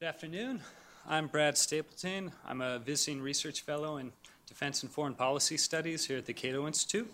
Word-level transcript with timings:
Good 0.00 0.06
afternoon. 0.06 0.60
I'm 1.08 1.26
Brad 1.26 1.58
Stapleton. 1.58 2.30
I'm 2.46 2.60
a 2.60 2.78
visiting 2.78 3.20
research 3.20 3.62
fellow 3.62 3.96
in 3.96 4.12
Defense 4.46 4.84
and 4.84 4.92
Foreign 4.92 5.14
Policy 5.14 5.56
Studies 5.56 6.04
here 6.04 6.18
at 6.18 6.26
the 6.26 6.32
Cato 6.32 6.68
Institute. 6.68 7.12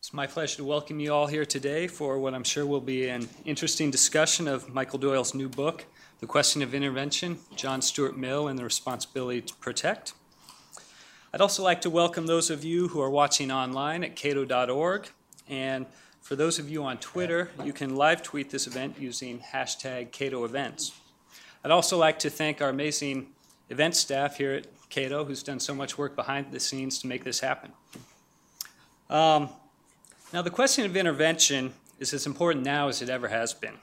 It's 0.00 0.12
my 0.12 0.26
pleasure 0.26 0.56
to 0.56 0.64
welcome 0.64 0.98
you 0.98 1.14
all 1.14 1.28
here 1.28 1.44
today 1.44 1.86
for 1.86 2.18
what 2.18 2.34
I'm 2.34 2.42
sure 2.42 2.66
will 2.66 2.80
be 2.80 3.08
an 3.08 3.28
interesting 3.44 3.92
discussion 3.92 4.48
of 4.48 4.74
Michael 4.74 4.98
Doyle's 4.98 5.34
new 5.34 5.48
book, 5.48 5.84
The 6.18 6.26
Question 6.26 6.62
of 6.62 6.74
Intervention 6.74 7.38
John 7.54 7.80
Stuart 7.80 8.16
Mill 8.18 8.48
and 8.48 8.58
the 8.58 8.64
Responsibility 8.64 9.42
to 9.42 9.54
Protect. 9.54 10.14
I'd 11.32 11.40
also 11.40 11.62
like 11.62 11.80
to 11.82 11.90
welcome 11.90 12.26
those 12.26 12.50
of 12.50 12.64
you 12.64 12.88
who 12.88 13.00
are 13.00 13.10
watching 13.10 13.52
online 13.52 14.02
at 14.02 14.16
cato.org. 14.16 15.10
And 15.48 15.86
for 16.22 16.34
those 16.34 16.58
of 16.58 16.68
you 16.68 16.82
on 16.82 16.98
Twitter, 16.98 17.52
you 17.64 17.72
can 17.72 17.94
live 17.94 18.24
tweet 18.24 18.50
this 18.50 18.66
event 18.66 18.96
using 18.98 19.38
hashtag 19.38 20.10
Cato 20.10 20.44
Events. 20.44 20.90
I'd 21.64 21.70
also 21.70 21.98
like 21.98 22.18
to 22.20 22.30
thank 22.30 22.62
our 22.62 22.68
amazing 22.68 23.28
event 23.68 23.96
staff 23.96 24.36
here 24.36 24.52
at 24.52 24.66
Cato, 24.90 25.24
who's 25.24 25.42
done 25.42 25.60
so 25.60 25.74
much 25.74 25.98
work 25.98 26.14
behind 26.14 26.52
the 26.52 26.60
scenes 26.60 26.98
to 27.00 27.06
make 27.06 27.24
this 27.24 27.40
happen. 27.40 27.72
Um, 29.10 29.48
now, 30.32 30.42
the 30.42 30.50
question 30.50 30.84
of 30.84 30.96
intervention 30.96 31.72
is 31.98 32.14
as 32.14 32.26
important 32.26 32.64
now 32.64 32.88
as 32.88 33.02
it 33.02 33.08
ever 33.08 33.28
has 33.28 33.52
been. 33.52 33.74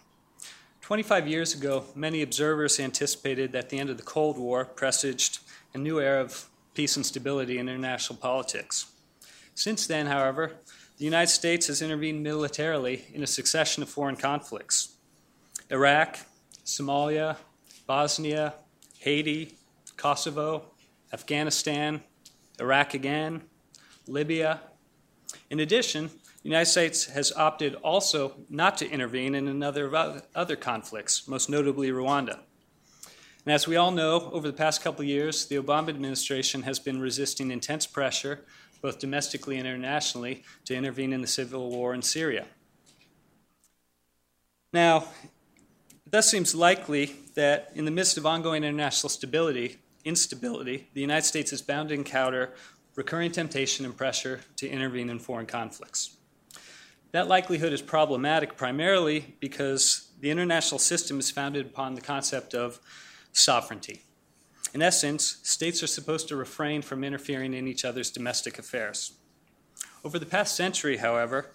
25 0.81 1.27
years 1.27 1.53
ago, 1.55 1.84
many 1.95 2.22
observers 2.22 2.80
anticipated 2.80 3.52
that 3.52 3.70
the 3.70 3.80
end 3.80 3.89
of 3.89 3.98
the 3.98 4.03
Cold 4.03 4.38
War 4.38 4.66
presaged 4.66 5.39
a 5.73 5.78
new 5.78 6.00
era 6.00 6.22
of 6.22 6.48
peace 6.76 6.95
and 6.95 7.05
stability 7.05 7.58
in 7.58 7.67
international 7.67 8.17
politics. 8.17 8.86
Since 9.55 9.88
then, 9.88 10.05
however, 10.05 10.53
the 10.98 11.05
United 11.05 11.31
States 11.31 11.67
has 11.67 11.81
intervened 11.81 12.23
militarily 12.23 13.05
in 13.14 13.23
a 13.23 13.28
succession 13.28 13.81
of 13.84 13.89
foreign 13.89 14.16
conflicts 14.16 14.95
Iraq, 15.72 16.20
Somalia, 16.64 17.38
Bosnia, 17.88 18.53
Haiti, 18.99 19.57
Kosovo, 19.98 20.71
Afghanistan, 21.13 22.02
Iraq 22.59 22.94
again, 22.94 23.42
Libya. 24.08 24.61
In 25.50 25.59
addition, 25.59 26.08
the 26.08 26.50
United 26.50 26.69
States 26.69 27.05
has 27.05 27.31
opted 27.31 27.75
also 27.75 28.36
not 28.50 28.77
to 28.77 28.89
intervene 28.89 29.36
in 29.36 29.47
another 29.47 30.22
other 30.36 30.55
conflicts, 30.55 31.27
most 31.27 31.50
notably 31.50 31.89
Rwanda. 31.89 32.39
And 33.45 33.53
as 33.53 33.67
we 33.67 33.75
all 33.75 33.92
know, 33.92 34.31
over 34.31 34.47
the 34.47 34.58
past 34.58 34.81
couple 34.81 35.02
of 35.02 35.08
years, 35.08 35.45
the 35.45 35.55
Obama 35.58 35.89
administration 35.89 36.64
has 36.64 36.80
been 36.80 36.99
resisting 36.99 37.52
intense 37.52 37.86
pressure, 37.86 38.44
both 38.81 38.97
domestically 38.97 39.58
and 39.58 39.67
internationally, 39.67 40.44
to 40.66 40.75
intervene 40.75 41.14
in 41.14 41.22
the 41.22 41.27
civil 41.27 41.70
war 41.70 41.94
in 41.94 42.02
Syria. 42.02 42.45
Now, 44.73 45.08
it 46.06 46.11
thus 46.11 46.30
seems 46.30 46.53
likely 46.53 47.16
that 47.36 47.72
in 47.73 47.86
the 47.86 47.92
midst 47.92 48.17
of 48.17 48.25
ongoing 48.25 48.64
international 48.64 49.09
stability, 49.09 49.78
instability, 50.03 50.88
the 50.94 51.02
United 51.02 51.25
States 51.25 51.52
is 51.52 51.61
bound 51.61 51.89
to 51.89 51.95
encounter 51.95 52.53
recurring 52.95 53.31
temptation 53.31 53.86
and 53.86 53.98
pressure 53.98 54.42
to 54.58 54.70
intervene 54.70 55.09
in 55.09 55.20
foreign 55.20 55.45
conflicts. 55.45 56.16
That 57.11 57.28
likelihood 57.28 57.73
is 57.73 57.81
problematic 57.81 58.56
primarily 58.56 59.36
because 59.39 60.09
the 60.20 60.30
international 60.30 60.80
system 60.80 61.20
is 61.20 61.31
founded 61.31 61.66
upon 61.66 61.95
the 61.95 62.02
concept 62.02 62.53
of 62.53 62.80
sovereignty. 63.31 64.02
In 64.73 64.81
essence, 64.81 65.38
states 65.44 65.81
are 65.81 65.88
supposed 65.88 66.28
to 66.28 66.36
refrain 66.36 66.81
from 66.81 67.03
interfering 67.03 67.53
in 67.53 67.67
each 67.67 67.86
other's 67.86 68.11
domestic 68.11 68.59
affairs. 68.59 69.14
Over 70.03 70.20
the 70.20 70.26
past 70.26 70.56
century, 70.56 70.98
however, 70.98 71.52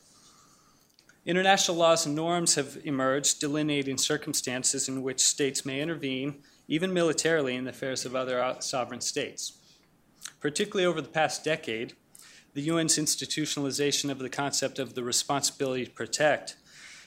International 1.27 1.77
laws 1.77 2.07
and 2.07 2.15
norms 2.15 2.55
have 2.55 2.79
emerged 2.85 3.41
delineating 3.41 3.99
circumstances 3.99 4.89
in 4.89 5.03
which 5.03 5.21
states 5.21 5.67
may 5.67 5.81
intervene, 5.81 6.43
even 6.67 6.95
militarily, 6.95 7.57
in 7.57 7.65
the 7.65 7.71
affairs 7.71 8.07
of 8.07 8.17
other 8.17 8.57
sovereign 8.61 9.03
states. 9.03 9.59
Particularly 10.41 10.87
over 10.87 11.03
the 11.03 11.09
past 11.09 11.45
decade, 11.45 11.93
the 12.55 12.71
UN's 12.71 12.97
institutionalization 12.97 14.11
of 14.11 14.19
the 14.19 14.31
concept 14.31 14.79
of 14.79 14.95
the 14.95 15.05
responsibility 15.05 15.85
to 15.85 15.91
protect 15.91 16.57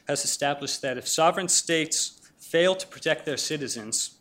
has 0.07 0.23
established 0.23 0.81
that 0.81 0.97
if 0.97 1.07
sovereign 1.07 1.47
states 1.47 2.21
fail 2.37 2.75
to 2.75 2.85
protect 2.87 3.25
their 3.25 3.37
citizens 3.37 4.17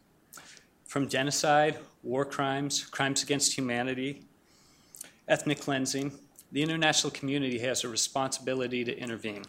from 0.86 1.08
genocide, 1.08 1.78
war 2.02 2.24
crimes, 2.24 2.86
crimes 2.86 3.22
against 3.22 3.56
humanity, 3.56 4.22
ethnic 5.28 5.60
cleansing, 5.60 6.12
the 6.50 6.62
international 6.62 7.10
community 7.10 7.58
has 7.58 7.84
a 7.84 7.88
responsibility 7.88 8.84
to 8.84 8.96
intervene. 8.98 9.44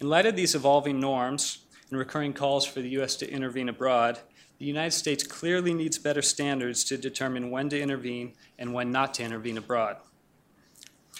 In 0.00 0.08
light 0.08 0.24
of 0.24 0.34
these 0.34 0.54
evolving 0.54 0.98
norms 0.98 1.58
and 1.90 1.98
recurring 1.98 2.32
calls 2.32 2.64
for 2.64 2.80
the 2.80 2.88
U.S. 2.90 3.16
to 3.16 3.30
intervene 3.30 3.68
abroad, 3.68 4.18
the 4.58 4.64
United 4.64 4.92
States 4.92 5.22
clearly 5.22 5.74
needs 5.74 5.98
better 5.98 6.22
standards 6.22 6.84
to 6.84 6.96
determine 6.96 7.50
when 7.50 7.68
to 7.68 7.78
intervene 7.78 8.32
and 8.58 8.72
when 8.72 8.90
not 8.90 9.12
to 9.14 9.22
intervene 9.22 9.58
abroad. 9.58 9.98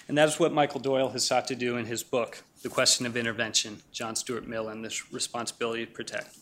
And 0.07 0.17
that 0.17 0.27
is 0.27 0.39
what 0.39 0.51
Michael 0.51 0.79
Doyle 0.79 1.09
has 1.09 1.23
sought 1.23 1.47
to 1.49 1.55
do 1.55 1.77
in 1.77 1.85
his 1.85 2.01
book, 2.01 2.43
The 2.63 2.69
Question 2.69 3.05
of 3.05 3.15
Intervention 3.15 3.83
John 3.91 4.15
Stuart 4.15 4.47
Mill 4.47 4.69
and 4.69 4.83
the 4.83 4.99
Responsibility 5.11 5.85
to 5.85 5.91
Protect. 5.91 6.35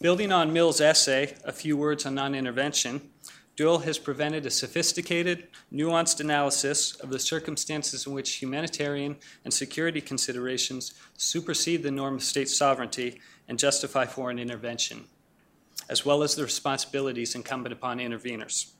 Building 0.00 0.32
on 0.32 0.54
Mill's 0.54 0.80
essay, 0.80 1.36
A 1.44 1.52
Few 1.52 1.76
Words 1.76 2.06
on 2.06 2.14
Non 2.14 2.34
Intervention, 2.34 3.10
Doyle 3.60 3.80
has 3.80 3.98
prevented 3.98 4.46
a 4.46 4.50
sophisticated, 4.50 5.48
nuanced 5.70 6.18
analysis 6.18 6.94
of 6.94 7.10
the 7.10 7.18
circumstances 7.18 8.06
in 8.06 8.14
which 8.14 8.36
humanitarian 8.36 9.18
and 9.44 9.52
security 9.52 10.00
considerations 10.00 10.94
supersede 11.18 11.82
the 11.82 11.90
norm 11.90 12.14
of 12.14 12.22
state 12.22 12.48
sovereignty 12.48 13.20
and 13.48 13.58
justify 13.58 14.06
foreign 14.06 14.38
intervention, 14.38 15.04
as 15.90 16.06
well 16.06 16.22
as 16.22 16.34
the 16.34 16.42
responsibilities 16.42 17.34
incumbent 17.34 17.74
upon 17.74 17.98
interveners. 17.98 18.70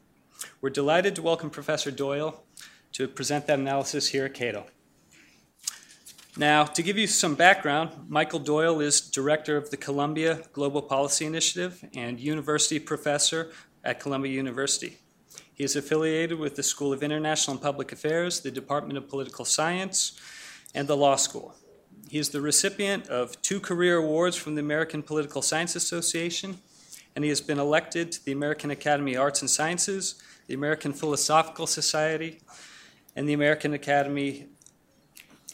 We're 0.62 0.70
delighted 0.70 1.14
to 1.16 1.20
welcome 1.20 1.50
Professor 1.50 1.90
Doyle 1.90 2.42
to 2.92 3.06
present 3.06 3.48
that 3.48 3.58
analysis 3.58 4.08
here 4.08 4.24
at 4.24 4.32
Cato. 4.32 4.64
Now, 6.38 6.64
to 6.64 6.82
give 6.82 6.96
you 6.96 7.06
some 7.06 7.34
background, 7.34 7.90
Michael 8.08 8.38
Doyle 8.38 8.80
is 8.80 9.02
director 9.02 9.58
of 9.58 9.70
the 9.70 9.76
Columbia 9.76 10.44
Global 10.54 10.80
Policy 10.80 11.26
Initiative 11.26 11.84
and 11.94 12.18
university 12.18 12.78
professor 12.78 13.50
at 13.84 14.00
Columbia 14.00 14.32
University. 14.32 14.98
He 15.54 15.64
is 15.64 15.76
affiliated 15.76 16.38
with 16.38 16.56
the 16.56 16.62
School 16.62 16.92
of 16.92 17.02
International 17.02 17.54
and 17.54 17.62
Public 17.62 17.92
Affairs, 17.92 18.40
the 18.40 18.50
Department 18.50 18.96
of 18.96 19.08
Political 19.08 19.44
Science, 19.44 20.18
and 20.74 20.88
the 20.88 20.96
Law 20.96 21.16
School. 21.16 21.54
He 22.08 22.18
is 22.18 22.30
the 22.30 22.40
recipient 22.40 23.08
of 23.08 23.40
two 23.42 23.60
career 23.60 23.98
awards 23.98 24.36
from 24.36 24.54
the 24.54 24.60
American 24.60 25.02
Political 25.02 25.42
Science 25.42 25.76
Association, 25.76 26.58
and 27.14 27.24
he 27.24 27.28
has 27.28 27.40
been 27.40 27.58
elected 27.58 28.10
to 28.12 28.24
the 28.24 28.32
American 28.32 28.70
Academy 28.70 29.14
of 29.14 29.22
Arts 29.22 29.42
and 29.42 29.50
Sciences, 29.50 30.20
the 30.46 30.54
American 30.54 30.92
Philosophical 30.92 31.66
Society, 31.66 32.40
and 33.14 33.28
the 33.28 33.32
American 33.32 33.74
Academy 33.74 34.46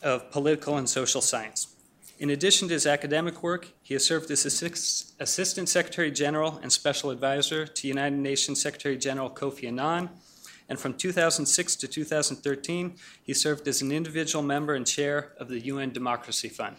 of 0.03 0.31
Political 0.31 0.79
and 0.79 0.89
Social 0.89 1.21
Science. 1.21 1.76
In 2.19 2.31
addition 2.31 2.69
to 2.69 2.75
his 2.75 2.87
academic 2.87 3.43
work, 3.43 3.69
he 3.83 3.93
has 3.93 4.03
served 4.03 4.31
as 4.31 4.47
Assistant 4.47 5.69
Secretary 5.69 6.11
General 6.11 6.59
and 6.63 6.73
Special 6.73 7.11
Advisor 7.11 7.67
to 7.67 7.89
United 7.89 8.19
Nations 8.19 8.61
Secretary 8.61 8.97
General 8.97 9.29
Kofi 9.29 9.69
Annan. 9.69 10.09
And 10.71 10.81
from 10.81 10.95
2006 10.95 11.77
to 11.77 11.87
2013, 11.87 12.97
he 13.23 13.35
served 13.35 13.69
as 13.69 13.83
an 13.83 13.93
individual 13.93 14.43
member 14.43 14.75
and 14.75 14.87
chair 14.87 15.33
of 15.39 15.49
the 15.49 15.61
UN 15.67 15.91
Democracy 15.93 16.49
Fund. 16.49 16.77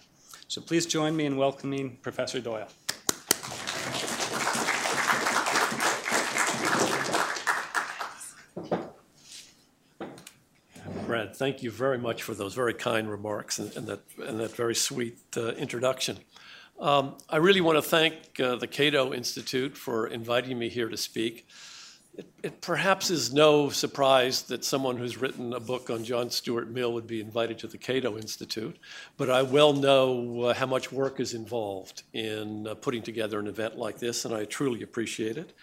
So 0.48 0.60
please 0.60 0.88
join 0.88 1.16
me 1.16 1.28
in 1.28 1.38
welcoming 1.38 1.98
Professor 2.02 2.40
Doyle. 2.40 2.70
Brad, 11.08 11.36
thank 11.36 11.64
you 11.64 11.72
very 11.72 11.98
much 11.98 12.24
for 12.24 12.34
those 12.34 12.54
very 12.54 12.74
kind 12.74 13.10
remarks 13.10 13.60
and, 13.60 13.76
and 13.78 13.88
that, 13.88 14.02
and 14.26 14.40
that 14.40 14.56
very 14.56 14.76
sweet 14.76 15.18
uh, 15.38 15.54
introduction. 15.54 16.18
Um, 16.80 17.16
I 17.30 17.38
really 17.38 17.62
want 17.62 17.78
to 17.78 17.82
thank 17.82 18.40
uh, 18.40 18.58
the 18.58 18.68
Cato 18.68 19.14
Institute 19.14 19.78
for 19.78 20.08
inviting 20.08 20.60
me 20.60 20.68
here 20.70 20.90
to 20.90 20.98
speak. 20.98 21.48
It, 22.18 22.28
it, 22.44 22.62
perhaps 22.62 23.10
is 23.10 23.34
no 23.34 23.70
surprise 23.70 24.42
that 24.44 24.66
someone 24.66 24.98
who's 24.98 25.18
written 25.18 25.54
a 25.54 25.60
book 25.60 25.90
on 25.90 26.04
John 26.04 26.30
Stuart 26.30 26.70
Mill 26.70 26.92
would 26.94 27.08
be 27.08 27.22
invited 27.22 27.58
to 27.60 27.68
the 27.68 27.78
Cato 27.78 28.18
Institute, 28.18 28.78
but 29.16 29.30
I 29.30 29.44
well 29.44 29.74
know 29.74 30.42
uh, 30.42 30.54
how 30.54 30.66
much 30.66 30.92
work 30.92 31.20
is 31.20 31.34
involved 31.34 32.04
in 32.14 32.68
uh, 32.68 32.76
putting 32.76 33.02
together 33.02 33.40
an 33.40 33.48
event 33.48 33.78
like 33.78 33.98
this, 33.98 34.26
and 34.26 34.36
I 34.36 34.46
truly 34.46 34.82
appreciate 34.82 35.38
it. 35.38 35.54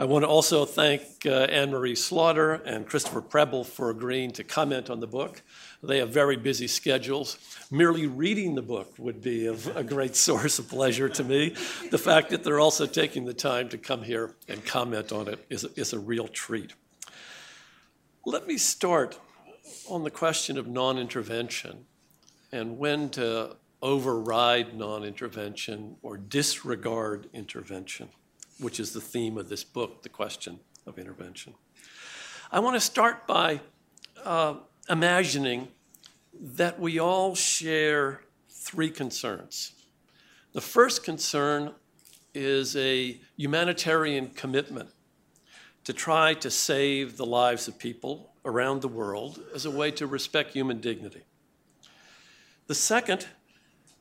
I 0.00 0.04
want 0.04 0.24
to 0.24 0.28
also 0.28 0.64
thank 0.64 1.02
uh, 1.26 1.28
Anne 1.28 1.72
Marie 1.72 1.94
Slaughter 1.94 2.54
and 2.54 2.86
Christopher 2.86 3.20
Preble 3.20 3.64
for 3.64 3.90
agreeing 3.90 4.30
to 4.30 4.42
comment 4.42 4.88
on 4.88 4.98
the 4.98 5.06
book. 5.06 5.42
They 5.82 5.98
have 5.98 6.08
very 6.08 6.38
busy 6.38 6.68
schedules. 6.68 7.36
Merely 7.70 8.06
reading 8.06 8.54
the 8.54 8.62
book 8.62 8.94
would 8.96 9.20
be 9.20 9.46
a 9.46 9.84
great 9.84 10.16
source 10.26 10.58
of 10.58 10.70
pleasure 10.70 11.10
to 11.10 11.22
me. 11.22 11.50
The 11.90 11.98
fact 11.98 12.30
that 12.30 12.44
they're 12.44 12.60
also 12.60 12.86
taking 12.86 13.26
the 13.26 13.34
time 13.34 13.68
to 13.68 13.76
come 13.76 14.02
here 14.02 14.34
and 14.48 14.64
comment 14.64 15.12
on 15.12 15.28
it 15.28 15.44
is, 15.50 15.64
is 15.76 15.92
a 15.92 15.98
real 15.98 16.28
treat. 16.28 16.72
Let 18.24 18.46
me 18.46 18.56
start 18.56 19.18
on 19.86 20.02
the 20.02 20.10
question 20.10 20.56
of 20.56 20.66
non 20.66 20.96
intervention 20.96 21.84
and 22.50 22.78
when 22.78 23.10
to 23.10 23.54
override 23.82 24.74
non 24.74 25.04
intervention 25.04 25.96
or 26.00 26.16
disregard 26.16 27.28
intervention. 27.34 28.08
Which 28.60 28.78
is 28.78 28.92
the 28.92 29.00
theme 29.00 29.38
of 29.38 29.48
this 29.48 29.64
book, 29.64 30.02
The 30.02 30.08
Question 30.08 30.60
of 30.86 30.98
Intervention. 30.98 31.54
I 32.52 32.60
want 32.60 32.76
to 32.76 32.80
start 32.80 33.26
by 33.26 33.60
uh, 34.24 34.54
imagining 34.88 35.68
that 36.38 36.78
we 36.78 36.98
all 36.98 37.34
share 37.34 38.22
three 38.48 38.90
concerns. 38.90 39.72
The 40.52 40.60
first 40.60 41.04
concern 41.04 41.72
is 42.34 42.76
a 42.76 43.20
humanitarian 43.36 44.28
commitment 44.28 44.90
to 45.84 45.92
try 45.92 46.34
to 46.34 46.50
save 46.50 47.16
the 47.16 47.26
lives 47.26 47.66
of 47.66 47.78
people 47.78 48.32
around 48.44 48.82
the 48.82 48.88
world 48.88 49.40
as 49.54 49.64
a 49.64 49.70
way 49.70 49.90
to 49.92 50.06
respect 50.06 50.52
human 50.52 50.80
dignity. 50.80 51.22
The 52.66 52.74
second 52.74 53.26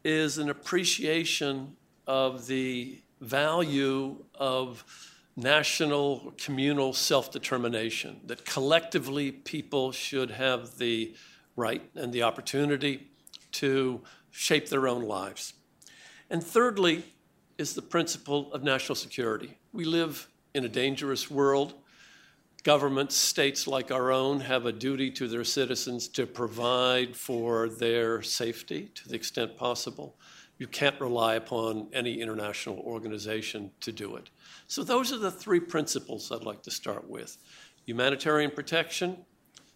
is 0.03 0.37
an 0.37 0.49
appreciation 0.49 1.75
of 2.07 2.47
the 2.47 2.99
value 3.21 4.23
of 4.35 4.83
national 5.35 6.33
communal 6.37 6.93
self 6.93 7.31
determination, 7.31 8.19
that 8.25 8.45
collectively 8.45 9.31
people 9.31 9.91
should 9.91 10.31
have 10.31 10.77
the 10.77 11.13
right 11.55 11.81
and 11.95 12.11
the 12.13 12.23
opportunity 12.23 13.07
to 13.51 14.01
shape 14.31 14.69
their 14.69 14.87
own 14.87 15.03
lives. 15.03 15.53
And 16.29 16.43
thirdly, 16.43 17.03
is 17.57 17.73
the 17.73 17.81
principle 17.81 18.51
of 18.53 18.63
national 18.63 18.95
security. 18.95 19.57
We 19.73 19.83
live 19.83 20.29
in 20.55 20.63
a 20.63 20.69
dangerous 20.69 21.29
world. 21.29 21.73
Governments, 22.63 23.15
states 23.15 23.67
like 23.67 23.91
our 23.91 24.11
own, 24.11 24.39
have 24.39 24.65
a 24.65 24.71
duty 24.71 25.11
to 25.11 25.27
their 25.27 25.43
citizens 25.43 26.07
to 26.09 26.25
provide 26.25 27.15
for 27.15 27.67
their 27.67 28.21
safety 28.21 28.91
to 28.95 29.09
the 29.09 29.15
extent 29.15 29.57
possible. 29.57 30.15
You 30.59 30.67
can't 30.67 30.99
rely 30.99 31.35
upon 31.35 31.87
any 31.93 32.21
international 32.21 32.79
organization 32.79 33.71
to 33.79 33.91
do 33.91 34.17
it. 34.17 34.29
So, 34.67 34.83
those 34.83 35.11
are 35.11 35.17
the 35.17 35.31
three 35.31 35.61
principles 35.61 36.31
I'd 36.31 36.43
like 36.43 36.61
to 36.63 36.71
start 36.71 37.09
with 37.09 37.37
humanitarian 37.85 38.51
protection, 38.51 39.25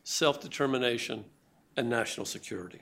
self 0.03 0.41
determination, 0.41 1.23
and 1.77 1.89
national 1.89 2.25
security. 2.25 2.81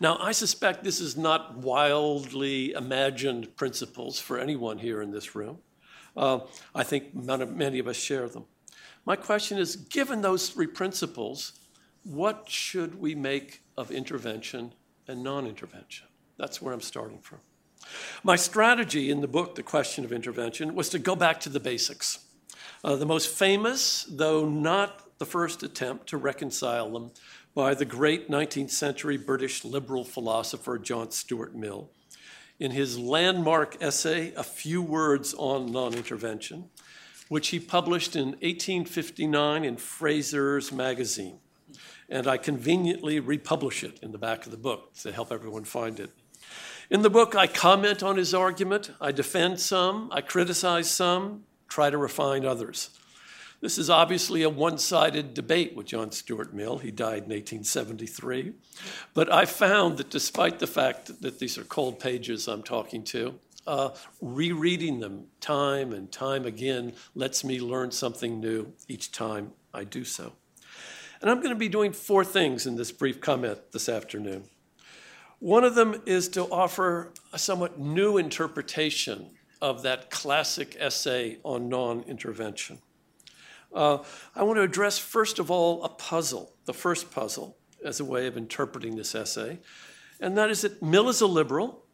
Now, 0.00 0.16
I 0.20 0.32
suspect 0.32 0.84
this 0.84 1.00
is 1.00 1.16
not 1.16 1.58
wildly 1.58 2.72
imagined 2.72 3.56
principles 3.56 4.18
for 4.18 4.38
anyone 4.38 4.78
here 4.78 5.02
in 5.02 5.10
this 5.10 5.34
room. 5.34 5.58
Uh, 6.16 6.40
I 6.74 6.84
think 6.84 7.14
many 7.14 7.78
of 7.78 7.88
us 7.88 7.96
share 7.96 8.28
them. 8.28 8.44
My 9.04 9.16
question 9.16 9.58
is 9.58 9.76
given 9.76 10.22
those 10.22 10.48
three 10.48 10.66
principles, 10.66 11.52
what 12.04 12.48
should 12.48 12.98
we 12.98 13.14
make 13.14 13.62
of 13.76 13.90
intervention 13.90 14.72
and 15.06 15.22
non 15.22 15.46
intervention? 15.46 16.06
That's 16.38 16.60
where 16.60 16.72
I'm 16.72 16.80
starting 16.80 17.18
from. 17.20 17.38
My 18.22 18.36
strategy 18.36 19.10
in 19.10 19.20
the 19.20 19.28
book, 19.28 19.54
The 19.54 19.62
Question 19.62 20.04
of 20.04 20.12
Intervention, 20.12 20.74
was 20.74 20.88
to 20.90 20.98
go 20.98 21.16
back 21.16 21.40
to 21.40 21.48
the 21.48 21.60
basics. 21.60 22.18
Uh, 22.84 22.96
the 22.96 23.06
most 23.06 23.28
famous, 23.28 24.04
though 24.04 24.48
not 24.48 25.18
the 25.18 25.26
first 25.26 25.62
attempt 25.62 26.08
to 26.08 26.16
reconcile 26.16 26.90
them, 26.90 27.10
by 27.54 27.72
the 27.74 27.84
great 27.84 28.30
19th 28.30 28.70
century 28.70 29.16
British 29.16 29.64
liberal 29.64 30.04
philosopher 30.04 30.78
John 30.78 31.10
Stuart 31.10 31.54
Mill. 31.54 31.90
In 32.60 32.70
his 32.70 32.98
landmark 32.98 33.82
essay, 33.82 34.32
A 34.34 34.42
Few 34.42 34.82
Words 34.82 35.34
on 35.34 35.72
Non 35.72 35.94
Intervention, 35.94 36.68
which 37.28 37.48
he 37.48 37.58
published 37.58 38.14
in 38.14 38.28
1859 38.28 39.64
in 39.64 39.76
Fraser's 39.76 40.70
Magazine. 40.70 41.38
And 42.08 42.26
I 42.26 42.36
conveniently 42.36 43.20
republish 43.20 43.82
it 43.82 43.98
in 44.02 44.12
the 44.12 44.18
back 44.18 44.44
of 44.44 44.52
the 44.52 44.58
book 44.58 44.94
to 45.00 45.10
help 45.10 45.32
everyone 45.32 45.64
find 45.64 45.98
it. 45.98 46.10
In 46.88 47.02
the 47.02 47.10
book, 47.10 47.34
I 47.34 47.48
comment 47.48 48.02
on 48.04 48.16
his 48.16 48.32
argument, 48.32 48.92
I 49.00 49.10
defend 49.10 49.58
some, 49.58 50.08
I 50.12 50.20
criticize 50.20 50.88
some, 50.88 51.42
try 51.68 51.90
to 51.90 51.98
refine 51.98 52.44
others. 52.44 52.90
This 53.60 53.76
is 53.76 53.90
obviously 53.90 54.42
a 54.42 54.50
one 54.50 54.78
sided 54.78 55.34
debate 55.34 55.74
with 55.74 55.86
John 55.86 56.12
Stuart 56.12 56.54
Mill. 56.54 56.78
He 56.78 56.92
died 56.92 57.24
in 57.24 57.30
1873. 57.30 58.52
But 59.14 59.32
I 59.32 59.46
found 59.46 59.96
that 59.96 60.10
despite 60.10 60.60
the 60.60 60.66
fact 60.68 61.22
that 61.22 61.40
these 61.40 61.58
are 61.58 61.64
cold 61.64 61.98
pages 61.98 62.46
I'm 62.46 62.62
talking 62.62 63.02
to, 63.04 63.34
uh, 63.66 63.90
rereading 64.20 65.00
them 65.00 65.26
time 65.40 65.92
and 65.92 66.12
time 66.12 66.46
again 66.46 66.92
lets 67.16 67.42
me 67.42 67.58
learn 67.58 67.90
something 67.90 68.38
new 68.38 68.72
each 68.86 69.10
time 69.10 69.52
I 69.74 69.82
do 69.82 70.04
so. 70.04 70.34
And 71.20 71.30
I'm 71.30 71.38
going 71.38 71.48
to 71.48 71.56
be 71.56 71.68
doing 71.68 71.92
four 71.92 72.24
things 72.24 72.66
in 72.66 72.76
this 72.76 72.92
brief 72.92 73.20
comment 73.20 73.58
this 73.72 73.88
afternoon. 73.88 74.44
One 75.38 75.64
of 75.64 75.74
them 75.74 76.02
is 76.06 76.28
to 76.30 76.44
offer 76.44 77.12
a 77.32 77.38
somewhat 77.38 77.78
new 77.78 78.16
interpretation 78.16 79.30
of 79.60 79.82
that 79.82 80.10
classic 80.10 80.76
essay 80.78 81.38
on 81.42 81.68
non 81.68 82.02
intervention. 82.02 82.80
Uh, 83.74 83.98
I 84.34 84.42
want 84.44 84.56
to 84.56 84.62
address, 84.62 84.98
first 84.98 85.38
of 85.38 85.50
all, 85.50 85.84
a 85.84 85.88
puzzle, 85.88 86.54
the 86.64 86.72
first 86.72 87.10
puzzle, 87.10 87.58
as 87.84 88.00
a 88.00 88.04
way 88.04 88.26
of 88.26 88.36
interpreting 88.36 88.96
this 88.96 89.14
essay, 89.14 89.58
and 90.20 90.38
that 90.38 90.50
is 90.50 90.62
that 90.62 90.82
Mill 90.82 91.08
is 91.08 91.20
a 91.20 91.26
liberal. 91.26 91.84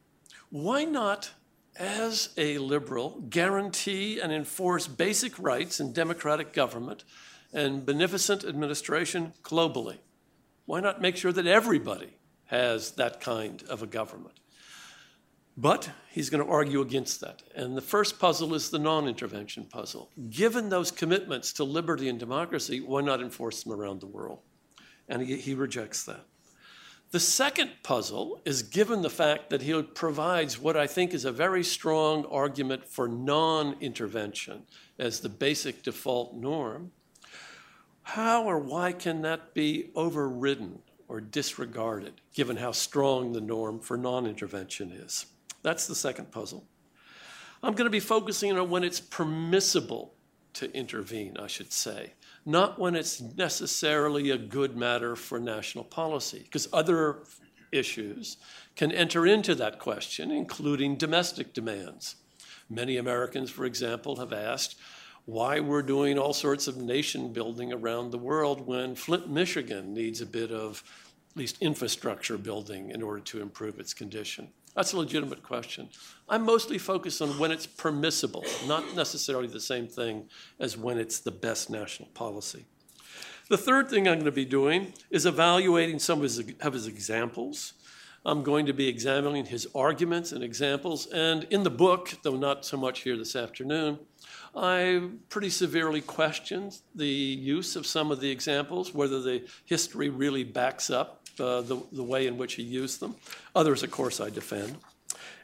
Why 0.50 0.84
not, 0.84 1.32
as 1.76 2.28
a 2.36 2.58
liberal, 2.58 3.24
guarantee 3.28 4.20
and 4.20 4.32
enforce 4.32 4.86
basic 4.86 5.36
rights 5.38 5.80
in 5.80 5.92
democratic 5.92 6.52
government 6.52 7.04
and 7.52 7.84
beneficent 7.84 8.44
administration 8.44 9.32
globally? 9.42 9.98
Why 10.66 10.80
not 10.80 11.00
make 11.00 11.16
sure 11.16 11.32
that 11.32 11.46
everybody 11.46 12.18
has 12.52 12.90
that 12.92 13.18
kind 13.20 13.62
of 13.70 13.82
a 13.82 13.86
government? 13.86 14.38
But 15.56 15.90
he's 16.10 16.28
going 16.28 16.44
to 16.44 16.50
argue 16.50 16.82
against 16.82 17.20
that. 17.22 17.42
And 17.54 17.76
the 17.76 17.82
first 17.82 18.18
puzzle 18.18 18.54
is 18.54 18.70
the 18.70 18.78
non 18.78 19.08
intervention 19.08 19.64
puzzle. 19.64 20.10
Given 20.30 20.68
those 20.68 20.90
commitments 20.90 21.52
to 21.54 21.64
liberty 21.64 22.08
and 22.08 22.18
democracy, 22.18 22.80
why 22.80 23.00
not 23.00 23.20
enforce 23.20 23.62
them 23.62 23.72
around 23.72 24.00
the 24.00 24.06
world? 24.06 24.40
And 25.08 25.22
he, 25.22 25.36
he 25.36 25.54
rejects 25.54 26.04
that. 26.04 26.24
The 27.10 27.20
second 27.20 27.70
puzzle 27.82 28.40
is 28.46 28.62
given 28.62 29.02
the 29.02 29.10
fact 29.10 29.50
that 29.50 29.62
he 29.62 29.82
provides 29.82 30.58
what 30.58 30.76
I 30.76 30.86
think 30.86 31.12
is 31.12 31.26
a 31.26 31.32
very 31.32 31.64
strong 31.64 32.24
argument 32.26 32.86
for 32.86 33.08
non 33.08 33.76
intervention 33.80 34.62
as 34.98 35.20
the 35.20 35.28
basic 35.28 35.82
default 35.82 36.34
norm. 36.34 36.92
How 38.02 38.44
or 38.44 38.58
why 38.58 38.92
can 38.92 39.22
that 39.22 39.54
be 39.54 39.90
overridden 39.94 40.80
or 41.12 41.20
disregarded, 41.20 42.22
given 42.32 42.56
how 42.56 42.72
strong 42.72 43.34
the 43.34 43.40
norm 43.40 43.78
for 43.78 43.98
non 43.98 44.26
intervention 44.26 44.90
is? 44.90 45.26
That's 45.62 45.86
the 45.86 45.94
second 45.94 46.32
puzzle. 46.32 46.64
I'm 47.62 47.74
going 47.74 47.84
to 47.84 47.90
be 47.90 48.00
focusing 48.00 48.56
on 48.56 48.70
when 48.70 48.82
it's 48.82 48.98
permissible 48.98 50.14
to 50.54 50.74
intervene, 50.74 51.36
I 51.36 51.48
should 51.48 51.70
say, 51.70 52.14
not 52.46 52.78
when 52.78 52.94
it's 52.94 53.20
necessarily 53.20 54.30
a 54.30 54.38
good 54.38 54.74
matter 54.74 55.14
for 55.14 55.38
national 55.38 55.84
policy, 55.84 56.40
because 56.44 56.66
other 56.72 57.18
issues 57.72 58.38
can 58.74 58.90
enter 58.90 59.26
into 59.26 59.54
that 59.56 59.78
question, 59.78 60.30
including 60.30 60.96
domestic 60.96 61.52
demands. 61.52 62.16
Many 62.70 62.96
Americans, 62.96 63.50
for 63.50 63.66
example, 63.66 64.16
have 64.16 64.32
asked 64.32 64.76
why 65.24 65.60
we're 65.60 65.82
doing 65.82 66.18
all 66.18 66.32
sorts 66.32 66.66
of 66.66 66.76
nation 66.76 67.32
building 67.32 67.72
around 67.72 68.10
the 68.10 68.18
world 68.18 68.66
when 68.66 68.94
Flint, 68.94 69.30
Michigan 69.30 69.94
needs 69.94 70.20
a 70.20 70.26
bit 70.26 70.50
of 70.50 70.82
at 71.30 71.36
least 71.36 71.58
infrastructure 71.60 72.36
building 72.36 72.90
in 72.90 73.02
order 73.02 73.20
to 73.20 73.40
improve 73.40 73.78
its 73.78 73.94
condition. 73.94 74.48
That's 74.74 74.92
a 74.94 74.98
legitimate 74.98 75.42
question. 75.42 75.90
I'm 76.28 76.44
mostly 76.44 76.78
focused 76.78 77.20
on 77.20 77.38
when 77.38 77.52
it's 77.52 77.66
permissible, 77.66 78.44
not 78.66 78.96
necessarily 78.96 79.46
the 79.46 79.60
same 79.60 79.86
thing 79.86 80.28
as 80.58 80.76
when 80.76 80.98
it's 80.98 81.20
the 81.20 81.30
best 81.30 81.70
national 81.70 82.08
policy. 82.10 82.64
The 83.48 83.58
third 83.58 83.90
thing 83.90 84.08
I'm 84.08 84.14
going 84.14 84.24
to 84.24 84.32
be 84.32 84.46
doing 84.46 84.94
is 85.10 85.26
evaluating 85.26 85.98
some 85.98 86.18
of 86.18 86.22
his, 86.22 86.42
of 86.60 86.72
his 86.72 86.86
examples. 86.86 87.74
I'm 88.24 88.42
going 88.42 88.66
to 88.66 88.72
be 88.72 88.88
examining 88.88 89.46
his 89.46 89.66
arguments 89.74 90.32
and 90.32 90.42
examples. 90.42 91.06
And 91.06 91.44
in 91.50 91.62
the 91.62 91.70
book, 91.70 92.14
though 92.22 92.36
not 92.36 92.64
so 92.64 92.76
much 92.76 93.00
here 93.00 93.16
this 93.16 93.36
afternoon, 93.36 93.98
I 94.54 95.08
pretty 95.30 95.50
severely 95.50 96.02
question 96.02 96.70
the 96.94 97.06
use 97.06 97.74
of 97.74 97.86
some 97.86 98.10
of 98.10 98.20
the 98.20 98.30
examples, 98.30 98.92
whether 98.92 99.20
the 99.20 99.48
history 99.64 100.10
really 100.10 100.44
backs 100.44 100.90
up 100.90 101.22
uh, 101.40 101.62
the, 101.62 101.82
the 101.92 102.02
way 102.02 102.26
in 102.26 102.36
which 102.36 102.54
he 102.54 102.62
used 102.62 103.00
them. 103.00 103.16
Others, 103.54 103.82
of 103.82 103.90
course, 103.90 104.20
I 104.20 104.28
defend. 104.28 104.76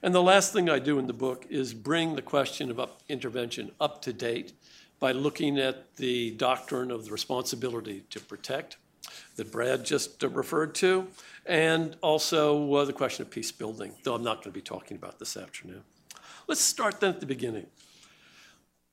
And 0.02 0.14
the 0.14 0.22
last 0.22 0.52
thing 0.52 0.68
I 0.68 0.78
do 0.78 0.98
in 0.98 1.06
the 1.06 1.12
book 1.12 1.46
is 1.48 1.72
bring 1.72 2.14
the 2.14 2.22
question 2.22 2.70
of 2.70 2.78
up 2.78 3.00
intervention 3.08 3.72
up 3.80 4.02
to 4.02 4.12
date 4.12 4.52
by 5.00 5.12
looking 5.12 5.58
at 5.58 5.96
the 5.96 6.32
doctrine 6.32 6.90
of 6.90 7.04
the 7.04 7.10
responsibility 7.10 8.04
to 8.10 8.20
protect 8.20 8.76
that 9.36 9.50
Brad 9.50 9.84
just 9.84 10.22
uh, 10.22 10.28
referred 10.28 10.74
to, 10.76 11.08
and 11.46 11.96
also 12.02 12.74
uh, 12.74 12.84
the 12.84 12.92
question 12.92 13.22
of 13.22 13.30
peace 13.30 13.50
building, 13.50 13.94
though 14.02 14.14
I'm 14.14 14.22
not 14.22 14.36
going 14.36 14.52
to 14.52 14.58
be 14.58 14.60
talking 14.60 14.96
about 14.96 15.18
this 15.18 15.36
afternoon. 15.36 15.82
Let's 16.46 16.60
start 16.60 17.00
then 17.00 17.10
at 17.10 17.20
the 17.20 17.26
beginning 17.26 17.66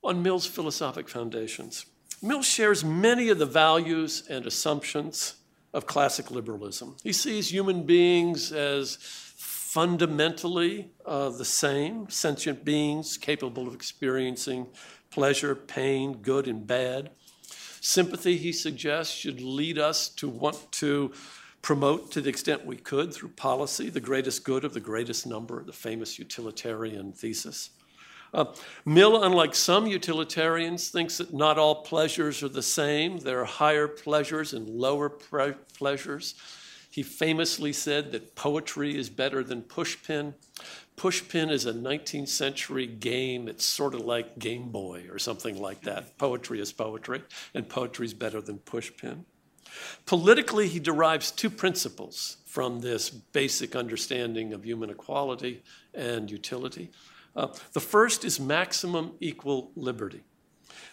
on 0.05 0.21
Mill's 0.21 0.45
philosophic 0.45 1.09
foundations. 1.09 1.85
Mill 2.21 2.43
shares 2.43 2.83
many 2.83 3.29
of 3.29 3.39
the 3.39 3.45
values 3.45 4.23
and 4.29 4.45
assumptions 4.45 5.35
of 5.73 5.85
classic 5.85 6.31
liberalism. 6.31 6.95
He 7.03 7.11
sees 7.11 7.51
human 7.51 7.83
beings 7.83 8.51
as 8.51 8.97
fundamentally 9.01 10.89
uh, 11.05 11.29
the 11.29 11.43
same 11.43 12.09
sentient 12.09 12.63
beings 12.63 13.17
capable 13.17 13.67
of 13.67 13.75
experiencing 13.75 14.67
pleasure, 15.09 15.53
pain, 15.53 16.13
good 16.21 16.47
and 16.47 16.65
bad. 16.65 17.09
Sympathy, 17.81 18.37
he 18.37 18.51
suggests, 18.51 19.13
should 19.13 19.41
lead 19.41 19.77
us 19.77 20.09
to 20.09 20.29
want 20.29 20.71
to 20.71 21.11
promote 21.61 22.11
to 22.11 22.21
the 22.21 22.29
extent 22.29 22.65
we 22.65 22.77
could 22.77 23.13
through 23.13 23.29
policy 23.29 23.89
the 23.89 23.99
greatest 23.99 24.43
good 24.43 24.63
of 24.63 24.73
the 24.73 24.79
greatest 24.79 25.27
number, 25.27 25.63
the 25.63 25.73
famous 25.73 26.17
utilitarian 26.17 27.11
thesis. 27.11 27.71
Uh, 28.35 28.53
Mill, 28.83 29.23
unlike 29.23 29.55
some 29.55 29.87
utilitarians, 29.87 30.89
thinks 30.89 31.19
that 31.19 31.33
not 31.33 31.57
all 31.57 31.83
pleasures 31.83 32.43
are 32.43 32.49
the 32.49 32.61
same. 32.61 33.17
There 33.19 33.39
are 33.39 33.45
higher 33.45 33.87
pleasures 33.87 34.51
and 34.51 34.67
lower 34.67 35.07
pre- 35.07 35.53
pleasures. 35.73 36.35
He 36.91 37.01
famously 37.01 37.71
said 37.71 38.11
that 38.11 38.35
poetry 38.35 38.97
is 38.97 39.09
better 39.09 39.41
than 39.41 39.61
pushpin. 39.61 40.33
Pushpin 40.97 41.49
is 41.49 41.65
a 41.65 41.73
19th 41.73 42.27
century 42.27 42.87
game. 42.87 43.47
It's 43.47 43.63
sort 43.63 43.93
of 43.93 44.01
like 44.01 44.37
Game 44.37 44.69
Boy 44.69 45.05
or 45.09 45.17
something 45.17 45.57
like 45.61 45.83
that. 45.83 46.17
Poetry 46.17 46.59
is 46.59 46.73
poetry, 46.73 47.23
and 47.53 47.69
poetry 47.69 48.05
is 48.05 48.13
better 48.13 48.41
than 48.41 48.57
pushpin. 48.59 49.23
Politically, 50.05 50.67
he 50.67 50.79
derives 50.79 51.31
two 51.31 51.49
principles 51.49 52.37
from 52.45 52.81
this 52.81 53.09
basic 53.09 53.77
understanding 53.77 54.51
of 54.51 54.65
human 54.65 54.89
equality 54.89 55.63
and 55.93 56.29
utility. 56.29 56.91
Uh, 57.35 57.47
the 57.73 57.79
first 57.79 58.23
is 58.23 58.39
maximum 58.39 59.13
equal 59.19 59.71
liberty. 59.75 60.23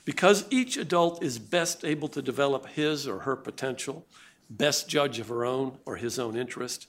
Because 0.04 0.44
each 0.50 0.76
adult 0.76 1.22
is 1.22 1.38
best 1.38 1.84
able 1.84 2.08
to 2.08 2.22
develop 2.22 2.66
his 2.66 3.06
or 3.06 3.20
her 3.20 3.36
potential, 3.36 4.06
best 4.50 4.88
judge 4.88 5.18
of 5.18 5.28
her 5.28 5.44
own 5.44 5.78
or 5.86 5.96
his 5.96 6.18
own 6.18 6.36
interest, 6.36 6.88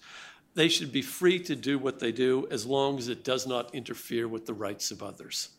they 0.55 0.67
should 0.67 0.91
be 0.91 1.01
free 1.01 1.39
to 1.39 1.55
do 1.55 1.77
what 1.79 1.99
they 1.99 2.11
do 2.11 2.47
as 2.51 2.65
long 2.65 2.97
as 2.97 3.07
it 3.07 3.23
does 3.23 3.47
not 3.47 3.73
interfere 3.73 4.27
with 4.27 4.45
the 4.45 4.53
rights 4.53 4.91
of 4.91 5.01
others. 5.01 5.49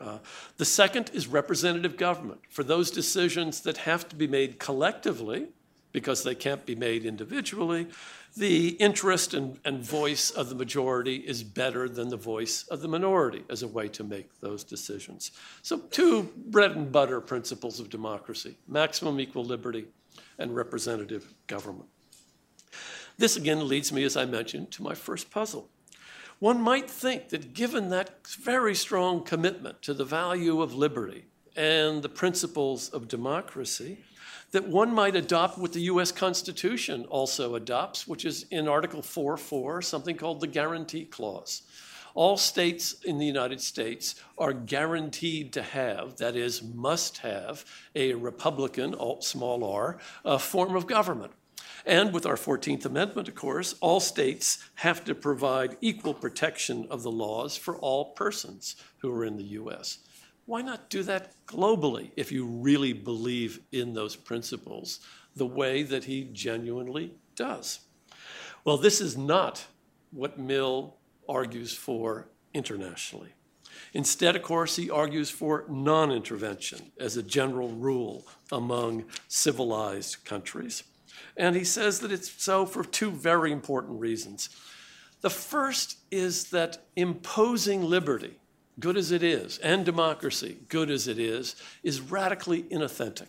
Uh, 0.00 0.18
the 0.56 0.64
second 0.64 1.10
is 1.14 1.28
representative 1.28 1.96
government. 1.96 2.40
For 2.48 2.64
those 2.64 2.90
decisions 2.90 3.60
that 3.60 3.78
have 3.78 4.08
to 4.08 4.16
be 4.16 4.26
made 4.26 4.58
collectively, 4.58 5.48
because 5.92 6.24
they 6.24 6.34
can't 6.34 6.66
be 6.66 6.74
made 6.74 7.04
individually, 7.04 7.86
the 8.36 8.68
interest 8.70 9.34
and, 9.34 9.58
and, 9.64 9.84
voice 9.84 10.30
of 10.30 10.48
the 10.48 10.54
majority 10.54 11.16
is 11.16 11.42
better 11.42 11.88
than 11.88 12.08
the 12.08 12.16
voice 12.16 12.64
of 12.68 12.80
the 12.80 12.88
minority 12.88 13.44
as 13.50 13.62
a 13.62 13.68
way 13.68 13.88
to 13.88 14.02
make 14.02 14.40
those 14.40 14.64
decisions. 14.64 15.32
So, 15.60 15.78
two 15.78 16.32
bread 16.46 16.72
and 16.72 16.90
butter 16.90 17.20
principles 17.20 17.78
of 17.78 17.90
democracy 17.90 18.56
maximum 18.66 19.20
equal 19.20 19.44
liberty 19.44 19.86
and 20.38 20.56
representative 20.56 21.34
government. 21.46 21.88
This 23.18 23.36
again 23.36 23.68
leads 23.68 23.92
me, 23.92 24.04
as 24.04 24.16
I 24.16 24.24
mentioned, 24.24 24.70
to 24.72 24.82
my 24.82 24.94
first 24.94 25.30
puzzle. 25.30 25.68
One 26.38 26.60
might 26.60 26.90
think 26.90 27.28
that 27.28 27.54
given 27.54 27.90
that 27.90 28.26
very 28.26 28.74
strong 28.74 29.22
commitment 29.22 29.82
to 29.82 29.94
the 29.94 30.04
value 30.04 30.60
of 30.60 30.74
liberty 30.74 31.26
and 31.54 32.02
the 32.02 32.08
principles 32.08 32.88
of 32.88 33.08
democracy, 33.08 33.98
that 34.52 34.68
one 34.68 34.94
might 34.94 35.16
adopt 35.16 35.58
what 35.58 35.72
the 35.72 35.82
US 35.82 36.12
Constitution 36.12 37.04
also 37.06 37.54
adopts, 37.54 38.06
which 38.06 38.24
is 38.24 38.46
in 38.50 38.68
Article 38.68 39.02
4 39.02 39.36
4, 39.36 39.82
something 39.82 40.16
called 40.16 40.40
the 40.40 40.46
Guarantee 40.46 41.04
Clause. 41.04 41.62
All 42.14 42.36
states 42.36 42.92
in 43.04 43.18
the 43.18 43.26
United 43.26 43.60
States 43.60 44.14
are 44.36 44.52
guaranteed 44.52 45.54
to 45.54 45.62
have, 45.62 46.16
that 46.18 46.36
is, 46.36 46.62
must 46.62 47.18
have, 47.18 47.64
a 47.94 48.12
Republican, 48.12 48.94
small 49.20 49.64
r, 49.64 49.98
form 50.38 50.76
of 50.76 50.86
government. 50.86 51.32
And 51.86 52.12
with 52.12 52.26
our 52.26 52.36
14th 52.36 52.84
Amendment, 52.84 53.28
of 53.28 53.34
course, 53.34 53.74
all 53.80 53.98
states 53.98 54.62
have 54.76 55.04
to 55.04 55.14
provide 55.14 55.78
equal 55.80 56.14
protection 56.14 56.86
of 56.90 57.02
the 57.02 57.10
laws 57.10 57.56
for 57.56 57.76
all 57.76 58.12
persons 58.12 58.76
who 58.98 59.10
are 59.10 59.24
in 59.24 59.36
the 59.36 59.56
US. 59.60 59.98
Why 60.46 60.62
not 60.62 60.90
do 60.90 61.02
that 61.04 61.34
globally 61.46 62.10
if 62.16 62.32
you 62.32 62.46
really 62.46 62.92
believe 62.92 63.60
in 63.70 63.94
those 63.94 64.16
principles 64.16 65.00
the 65.36 65.46
way 65.46 65.82
that 65.82 66.04
he 66.04 66.24
genuinely 66.32 67.14
does? 67.36 67.80
Well, 68.64 68.76
this 68.76 69.00
is 69.00 69.16
not 69.16 69.66
what 70.10 70.38
Mill 70.38 70.96
argues 71.28 71.74
for 71.74 72.28
internationally. 72.54 73.30
Instead, 73.94 74.36
of 74.36 74.42
course, 74.42 74.76
he 74.76 74.90
argues 74.90 75.30
for 75.30 75.64
non 75.68 76.10
intervention 76.10 76.92
as 76.98 77.16
a 77.16 77.22
general 77.22 77.68
rule 77.70 78.26
among 78.50 79.04
civilized 79.28 80.24
countries. 80.24 80.84
And 81.36 81.56
he 81.56 81.64
says 81.64 82.00
that 82.00 82.12
it's 82.12 82.30
so 82.42 82.66
for 82.66 82.84
two 82.84 83.10
very 83.10 83.52
important 83.52 84.00
reasons. 84.00 84.48
The 85.20 85.30
first 85.30 85.98
is 86.10 86.50
that 86.50 86.84
imposing 86.96 87.84
liberty 87.84 88.38
good 88.82 88.96
as 88.96 89.12
it 89.12 89.22
is, 89.22 89.58
and 89.58 89.86
democracy, 89.86 90.58
good 90.68 90.90
as 90.90 91.06
it 91.06 91.18
is, 91.18 91.54
is 91.84 92.00
radically 92.00 92.64
inauthentic. 92.64 93.28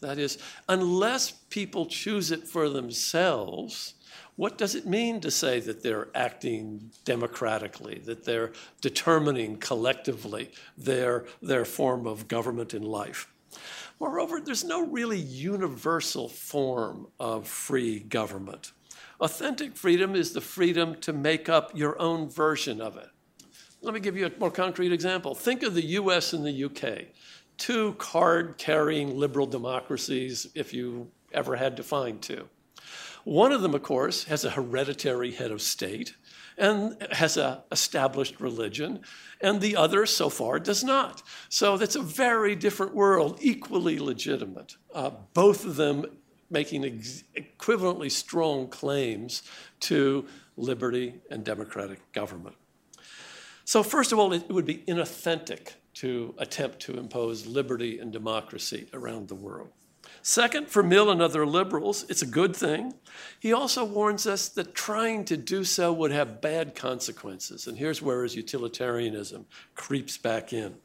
That 0.00 0.18
is, 0.18 0.38
unless 0.68 1.32
people 1.32 1.86
choose 1.86 2.30
it 2.30 2.46
for 2.46 2.68
themselves, 2.68 3.94
what 4.36 4.56
does 4.56 4.76
it 4.76 4.86
mean 4.86 5.20
to 5.22 5.32
say 5.32 5.58
that 5.58 5.82
they're 5.82 6.08
acting 6.14 6.92
democratically, 7.04 8.00
that 8.04 8.24
they're 8.24 8.52
determining 8.80 9.56
collectively 9.56 10.52
their, 10.76 11.26
their 11.42 11.64
form 11.64 12.06
of 12.06 12.28
government 12.28 12.72
in 12.72 12.82
life? 12.82 13.26
Moreover, 13.98 14.40
there's 14.40 14.62
no 14.62 14.86
really 14.86 15.18
universal 15.18 16.28
form 16.28 17.08
of 17.18 17.48
free 17.48 17.98
government. 17.98 18.70
Authentic 19.20 19.74
freedom 19.74 20.14
is 20.14 20.32
the 20.32 20.40
freedom 20.40 20.94
to 21.00 21.12
make 21.12 21.48
up 21.48 21.76
your 21.76 22.00
own 22.00 22.28
version 22.28 22.80
of 22.80 22.96
it. 22.96 23.08
Let 23.80 23.94
me 23.94 24.00
give 24.00 24.16
you 24.16 24.26
a 24.26 24.32
more 24.38 24.50
concrete 24.50 24.92
example. 24.92 25.34
Think 25.34 25.62
of 25.62 25.74
the 25.74 25.84
US 25.84 26.32
and 26.32 26.44
the 26.44 26.64
UK, 26.64 27.06
two 27.56 27.92
card 27.94 28.56
carrying 28.58 29.16
liberal 29.16 29.46
democracies, 29.46 30.48
if 30.54 30.74
you 30.74 31.10
ever 31.32 31.56
had 31.56 31.76
to 31.76 31.82
find 31.82 32.20
two. 32.20 32.48
One 33.24 33.52
of 33.52 33.62
them, 33.62 33.74
of 33.74 33.82
course, 33.82 34.24
has 34.24 34.44
a 34.44 34.50
hereditary 34.50 35.32
head 35.32 35.50
of 35.50 35.62
state 35.62 36.14
and 36.56 36.96
has 37.12 37.36
an 37.36 37.58
established 37.70 38.40
religion, 38.40 39.00
and 39.40 39.60
the 39.60 39.76
other, 39.76 40.06
so 40.06 40.28
far, 40.28 40.58
does 40.58 40.82
not. 40.82 41.22
So 41.48 41.76
that's 41.76 41.94
a 41.94 42.02
very 42.02 42.56
different 42.56 42.94
world, 42.94 43.38
equally 43.40 43.98
legitimate. 44.00 44.76
Uh, 44.92 45.10
both 45.34 45.64
of 45.64 45.76
them 45.76 46.04
making 46.50 46.84
ex- 46.84 47.22
equivalently 47.36 48.10
strong 48.10 48.66
claims 48.66 49.42
to 49.80 50.26
liberty 50.56 51.14
and 51.30 51.44
democratic 51.44 52.10
government. 52.12 52.56
So, 53.68 53.82
first 53.82 54.12
of 54.12 54.18
all, 54.18 54.32
it 54.32 54.48
would 54.48 54.64
be 54.64 54.78
inauthentic 54.88 55.72
to 55.96 56.34
attempt 56.38 56.80
to 56.80 56.96
impose 56.96 57.46
liberty 57.46 57.98
and 57.98 58.10
democracy 58.10 58.88
around 58.94 59.28
the 59.28 59.34
world. 59.34 59.68
Second, 60.22 60.68
for 60.68 60.82
Mill 60.82 61.10
and 61.10 61.20
other 61.20 61.44
liberals, 61.44 62.06
it's 62.08 62.22
a 62.22 62.26
good 62.26 62.56
thing. 62.56 62.94
He 63.38 63.52
also 63.52 63.84
warns 63.84 64.26
us 64.26 64.48
that 64.48 64.74
trying 64.74 65.26
to 65.26 65.36
do 65.36 65.64
so 65.64 65.92
would 65.92 66.12
have 66.12 66.40
bad 66.40 66.74
consequences. 66.74 67.66
And 67.66 67.76
here's 67.76 68.00
where 68.00 68.22
his 68.22 68.34
utilitarianism 68.34 69.44
creeps 69.74 70.16
back 70.16 70.54
in. 70.54 70.76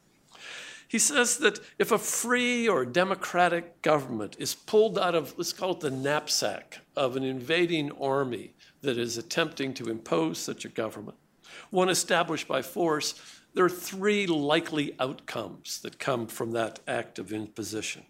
He 0.86 0.98
says 0.98 1.38
that 1.38 1.60
if 1.78 1.90
a 1.90 1.96
free 1.96 2.68
or 2.68 2.84
democratic 2.84 3.80
government 3.80 4.36
is 4.38 4.54
pulled 4.54 4.98
out 4.98 5.14
of, 5.14 5.32
let's 5.38 5.54
call 5.54 5.70
it 5.70 5.80
the 5.80 5.90
knapsack 5.90 6.80
of 6.94 7.16
an 7.16 7.24
invading 7.24 7.92
army 7.92 8.52
that 8.82 8.98
is 8.98 9.16
attempting 9.16 9.72
to 9.72 9.88
impose 9.88 10.36
such 10.36 10.66
a 10.66 10.68
government, 10.68 11.16
one 11.70 11.88
established 11.88 12.48
by 12.48 12.62
force, 12.62 13.14
there 13.54 13.64
are 13.64 13.70
three 13.70 14.26
likely 14.26 14.94
outcomes 14.98 15.80
that 15.80 15.98
come 15.98 16.26
from 16.26 16.52
that 16.52 16.80
act 16.88 17.18
of 17.18 17.32
imposition. 17.32 18.04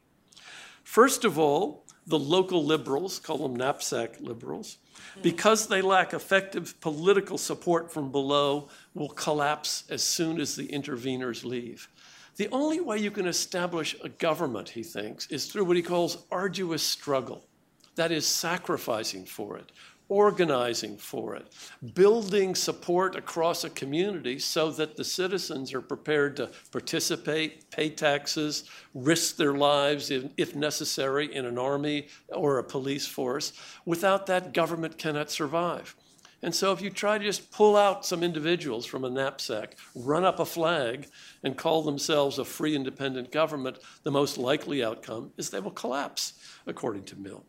First 0.83 1.25
of 1.25 1.39
all, 1.39 1.85
the 2.07 2.19
local 2.19 2.65
liberals, 2.65 3.19
call 3.19 3.39
them 3.39 3.57
knapsack 3.57 4.21
liberals, 4.21 4.79
because 5.23 5.67
they 5.67 5.83
lack 5.83 6.13
effective 6.13 6.79
political 6.81 7.39
support 7.39 7.93
from 7.93 8.13
below, 8.13 8.69
will 8.95 9.09
collapse 9.09 9.85
as 9.91 10.03
soon 10.03 10.41
as 10.41 10.57
the 10.57 10.69
interveners 10.69 11.45
leave. 11.45 11.89
The 12.37 12.49
only 12.51 12.81
way 12.81 12.99
you 12.99 13.11
can 13.11 13.27
establish 13.27 13.97
a 14.03 14.09
government, 14.09 14.69
he 14.69 14.83
thinks, 14.83 15.27
is 15.29 15.47
through 15.47 15.65
what 15.65 15.77
he 15.77 15.83
calls 15.83 16.19
arduous 16.31 16.83
struggle. 16.83 17.47
That 17.95 18.11
is, 18.11 18.27
sacrificing 18.27 19.25
for 19.25 19.57
it, 19.57 19.71
organizing 20.09 20.97
for 20.97 21.35
it, 21.35 21.53
building 21.95 22.55
support 22.55 23.17
across 23.17 23.65
a 23.65 23.71
community 23.71 24.39
so 24.39 24.71
that 24.71 24.97
the 24.97 25.05
citizens 25.05 25.73
are 25.73 25.81
prepared 25.81 26.37
to 26.37 26.51
participate, 26.71 27.71
pay 27.71 27.89
taxes, 27.89 28.65
risk 28.95 29.37
their 29.37 29.55
lives 29.55 30.11
if, 30.11 30.55
necessary 30.55 31.35
in 31.35 31.47
an 31.47 31.59
army 31.59 32.07
or 32.29 32.59
a 32.59 32.65
police 32.65 33.07
force. 33.07 33.53
Without 33.85 34.27
that, 34.27 34.53
government 34.53 34.99
cannot 34.99 35.31
survive. 35.31 35.97
And 36.43 36.55
so, 36.55 36.73
if 36.73 36.83
you 36.83 36.91
try 36.91 37.17
to 37.17 37.25
just 37.25 37.51
pull 37.51 37.75
out 37.75 38.05
some 38.05 38.23
individuals 38.23 38.85
from 38.85 39.05
a 39.05 39.11
knapsack, 39.11 39.77
run 39.95 40.25
up 40.25 40.39
a 40.39 40.45
flag, 40.45 41.09
and 41.43 41.57
call 41.57 41.83
themselves 41.83 42.39
a 42.39 42.45
free 42.45 42.77
independent 42.77 43.33
government, 43.33 43.79
the 44.03 44.11
most 44.11 44.37
likely 44.37 44.85
outcome 44.85 45.33
is 45.39 45.49
they 45.49 45.61
will 45.61 45.71
collapse, 45.71 46.35
according 46.67 47.05
to 47.05 47.17
Mill. 47.17 47.47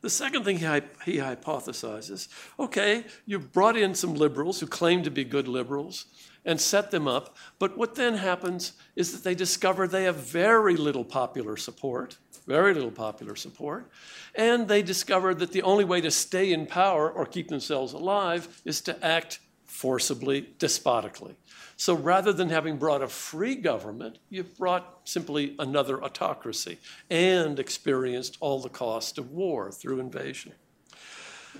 The 0.00 0.10
second 0.10 0.44
thing 0.44 0.58
he, 0.58 0.64
he 1.04 1.18
hypothesizes 1.18 2.28
okay, 2.58 3.04
you've 3.26 3.52
brought 3.52 3.76
in 3.76 3.94
some 3.94 4.14
liberals 4.14 4.60
who 4.60 4.66
claim 4.66 5.02
to 5.02 5.10
be 5.10 5.24
good 5.24 5.48
liberals 5.48 6.06
and 6.44 6.60
set 6.60 6.90
them 6.90 7.06
up, 7.06 7.36
but 7.58 7.76
what 7.76 7.94
then 7.94 8.14
happens 8.14 8.72
is 8.96 9.12
that 9.12 9.24
they 9.24 9.34
discover 9.34 9.86
they 9.86 10.04
have 10.04 10.16
very 10.16 10.76
little 10.76 11.04
popular 11.04 11.56
support, 11.56 12.16
very 12.46 12.72
little 12.72 12.90
popular 12.90 13.36
support, 13.36 13.90
and 14.34 14.66
they 14.66 14.82
discover 14.82 15.34
that 15.34 15.52
the 15.52 15.62
only 15.62 15.84
way 15.84 16.00
to 16.00 16.10
stay 16.10 16.52
in 16.52 16.64
power 16.66 17.10
or 17.10 17.26
keep 17.26 17.48
themselves 17.48 17.92
alive 17.92 18.62
is 18.64 18.80
to 18.80 19.04
act 19.04 19.40
forcibly, 19.66 20.48
despotically. 20.58 21.34
So 21.80 21.94
rather 21.94 22.34
than 22.34 22.50
having 22.50 22.76
brought 22.76 23.00
a 23.00 23.08
free 23.08 23.54
government, 23.54 24.18
you've 24.28 24.54
brought 24.58 24.98
simply 25.04 25.56
another 25.58 26.04
autocracy 26.04 26.76
and 27.08 27.58
experienced 27.58 28.36
all 28.40 28.60
the 28.60 28.68
cost 28.68 29.16
of 29.16 29.30
war 29.30 29.72
through 29.72 29.98
invasion. 29.98 30.52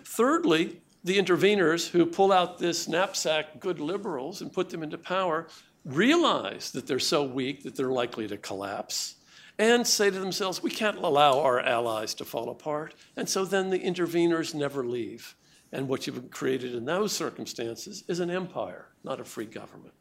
Thirdly, 0.05 0.83
the 1.03 1.17
interveners 1.17 1.89
who 1.89 2.05
pull 2.05 2.33
out 2.33 2.59
this 2.59 2.87
knapsack 2.87 3.61
good 3.61 3.81
liberals 3.81 4.43
and 4.43 4.53
put 4.53 4.69
them 4.69 4.83
into 4.83 4.99
power 4.99 5.49
realize 5.87 6.71
that 6.73 6.87
they're 6.87 6.99
so 6.99 7.25
weak 7.25 7.63
that 7.63 7.75
they're 7.75 7.91
likely 7.91 8.29
to 8.29 8.37
collapse 8.37 9.15
and 9.59 9.87
say 9.87 10.11
to 10.11 10.19
themselves, 10.19 10.63
we 10.63 10.71
can't 10.71 10.99
allow 10.99 11.41
our 11.41 11.61
allies 11.61 12.13
to 12.17 12.27
fall 12.27 12.51
apart. 12.51 12.95
And 13.17 13.27
so 13.27 13.47
then 13.47 13.71
the 13.71 13.79
interveners 13.79 14.55
never 14.55 14.85
leave. 14.85 15.35
And 15.73 15.89
what 15.89 16.07
you've 16.07 16.31
created 16.31 16.75
in 16.75 16.85
those 16.85 17.13
circumstances 17.13 18.05
is 18.07 18.21
an 18.21 18.31
empire, 18.31 18.89
not 19.03 19.19
a 19.19 19.25
free 19.25 19.47
government. 19.47 19.95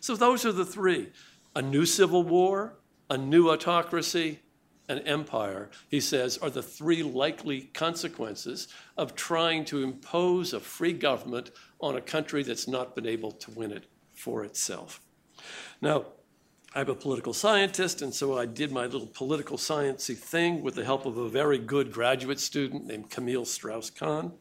So 0.00 0.16
those 0.16 0.44
are 0.44 0.52
the 0.52 0.64
three 0.64 1.08
a 1.54 1.62
new 1.62 1.86
civil 1.86 2.22
war, 2.22 2.74
a 3.10 3.16
new 3.16 3.50
autocracy, 3.50 4.40
an 4.88 5.00
empire, 5.00 5.70
he 5.88 6.00
says, 6.00 6.38
are 6.38 6.50
the 6.50 6.62
three 6.62 7.02
likely 7.02 7.62
consequences 7.74 8.68
of 8.96 9.14
trying 9.14 9.64
to 9.66 9.82
impose 9.82 10.52
a 10.52 10.60
free 10.60 10.92
government 10.92 11.50
on 11.80 11.96
a 11.96 12.00
country 12.00 12.42
that's 12.42 12.66
not 12.66 12.94
been 12.94 13.06
able 13.06 13.32
to 13.32 13.50
win 13.50 13.70
it 13.70 13.84
for 14.14 14.44
itself. 14.44 15.00
Now, 15.82 16.06
I'm 16.74 16.88
a 16.88 16.94
political 16.94 17.32
scientist, 17.32 18.02
and 18.02 18.14
so 18.14 18.38
I 18.38 18.46
did 18.46 18.72
my 18.72 18.86
little 18.86 19.06
political 19.06 19.56
sciencey 19.56 20.16
thing 20.16 20.62
with 20.62 20.74
the 20.74 20.84
help 20.84 21.06
of 21.06 21.16
a 21.16 21.28
very 21.28 21.58
good 21.58 21.92
graduate 21.92 22.40
student 22.40 22.86
named 22.86 23.10
Camille 23.10 23.46
Strauss-Kahn. 23.46 24.32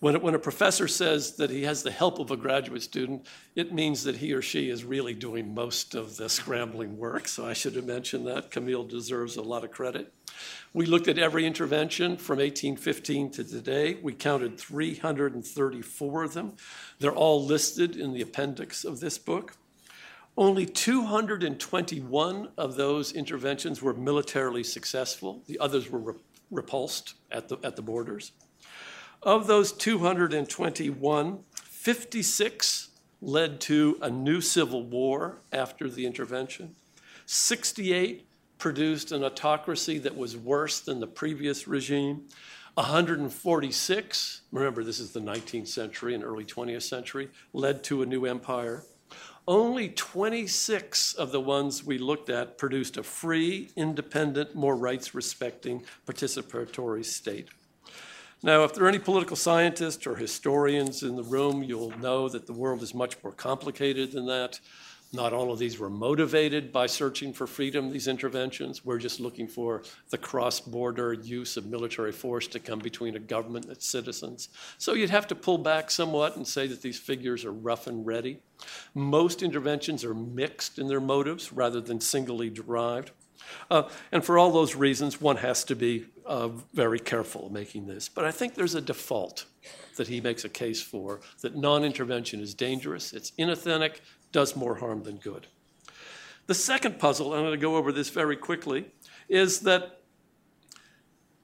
When, 0.00 0.20
when 0.20 0.34
a 0.34 0.38
professor 0.38 0.86
says 0.86 1.36
that 1.36 1.50
he 1.50 1.64
has 1.64 1.82
the 1.82 1.90
help 1.90 2.20
of 2.20 2.30
a 2.30 2.36
graduate 2.36 2.82
student, 2.82 3.26
it 3.56 3.72
means 3.72 4.04
that 4.04 4.16
he 4.16 4.32
or 4.32 4.42
she 4.42 4.70
is 4.70 4.84
really 4.84 5.12
doing 5.12 5.54
most 5.54 5.96
of 5.96 6.16
the 6.16 6.28
scrambling 6.28 6.96
work. 6.96 7.26
So 7.26 7.46
I 7.46 7.52
should 7.52 7.74
have 7.74 7.84
mentioned 7.84 8.26
that. 8.28 8.52
Camille 8.52 8.84
deserves 8.84 9.36
a 9.36 9.42
lot 9.42 9.64
of 9.64 9.72
credit. 9.72 10.12
We 10.72 10.86
looked 10.86 11.08
at 11.08 11.18
every 11.18 11.44
intervention 11.44 12.16
from 12.16 12.38
1815 12.38 13.30
to 13.32 13.44
today. 13.44 13.98
We 14.00 14.12
counted 14.12 14.58
334 14.58 16.22
of 16.22 16.34
them. 16.34 16.52
They're 17.00 17.10
all 17.10 17.44
listed 17.44 17.96
in 17.96 18.12
the 18.12 18.22
appendix 18.22 18.84
of 18.84 19.00
this 19.00 19.18
book. 19.18 19.56
Only 20.36 20.66
221 20.66 22.48
of 22.56 22.76
those 22.76 23.10
interventions 23.10 23.82
were 23.82 23.94
militarily 23.94 24.62
successful. 24.62 25.42
The 25.48 25.58
others 25.58 25.90
were 25.90 26.14
repulsed 26.52 27.14
at 27.32 27.48
the, 27.48 27.58
at 27.64 27.74
the 27.74 27.82
borders. 27.82 28.30
Of 29.22 29.48
those 29.48 29.72
221, 29.72 31.38
56 31.52 32.88
led 33.20 33.60
to 33.62 33.98
a 34.00 34.08
new 34.08 34.40
civil 34.40 34.84
war 34.84 35.40
after 35.52 35.90
the 35.90 36.06
intervention. 36.06 36.76
68 37.26 38.28
produced 38.58 39.10
an 39.10 39.24
autocracy 39.24 39.98
that 39.98 40.16
was 40.16 40.36
worse 40.36 40.78
than 40.78 41.00
the 41.00 41.08
previous 41.08 41.66
regime. 41.66 42.28
146, 42.74 44.42
remember 44.52 44.84
this 44.84 45.00
is 45.00 45.10
the 45.10 45.20
19th 45.20 45.66
century 45.66 46.14
and 46.14 46.22
early 46.22 46.44
20th 46.44 46.82
century, 46.82 47.28
led 47.52 47.82
to 47.82 48.02
a 48.02 48.06
new 48.06 48.24
empire. 48.24 48.84
Only 49.48 49.88
26 49.88 51.14
of 51.14 51.32
the 51.32 51.40
ones 51.40 51.82
we 51.82 51.98
looked 51.98 52.30
at 52.30 52.56
produced 52.56 52.96
a 52.96 53.02
free, 53.02 53.70
independent, 53.74 54.54
more 54.54 54.76
rights 54.76 55.12
respecting, 55.12 55.82
participatory 56.06 57.04
state. 57.04 57.48
Now, 58.42 58.62
if 58.62 58.72
there 58.72 58.84
are 58.84 58.88
any 58.88 59.00
political 59.00 59.34
scientists 59.34 60.06
or 60.06 60.14
historians 60.14 61.02
in 61.02 61.16
the 61.16 61.24
room, 61.24 61.64
you'll 61.64 61.98
know 61.98 62.28
that 62.28 62.46
the 62.46 62.52
world 62.52 62.82
is 62.82 62.94
much 62.94 63.16
more 63.24 63.32
complicated 63.32 64.12
than 64.12 64.26
that. 64.26 64.60
Not 65.12 65.32
all 65.32 65.50
of 65.50 65.58
these 65.58 65.78
were 65.78 65.90
motivated 65.90 66.70
by 66.70 66.86
searching 66.86 67.32
for 67.32 67.46
freedom, 67.46 67.90
these 67.90 68.06
interventions. 68.06 68.84
We're 68.84 68.98
just 68.98 69.18
looking 69.18 69.48
for 69.48 69.82
the 70.10 70.18
cross 70.18 70.60
border 70.60 71.14
use 71.14 71.56
of 71.56 71.66
military 71.66 72.12
force 72.12 72.46
to 72.48 72.60
come 72.60 72.78
between 72.78 73.16
a 73.16 73.18
government 73.18 73.64
and 73.64 73.72
its 73.72 73.86
citizens. 73.86 74.50
So 74.76 74.92
you'd 74.92 75.10
have 75.10 75.26
to 75.28 75.34
pull 75.34 75.58
back 75.58 75.90
somewhat 75.90 76.36
and 76.36 76.46
say 76.46 76.66
that 76.68 76.82
these 76.82 76.98
figures 76.98 77.44
are 77.44 77.52
rough 77.52 77.86
and 77.86 78.06
ready. 78.06 78.40
Most 78.94 79.42
interventions 79.42 80.04
are 80.04 80.14
mixed 80.14 80.78
in 80.78 80.88
their 80.88 81.00
motives 81.00 81.52
rather 81.52 81.80
than 81.80 82.00
singly 82.00 82.50
derived. 82.50 83.10
Uh, 83.70 83.84
and 84.12 84.24
for 84.24 84.38
all 84.38 84.50
those 84.50 84.74
reasons, 84.74 85.20
one 85.20 85.36
has 85.36 85.64
to 85.64 85.76
be 85.76 86.06
uh, 86.26 86.48
very 86.72 86.98
careful 86.98 87.50
making 87.50 87.86
this. 87.86 88.08
But 88.08 88.24
I 88.24 88.30
think 88.30 88.54
there's 88.54 88.74
a 88.74 88.80
default 88.80 89.46
that 89.96 90.08
he 90.08 90.20
makes 90.20 90.44
a 90.44 90.48
case 90.48 90.82
for 90.82 91.20
that 91.42 91.56
non 91.56 91.84
intervention 91.84 92.40
is 92.40 92.54
dangerous, 92.54 93.12
it's 93.12 93.32
inauthentic, 93.32 94.00
does 94.32 94.56
more 94.56 94.76
harm 94.76 95.02
than 95.02 95.16
good. 95.16 95.46
The 96.46 96.54
second 96.54 96.98
puzzle, 96.98 97.34
and 97.34 97.40
I'm 97.40 97.46
going 97.48 97.58
to 97.58 97.62
go 97.62 97.76
over 97.76 97.92
this 97.92 98.10
very 98.10 98.36
quickly, 98.36 98.86
is 99.28 99.60
that 99.60 100.00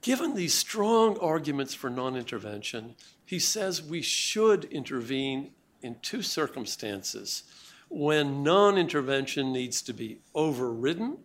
given 0.01 0.35
these 0.35 0.53
strong 0.53 1.17
arguments 1.19 1.73
for 1.73 1.89
non 1.89 2.15
intervention, 2.15 2.95
he 3.25 3.39
says 3.39 3.83
we 3.83 4.01
should 4.01 4.65
intervene 4.65 5.51
in 5.81 5.97
two 6.01 6.21
circumstances 6.21 7.43
when 7.89 8.43
non 8.43 8.77
intervention 8.77 9.51
needs 9.51 9.81
to 9.83 9.93
be 9.93 10.19
overridden 10.33 11.17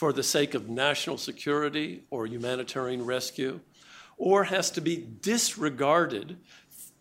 for 0.00 0.14
the 0.14 0.22
sake 0.22 0.54
of 0.54 0.70
national 0.70 1.18
security 1.18 2.04
or 2.08 2.26
humanitarian 2.26 3.04
rescue, 3.04 3.60
or 4.16 4.44
has 4.44 4.70
to 4.70 4.80
be 4.80 4.96
disregarded 5.20 6.38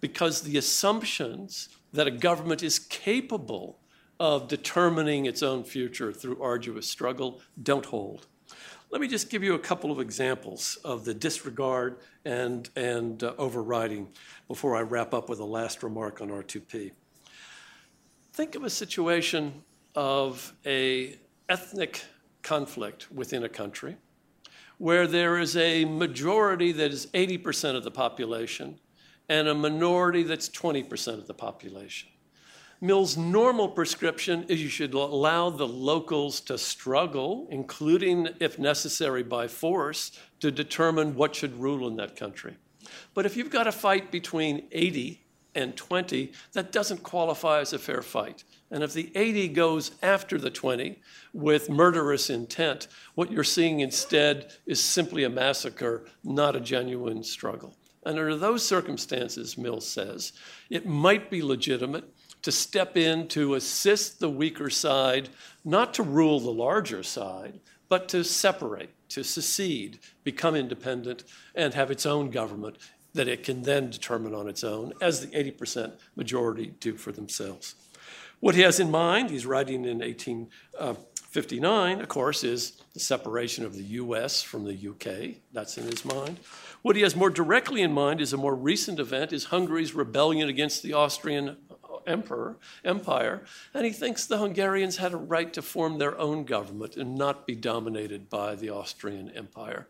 because 0.02 0.42
the 0.42 0.58
assumptions 0.58 1.70
that 1.94 2.08
a 2.08 2.12
government 2.12 2.62
is 2.62 2.78
capable 2.78 3.80
of 4.20 4.50
determining 4.50 5.26
its 5.26 5.42
own 5.42 5.64
future 5.64 6.12
through 6.12 6.44
arduous 6.44 6.90
struggle 6.90 7.40
don't 7.64 7.86
hold. 7.86 8.28
Let 8.92 9.00
me 9.00 9.08
just 9.08 9.30
give 9.30 9.44
you 9.44 9.54
a 9.54 9.60
couple 9.60 9.94
of 9.94 10.02
examples 10.02 10.78
of 10.84 11.06
the 11.06 11.14
disregard 11.14 12.00
and, 12.26 12.70
and 12.76 13.24
uh, 13.24 13.32
overriding 13.38 14.10
before 14.50 14.76
I 14.76 14.82
wrap 14.82 15.14
up 15.14 15.30
with 15.30 15.40
a 15.40 15.46
last 15.46 15.84
remark 15.84 16.20
on 16.20 16.28
R2P. 16.28 16.92
Think 18.34 18.56
of 18.56 18.66
a 18.66 18.70
situation 18.70 19.64
of 19.96 20.52
a 20.66 21.16
ethnic 21.48 22.04
conflict 22.42 23.12
within 23.12 23.44
a 23.44 23.50
country 23.50 23.98
where 24.78 25.08
there 25.08 25.38
is 25.38 25.58
a 25.58 25.84
majority 25.86 26.72
that 26.72 26.92
is 26.92 27.08
80% 27.08 27.76
of 27.76 27.84
the 27.84 27.92
population 27.92 28.80
and 29.28 29.48
a 29.48 29.54
minority 29.54 30.24
that's 30.24 30.50
20% 30.50 31.14
of 31.16 31.28
the 31.28 31.34
population. 31.34 32.10
Mill's 32.82 33.18
normal 33.18 33.68
prescription 33.68 34.46
is 34.48 34.64
you 34.64 34.70
should 34.70 34.94
allow 34.94 35.50
the 35.50 35.68
locals 35.68 36.40
to 36.40 36.58
struggle, 36.58 37.46
including, 37.52 38.30
if 38.40 38.58
necessary, 38.58 39.22
by 39.22 39.50
force, 39.50 40.18
to 40.40 40.50
determine 40.50 41.14
what 41.14 41.36
should 41.36 41.60
rule 41.60 41.90
in 41.90 41.98
that 41.98 42.16
country. 42.16 42.56
But 43.14 43.26
if 43.26 43.36
you've 43.36 43.50
got 43.50 43.68
a 43.68 43.72
fight 43.74 44.12
between 44.12 44.68
80 44.72 45.22
and 45.56 45.76
20, 45.76 46.32
that 46.54 46.72
doesn't 46.72 47.04
qualify 47.04 47.60
as 47.60 47.74
a 47.74 47.80
fair 47.80 48.02
fight. 48.02 48.46
And 48.72 48.84
if 48.84 48.94
the 48.94 49.12
80 49.16 49.50
goes 49.50 49.92
after 50.04 50.38
the 50.38 50.52
20 50.52 51.02
with 51.34 51.70
murderous 51.70 52.30
intent, 52.30 52.88
what 53.16 53.32
you're 53.32 53.44
seeing 53.44 53.80
instead 53.80 54.52
is 54.66 54.80
simply 54.82 55.24
a 55.24 55.30
massacre, 55.30 56.06
not 56.24 56.56
a 56.56 56.60
genuine 56.60 57.24
struggle. 57.24 57.76
And 58.06 58.18
under 58.18 58.36
those 58.36 58.66
circumstances, 58.66 59.58
Mill 59.58 59.82
says, 59.82 60.34
it 60.70 60.86
might 60.86 61.30
be 61.30 61.42
legitimate 61.42 62.06
to 62.44 62.52
step 62.52 62.96
in 62.96 63.28
to 63.30 63.56
assist 63.56 64.20
the 64.20 64.30
weaker 64.30 64.70
side, 64.70 65.30
not 65.66 65.94
to 65.96 66.04
rule 66.04 66.40
the 66.40 66.52
larger 66.52 67.04
side, 67.04 67.60
but 67.90 68.08
to 68.10 68.24
separate, 68.24 68.92
to 69.10 69.24
secede, 69.24 70.00
become 70.24 70.56
independent, 70.56 71.24
and 71.56 71.74
have 71.74 71.92
its 71.92 72.06
own 72.06 72.30
government 72.30 72.78
that 73.14 73.28
it 73.28 73.44
can 73.44 73.64
then 73.64 73.90
determine 73.90 74.36
on 74.36 74.48
its 74.48 74.64
own, 74.64 74.94
as 75.02 75.22
the 75.22 75.28
80% 75.28 75.94
majority 76.16 76.68
do 76.80 76.96
for 76.96 77.12
themselves. 77.12 77.76
What 78.40 78.56
he 78.56 78.62
has 78.62 78.80
in 78.80 78.90
mind, 78.90 79.30
he's 79.30 79.46
writing 79.46 79.84
in 79.84 80.00
1859, 80.00 82.00
uh, 82.00 82.02
of 82.02 82.08
course, 82.08 82.46
is 82.46 82.82
the 82.94 83.00
separation 83.00 83.66
of 83.66 83.76
the 83.76 83.84
US 83.84 84.42
from 84.42 84.64
the 84.64 84.74
UK. 84.74 85.36
That's 85.52 85.78
in 85.78 85.86
his 85.86 86.06
mind. 86.06 86.40
What 86.82 86.96
he 86.96 87.02
has 87.02 87.18
more 87.18 87.30
directly 87.30 87.82
in 87.82 87.92
mind 87.92 88.22
is 88.22 88.32
a 88.32 88.38
more 88.38 88.56
recent 88.56 89.00
event, 89.00 89.34
is 89.34 89.46
Hungary's 89.46 89.94
rebellion 89.94 90.48
against 90.48 90.84
the 90.84 90.94
Austrian 90.94 91.50
uh, 91.50 91.98
emperor, 92.08 92.56
empire, 92.86 93.44
and 93.74 93.86
he 93.86 93.92
thinks 93.92 94.26
the 94.26 94.38
Hungarians 94.38 94.96
had 94.96 95.12
a 95.12 95.18
right 95.18 95.52
to 95.52 95.62
form 95.62 95.98
their 95.98 96.18
own 96.18 96.46
government 96.46 96.96
and 96.96 97.16
not 97.16 97.46
be 97.46 97.56
dominated 97.56 98.30
by 98.30 98.56
the 98.56 98.70
Austrian 98.70 99.30
empire. 99.36 99.88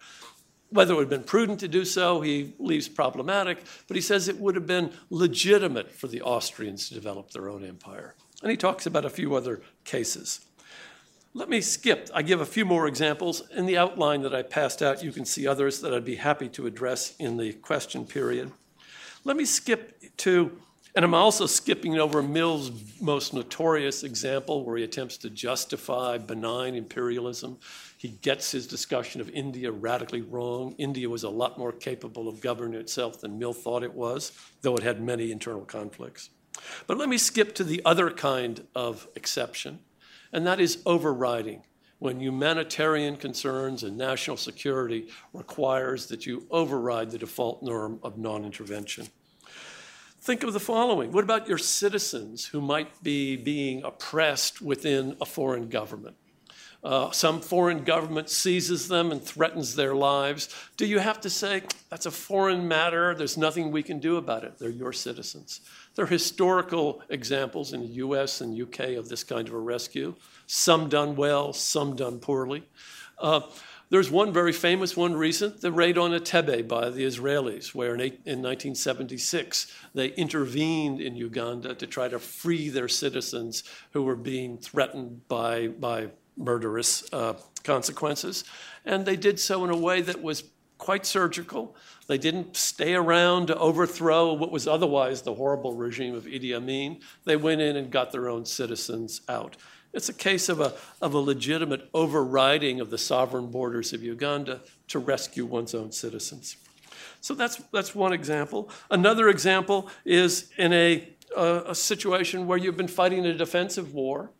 Whether 0.71 0.93
it 0.93 0.97
would 0.97 1.03
have 1.03 1.09
been 1.09 1.23
prudent 1.23 1.59
to 1.59 1.67
do 1.67 1.85
so, 1.85 2.21
he 2.21 2.53
leaves 2.57 2.87
problematic, 2.87 3.59
but 3.87 3.95
he 3.95 4.01
says 4.01 4.27
it 4.27 4.39
would 4.39 4.55
have 4.55 4.67
been 4.67 4.91
legitimate 5.11 5.91
for 5.91 6.07
the 6.07 6.21
Austrians 6.21 6.89
to 6.89 6.95
develop 6.95 7.31
their 7.31 7.49
own 7.49 7.63
empire. 7.63 8.15
And 8.41 8.51
he 8.51 8.57
talks 8.57 8.85
about 8.85 9.05
a 9.05 9.09
few 9.09 9.35
other 9.35 9.61
cases. 9.83 10.41
Let 11.33 11.49
me 11.49 11.61
skip. 11.61 12.09
I 12.13 12.23
give 12.23 12.41
a 12.41 12.45
few 12.45 12.65
more 12.65 12.87
examples. 12.87 13.47
In 13.51 13.65
the 13.65 13.77
outline 13.77 14.23
that 14.23 14.33
I 14.33 14.41
passed 14.41 14.81
out, 14.81 15.03
you 15.03 15.11
can 15.11 15.25
see 15.25 15.45
others 15.45 15.79
that 15.81 15.93
I'd 15.93 16.05
be 16.05 16.15
happy 16.15 16.49
to 16.49 16.65
address 16.65 17.15
in 17.17 17.37
the 17.37 17.53
question 17.53 18.05
period. 18.05 18.51
Let 19.25 19.37
me 19.37 19.45
skip 19.45 20.01
to, 20.17 20.57
and 20.95 21.05
I'm 21.05 21.13
also 21.13 21.45
skipping 21.45 21.99
over 21.99 22.23
Mill's 22.23 22.71
most 22.99 23.33
notorious 23.33 24.03
example 24.03 24.63
where 24.63 24.77
he 24.77 24.83
attempts 24.83 25.17
to 25.17 25.29
justify 25.29 26.17
benign 26.17 26.73
imperialism. 26.73 27.59
He 27.97 28.07
gets 28.07 28.51
his 28.51 28.65
discussion 28.65 29.21
of 29.21 29.29
India 29.29 29.71
radically 29.71 30.21
wrong. 30.21 30.73
India 30.79 31.07
was 31.07 31.23
a 31.23 31.29
lot 31.29 31.59
more 31.59 31.73
capable 31.73 32.27
of 32.27 32.41
governing 32.41 32.79
itself 32.79 33.21
than 33.21 33.37
Mill 33.37 33.53
thought 33.53 33.83
it 33.83 33.93
was, 33.93 34.31
though 34.61 34.75
it 34.75 34.83
had 34.83 34.99
many 34.99 35.31
internal 35.31 35.65
conflicts. 35.65 36.31
But 36.87 36.97
let 36.97 37.09
me 37.09 37.17
skip 37.17 37.55
to 37.55 37.63
the 37.63 37.81
other 37.85 38.09
kind 38.09 38.65
of 38.75 39.07
exception 39.15 39.79
and 40.31 40.45
that 40.45 40.59
is 40.59 40.81
overriding 40.85 41.63
when 41.99 42.19
humanitarian 42.19 43.17
concerns 43.17 43.83
and 43.83 43.97
national 43.97 44.37
security 44.37 45.09
requires 45.33 46.05
that 46.07 46.25
you 46.25 46.45
override 46.49 47.11
the 47.11 47.17
default 47.17 47.61
norm 47.61 47.99
of 48.03 48.17
non-intervention. 48.17 49.07
Think 50.21 50.43
of 50.43 50.53
the 50.53 50.59
following. 50.59 51.11
What 51.11 51.23
about 51.23 51.47
your 51.47 51.57
citizens 51.57 52.45
who 52.45 52.61
might 52.61 53.03
be 53.03 53.35
being 53.35 53.83
oppressed 53.83 54.61
within 54.61 55.17
a 55.19 55.25
foreign 55.25 55.69
government? 55.69 56.15
Uh, 56.81 57.11
some 57.11 57.41
foreign 57.41 57.83
government 57.83 58.29
seizes 58.29 58.87
them 58.87 59.11
and 59.11 59.21
threatens 59.21 59.75
their 59.75 59.93
lives. 59.93 60.55
Do 60.77 60.85
you 60.85 60.99
have 60.99 61.19
to 61.21 61.29
say, 61.29 61.63
that's 61.89 62.05
a 62.05 62.11
foreign 62.11 62.69
matter, 62.69 63.13
there's 63.15 63.37
nothing 63.37 63.71
we 63.71 63.83
can 63.83 63.99
do 63.99 64.15
about 64.15 64.45
it? 64.45 64.57
They're 64.57 64.69
your 64.69 64.93
citizens. 64.93 65.59
There 65.99 66.05
are 66.05 66.07
historical 66.07 67.01
examples 67.09 67.73
in 67.73 67.81
the 67.81 67.95
US 68.05 68.39
and 68.39 68.57
UK 68.57 68.91
of 68.91 69.09
this 69.09 69.21
kind 69.25 69.45
of 69.45 69.53
a 69.53 69.59
rescue, 69.59 70.15
some 70.47 70.87
done 70.87 71.17
well, 71.17 71.51
some 71.51 71.97
done 71.97 72.19
poorly. 72.19 72.63
Uh, 73.17 73.41
there's 73.89 74.09
one 74.09 74.31
very 74.31 74.53
famous 74.53 74.95
one 74.95 75.13
recent, 75.13 75.59
the 75.59 75.73
raid 75.73 75.97
on 75.97 76.11
Entebbe 76.11 76.65
by 76.69 76.89
the 76.89 77.03
Israelis, 77.03 77.75
where 77.75 77.95
in, 77.95 77.99
in 77.99 78.41
1976 78.41 79.75
they 79.93 80.13
intervened 80.13 81.01
in 81.01 81.17
Uganda 81.17 81.75
to 81.75 81.85
try 81.85 82.07
to 82.07 82.17
free 82.17 82.69
their 82.69 82.87
citizens 82.87 83.65
who 83.91 84.03
were 84.03 84.15
being 84.15 84.57
threatened 84.57 85.27
by, 85.27 85.67
by 85.67 86.07
murderous 86.37 87.11
uh, 87.11 87.33
consequences. 87.65 88.45
And 88.85 89.05
they 89.05 89.17
did 89.17 89.37
so 89.37 89.65
in 89.65 89.69
a 89.69 89.75
way 89.75 89.99
that 89.99 90.21
was 90.21 90.45
quite 90.77 91.05
surgical. 91.05 91.75
They 92.09 92.17
didn't 92.17 92.57
stay 92.57 92.95
around 92.95 93.45
to 93.47 93.57
overthrow 93.57 94.33
what 94.33 94.51
was 94.51 94.67
otherwise 94.67 95.21
the 95.21 95.35
horrible 95.35 95.75
regime 95.75 96.15
of 96.15 96.25
Idi 96.25 96.55
Amin. 96.55 97.01
They 97.23 97.35
went 97.35 97.61
in 97.61 97.75
and 97.75 97.91
got 97.91 98.11
their 98.11 98.27
own 98.27 98.45
citizens 98.45 99.21
out. 99.29 99.57
It's 99.93 100.09
a 100.09 100.13
case 100.13 100.49
of 100.49 100.59
a, 100.59 100.73
of 101.03 101.13
a 101.13 101.19
legitimate 101.19 101.87
overriding 101.93 102.79
of 102.79 102.89
the 102.89 102.97
sovereign 102.97 103.51
borders 103.51 103.93
of 103.93 104.01
Uganda 104.01 104.61
to 104.87 104.97
rescue 104.97 105.45
one's 105.45 105.75
own 105.75 105.91
citizens. 105.91 106.57
So 107.21 107.35
that's, 107.35 107.57
that's 107.71 107.93
one 107.93 108.11
example. 108.11 108.71
Another 108.89 109.29
example 109.29 109.87
is 110.03 110.49
in 110.57 110.73
a, 110.73 111.07
a, 111.37 111.63
a 111.67 111.75
situation 111.75 112.47
where 112.47 112.57
you've 112.57 112.75
been 112.75 112.87
fighting 112.87 113.23
a 113.27 113.35
defensive 113.35 113.93
war 113.93 114.31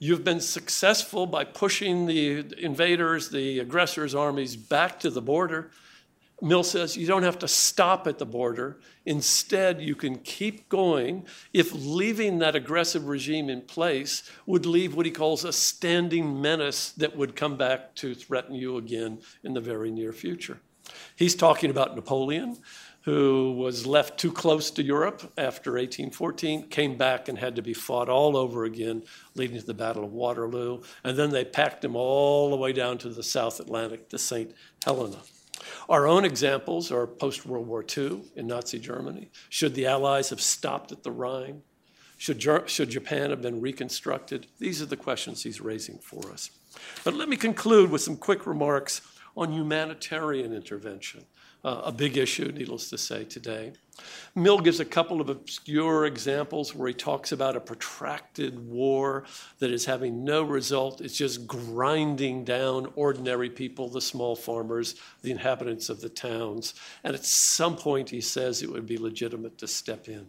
You've 0.00 0.22
been 0.22 0.40
successful 0.40 1.26
by 1.26 1.42
pushing 1.42 2.06
the 2.06 2.54
invaders, 2.56 3.30
the 3.30 3.58
aggressors' 3.58 4.14
armies 4.14 4.54
back 4.54 5.00
to 5.00 5.10
the 5.10 5.20
border. 5.20 5.72
Mill 6.40 6.62
says 6.62 6.96
you 6.96 7.06
don't 7.06 7.24
have 7.24 7.38
to 7.40 7.48
stop 7.48 8.06
at 8.06 8.18
the 8.18 8.26
border. 8.26 8.78
Instead, 9.04 9.80
you 9.80 9.94
can 9.94 10.18
keep 10.18 10.68
going 10.68 11.26
if 11.52 11.72
leaving 11.72 12.38
that 12.38 12.54
aggressive 12.54 13.08
regime 13.08 13.50
in 13.50 13.62
place 13.62 14.30
would 14.46 14.64
leave 14.64 14.94
what 14.94 15.06
he 15.06 15.12
calls 15.12 15.44
a 15.44 15.52
standing 15.52 16.40
menace 16.40 16.92
that 16.92 17.16
would 17.16 17.34
come 17.34 17.56
back 17.56 17.94
to 17.96 18.14
threaten 18.14 18.54
you 18.54 18.76
again 18.76 19.18
in 19.42 19.54
the 19.54 19.60
very 19.60 19.90
near 19.90 20.12
future. 20.12 20.60
He's 21.16 21.34
talking 21.34 21.70
about 21.70 21.96
Napoleon 21.96 22.58
who 23.08 23.52
was 23.52 23.86
left 23.86 24.18
too 24.18 24.30
close 24.30 24.70
to 24.70 24.82
Europe 24.82 25.32
after 25.38 25.72
1814, 25.72 26.68
came 26.68 26.94
back 26.94 27.26
and 27.26 27.38
had 27.38 27.56
to 27.56 27.62
be 27.62 27.72
fought 27.72 28.06
all 28.06 28.36
over 28.36 28.64
again, 28.64 29.02
leading 29.34 29.58
to 29.58 29.64
the 29.64 29.72
Battle 29.72 30.04
of 30.04 30.12
Waterloo. 30.12 30.82
And 31.02 31.16
then 31.16 31.30
they 31.30 31.46
packed 31.46 31.82
him 31.82 31.96
all 31.96 32.50
the 32.50 32.56
way 32.56 32.74
down 32.74 32.98
to 32.98 33.08
the 33.08 33.22
South 33.22 33.60
Atlantic, 33.60 34.10
to 34.10 34.18
St. 34.18 34.54
Helena. 34.84 35.16
Our 35.88 36.06
own 36.06 36.24
examples 36.24 36.90
are 36.90 37.06
post 37.06 37.46
World 37.46 37.66
War 37.66 37.84
II 37.96 38.22
in 38.36 38.46
Nazi 38.46 38.78
Germany. 38.78 39.30
Should 39.48 39.74
the 39.74 39.86
Allies 39.86 40.30
have 40.30 40.40
stopped 40.40 40.92
at 40.92 41.02
the 41.02 41.10
Rhine? 41.10 41.62
Should, 42.16 42.42
should 42.68 42.90
Japan 42.90 43.30
have 43.30 43.42
been 43.42 43.60
reconstructed? 43.60 44.48
These 44.58 44.82
are 44.82 44.86
the 44.86 44.96
questions 44.96 45.42
he's 45.42 45.60
raising 45.60 45.98
for 45.98 46.30
us. 46.32 46.50
But 47.04 47.14
let 47.14 47.28
me 47.28 47.36
conclude 47.36 47.90
with 47.90 48.00
some 48.00 48.16
quick 48.16 48.46
remarks 48.46 49.02
on 49.36 49.52
humanitarian 49.52 50.52
intervention 50.52 51.24
uh, 51.64 51.82
a 51.84 51.92
big 51.92 52.16
issue, 52.16 52.52
needless 52.52 52.90
to 52.90 52.98
say, 52.98 53.24
today. 53.24 53.72
Mill 54.34 54.60
gives 54.60 54.78
a 54.78 54.84
couple 54.84 55.20
of 55.20 55.28
obscure 55.28 56.06
examples 56.06 56.74
where 56.74 56.88
he 56.88 56.94
talks 56.94 57.32
about 57.32 57.56
a 57.56 57.60
protracted 57.60 58.58
war 58.68 59.24
that 59.58 59.70
is 59.70 59.84
having 59.84 60.24
no 60.24 60.42
result. 60.42 61.00
It's 61.00 61.16
just 61.16 61.46
grinding 61.46 62.44
down 62.44 62.92
ordinary 62.94 63.50
people, 63.50 63.88
the 63.88 64.00
small 64.00 64.36
farmers, 64.36 64.94
the 65.22 65.32
inhabitants 65.32 65.88
of 65.88 66.00
the 66.00 66.08
towns. 66.08 66.74
And 67.02 67.14
at 67.14 67.24
some 67.24 67.76
point, 67.76 68.10
he 68.10 68.20
says 68.20 68.62
it 68.62 68.70
would 68.70 68.86
be 68.86 68.98
legitimate 68.98 69.58
to 69.58 69.66
step 69.66 70.08
in. 70.08 70.26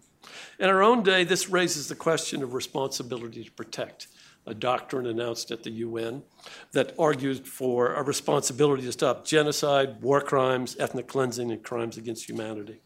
In 0.60 0.70
our 0.70 0.82
own 0.82 1.04
day, 1.04 1.24
this 1.24 1.50
raises 1.50 1.88
the 1.88 1.96
question 1.96 2.44
of 2.44 2.54
responsibility 2.54 3.44
to 3.44 3.52
protect 3.52 4.08
a 4.50 4.54
doctrine 4.54 5.06
announced 5.06 5.52
at 5.52 5.64
the 5.64 5.72
UN 5.72 6.24
that 6.72 6.94
argued 6.98 7.48
for 7.48 7.94
a 7.94 8.04
responsibility 8.04 8.84
to 8.84 8.92
stop 8.92 9.26
genocide, 9.26 10.02
war 10.02 10.22
crimes, 10.22 10.76
ethnic 10.80 11.08
cleansing, 11.08 11.52
and 11.52 11.64
crimes 11.64 11.98
against 11.98 12.28
humanity. 12.28 12.80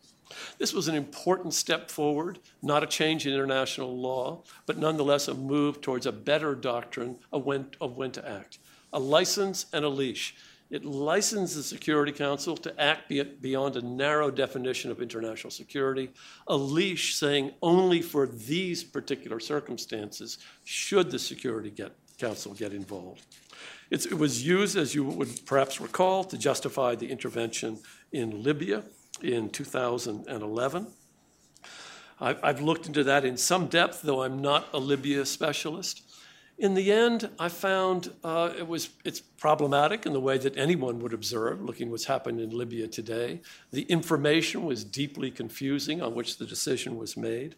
This 0.57 0.73
was 0.73 0.87
an 0.87 0.95
important 0.95 1.53
step 1.53 1.91
forward, 1.91 2.39
not 2.61 2.83
a 2.83 2.87
change 2.87 3.25
in 3.27 3.33
international 3.33 3.97
law, 3.97 4.43
but 4.65 4.77
nonetheless 4.77 5.27
a 5.27 5.33
move 5.33 5.81
towards 5.81 6.05
a 6.05 6.11
better 6.11 6.55
doctrine 6.55 7.17
of 7.31 7.45
when, 7.45 7.67
of 7.79 7.97
when 7.97 8.11
to 8.11 8.27
act. 8.27 8.57
A 8.91 8.99
license 8.99 9.65
and 9.73 9.85
a 9.85 9.89
leash. 9.89 10.35
It 10.73 10.83
licensed 10.83 11.55
the 11.55 11.61
Security 11.61 12.11
Council 12.11 12.57
to 12.57 12.81
act 12.81 13.07
beyond 13.43 13.75
a 13.75 13.81
narrow 13.83 14.31
definition 14.31 14.89
of 14.89 15.03
international 15.03 15.51
security, 15.51 16.09
a 16.47 16.57
leash 16.57 17.13
saying 17.13 17.51
only 17.61 18.01
for 18.01 18.25
these 18.25 18.83
particular 18.83 19.39
circumstances 19.39 20.39
should 20.63 21.11
the 21.11 21.19
Security 21.19 21.69
get, 21.69 21.91
Council 22.17 22.55
get 22.55 22.73
involved. 22.73 23.23
It's, 23.91 24.07
it 24.07 24.17
was 24.17 24.43
used, 24.47 24.75
as 24.75 24.95
you 24.95 25.03
would 25.03 25.45
perhaps 25.45 25.79
recall, 25.79 26.23
to 26.23 26.39
justify 26.39 26.95
the 26.95 27.11
intervention 27.11 27.77
in 28.11 28.41
Libya 28.41 28.81
in 29.21 29.51
2011. 29.51 30.87
I've 32.19 32.61
looked 32.61 32.87
into 32.87 33.03
that 33.03 33.25
in 33.25 33.37
some 33.37 33.67
depth, 33.67 34.01
though 34.01 34.23
I'm 34.23 34.41
not 34.41 34.69
a 34.73 34.79
Libya 34.79 35.27
specialist. 35.27 36.01
In 36.57 36.75
the 36.75 36.91
end, 36.91 37.29
I 37.39 37.49
found 37.49 38.13
uh, 38.23 38.53
it 38.57 38.67
was 38.67 38.89
it's 39.03 39.19
problematic 39.19 40.05
in 40.05 40.13
the 40.13 40.19
way 40.19 40.37
that 40.37 40.55
anyone 40.55 40.99
would 40.99 41.13
observe, 41.13 41.61
looking 41.61 41.89
what's 41.89 42.05
happened 42.05 42.39
in 42.39 42.51
Libya 42.51 42.87
today. 42.87 43.41
The 43.71 43.83
information 43.83 44.63
was 44.63 44.83
deeply 44.83 45.31
confusing 45.31 46.01
on 46.01 46.13
which 46.13 46.37
the 46.37 46.45
decision 46.45 46.97
was 46.97 47.17
made. 47.17 47.55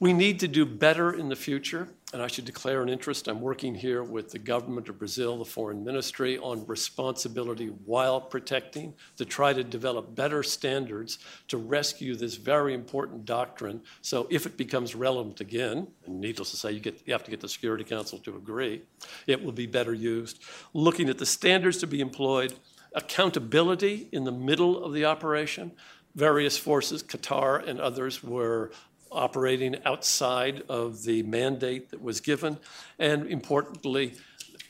We 0.00 0.12
need 0.12 0.40
to 0.40 0.48
do 0.48 0.64
better 0.64 1.12
in 1.12 1.28
the 1.28 1.36
future, 1.36 1.88
and 2.12 2.20
I 2.20 2.26
should 2.26 2.44
declare 2.44 2.82
an 2.82 2.88
interest. 2.88 3.26
I'm 3.26 3.40
working 3.40 3.74
here 3.74 4.02
with 4.02 4.30
the 4.30 4.38
government 4.38 4.88
of 4.88 4.98
Brazil, 4.98 5.38
the 5.38 5.44
foreign 5.44 5.82
ministry, 5.82 6.38
on 6.38 6.66
responsibility 6.66 7.68
while 7.86 8.20
protecting 8.20 8.94
to 9.16 9.24
try 9.24 9.52
to 9.52 9.64
develop 9.64 10.14
better 10.14 10.42
standards 10.42 11.18
to 11.48 11.56
rescue 11.56 12.14
this 12.14 12.36
very 12.36 12.74
important 12.74 13.24
doctrine. 13.24 13.80
So 14.02 14.26
if 14.30 14.44
it 14.44 14.56
becomes 14.56 14.94
relevant 14.94 15.40
again, 15.40 15.86
and 16.04 16.20
needless 16.20 16.50
to 16.50 16.56
say, 16.56 16.72
you, 16.72 16.80
get, 16.80 17.00
you 17.06 17.12
have 17.14 17.24
to 17.24 17.30
get 17.30 17.40
the 17.40 17.48
Security 17.48 17.84
Council 17.84 18.18
to 18.20 18.36
agree, 18.36 18.82
it 19.26 19.42
will 19.42 19.52
be 19.52 19.66
better 19.66 19.94
used. 19.94 20.42
Looking 20.74 21.08
at 21.08 21.18
the 21.18 21.26
standards 21.26 21.78
to 21.78 21.86
be 21.86 22.00
employed, 22.00 22.54
accountability 22.94 24.08
in 24.12 24.24
the 24.24 24.32
middle 24.32 24.84
of 24.84 24.92
the 24.92 25.06
operation 25.06 25.72
various 26.14 26.58
forces, 26.58 27.02
Qatar 27.02 27.66
and 27.66 27.80
others, 27.80 28.22
were 28.22 28.70
operating 29.12 29.76
outside 29.84 30.62
of 30.68 31.02
the 31.04 31.22
mandate 31.22 31.90
that 31.90 32.02
was 32.02 32.20
given, 32.20 32.58
and 32.98 33.26
importantly, 33.26 34.14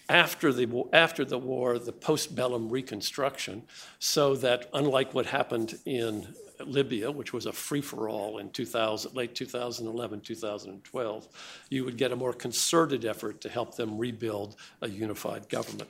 after 0.09 0.53
the, 0.53 0.85
after 0.93 1.25
the 1.25 1.39
war, 1.39 1.79
the 1.79 1.93
postbellum 1.93 2.71
reconstruction, 2.71 3.63
so 3.99 4.35
that 4.37 4.69
unlike 4.75 5.15
what 5.15 5.27
happened 5.27 5.79
in 5.87 6.27
Libya, 6.61 7.11
which 7.11 7.33
was 7.33 7.47
a 7.47 7.53
free 7.53 7.81
for 7.81 8.09
all 8.09 8.39
in 8.39 8.51
2000, 8.51 9.15
late 9.15 9.35
2011, 9.35 10.21
2012, 10.21 11.29
you 11.71 11.85
would 11.85 11.97
get 11.97 12.13
a 12.13 12.17
more 12.17 12.33
concerted 12.33 13.05
effort 13.05 13.41
to 13.41 13.49
help 13.49 13.75
them 13.77 13.99
rebuild 13.99 14.57
a 14.83 14.89
unified 14.89 15.49
government. 15.49 15.89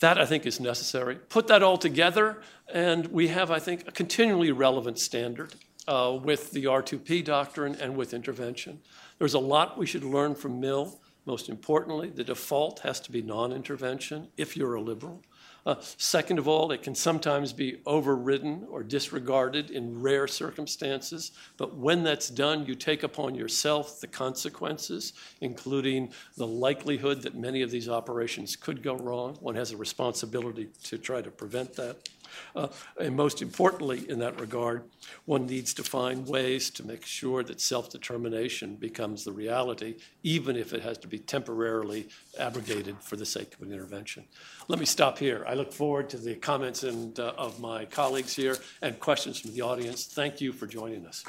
That, 0.00 0.18
I 0.18 0.26
think, 0.26 0.46
is 0.46 0.60
necessary. 0.60 1.16
Put 1.16 1.48
that 1.48 1.62
all 1.62 1.76
together, 1.76 2.40
and 2.72 3.08
we 3.08 3.28
have, 3.28 3.50
I 3.50 3.58
think, 3.58 3.86
a 3.88 3.92
continually 3.92 4.52
relevant 4.52 4.98
standard 4.98 5.54
uh, 5.88 6.16
with 6.22 6.52
the 6.52 6.64
R2P 6.64 7.24
doctrine 7.24 7.74
and 7.80 7.96
with 7.96 8.12
intervention. 8.14 8.80
There's 9.18 9.34
a 9.34 9.38
lot 9.38 9.78
we 9.78 9.86
should 9.86 10.04
learn 10.04 10.34
from 10.34 10.60
Mill. 10.60 11.00
Most 11.24 11.48
importantly, 11.48 12.10
the 12.10 12.24
default 12.24 12.80
has 12.80 13.00
to 13.00 13.10
be 13.10 13.22
non 13.22 13.52
intervention 13.52 14.28
if 14.36 14.56
you're 14.56 14.74
a 14.74 14.80
liberal. 14.80 15.22
Uh, 15.66 15.74
second 15.98 16.38
of 16.38 16.48
all, 16.48 16.72
it 16.72 16.82
can 16.82 16.94
sometimes 16.94 17.52
be 17.52 17.78
overridden 17.84 18.66
or 18.70 18.82
disregarded 18.82 19.70
in 19.70 20.00
rare 20.00 20.26
circumstances, 20.26 21.32
but 21.58 21.76
when 21.76 22.02
that's 22.02 22.30
done, 22.30 22.64
you 22.64 22.74
take 22.74 23.02
upon 23.02 23.34
yourself 23.34 24.00
the 24.00 24.06
consequences, 24.06 25.12
including 25.42 26.10
the 26.36 26.46
likelihood 26.46 27.20
that 27.20 27.34
many 27.34 27.60
of 27.60 27.70
these 27.70 27.88
operations 27.88 28.56
could 28.56 28.82
go 28.82 28.96
wrong. 28.96 29.36
One 29.40 29.56
has 29.56 29.72
a 29.72 29.76
responsibility 29.76 30.68
to 30.84 30.96
try 30.96 31.20
to 31.20 31.30
prevent 31.30 31.74
that. 31.74 32.08
Uh, 32.54 32.68
and 33.00 33.16
most 33.16 33.42
importantly, 33.42 34.08
in 34.08 34.18
that 34.18 34.40
regard, 34.40 34.84
one 35.24 35.46
needs 35.46 35.74
to 35.74 35.82
find 35.82 36.26
ways 36.26 36.70
to 36.70 36.86
make 36.86 37.04
sure 37.04 37.42
that 37.42 37.60
self 37.60 37.90
determination 37.90 38.76
becomes 38.76 39.24
the 39.24 39.32
reality, 39.32 39.96
even 40.22 40.56
if 40.56 40.72
it 40.72 40.82
has 40.82 40.98
to 40.98 41.08
be 41.08 41.18
temporarily 41.18 42.08
abrogated 42.38 42.96
for 43.00 43.16
the 43.16 43.26
sake 43.26 43.54
of 43.54 43.62
an 43.62 43.72
intervention. 43.72 44.24
Let 44.68 44.78
me 44.78 44.86
stop 44.86 45.18
here. 45.18 45.44
I 45.46 45.54
look 45.54 45.72
forward 45.72 46.08
to 46.10 46.18
the 46.18 46.34
comments 46.34 46.82
and, 46.82 47.18
uh, 47.18 47.34
of 47.36 47.60
my 47.60 47.84
colleagues 47.84 48.34
here 48.34 48.56
and 48.82 48.98
questions 49.00 49.40
from 49.40 49.52
the 49.54 49.62
audience. 49.62 50.06
Thank 50.06 50.40
you 50.40 50.52
for 50.52 50.66
joining 50.66 51.06
us. 51.06 51.24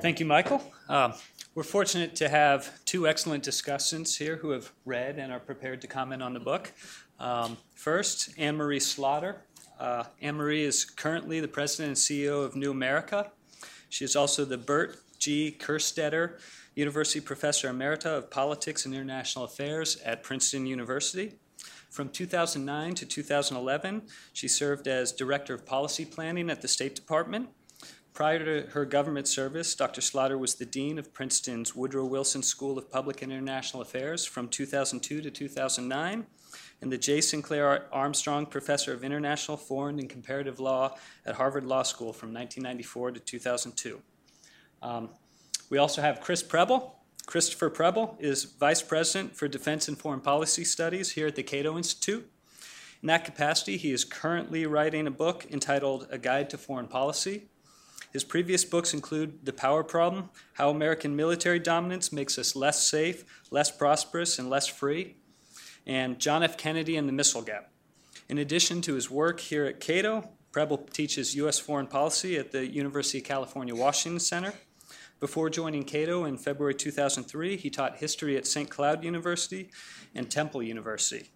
Thank 0.00 0.18
you, 0.18 0.26
Michael. 0.26 0.62
Um, 0.88 1.12
we're 1.54 1.64
fortunate 1.64 2.14
to 2.16 2.28
have 2.28 2.84
two 2.84 3.08
excellent 3.08 3.42
discussants 3.42 4.16
here 4.16 4.36
who 4.36 4.50
have 4.50 4.70
read 4.84 5.18
and 5.18 5.32
are 5.32 5.40
prepared 5.40 5.80
to 5.80 5.88
comment 5.88 6.22
on 6.22 6.32
the 6.32 6.40
book. 6.40 6.72
Um, 7.18 7.56
first, 7.74 8.32
Anne 8.38 8.56
Marie 8.56 8.80
Slaughter. 8.80 9.42
Uh, 9.78 10.04
Anne 10.20 10.36
Marie 10.36 10.62
is 10.62 10.84
currently 10.84 11.40
the 11.40 11.48
president 11.48 11.88
and 11.88 11.96
CEO 11.96 12.44
of 12.44 12.54
New 12.54 12.70
America. 12.70 13.32
She 13.88 14.04
is 14.04 14.14
also 14.14 14.44
the 14.44 14.58
Bert 14.58 14.98
G. 15.18 15.56
Kerstetter 15.58 16.38
University 16.76 17.20
Professor 17.20 17.68
Emerita 17.68 18.06
of 18.06 18.30
Politics 18.30 18.86
and 18.86 18.94
International 18.94 19.44
Affairs 19.44 19.96
at 20.04 20.22
Princeton 20.22 20.66
University. 20.66 21.34
From 21.90 22.10
2009 22.10 22.94
to 22.94 23.06
2011, 23.06 24.02
she 24.32 24.46
served 24.46 24.86
as 24.86 25.10
Director 25.10 25.54
of 25.54 25.66
Policy 25.66 26.04
Planning 26.04 26.48
at 26.48 26.62
the 26.62 26.68
State 26.68 26.94
Department 26.94 27.48
Prior 28.12 28.38
to 28.44 28.70
her 28.72 28.84
government 28.84 29.28
service, 29.28 29.74
Dr. 29.74 30.00
Slaughter 30.00 30.36
was 30.36 30.56
the 30.56 30.66
Dean 30.66 30.98
of 30.98 31.14
Princeton's 31.14 31.76
Woodrow 31.76 32.04
Wilson 32.04 32.42
School 32.42 32.76
of 32.76 32.90
Public 32.90 33.22
and 33.22 33.32
International 33.32 33.82
Affairs 33.82 34.24
from 34.24 34.48
2002 34.48 35.20
to 35.22 35.30
2009, 35.30 36.26
and 36.82 36.92
the 36.92 36.98
J. 36.98 37.20
Sinclair 37.20 37.86
Armstrong 37.92 38.46
Professor 38.46 38.92
of 38.92 39.04
International, 39.04 39.56
Foreign, 39.56 40.00
and 40.00 40.10
Comparative 40.10 40.58
Law 40.58 40.96
at 41.24 41.36
Harvard 41.36 41.64
Law 41.64 41.84
School 41.84 42.12
from 42.12 42.34
1994 42.34 43.12
to 43.12 43.20
2002. 43.20 44.02
Um, 44.82 45.10
we 45.70 45.78
also 45.78 46.02
have 46.02 46.20
Chris 46.20 46.42
Preble. 46.42 46.96
Christopher 47.26 47.70
Preble 47.70 48.16
is 48.18 48.44
Vice 48.44 48.82
President 48.82 49.36
for 49.36 49.46
Defense 49.46 49.86
and 49.86 49.96
Foreign 49.96 50.20
Policy 50.20 50.64
Studies 50.64 51.12
here 51.12 51.28
at 51.28 51.36
the 51.36 51.44
Cato 51.44 51.76
Institute. 51.76 52.28
In 53.02 53.06
that 53.06 53.24
capacity, 53.24 53.76
he 53.76 53.92
is 53.92 54.04
currently 54.04 54.66
writing 54.66 55.06
a 55.06 55.12
book 55.12 55.46
entitled 55.50 56.08
A 56.10 56.18
Guide 56.18 56.50
to 56.50 56.58
Foreign 56.58 56.88
Policy 56.88 57.49
his 58.12 58.24
previous 58.24 58.64
books 58.64 58.92
include 58.92 59.44
The 59.44 59.52
Power 59.52 59.84
Problem 59.84 60.30
How 60.54 60.70
American 60.70 61.14
Military 61.14 61.60
Dominance 61.60 62.12
Makes 62.12 62.38
Us 62.38 62.56
Less 62.56 62.82
Safe, 62.82 63.24
Less 63.52 63.70
Prosperous, 63.70 64.38
and 64.38 64.50
Less 64.50 64.66
Free, 64.66 65.16
and 65.86 66.18
John 66.18 66.42
F. 66.42 66.56
Kennedy 66.56 66.96
and 66.96 67.08
the 67.08 67.12
Missile 67.12 67.42
Gap. 67.42 67.70
In 68.28 68.38
addition 68.38 68.80
to 68.82 68.94
his 68.94 69.10
work 69.10 69.38
here 69.38 69.64
at 69.64 69.78
Cato, 69.78 70.28
Preble 70.50 70.78
teaches 70.78 71.36
U.S. 71.36 71.60
foreign 71.60 71.86
policy 71.86 72.36
at 72.36 72.50
the 72.50 72.66
University 72.66 73.18
of 73.18 73.24
California, 73.24 73.74
Washington 73.74 74.18
Center. 74.18 74.54
Before 75.20 75.48
joining 75.48 75.84
Cato 75.84 76.24
in 76.24 76.36
February 76.36 76.74
2003, 76.74 77.56
he 77.56 77.70
taught 77.70 77.98
history 77.98 78.36
at 78.36 78.46
St. 78.46 78.68
Cloud 78.68 79.04
University 79.04 79.70
and 80.14 80.28
Temple 80.28 80.62
University. 80.64 81.30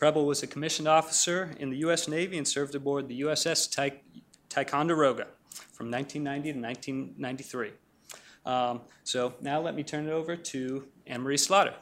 Preble 0.00 0.26
was 0.26 0.42
a 0.42 0.48
commissioned 0.48 0.88
officer 0.88 1.54
in 1.60 1.70
the 1.70 1.76
U.S. 1.78 2.08
Navy 2.08 2.36
and 2.36 2.48
served 2.48 2.74
aboard 2.74 3.06
the 3.06 3.20
USS 3.20 3.92
Ticonderoga 4.48 5.28
from 5.76 5.90
1990 5.90 6.54
to 6.54 6.58
1993. 6.58 7.70
Um, 8.46 8.80
so 9.04 9.34
now 9.42 9.60
let 9.60 9.74
me 9.74 9.82
turn 9.82 10.06
it 10.08 10.10
over 10.10 10.34
to 10.34 10.86
Anne 11.06 11.20
Marie 11.20 11.36
Slaughter. 11.36 11.74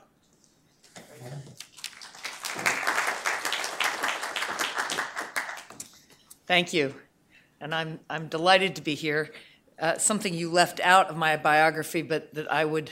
Thank 6.46 6.72
you. 6.72 6.94
And 7.60 7.72
I'm, 7.72 8.00
I'm 8.10 8.26
delighted 8.26 8.74
to 8.76 8.82
be 8.82 8.96
here. 8.96 9.30
Uh, 9.78 9.96
something 9.98 10.34
you 10.34 10.50
left 10.50 10.80
out 10.80 11.08
of 11.08 11.16
my 11.16 11.36
biography, 11.36 12.02
but 12.02 12.34
that 12.34 12.50
I 12.50 12.64
would 12.64 12.90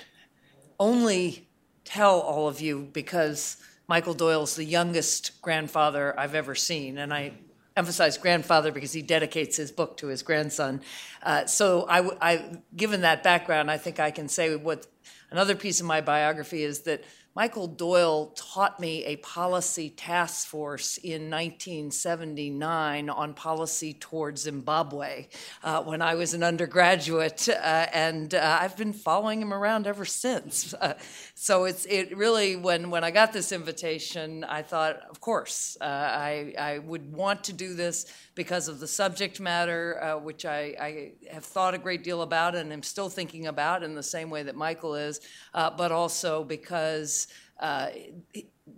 only 0.79 1.49
tell 1.85 2.21
all 2.21 2.47
of 2.47 2.61
you 2.61 2.89
because 2.93 3.57
Michael 3.89 4.15
Doyle's 4.15 4.55
the 4.55 4.65
youngest 4.65 5.43
grandfather 5.43 6.19
I've 6.19 6.37
ever 6.37 6.55
seen. 6.55 6.99
And 6.99 7.13
I 7.13 7.33
emphasize 7.77 8.19
grandfather 8.19 8.73
because 8.73 8.93
he 8.93 9.03
dedicates 9.03 9.57
his 9.57 9.73
book 9.73 9.97
to 9.99 10.09
his 10.09 10.23
grandson. 10.23 10.81
Uh, 11.23 11.47
so, 11.47 11.87
I, 11.89 12.09
I, 12.21 12.45
given 12.77 13.03
that 13.03 13.23
background, 13.23 13.71
I 13.71 13.79
think 13.79 14.01
I 14.01 14.11
can 14.11 14.29
say 14.29 14.57
what 14.57 14.87
another 15.31 15.55
piece 15.55 15.81
of 15.81 15.87
my 15.87 16.01
biography 16.01 16.63
is 16.63 16.81
that 16.83 17.05
Michael 17.35 17.67
Doyle 17.67 18.27
taught 18.37 18.79
me 18.79 19.07
a 19.07 19.17
policy 19.17 19.89
task 19.89 20.47
force 20.47 20.99
in 20.99 21.31
1979 21.31 23.09
on 23.09 23.33
policy 23.33 23.95
toward 23.95 24.39
Zimbabwe 24.39 25.29
uh, 25.65 25.83
when 25.83 26.03
I 26.03 26.15
was 26.15 26.35
an 26.35 26.43
undergraduate, 26.43 27.49
uh, 27.49 27.87
and 27.95 28.35
uh, 28.35 28.59
I've 28.61 28.77
been 28.77 28.93
following 28.93 29.41
him 29.41 29.55
around 29.55 29.87
ever 29.87 30.05
since. 30.05 30.75
Uh, 30.83 30.95
so 31.37 31.65
it's 31.65 31.85
it 31.85 32.17
really 32.17 32.57
when 32.57 32.91
when 32.91 33.05
I 33.05 33.13
got 33.13 33.33
this 33.33 33.53
invitation, 33.53 34.43
I 34.43 34.63
thought, 34.63 35.01
of 35.09 35.21
course, 35.21 35.77
uh, 35.81 35.85
I 35.85 36.55
I 36.59 36.79
would 36.79 37.13
want 37.13 37.45
to 37.45 37.53
do 37.53 37.75
this 37.75 38.07
because 38.35 38.69
of 38.69 38.81
the 38.81 38.87
subject 38.87 39.41
matter, 39.41 40.03
uh, 40.03 40.19
which 40.19 40.45
I, 40.45 40.75
I, 40.81 41.13
have 41.33 41.45
thought 41.45 41.75
a 41.75 41.79
great 41.79 42.03
deal 42.03 42.23
about 42.23 42.55
and 42.55 42.73
am 42.73 42.83
still 42.83 43.09
thinking 43.09 43.47
about 43.47 43.83
in 43.83 43.95
the 43.95 44.03
same 44.03 44.31
way 44.31 44.43
that 44.43 44.57
Michael 44.57 44.95
is, 44.95 45.21
but 45.53 45.93
also 45.93 46.45
because. 46.45 47.29
Uh, 47.61 47.91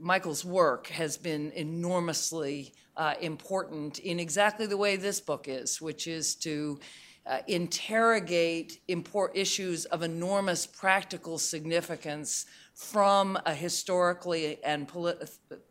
Michael's 0.01 0.45
work 0.45 0.89
has 0.89 1.17
been 1.17 1.53
enormously 1.53 2.73
uh, 2.97 3.15
important 3.21 3.99
in 3.99 4.19
exactly 4.19 4.67
the 4.67 4.77
way 4.77 4.97
this 4.97 5.21
book 5.21 5.47
is, 5.49 5.81
which 5.81 6.07
is 6.07 6.35
to 6.37 6.79
uh, 7.27 7.39
interrogate 7.47 8.81
import 8.89 9.33
issues 9.35 9.85
of 9.87 10.03
enormous 10.03 10.67
practical 10.67 11.39
significance 11.39 12.47
from 12.75 13.39
a 13.47 13.55
historically 13.55 14.63
and 14.65 14.89
poli- 14.89 15.15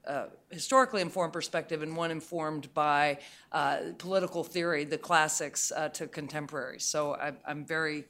uh, 0.07 0.25
historically 0.49 1.01
informed 1.01 1.33
perspective 1.33 1.83
and 1.83 1.95
one 1.95 2.11
informed 2.11 2.73
by 2.73 3.17
uh, 3.51 3.77
political 3.97 4.43
theory, 4.43 4.85
the 4.85 4.97
classics, 4.97 5.71
uh, 5.75 5.89
to 5.89 6.07
contemporary. 6.07 6.79
So 6.79 7.13
I, 7.15 7.33
am 7.45 7.65
very 7.65 8.05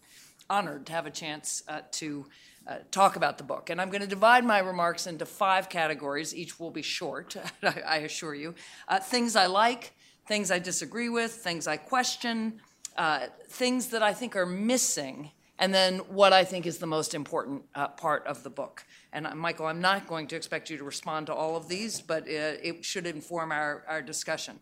honored 0.50 0.86
to 0.86 0.94
have 0.94 1.08
a 1.08 1.12
chance 1.12 1.64
uh, 1.68 1.82
to 1.92 2.26
uh, 2.68 2.76
talk 2.92 3.16
about 3.16 3.38
the 3.38 3.44
book. 3.44 3.70
And 3.70 3.82
I'm 3.82 3.90
going 3.90 4.02
to 4.02 4.08
divide 4.08 4.46
my 4.46 4.60
remarks 4.60 5.08
into 5.08 5.26
five 5.26 5.70
categories. 5.70 6.36
Each 6.36 6.60
will 6.60 6.72
be 6.72 6.82
short, 6.82 7.36
I, 7.64 7.98
assure 7.98 8.36
you. 8.36 8.54
Uh, 8.88 9.00
things 9.00 9.36
I 9.36 9.48
like, 9.48 9.94
things 10.28 10.52
I 10.52 10.60
disagree 10.60 11.10
with, 11.10 11.32
things 11.32 11.68
I 11.68 11.78
question, 11.78 12.62
uh, 12.98 13.28
things 13.50 13.88
that 13.88 14.04
I 14.04 14.14
think 14.14 14.36
are 14.36 14.46
missing, 14.46 15.32
and 15.60 15.74
then 15.74 16.00
what 16.00 16.34
I 16.34 16.44
think 16.44 16.66
is 16.66 16.78
the 16.78 16.88
most 16.88 17.14
important 17.14 17.64
uh, 17.76 17.88
part 17.88 18.26
of 18.28 18.44
the 18.44 18.50
book. 18.50 18.86
And 19.12 19.28
uh, 19.28 19.36
Michael, 19.36 19.68
I'm 19.68 19.82
not 19.82 20.08
going 20.08 20.28
to 20.28 20.36
expect 20.36 20.70
you 20.70 20.78
to 20.78 20.84
respond 20.84 21.28
to 21.28 21.34
all 21.34 21.56
of 21.56 21.68
these, 21.68 22.02
but 22.02 22.24
uh, 22.24 22.58
it 22.64 22.84
should 22.84 23.06
inform 23.06 23.52
our, 23.52 23.84
our 23.88 24.02
discussion. 24.02 24.60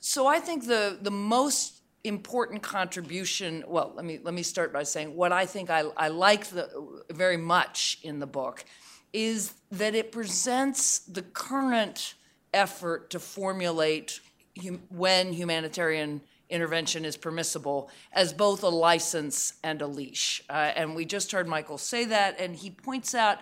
So 0.00 0.26
I 0.26 0.38
think 0.38 0.66
the, 0.66 0.98
the 1.00 1.10
most 1.10 1.78
important 2.04 2.62
contribution. 2.62 3.64
Well, 3.66 3.92
let 3.94 4.04
me 4.04 4.18
let 4.22 4.34
me 4.34 4.42
start 4.42 4.72
by 4.72 4.84
saying 4.84 5.14
what 5.14 5.32
I 5.32 5.46
think 5.46 5.70
I, 5.70 5.80
I 5.96 6.08
like 6.08 6.46
the, 6.46 6.68
very 7.10 7.36
much 7.36 7.98
in 8.02 8.18
the 8.18 8.26
book 8.26 8.64
is 9.12 9.54
that 9.72 9.94
it 9.94 10.12
presents 10.12 11.00
the 11.00 11.22
current 11.22 12.14
effort 12.52 13.10
to 13.10 13.18
formulate 13.18 14.20
hum, 14.62 14.80
when 14.90 15.32
humanitarian 15.32 16.20
intervention 16.50 17.04
is 17.04 17.16
permissible 17.16 17.90
as 18.12 18.32
both 18.32 18.62
a 18.62 18.68
license 18.68 19.54
and 19.62 19.82
a 19.82 19.86
leash. 19.86 20.42
Uh, 20.48 20.72
and 20.74 20.94
we 20.94 21.04
just 21.04 21.32
heard 21.32 21.46
Michael 21.46 21.78
say 21.78 22.04
that, 22.06 22.38
and 22.40 22.56
he 22.56 22.70
points 22.70 23.14
out 23.14 23.38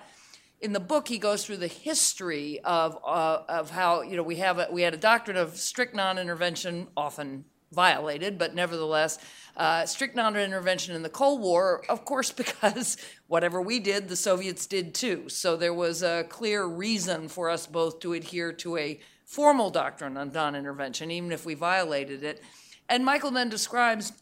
in 0.61 0.73
the 0.73 0.81
book 0.81 1.09
he 1.09 1.19
goes 1.19 1.45
through 1.45 1.59
the 1.59 1.67
history 1.67 2.61
of 2.65 2.99
uh, 3.05 3.43
of 3.49 3.71
how 3.71 4.01
you 4.03 4.17
know 4.17 4.23
we 4.23 4.37
have 4.37 4.59
a, 4.59 4.69
we 4.71 4.83
had 4.83 4.95
a 4.95 4.99
doctrine 4.99 5.37
of 5.37 5.57
strict 5.57 5.95
non-intervention 5.95 6.89
often 6.97 7.45
violated, 7.73 8.39
but 8.39 8.55
nevertheless, 8.55 9.19
uh, 9.57 9.85
strict 9.85 10.17
non-intervention 10.17 10.95
in 10.95 11.03
the 11.03 11.09
Cold 11.09 11.41
War, 11.41 11.85
of 11.89 12.05
course, 12.05 12.31
because 12.43 12.97
whatever 13.27 13.61
we 13.61 13.79
did, 13.79 14.09
the 14.09 14.17
Soviets 14.17 14.67
did 14.67 14.95
too. 14.95 15.29
So 15.29 15.57
there 15.57 15.75
was 15.75 16.03
a 16.03 16.25
clear 16.29 16.65
reason 16.65 17.29
for 17.29 17.51
us 17.51 17.67
both 17.67 18.01
to 18.01 18.13
adhere 18.13 18.53
to 18.55 18.77
a 18.77 19.01
formal 19.25 19.71
doctrine 19.71 20.17
on 20.17 20.33
non-intervention, 20.33 21.11
even 21.11 21.33
if 21.33 21.45
we 21.45 21.55
violated 21.55 22.23
it. 22.23 22.43
And 22.89 23.05
Michael 23.05 23.31
then 23.31 23.49
describes 23.49 24.13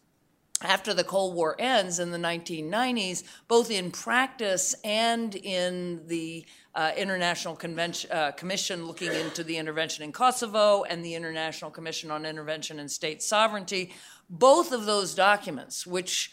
after 0.62 0.94
the 0.94 1.04
Cold 1.04 1.34
War 1.34 1.56
ends 1.58 1.98
in 1.98 2.10
the 2.10 2.18
1990s, 2.18 3.22
both 3.48 3.70
in 3.70 3.90
practice 3.90 4.74
and 4.84 5.34
in 5.34 6.06
the 6.06 6.46
uh, 6.74 6.92
International 6.96 7.54
Convention, 7.54 8.10
uh, 8.10 8.32
Commission 8.32 8.86
looking 8.86 9.12
into 9.12 9.44
the 9.44 9.56
intervention 9.56 10.04
in 10.04 10.12
Kosovo 10.12 10.84
and 10.84 11.04
the 11.04 11.14
International 11.14 11.70
Commission 11.70 12.10
on 12.10 12.24
Intervention 12.24 12.78
in 12.78 12.88
State 12.88 13.22
Sovereignty, 13.22 13.92
both 14.30 14.72
of 14.72 14.86
those 14.86 15.14
documents, 15.14 15.86
which 15.86 16.32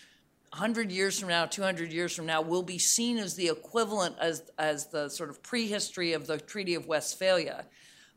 100 0.52 0.91
years 0.91 1.20
from 1.20 1.30
now, 1.30 1.46
200 1.46 1.91
years 1.91 2.13
from 2.15 2.26
now, 2.26 2.41
will 2.41 2.63
be 2.63 2.78
seen 2.78 3.17
as 3.17 3.36
the 3.36 3.48
equivalent 3.48 4.15
as, 4.20 4.44
as 4.58 4.88
the 4.88 5.10
sort 5.10 5.30
of 5.30 5.41
prehistory 5.44 6.13
of 6.13 6.28
the 6.28 6.38
Treaty 6.38 6.76
of 6.76 6.88
Westphalia 6.88 7.65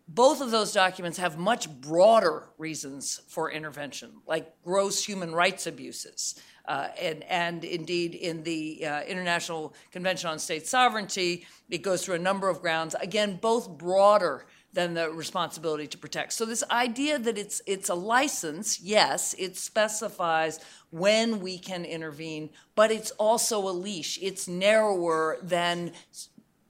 both 0.07 0.41
of 0.41 0.51
those 0.51 0.73
documents 0.73 1.19
have 1.19 1.39
much 1.39 1.69
broader 1.81 2.49
reasons 2.59 3.21
for 3.29 3.51
intervention, 3.51 4.13
like 4.27 4.53
gross 4.63 5.05
human 5.05 5.35
rights 5.35 5.67
abuses. 5.67 6.41
Uh, 6.67 6.89
and, 7.01 7.23
and 7.25 7.65
indeed, 7.65 8.15
in 8.15 8.43
the 8.43 8.87
uh, 8.87 9.03
International 9.03 9.75
Convention 9.91 10.31
on 10.31 10.39
State 10.39 10.67
Sovereignty, 10.67 11.47
it 11.69 11.83
goes 11.83 12.05
through 12.05 12.15
a 12.15 12.19
number 12.19 12.49
of 12.49 12.61
grounds, 12.61 12.95
again, 13.01 13.39
both 13.41 13.69
broader 13.77 14.47
than 14.75 14.95
the 14.95 15.11
responsibility 15.11 15.87
to 15.87 15.97
protect. 15.99 16.33
So 16.33 16.45
this 16.45 16.65
idea 16.71 17.19
that 17.19 17.39
it's 17.39 17.63
it's 17.67 17.89
a 17.89 17.95
license, 17.95 18.81
yes, 18.81 19.35
it 19.39 19.57
specifies 19.57 20.59
when 20.91 21.41
we 21.41 21.59
can 21.59 21.85
intervene, 21.85 22.51
but 22.75 22.91
it's 22.91 23.13
also 23.13 23.69
a 23.69 23.71
leash. 23.71 24.19
It's 24.21 24.49
narrower 24.49 25.39
than 25.43 25.93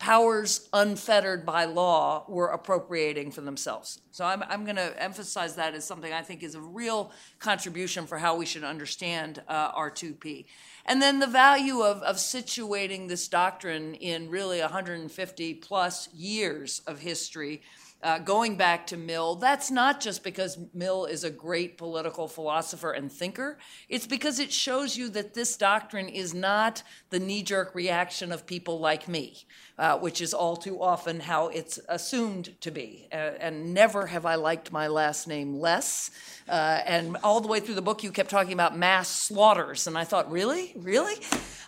powers 0.05 0.69
unfettered 0.75 1.47
by 1.47 1.65
law 1.65 2.27
were 2.29 2.49
appropriating 2.49 3.31
for 3.31 3.41
themselves. 3.41 4.03
So 4.11 4.23
I'm, 4.23 4.43
I'm 4.51 4.65
going 4.65 4.77
to 4.77 5.03
emphasize 5.03 5.57
that 5.57 5.73
as 5.73 5.87
something 5.87 6.13
I 6.13 6.21
think 6.21 6.43
is 6.43 6.55
a 6.55 6.61
real 6.61 7.11
contribution 7.39 8.07
for 8.07 8.19
how 8.19 8.37
we 8.37 8.45
should 8.45 8.65
understand 8.65 9.43
uh, 9.49 9.73
R2P. 9.73 10.45
And 10.85 11.01
then 11.01 11.21
the 11.21 11.27
value 11.27 11.81
of, 11.81 12.03
of 12.03 12.17
situating 12.17 13.09
this 13.09 13.29
doctrine 13.29 13.95
in 13.95 14.29
really 14.29 14.61
150 14.61 15.55
plus 15.55 16.13
years 16.13 16.83
of 16.87 16.99
history 16.99 17.63
uh, 18.05 18.19
going 18.19 18.55
back 18.55 18.87
to 18.87 18.99
Mill, 18.99 19.35
that's 19.37 19.71
not 19.71 19.99
just 19.99 20.23
because 20.23 20.59
Mill 20.75 21.07
is 21.07 21.25
a 21.25 21.31
great 21.31 21.79
political 21.79 22.29
philosopher 22.29 22.93
and 22.93 23.11
thinker. 23.11 23.57
It's 23.89 24.07
because 24.07 24.39
it 24.39 24.53
shows 24.53 24.95
you 24.95 25.09
that 25.09 25.33
this 25.33 25.57
doctrine 25.57 26.11
is 26.11 26.35
not 26.35 26.83
the 27.09 27.19
knee 27.19 27.43
jerk 27.43 27.75
reaction 27.75 28.31
of 28.31 28.45
people 28.45 28.79
like 28.79 29.09
me, 29.09 29.47
uh, 29.79 29.99
which 29.99 30.21
is 30.21 30.33
all 30.33 30.57
too 30.57 30.81
often 30.83 31.21
how 31.21 31.49
it's 31.49 31.81
assumed 31.89 32.61
to 32.61 32.71
be. 32.71 33.09
Uh, 33.13 33.17
and 33.41 33.75
never 33.75 34.07
have 34.07 34.25
I 34.25 34.37
liked 34.37 34.71
my 34.71 34.87
last 34.87 35.27
name 35.27 35.55
less. 35.55 36.11
Uh, 36.49 36.81
and 36.87 37.17
all 37.25 37.41
the 37.41 37.49
way 37.49 37.61
through 37.61 37.75
the 37.75 37.83
book, 37.83 38.03
you 38.03 38.13
kept 38.13 38.31
talking 38.31 38.53
about 38.53 38.77
mass 38.77 39.09
slaughters. 39.09 39.87
And 39.87 39.99
I 39.99 40.05
thought, 40.05 40.31
really? 40.31 40.73
Really? 40.77 41.17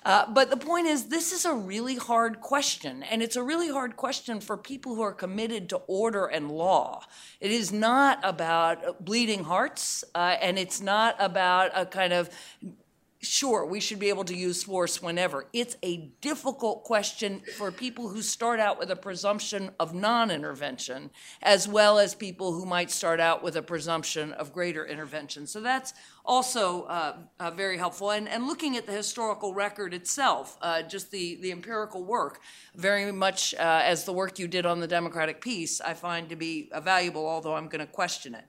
Uh, 0.06 0.24
but 0.32 0.50
the 0.50 0.56
point 0.56 0.86
is, 0.86 1.06
this 1.06 1.32
is 1.32 1.44
a 1.44 1.52
really 1.52 1.96
hard 1.96 2.40
question, 2.40 3.02
and 3.02 3.24
it's 3.24 3.34
a 3.34 3.42
really 3.42 3.68
hard 3.68 3.96
question 3.96 4.38
for 4.38 4.56
people 4.56 4.94
who 4.94 5.02
are 5.02 5.12
committed 5.12 5.68
to 5.68 5.78
order 5.88 6.26
and 6.26 6.48
law. 6.48 7.02
It 7.40 7.50
is 7.50 7.72
not 7.72 8.20
about 8.22 9.04
bleeding 9.04 9.42
hearts, 9.42 10.04
uh, 10.14 10.36
and 10.40 10.60
it's 10.60 10.80
not 10.80 11.16
about 11.18 11.72
a 11.74 11.84
kind 11.84 12.12
of 12.12 12.30
sure, 13.20 13.64
we 13.64 13.80
should 13.80 13.98
be 13.98 14.08
able 14.08 14.24
to 14.24 14.36
use 14.36 14.62
force 14.62 15.00
whenever. 15.00 15.46
It's 15.52 15.76
a 15.82 16.08
difficult 16.20 16.84
question 16.84 17.42
for 17.56 17.72
people 17.72 18.08
who 18.08 18.22
start 18.22 18.60
out 18.60 18.78
with 18.78 18.90
a 18.90 18.96
presumption 18.96 19.70
of 19.80 19.94
non 19.94 20.30
intervention, 20.30 21.10
as 21.42 21.66
well 21.66 21.98
as 21.98 22.14
people 22.14 22.52
who 22.52 22.66
might 22.66 22.90
start 22.90 23.20
out 23.20 23.42
with 23.42 23.56
a 23.56 23.62
presumption 23.62 24.32
of 24.32 24.52
greater 24.52 24.84
intervention. 24.84 25.46
So 25.46 25.60
that's 25.60 25.94
also 26.24 26.82
uh, 26.84 27.16
uh, 27.38 27.50
very 27.52 27.78
helpful. 27.78 28.10
And, 28.10 28.28
and 28.28 28.46
looking 28.46 28.76
at 28.76 28.86
the 28.86 28.92
historical 28.92 29.54
record 29.54 29.94
itself, 29.94 30.58
uh, 30.60 30.82
just 30.82 31.10
the, 31.10 31.36
the 31.36 31.52
empirical 31.52 32.04
work, 32.04 32.40
very 32.74 33.12
much 33.12 33.54
uh, 33.54 33.82
as 33.84 34.04
the 34.04 34.12
work 34.12 34.38
you 34.38 34.48
did 34.48 34.66
on 34.66 34.80
the 34.80 34.88
democratic 34.88 35.40
peace, 35.40 35.80
I 35.80 35.94
find 35.94 36.28
to 36.28 36.36
be 36.36 36.70
valuable, 36.82 37.26
although 37.26 37.54
I'm 37.54 37.68
going 37.68 37.84
to 37.84 37.92
question 37.92 38.34
it. 38.34 38.44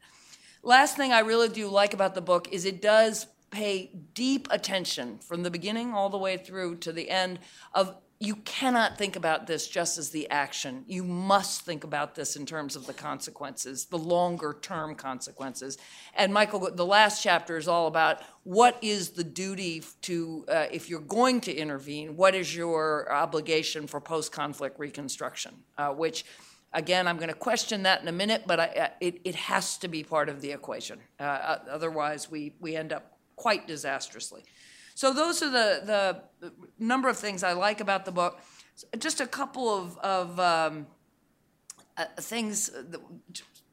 Last 0.63 0.97
thing 0.97 1.13
I 1.13 1.19
really 1.19 1.49
do 1.49 1.69
like 1.69 1.93
about 1.93 2.15
the 2.15 2.21
book 2.21 2.49
is 2.51 2.65
it 2.65 2.81
does 2.81 3.27
pay 3.51 3.91
deep 4.13 4.47
attention 4.51 5.19
from 5.19 5.43
the 5.43 5.51
beginning 5.51 5.93
all 5.93 6.09
the 6.09 6.17
way 6.17 6.37
through 6.37 6.75
to 6.77 6.91
the 6.91 7.09
end 7.09 7.39
of 7.73 7.95
you 8.19 8.35
cannot 8.37 8.97
think 8.97 9.15
about 9.15 9.45
this 9.45 9.67
just 9.67 9.99
as 9.99 10.09
the 10.09 10.27
action. 10.31 10.83
You 10.87 11.03
must 11.03 11.61
think 11.61 11.83
about 11.83 12.15
this 12.15 12.35
in 12.35 12.47
terms 12.47 12.75
of 12.75 12.87
the 12.87 12.93
consequences, 12.93 13.85
the 13.85 13.97
longer 13.97 14.57
term 14.59 14.95
consequences. 14.95 15.77
And 16.15 16.33
Michael, 16.33 16.71
the 16.73 16.85
last 16.85 17.21
chapter 17.21 17.57
is 17.57 17.67
all 17.67 17.85
about 17.85 18.23
what 18.43 18.79
is 18.81 19.11
the 19.11 19.23
duty 19.23 19.83
to, 20.03 20.45
uh, 20.47 20.65
if 20.71 20.89
you're 20.89 20.99
going 20.99 21.41
to 21.41 21.53
intervene, 21.53 22.17
what 22.17 22.33
is 22.33 22.55
your 22.55 23.11
obligation 23.11 23.85
for 23.85 24.01
post 24.01 24.31
conflict 24.31 24.79
reconstruction, 24.79 25.53
uh, 25.77 25.89
which 25.89 26.25
Again, 26.73 27.07
I'm 27.07 27.15
going 27.15 27.29
to 27.29 27.33
question 27.33 27.83
that 27.83 28.01
in 28.01 28.09
a 28.09 28.11
minute, 28.11 28.43
but 28.45 28.59
I, 28.59 28.91
it, 28.99 29.21
it, 29.23 29.35
has 29.35 29.77
to 29.77 29.87
be 29.87 30.03
part 30.03 30.27
of 30.27 30.41
the 30.41 30.51
equation. 30.51 30.99
Uh, 31.17 31.57
otherwise, 31.71 32.29
we, 32.29 32.53
we 32.59 32.75
end 32.75 32.91
up 32.91 33.16
quite 33.37 33.65
disastrously. 33.67 34.43
So 34.95 35.13
those 35.13 35.41
are 35.41 35.49
the, 35.49 36.21
the 36.41 36.51
number 36.79 37.07
of 37.07 37.17
things 37.17 37.43
I 37.43 37.53
like 37.53 37.79
about 37.79 38.03
the 38.03 38.11
book. 38.11 38.41
Just 38.97 39.21
a 39.21 39.27
couple 39.27 39.69
of, 39.69 39.97
of 39.99 40.39
um, 40.39 40.87
uh, 41.95 42.05
things 42.19 42.69
that, 42.69 42.99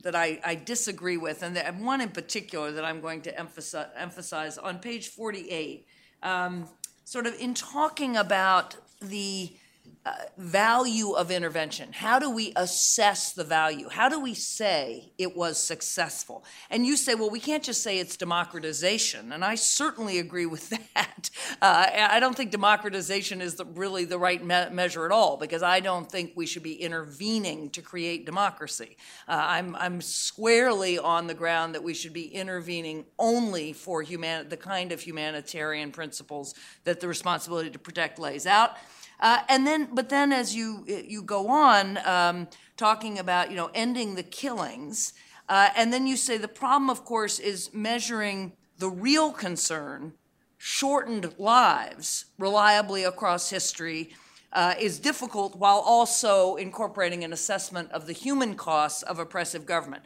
that 0.03 0.14
I, 0.14 0.38
I, 0.44 0.55
disagree 0.55 1.16
with, 1.16 1.42
and 1.42 1.57
one 1.85 2.00
in 2.00 2.11
particular 2.11 2.72
that 2.72 2.85
I'm 2.85 3.00
going 3.00 3.22
to 3.22 3.38
emphasize, 3.38 3.88
emphasize 3.96 4.59
on 4.59 4.79
page 4.79 5.09
48. 5.09 5.87
Um, 6.22 6.68
sort 7.05 7.27
of 7.27 7.35
in 7.40 7.55
talking 7.55 8.16
about 8.16 8.77
the 9.00 9.57
uh, 10.06 10.12
value 10.36 11.12
of 11.12 11.30
intervention. 11.30 11.90
How 11.90 12.18
do 12.18 12.28
we 12.28 12.52
assess 12.56 13.32
the 13.32 13.42
value? 13.42 13.88
How 13.88 14.10
do 14.10 14.20
we 14.20 14.34
say 14.34 15.12
it 15.16 15.34
was 15.34 15.56
successful? 15.56 16.44
And 16.68 16.84
you 16.84 16.98
say, 16.98 17.14
well, 17.14 17.30
we 17.30 17.40
can't 17.40 17.62
just 17.62 17.82
say 17.82 17.98
it's 17.98 18.18
democratization. 18.18 19.32
And 19.32 19.42
I 19.42 19.54
certainly 19.54 20.18
agree 20.18 20.44
with 20.44 20.68
that. 20.94 21.30
Uh, 21.62 21.86
I 22.10 22.20
don't 22.20 22.36
think 22.36 22.50
democratization 22.50 23.40
is 23.40 23.54
the, 23.54 23.64
really 23.64 24.04
the 24.04 24.18
right 24.18 24.44
me- 24.44 24.68
measure 24.70 25.06
at 25.06 25.10
all 25.10 25.38
because 25.38 25.62
I 25.62 25.80
don't 25.80 26.10
think 26.10 26.32
we 26.34 26.44
should 26.44 26.62
be 26.62 26.74
intervening 26.74 27.70
to 27.70 27.80
create 27.80 28.26
democracy. 28.26 28.98
Uh, 29.26 29.40
I'm, 29.42 29.74
I'm 29.76 30.02
squarely 30.02 30.98
on 30.98 31.28
the 31.28 31.34
ground 31.34 31.74
that 31.74 31.82
we 31.82 31.94
should 31.94 32.12
be 32.12 32.26
intervening 32.26 33.06
only 33.18 33.72
for 33.72 34.02
human- 34.02 34.50
the 34.50 34.58
kind 34.58 34.92
of 34.92 35.00
humanitarian 35.00 35.92
principles 35.92 36.54
that 36.84 37.00
the 37.00 37.08
responsibility 37.08 37.70
to 37.70 37.78
protect 37.78 38.18
lays 38.18 38.46
out. 38.46 38.76
Uh, 39.20 39.40
and 39.48 39.66
then, 39.66 39.88
but 39.92 40.09
then 40.09 40.33
as 40.33 40.55
you 40.55 40.85
you 40.87 41.22
go 41.22 41.48
on 41.48 41.98
um, 42.07 42.48
talking 42.77 43.18
about 43.18 43.50
you 43.50 43.57
know 43.57 43.70
ending 43.74 44.14
the 44.14 44.22
killings, 44.22 45.12
uh, 45.48 45.70
and 45.77 45.92
then 45.92 46.07
you 46.07 46.16
say 46.16 46.37
the 46.37 46.48
problem, 46.48 46.90
of 46.90 47.05
course, 47.05 47.38
is 47.38 47.72
measuring 47.72 48.53
the 48.79 48.88
real 48.88 49.33
concern, 49.33 50.12
shortened 50.59 51.35
lives 51.38 52.27
reliably 52.38 53.05
across 53.05 53.50
history. 53.50 54.14
Uh, 54.53 54.72
is 54.79 55.00
difficult 55.00 55.57
while 55.57 55.81
also 55.81 56.55
incorporating 56.55 57.24
an 57.24 57.33
assessment 57.33 57.90
of 57.90 58.07
the 58.07 58.12
human 58.12 58.55
costs 58.55 59.03
of 59.03 59.18
oppressive 59.18 59.66
government. 59.66 60.05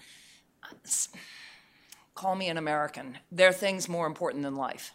Call 2.14 2.34
me 2.34 2.48
an 2.48 2.56
American. 2.56 3.18
There 3.30 3.50
are 3.50 3.52
things 3.52 3.90
more 3.90 4.06
important 4.06 4.44
than 4.44 4.56
life. 4.56 4.92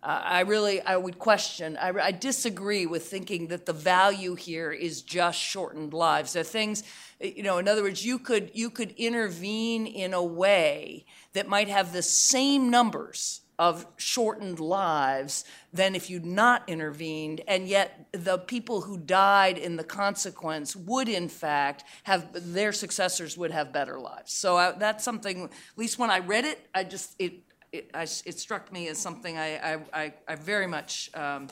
I 0.00 0.40
really, 0.42 0.80
I 0.80 0.96
would 0.96 1.18
question, 1.18 1.76
I, 1.76 1.88
I, 1.88 2.12
disagree 2.12 2.86
with 2.86 3.06
thinking 3.06 3.48
that 3.48 3.66
the 3.66 3.72
value 3.72 4.36
here 4.36 4.70
is 4.70 5.02
just 5.02 5.40
shortened 5.40 5.92
lives. 5.92 6.34
There 6.34 6.42
are 6.42 6.44
things, 6.44 6.84
you 7.20 7.42
know, 7.42 7.58
in 7.58 7.66
other 7.66 7.82
words, 7.82 8.06
you 8.06 8.20
could, 8.20 8.52
you 8.54 8.70
could 8.70 8.92
intervene 8.92 9.88
in 9.88 10.14
a 10.14 10.22
way 10.22 11.04
that 11.32 11.48
might 11.48 11.66
have 11.68 11.92
the 11.92 12.02
same 12.02 12.70
numbers 12.70 13.40
of 13.58 13.86
shortened 13.96 14.60
lives 14.60 15.44
than 15.72 15.96
if 15.96 16.08
you'd 16.08 16.24
not 16.24 16.62
intervened, 16.68 17.40
and 17.48 17.66
yet 17.66 18.06
the 18.12 18.38
people 18.38 18.82
who 18.82 18.96
died 18.96 19.58
in 19.58 19.76
the 19.76 19.82
consequence 19.82 20.76
would, 20.76 21.08
in 21.08 21.28
fact, 21.28 21.82
have 22.04 22.28
their 22.54 22.72
successors 22.72 23.36
would 23.36 23.50
have 23.50 23.72
better 23.72 23.98
lives. 23.98 24.32
So 24.32 24.56
I, 24.56 24.66
uh, 24.66 24.78
that's 24.78 25.02
something, 25.02 25.44
at 25.44 25.50
least 25.76 25.98
when 25.98 26.08
I 26.08 26.20
read 26.20 26.44
it, 26.44 26.68
I 26.72 26.84
just, 26.84 27.16
it, 27.18 27.42
it, 27.72 27.90
I, 27.94 28.02
it 28.02 28.38
struck 28.38 28.72
me 28.72 28.88
as 28.88 28.98
something 28.98 29.36
I, 29.36 29.80
I, 29.92 30.14
I 30.26 30.34
very 30.34 30.66
much 30.66 31.10
um, 31.14 31.48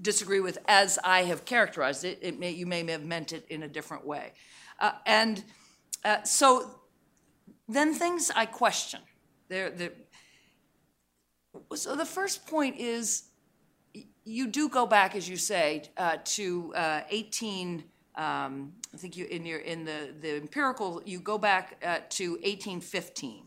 disagree 0.00 0.40
with 0.40 0.58
as 0.68 0.98
I 1.04 1.22
have 1.24 1.44
characterized 1.44 2.04
it. 2.04 2.18
it 2.22 2.38
may, 2.38 2.50
you 2.50 2.66
may 2.66 2.84
have 2.90 3.04
meant 3.04 3.32
it 3.32 3.46
in 3.48 3.62
a 3.62 3.68
different 3.68 4.06
way. 4.06 4.32
Uh, 4.80 4.92
and 5.06 5.42
uh, 6.04 6.22
so 6.22 6.70
then 7.68 7.94
things 7.94 8.30
I 8.34 8.46
question. 8.46 9.00
They're, 9.48 9.70
they're, 9.70 9.92
So 11.74 11.96
the 11.96 12.04
first 12.04 12.46
point 12.46 12.76
is 12.78 13.24
you 14.24 14.46
do 14.46 14.68
go 14.68 14.86
back, 14.86 15.14
as 15.14 15.28
you 15.28 15.36
say, 15.36 15.84
uh, 15.96 16.16
to 16.24 16.74
uh, 16.74 17.02
18. 17.10 17.84
Um, 18.16 18.72
I 18.92 18.96
think 18.96 19.16
you 19.16 19.26
in 19.26 19.44
your 19.44 19.58
in 19.58 19.84
the 19.84 20.14
the 20.20 20.36
empirical 20.36 21.02
you 21.04 21.18
go 21.18 21.36
back 21.36 21.82
uh, 21.84 21.98
to 22.10 22.32
1815, 22.32 23.42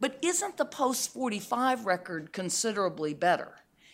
but 0.00 0.18
isn't 0.22 0.56
the 0.56 0.64
post 0.64 1.12
45 1.12 1.86
record 1.86 2.32
considerably 2.32 3.14
better? 3.14 3.52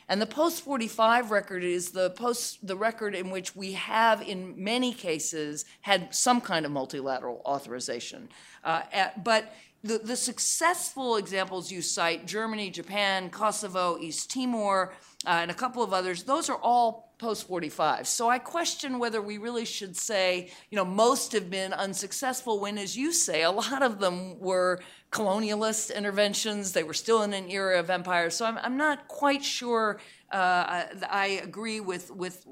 And 0.08 0.20
the 0.20 0.26
post 0.26 0.62
45 0.62 1.30
record 1.30 1.64
is 1.64 1.92
the 1.92 2.10
post 2.10 2.66
the 2.66 2.76
record 2.76 3.14
in 3.14 3.30
which 3.30 3.56
we 3.56 3.72
have 3.72 4.20
in 4.20 4.62
many 4.62 4.92
cases 4.92 5.64
had 5.80 6.14
some 6.14 6.40
kind 6.40 6.66
of 6.66 6.72
multilateral 6.72 7.40
authorization, 7.46 8.28
uh, 8.64 8.82
at, 8.92 9.24
but 9.24 9.54
the, 9.84 9.98
the 9.98 10.16
successful 10.16 11.16
examples 11.16 11.72
you 11.72 11.82
cite 11.82 12.26
Germany, 12.26 12.70
Japan, 12.70 13.30
Kosovo, 13.30 13.98
East 13.98 14.30
Timor, 14.30 14.92
uh, 15.26 15.30
and 15.30 15.50
a 15.50 15.54
couple 15.54 15.82
of 15.82 15.92
others 15.92 16.24
those 16.24 16.50
are 16.50 16.58
all 16.58 17.12
post 17.18 17.46
45. 17.46 18.08
So 18.08 18.28
I 18.28 18.40
question 18.40 18.98
whether 18.98 19.22
we 19.22 19.38
really 19.38 19.64
should 19.64 19.96
say, 19.96 20.50
you 20.70 20.76
know, 20.76 20.84
most 20.84 21.32
have 21.32 21.48
been 21.48 21.72
unsuccessful 21.72 22.58
when, 22.58 22.78
as 22.78 22.96
you 22.96 23.12
say, 23.12 23.44
a 23.44 23.50
lot 23.50 23.80
of 23.80 24.00
them 24.00 24.40
were 24.40 24.80
colonialist 25.12 25.94
interventions. 25.94 26.72
They 26.72 26.82
were 26.82 26.94
still 26.94 27.22
in 27.22 27.32
an 27.34 27.50
era 27.50 27.78
of 27.78 27.90
empire. 27.90 28.30
So 28.30 28.46
I'm, 28.46 28.58
I'm 28.58 28.76
not 28.76 29.06
quite 29.08 29.44
sure 29.44 30.00
uh, 30.32 30.36
I, 30.36 30.86
I, 31.08 31.26
agree 31.44 31.80
with, 31.80 32.10
with 32.10 32.46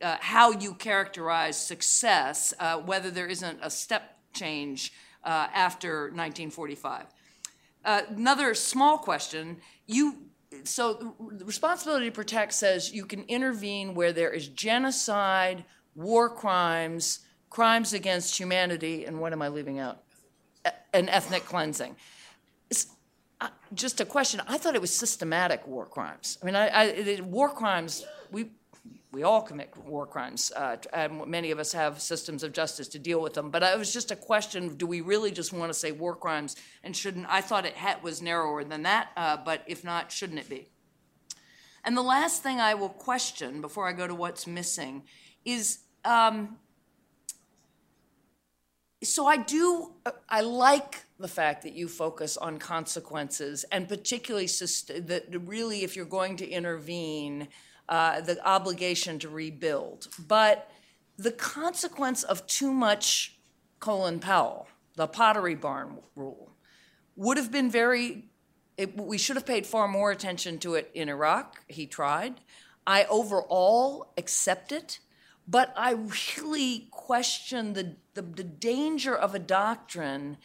uh, 0.00 0.16
how 0.20 0.52
you 0.52 0.74
characterize 0.74 1.60
success, 1.60 2.54
uh, 2.60 2.78
whether 2.78 3.10
there 3.10 3.26
isn't 3.26 3.58
a 3.60 3.68
step 3.68 4.18
change 4.32 4.92
uh, 5.24 5.48
after 5.52 6.04
1945. 6.04 7.06
Uh, 7.84 8.02
another 8.10 8.54
small 8.54 8.98
question 8.98 9.56
you 9.86 10.18
so 10.64 11.14
responsibility 11.44 12.06
to 12.06 12.12
protect 12.12 12.54
says 12.54 12.92
you 12.92 13.04
can 13.04 13.24
intervene 13.24 13.94
where 13.94 14.12
there 14.12 14.30
is 14.30 14.48
genocide, 14.48 15.64
war 15.94 16.30
crimes, 16.30 17.20
crimes 17.50 17.92
against 17.92 18.38
humanity, 18.38 19.04
and 19.04 19.20
what 19.20 19.32
am 19.32 19.42
I 19.42 19.48
leaving 19.48 19.78
out? 19.78 20.02
And 20.92 21.08
ethnic 21.08 21.44
cleansing. 21.44 21.96
Uh, 23.40 23.48
just 23.72 24.00
a 24.00 24.04
question. 24.04 24.42
I 24.48 24.58
thought 24.58 24.74
it 24.74 24.80
was 24.80 24.92
systematic 24.92 25.66
war 25.66 25.86
crimes. 25.86 26.38
I 26.42 26.46
mean, 26.46 26.56
I, 26.56 26.68
I, 26.68 27.20
war 27.20 27.48
crimes. 27.48 28.04
We 28.32 28.50
we 29.12 29.22
all 29.22 29.40
commit 29.40 29.74
war 29.86 30.06
crimes, 30.06 30.52
uh, 30.54 30.76
and 30.92 31.24
many 31.26 31.50
of 31.50 31.58
us 31.58 31.72
have 31.72 32.00
systems 32.00 32.42
of 32.42 32.52
justice 32.52 32.88
to 32.88 32.98
deal 32.98 33.22
with 33.22 33.34
them. 33.34 33.50
But 33.50 33.62
it 33.62 33.78
was 33.78 33.92
just 33.92 34.10
a 34.10 34.16
question: 34.16 34.74
Do 34.74 34.86
we 34.86 35.02
really 35.02 35.30
just 35.30 35.52
want 35.52 35.72
to 35.72 35.78
say 35.78 35.92
war 35.92 36.16
crimes, 36.16 36.56
and 36.82 36.96
shouldn't? 36.96 37.26
I 37.28 37.40
thought 37.40 37.64
it 37.64 37.74
had, 37.74 38.02
was 38.02 38.20
narrower 38.20 38.64
than 38.64 38.82
that, 38.82 39.10
uh, 39.16 39.36
but 39.36 39.62
if 39.66 39.84
not, 39.84 40.10
shouldn't 40.10 40.40
it 40.40 40.48
be? 40.48 40.68
And 41.84 41.96
the 41.96 42.02
last 42.02 42.42
thing 42.42 42.58
I 42.58 42.74
will 42.74 42.88
question 42.88 43.60
before 43.60 43.88
I 43.88 43.92
go 43.92 44.06
to 44.06 44.14
what's 44.14 44.46
missing 44.46 45.04
is. 45.44 45.78
Um, 46.04 46.56
so 49.02 49.26
I 49.26 49.36
do. 49.36 49.92
I 50.28 50.40
like 50.40 51.04
the 51.18 51.28
fact 51.28 51.62
that 51.62 51.74
you 51.74 51.88
focus 51.88 52.36
on 52.36 52.58
consequences, 52.58 53.64
and 53.70 53.88
particularly 53.88 54.46
that 54.46 55.24
really, 55.44 55.84
if 55.84 55.96
you're 55.96 56.04
going 56.06 56.36
to 56.36 56.48
intervene 56.48 57.48
uh, 57.88 58.20
the 58.20 58.44
obligation 58.46 59.18
to 59.20 59.28
rebuild. 59.28 60.08
But 60.26 60.70
the 61.16 61.32
consequence 61.32 62.22
of 62.22 62.46
too 62.46 62.72
much 62.72 63.38
Colin 63.80 64.20
Powell, 64.20 64.68
the 64.94 65.06
Pottery 65.06 65.54
Barn 65.54 65.98
rule, 66.14 66.52
would 67.16 67.36
have 67.36 67.50
been 67.50 67.70
very, 67.70 68.24
it, 68.76 68.96
we 68.96 69.18
should 69.18 69.36
have 69.36 69.46
paid 69.46 69.66
far 69.66 69.88
more 69.88 70.10
attention 70.10 70.58
to 70.58 70.74
it 70.74 70.90
in 70.94 71.08
Iraq. 71.08 71.62
He 71.68 71.86
tried. 71.86 72.40
I 72.86 73.04
overall 73.04 74.12
accept 74.16 74.72
it, 74.72 75.00
but 75.46 75.72
I 75.76 75.96
really 76.36 76.88
question 76.90 77.72
the, 77.72 77.96
the, 78.18 78.42
the 78.42 78.44
danger 78.44 79.14
of 79.14 79.32
a 79.34 79.38
doctrine 79.38 80.38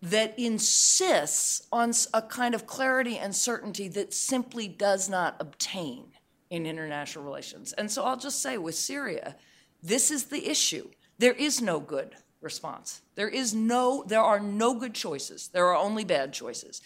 that 0.00 0.38
insists 0.38 1.66
on 1.70 1.92
a 2.14 2.22
kind 2.22 2.54
of 2.54 2.66
clarity 2.66 3.18
and 3.18 3.34
certainty 3.34 3.88
that 3.88 4.14
simply 4.14 4.66
does 4.66 5.10
not 5.10 5.36
obtain 5.38 6.06
in 6.48 6.64
international 6.64 7.24
relations. 7.24 7.74
And 7.74 7.90
so 7.90 8.04
I'll 8.04 8.16
just 8.16 8.40
say 8.40 8.56
with 8.56 8.76
Syria, 8.76 9.36
this 9.82 10.10
is 10.10 10.24
the 10.24 10.48
issue. 10.48 10.88
There 11.18 11.34
is 11.34 11.60
no 11.60 11.80
good 11.80 12.16
response. 12.40 13.02
There 13.14 13.28
is 13.28 13.52
no 13.52 14.04
there 14.06 14.22
are 14.22 14.40
no 14.40 14.74
good 14.74 14.94
choices. 14.94 15.48
There 15.48 15.66
are 15.66 15.76
only 15.76 16.04
bad 16.04 16.32
choices. 16.32 16.80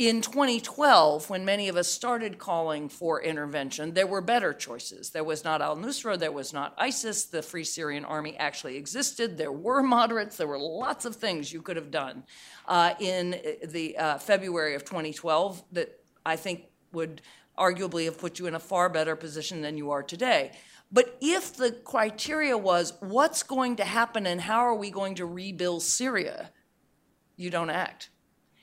In 0.00 0.22
2012, 0.22 1.28
when 1.28 1.44
many 1.44 1.68
of 1.68 1.76
us 1.76 1.86
started 1.86 2.38
calling 2.38 2.88
for 2.88 3.22
intervention, 3.22 3.92
there 3.92 4.06
were 4.06 4.22
better 4.22 4.54
choices. 4.54 5.10
There 5.10 5.22
was 5.22 5.44
not 5.44 5.60
al 5.60 5.76
Nusra, 5.76 6.18
there 6.18 6.32
was 6.32 6.54
not 6.54 6.72
ISIS, 6.78 7.26
the 7.26 7.42
Free 7.42 7.64
Syrian 7.64 8.06
Army 8.06 8.34
actually 8.38 8.78
existed, 8.78 9.36
there 9.36 9.52
were 9.52 9.82
moderates, 9.82 10.38
there 10.38 10.46
were 10.46 10.58
lots 10.58 11.04
of 11.04 11.16
things 11.16 11.52
you 11.52 11.60
could 11.60 11.76
have 11.76 11.90
done 11.90 12.24
uh, 12.66 12.94
in 12.98 13.38
the 13.62 13.98
uh, 13.98 14.16
February 14.16 14.74
of 14.74 14.86
2012 14.86 15.62
that 15.72 16.00
I 16.24 16.36
think 16.36 16.62
would 16.92 17.20
arguably 17.58 18.06
have 18.06 18.16
put 18.16 18.38
you 18.38 18.46
in 18.46 18.54
a 18.54 18.58
far 18.58 18.88
better 18.88 19.16
position 19.16 19.60
than 19.60 19.76
you 19.76 19.90
are 19.90 20.02
today. 20.02 20.52
But 20.90 21.18
if 21.20 21.58
the 21.58 21.72
criteria 21.72 22.56
was 22.56 22.94
what's 23.00 23.42
going 23.42 23.76
to 23.76 23.84
happen 23.84 24.26
and 24.26 24.40
how 24.40 24.60
are 24.60 24.74
we 24.74 24.90
going 24.90 25.16
to 25.16 25.26
rebuild 25.26 25.82
Syria, 25.82 26.52
you 27.36 27.50
don't 27.50 27.68
act. 27.68 28.08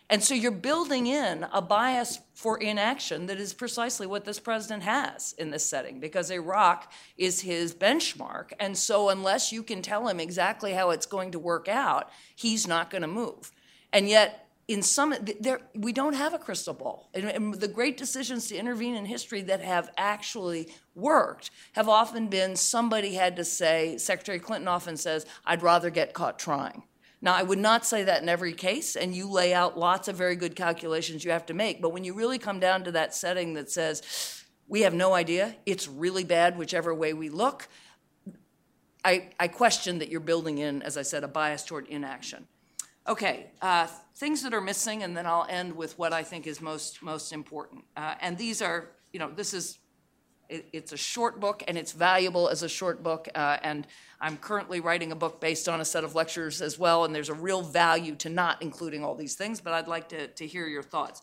And 0.10 0.24
so 0.24 0.34
you're 0.34 0.52
building 0.52 1.06
in 1.08 1.46
a 1.52 1.62
bias 1.62 2.20
for 2.34 2.58
inaction 2.58 3.26
that 3.26 3.40
is 3.40 3.54
precisely 3.54 4.08
what 4.08 4.24
this 4.24 4.40
president 4.40 4.84
has 4.84 5.34
in 5.38 5.50
this 5.50 5.66
setting, 5.66 6.00
because 6.00 6.32
Iraq 6.32 6.92
is 7.18 7.42
his 7.42 7.74
benchmark. 7.74 8.54
And 8.60 8.78
so, 8.78 9.10
unless 9.10 9.52
you 9.52 9.64
can 9.64 9.82
tell 9.82 10.08
him 10.08 10.20
exactly 10.20 10.74
how 10.74 10.92
it's 10.92 11.06
going 11.06 11.32
to 11.32 11.40
work 11.40 11.68
out, 11.68 12.10
he's 12.36 12.68
not 12.68 12.90
going 12.90 13.02
to 13.02 13.08
move. 13.08 13.52
And 13.92 14.08
yet, 14.08 14.48
in 14.68 14.82
some 14.82 15.16
there 15.40 15.62
we 15.76 15.94
don't 15.94 16.14
have 16.14 16.34
a 16.34 16.38
crystal 16.38 16.74
ball 16.74 17.10
and, 17.14 17.26
and, 17.26 17.54
the 17.56 17.68
great 17.68 17.96
decisions 17.96 18.48
to 18.48 18.58
intervene 18.58 18.96
in 18.96 19.06
history 19.06 19.42
that 19.42 19.62
have 19.62 19.90
actually 19.98 20.68
worked 20.94 21.52
have 21.72 21.88
often 21.88 22.28
been 22.28 22.56
somebody 22.56 23.14
had 23.14 23.38
to 23.38 23.46
say 23.46 23.98
secretary 23.98 24.40
clinton 24.40 24.68
often 24.68 24.98
says 24.98 25.26
i'd 25.46 25.64
rather 25.64 25.90
get 25.90 26.14
caught 26.14 26.38
trying 26.38 26.84
now 27.22 27.34
i 27.34 27.44
would 27.44 27.60
not 27.60 27.86
say 27.86 28.04
that 28.04 28.22
in 28.22 28.30
every 28.30 28.54
case 28.54 28.96
and 28.96 29.16
you 29.16 29.30
lay 29.30 29.54
out 29.54 29.78
lots 29.78 30.08
of 30.08 30.16
very 30.16 30.36
good 30.36 30.56
calculations 30.56 31.24
you 31.24 31.32
have 31.32 31.46
to 31.46 31.54
make 31.54 31.82
but 31.82 31.90
when 31.90 32.04
you 32.04 32.14
really 32.14 32.38
come 32.38 32.60
down 32.60 32.84
to 32.84 32.92
that 32.92 33.14
setting 33.14 33.54
that 33.54 33.70
says 33.70 34.44
we 34.68 34.82
have 34.82 34.94
no 34.94 35.14
idea 35.14 35.56
it's 35.66 35.88
really 35.88 36.24
bad 36.24 36.58
whichever 36.58 36.94
way 36.94 37.14
we 37.14 37.30
look 37.30 37.68
i, 39.06 39.30
I 39.40 39.48
question 39.48 40.00
that 40.00 40.10
you're 40.10 40.20
building 40.20 40.58
in 40.58 40.82
as 40.82 40.98
i 40.98 41.02
said 41.02 41.24
a 41.24 41.28
bias 41.28 41.64
toward 41.64 41.88
inaction 41.88 42.48
Okay, 43.08 43.52
uh, 43.62 43.88
things 44.18 44.44
that 44.44 44.54
are 44.54 44.60
missing, 44.60 45.02
and 45.04 45.16
then 45.16 45.26
I'll 45.26 45.48
end 45.50 45.74
with 45.74 45.98
what 45.98 46.12
I 46.12 46.24
think 46.24 46.46
is 46.46 46.60
most 46.60 47.02
most 47.02 47.32
important. 47.32 47.86
Uh, 47.96 48.16
and 48.20 48.38
these 48.38 48.62
are, 48.62 48.90
you 49.14 49.20
know, 49.20 49.32
this 49.32 49.54
is 49.54 49.80
it's 50.50 50.92
a 50.92 50.98
short 50.98 51.40
book, 51.40 51.64
and 51.68 51.78
it's 51.78 51.92
valuable 51.92 52.50
as 52.50 52.64
a 52.64 52.70
short 52.70 53.04
book. 53.04 53.28
Uh, 53.36 53.58
and 53.62 53.88
I'm 54.20 54.38
currently 54.38 54.80
writing 54.80 55.12
a 55.12 55.16
book 55.16 55.40
based 55.40 55.68
on 55.70 55.82
a 55.82 55.86
set 55.86 56.04
of 56.04 56.16
lectures 56.16 56.62
as 56.62 56.80
well, 56.80 57.06
and 57.06 57.14
there's 57.14 57.30
a 57.30 57.34
real 57.34 57.62
value 57.62 58.16
to 58.16 58.30
not 58.30 58.62
including 58.62 59.04
all 59.04 59.16
these 59.16 59.36
things. 59.36 59.62
But 59.62 59.74
I'd 59.74 59.88
like 59.88 60.10
to 60.10 60.28
to 60.28 60.48
hear 60.48 60.68
your 60.68 60.84
thoughts. 60.84 61.22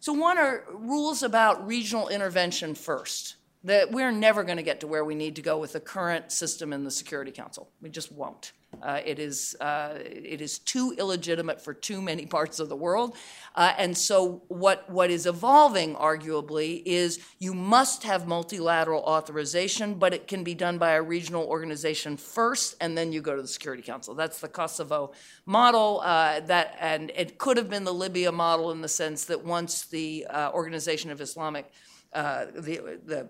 So 0.00 0.12
one 0.12 0.38
are 0.38 0.64
rules 0.72 1.22
about 1.22 1.66
regional 1.66 2.08
intervention 2.08 2.74
first. 2.74 3.36
That 3.64 3.90
we're 3.90 4.12
never 4.12 4.44
going 4.44 4.58
to 4.58 4.62
get 4.62 4.80
to 4.80 4.86
where 4.86 5.04
we 5.04 5.16
need 5.16 5.34
to 5.36 5.42
go 5.42 5.58
with 5.58 5.72
the 5.72 5.80
current 5.80 6.30
system 6.30 6.72
in 6.72 6.84
the 6.84 6.90
Security 6.90 7.32
Council. 7.32 7.68
We 7.80 7.88
just 7.88 8.12
won't. 8.12 8.52
Uh, 8.82 9.00
it, 9.04 9.18
is, 9.18 9.56
uh, 9.60 9.94
it 9.98 10.40
is 10.40 10.58
too 10.58 10.94
illegitimate 10.98 11.60
for 11.60 11.74
too 11.74 12.00
many 12.00 12.26
parts 12.36 12.58
of 12.58 12.68
the 12.68 12.76
world. 12.76 13.16
Uh, 13.54 13.72
and 13.78 13.96
so, 13.96 14.42
what, 14.48 14.88
what 14.90 15.10
is 15.10 15.26
evolving, 15.26 15.94
arguably, 15.94 16.82
is 16.84 17.20
you 17.38 17.54
must 17.54 18.02
have 18.02 18.26
multilateral 18.26 19.02
authorization, 19.02 19.94
but 19.94 20.12
it 20.12 20.28
can 20.28 20.44
be 20.44 20.54
done 20.54 20.78
by 20.78 20.92
a 20.92 21.02
regional 21.02 21.44
organization 21.44 22.16
first, 22.16 22.76
and 22.80 22.96
then 22.96 23.12
you 23.12 23.20
go 23.20 23.34
to 23.34 23.42
the 23.42 23.48
Security 23.48 23.82
Council. 23.82 24.14
That's 24.14 24.40
the 24.40 24.48
Kosovo 24.48 25.12
model. 25.46 26.02
Uh, 26.04 26.40
that, 26.40 26.76
and 26.80 27.10
it 27.16 27.38
could 27.38 27.56
have 27.56 27.70
been 27.70 27.84
the 27.84 27.94
Libya 27.94 28.30
model 28.30 28.70
in 28.72 28.82
the 28.82 28.88
sense 28.88 29.24
that 29.26 29.44
once 29.44 29.86
the 29.86 30.26
uh, 30.28 30.50
Organization 30.52 31.10
of 31.10 31.20
Islamic 31.20 31.72
uh, 32.16 32.46
the, 32.54 32.98
the 33.04 33.28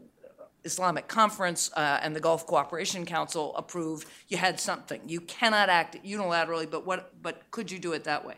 Islamic 0.66 1.08
Conference 1.08 1.70
uh, 1.74 2.00
and 2.02 2.14
the 2.14 2.20
Gulf 2.20 2.46
Cooperation 2.46 3.06
Council 3.06 3.56
approved, 3.56 4.06
you 4.28 4.36
had 4.36 4.60
something. 4.60 5.00
You 5.06 5.20
cannot 5.22 5.70
act 5.70 5.96
unilaterally, 6.04 6.70
but 6.70 6.84
what? 6.84 7.22
But 7.22 7.50
could 7.50 7.70
you 7.70 7.78
do 7.78 7.92
it 7.92 8.04
that 8.04 8.26
way? 8.26 8.34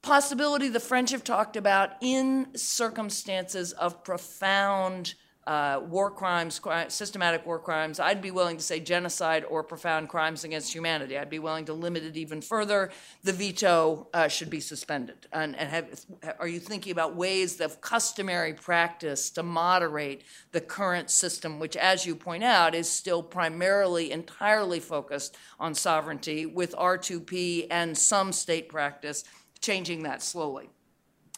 Possibility 0.00 0.68
the 0.68 0.80
French 0.80 1.10
have 1.10 1.24
talked 1.24 1.56
about 1.56 1.90
in 2.00 2.56
circumstances 2.56 3.72
of 3.72 4.04
profound 4.04 5.14
uh, 5.46 5.80
war 5.88 6.10
crimes, 6.10 6.58
cri- 6.58 6.86
systematic 6.88 7.46
war 7.46 7.58
crimes. 7.58 8.00
I'd 8.00 8.20
be 8.20 8.32
willing 8.32 8.56
to 8.56 8.62
say 8.62 8.80
genocide 8.80 9.44
or 9.48 9.62
profound 9.62 10.08
crimes 10.08 10.42
against 10.42 10.74
humanity. 10.74 11.16
I'd 11.16 11.30
be 11.30 11.38
willing 11.38 11.66
to 11.66 11.72
limit 11.72 12.02
it 12.02 12.16
even 12.16 12.40
further. 12.40 12.90
The 13.22 13.32
veto 13.32 14.08
uh, 14.12 14.26
should 14.28 14.50
be 14.50 14.58
suspended. 14.58 15.28
And, 15.32 15.54
and 15.56 15.68
have, 15.68 16.00
are 16.40 16.48
you 16.48 16.58
thinking 16.58 16.90
about 16.90 17.14
ways 17.14 17.60
of 17.60 17.80
customary 17.80 18.54
practice 18.54 19.30
to 19.30 19.42
moderate 19.44 20.24
the 20.50 20.60
current 20.60 21.10
system, 21.10 21.60
which, 21.60 21.76
as 21.76 22.04
you 22.04 22.16
point 22.16 22.42
out, 22.42 22.74
is 22.74 22.90
still 22.90 23.22
primarily 23.22 24.10
entirely 24.10 24.80
focused 24.80 25.36
on 25.60 25.74
sovereignty, 25.74 26.44
with 26.44 26.74
R2P 26.74 27.68
and 27.70 27.96
some 27.96 28.32
state 28.32 28.68
practice 28.68 29.22
changing 29.60 30.02
that 30.02 30.22
slowly? 30.22 30.70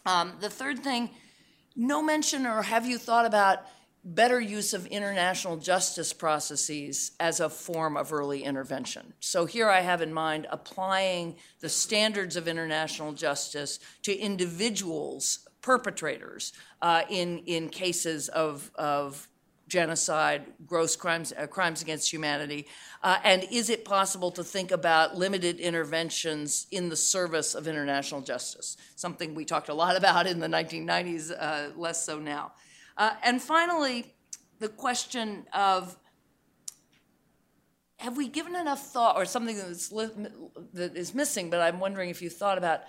Um, 0.07 0.33
the 0.41 0.49
third 0.49 0.79
thing, 0.79 1.11
no 1.77 2.03
mention 2.03 2.47
or 2.47 2.63
have 2.63 2.87
you 2.87 2.97
thought 2.97 3.27
about 3.27 3.67
better 4.05 4.41
use 4.41 4.75
of 4.75 4.87
international 4.87 5.57
justice 5.57 6.13
processes 6.13 7.13
as 7.21 7.41
a 7.41 7.51
form 7.51 7.97
of 7.97 8.13
early 8.13 8.43
intervention. 8.43 9.13
So 9.21 9.45
here 9.45 9.69
I 9.69 9.81
have 9.81 10.03
in 10.03 10.13
mind 10.13 10.47
applying 10.51 11.37
the 11.61 11.69
standards 11.69 12.37
of 12.37 12.49
international 12.49 13.13
justice 13.13 13.81
to 14.03 14.17
individuals, 14.17 15.49
perpetrators, 15.61 16.53
uh, 16.81 17.03
in, 17.11 17.39
in 17.47 17.69
cases 17.69 18.29
of, 18.29 18.71
of 18.77 19.29
genocide, 19.69 20.47
gross 20.67 20.97
crimes, 20.97 21.33
uh, 21.37 21.47
crimes 21.47 21.83
against 21.83 22.11
humanity? 22.11 22.67
Uh, 23.03 23.19
and 23.23 23.47
is 23.51 23.71
it 23.71 23.85
possible 23.85 24.31
to 24.33 24.43
think 24.43 24.71
about 24.71 25.17
limited 25.17 25.61
interventions 25.61 26.67
in 26.71 26.89
the 26.89 26.97
service 26.97 27.55
of 27.55 27.69
international 27.69 28.21
justice? 28.21 28.77
Something 28.97 29.35
we 29.35 29.45
talked 29.45 29.69
a 29.69 29.75
lot 29.75 29.97
about 29.99 30.27
in 30.27 30.41
the 30.41 30.49
1990s, 30.49 31.31
uh, 31.39 31.71
less 31.77 32.05
so 32.05 32.19
now. 32.19 32.53
Uh, 32.99 33.15
and 33.23 33.41
finally, 33.41 34.13
the 34.59 34.69
question 34.69 35.47
of 35.55 35.97
have 37.99 38.17
we 38.17 38.29
given 38.29 38.55
enough 38.55 38.93
thought, 38.93 39.17
or 39.17 39.25
something 39.25 39.57
that's 39.57 39.89
that 39.89 40.97
is 40.97 41.15
missing, 41.15 41.51
but 41.51 41.61
I'm 41.61 41.81
wondering 41.81 42.11
if 42.11 42.23
you 42.23 42.31
thought 42.31 42.59
about 42.59 42.83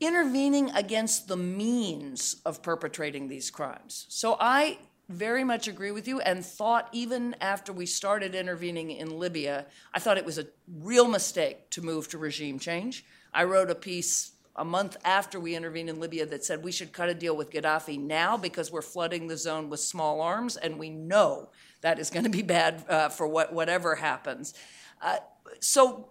intervening 0.00 0.70
against 0.70 1.28
the 1.28 1.36
means 1.36 2.36
of 2.44 2.62
perpetrating 2.62 3.28
these 3.28 3.50
crimes. 3.50 4.06
So 4.08 4.36
I 4.40 4.78
very 5.08 5.44
much 5.44 5.68
agree 5.68 5.90
with 5.90 6.08
you 6.08 6.20
and 6.20 6.44
thought 6.44 6.88
even 6.92 7.36
after 7.40 7.72
we 7.72 7.86
started 7.86 8.34
intervening 8.34 8.90
in 8.90 9.18
Libya, 9.18 9.66
I 9.94 10.00
thought 10.00 10.18
it 10.18 10.24
was 10.24 10.38
a 10.38 10.46
real 10.80 11.08
mistake 11.08 11.70
to 11.70 11.82
move 11.82 12.08
to 12.08 12.18
regime 12.18 12.58
change. 12.58 13.04
I 13.32 13.44
wrote 13.44 13.70
a 13.70 13.74
piece 13.74 14.31
a 14.56 14.64
month 14.64 14.96
after 15.04 15.40
we 15.40 15.54
intervened 15.54 15.88
in 15.88 15.98
Libya 15.98 16.26
that 16.26 16.44
said 16.44 16.62
we 16.62 16.72
should 16.72 16.92
cut 16.92 17.08
a 17.08 17.14
deal 17.14 17.36
with 17.36 17.50
Gaddafi 17.50 17.98
now 17.98 18.36
because 18.36 18.70
we're 18.70 18.82
flooding 18.82 19.26
the 19.26 19.36
zone 19.36 19.70
with 19.70 19.80
small 19.80 20.20
arms, 20.20 20.56
and 20.56 20.78
we 20.78 20.90
know 20.90 21.50
that 21.80 21.98
is 21.98 22.10
going 22.10 22.24
to 22.24 22.30
be 22.30 22.42
bad 22.42 22.84
uh, 22.88 23.08
for 23.08 23.26
what, 23.26 23.52
whatever 23.52 23.94
happens. 23.94 24.54
Uh, 25.00 25.16
so 25.60 26.08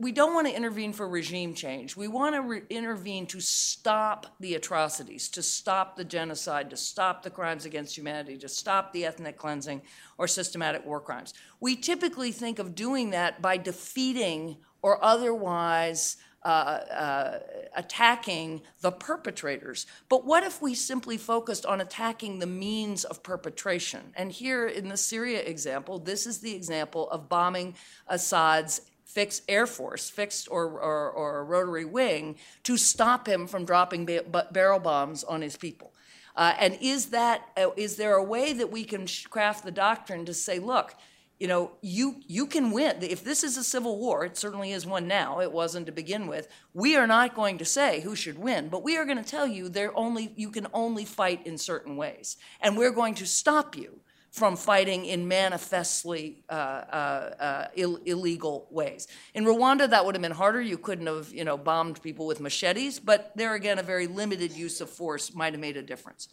we 0.00 0.12
don't 0.12 0.32
want 0.32 0.46
to 0.46 0.54
intervene 0.54 0.92
for 0.92 1.08
regime 1.08 1.54
change. 1.54 1.96
We 1.96 2.06
want 2.06 2.36
to 2.36 2.42
re- 2.42 2.62
intervene 2.70 3.26
to 3.28 3.40
stop 3.40 4.26
the 4.38 4.54
atrocities, 4.54 5.28
to 5.30 5.42
stop 5.42 5.96
the 5.96 6.04
genocide, 6.04 6.70
to 6.70 6.76
stop 6.76 7.22
the 7.22 7.30
crimes 7.30 7.64
against 7.64 7.96
humanity, 7.96 8.36
to 8.38 8.48
stop 8.48 8.92
the 8.92 9.04
ethnic 9.04 9.36
cleansing 9.36 9.82
or 10.16 10.28
systematic 10.28 10.86
war 10.86 11.00
crimes. 11.00 11.34
We 11.58 11.74
typically 11.74 12.30
think 12.30 12.60
of 12.60 12.76
doing 12.76 13.10
that 13.10 13.42
by 13.42 13.56
defeating 13.56 14.58
or 14.82 15.02
otherwise 15.04 16.16
uh, 16.44 16.46
uh, 16.48 17.38
attacking 17.74 18.62
the 18.80 18.92
perpetrators. 18.92 19.86
But 20.08 20.24
what 20.24 20.44
if 20.44 20.62
we 20.62 20.74
simply 20.74 21.16
focused 21.16 21.66
on 21.66 21.80
attacking 21.80 22.38
the 22.38 22.46
means 22.46 23.04
of 23.04 23.22
perpetration? 23.22 24.12
And 24.14 24.30
here 24.30 24.66
in 24.66 24.88
the 24.88 24.96
Syria 24.96 25.40
example, 25.40 25.98
this 25.98 26.26
is 26.26 26.38
the 26.38 26.54
example 26.54 27.10
of 27.10 27.28
bombing 27.28 27.74
Assad's 28.06 28.82
fixed 29.04 29.42
air 29.48 29.66
force, 29.66 30.10
fixed 30.10 30.48
or, 30.50 30.64
or, 30.64 31.10
or 31.10 31.44
rotary 31.44 31.84
wing, 31.84 32.36
to 32.62 32.76
stop 32.76 33.26
him 33.26 33.46
from 33.46 33.64
dropping 33.64 34.04
ba- 34.04 34.46
barrel 34.52 34.78
bombs 34.78 35.24
on 35.24 35.40
his 35.40 35.56
people. 35.56 35.92
Uh, 36.36 36.54
and 36.60 36.78
is 36.80 37.06
that 37.06 37.48
uh, 37.56 37.70
is 37.76 37.96
there 37.96 38.14
a 38.14 38.22
way 38.22 38.52
that 38.52 38.70
we 38.70 38.84
can 38.84 39.06
craft 39.28 39.64
the 39.64 39.72
doctrine 39.72 40.24
to 40.24 40.32
say, 40.32 40.60
look, 40.60 40.94
you 41.38 41.46
know, 41.46 41.72
you 41.82 42.16
you 42.26 42.46
can 42.46 42.72
win. 42.72 42.96
If 43.00 43.22
this 43.22 43.44
is 43.44 43.56
a 43.56 43.64
civil 43.64 43.98
war, 43.98 44.24
it 44.24 44.36
certainly 44.36 44.72
is 44.72 44.86
one 44.86 45.06
now. 45.06 45.40
It 45.40 45.52
wasn't 45.52 45.86
to 45.86 45.92
begin 45.92 46.26
with. 46.26 46.48
We 46.74 46.96
are 46.96 47.06
not 47.06 47.34
going 47.34 47.58
to 47.58 47.64
say 47.64 48.00
who 48.00 48.16
should 48.16 48.38
win, 48.38 48.68
but 48.68 48.82
we 48.82 48.96
are 48.96 49.04
going 49.04 49.22
to 49.22 49.30
tell 49.30 49.46
you 49.46 49.72
only 49.94 50.32
you 50.36 50.50
can 50.50 50.66
only 50.72 51.04
fight 51.04 51.46
in 51.46 51.56
certain 51.56 51.96
ways, 51.96 52.36
and 52.60 52.76
we're 52.76 52.90
going 52.90 53.14
to 53.16 53.26
stop 53.26 53.76
you 53.76 54.00
from 54.30 54.56
fighting 54.56 55.06
in 55.06 55.26
manifestly 55.26 56.44
uh, 56.48 56.52
uh, 56.52 57.34
uh, 57.40 57.68
Ill- 57.76 58.00
illegal 58.04 58.66
ways. 58.70 59.08
In 59.34 59.44
Rwanda, 59.44 59.88
that 59.88 60.04
would 60.04 60.14
have 60.14 60.22
been 60.22 60.32
harder. 60.32 60.60
You 60.60 60.78
couldn't 60.78 61.06
have, 61.06 61.32
you 61.32 61.44
know, 61.44 61.56
bombed 61.56 62.02
people 62.02 62.26
with 62.26 62.40
machetes, 62.40 63.00
but 63.00 63.32
there 63.36 63.54
again, 63.54 63.78
a 63.78 63.82
very 63.82 64.06
limited 64.06 64.52
use 64.52 64.80
of 64.80 64.90
force 64.90 65.34
might 65.34 65.54
have 65.54 65.60
made 65.60 65.76
a 65.76 65.82
difference. 65.82 66.28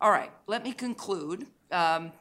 All 0.00 0.10
right, 0.10 0.30
let 0.46 0.62
me 0.62 0.72
conclude. 0.72 1.46
Um, 1.70 2.12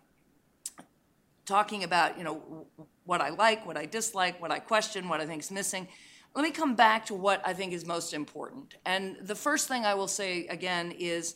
talking 1.46 1.84
about 1.84 2.18
you 2.18 2.24
know 2.24 2.68
what 3.06 3.22
I 3.22 3.30
like, 3.30 3.66
what 3.66 3.78
I 3.78 3.86
dislike, 3.86 4.42
what 4.42 4.52
I 4.52 4.60
question, 4.60 5.10
what 5.10 5.22
I 5.22 5.26
think 5.26 5.42
is 5.42 5.52
missing. 5.52 5.88
Let 6.34 6.44
me 6.44 6.52
come 6.52 6.76
back 6.76 7.08
to 7.08 7.14
what 7.14 7.42
I 7.46 7.54
think 7.54 7.74
is 7.74 7.86
most 7.86 8.14
important. 8.14 8.76
And 8.86 9.18
the 9.22 9.36
first 9.36 9.68
thing 9.68 9.86
I 9.86 9.96
will 9.96 10.08
say 10.08 10.48
again 10.48 10.92
is 10.92 11.36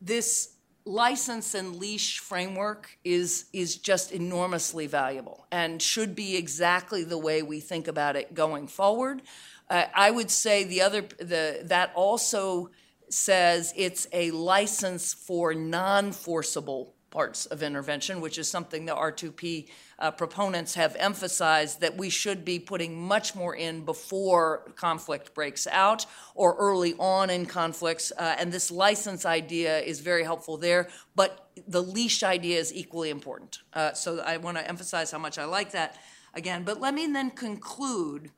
this 0.00 0.54
license 0.86 1.54
and 1.54 1.76
leash 1.76 2.18
framework 2.20 2.98
is 3.04 3.46
is 3.52 3.76
just 3.76 4.12
enormously 4.12 4.86
valuable 4.86 5.46
and 5.52 5.80
should 5.80 6.14
be 6.14 6.36
exactly 6.36 7.04
the 7.04 7.18
way 7.18 7.42
we 7.42 7.60
think 7.60 7.86
about 7.86 8.16
it 8.16 8.34
going 8.34 8.66
forward. 8.66 9.22
Uh, 9.68 9.84
I 9.94 10.10
would 10.10 10.30
say 10.30 10.64
the 10.64 10.82
other 10.82 11.02
the 11.18 11.60
that 11.64 11.92
also 11.94 12.70
says 13.10 13.74
it's 13.76 14.06
a 14.12 14.30
license 14.30 15.12
for 15.12 15.52
non-forcible 15.52 16.94
parts 17.10 17.46
of 17.46 17.62
intervention, 17.62 18.20
which 18.20 18.38
is 18.38 18.48
something 18.48 18.86
the 18.86 18.94
R2P 18.94 19.68
uh, 19.98 20.10
proponents 20.12 20.74
have 20.74 20.96
emphasized 20.98 21.80
that 21.80 21.96
we 21.96 22.08
should 22.08 22.44
be 22.44 22.58
putting 22.58 23.00
much 23.00 23.34
more 23.34 23.54
in 23.54 23.84
before 23.84 24.70
conflict 24.76 25.34
breaks 25.34 25.66
out 25.66 26.06
or 26.34 26.56
early 26.56 26.94
on 26.98 27.28
in 27.28 27.46
conflicts. 27.46 28.12
Uh, 28.16 28.36
and 28.38 28.52
this 28.52 28.70
license 28.70 29.26
idea 29.26 29.80
is 29.80 30.00
very 30.00 30.24
helpful 30.24 30.56
there, 30.56 30.88
but 31.16 31.50
the 31.66 31.82
leash 31.82 32.22
idea 32.22 32.58
is 32.58 32.72
equally 32.72 33.10
important. 33.10 33.58
Uh, 33.74 33.92
so 33.92 34.20
I 34.20 34.36
want 34.36 34.56
to 34.56 34.66
emphasize 34.66 35.10
how 35.10 35.18
much 35.18 35.38
I 35.38 35.44
like 35.44 35.72
that 35.72 35.98
again. 36.34 36.62
But 36.64 36.80
let 36.80 36.94
me 36.94 37.06
then 37.06 37.30
conclude 37.30 38.30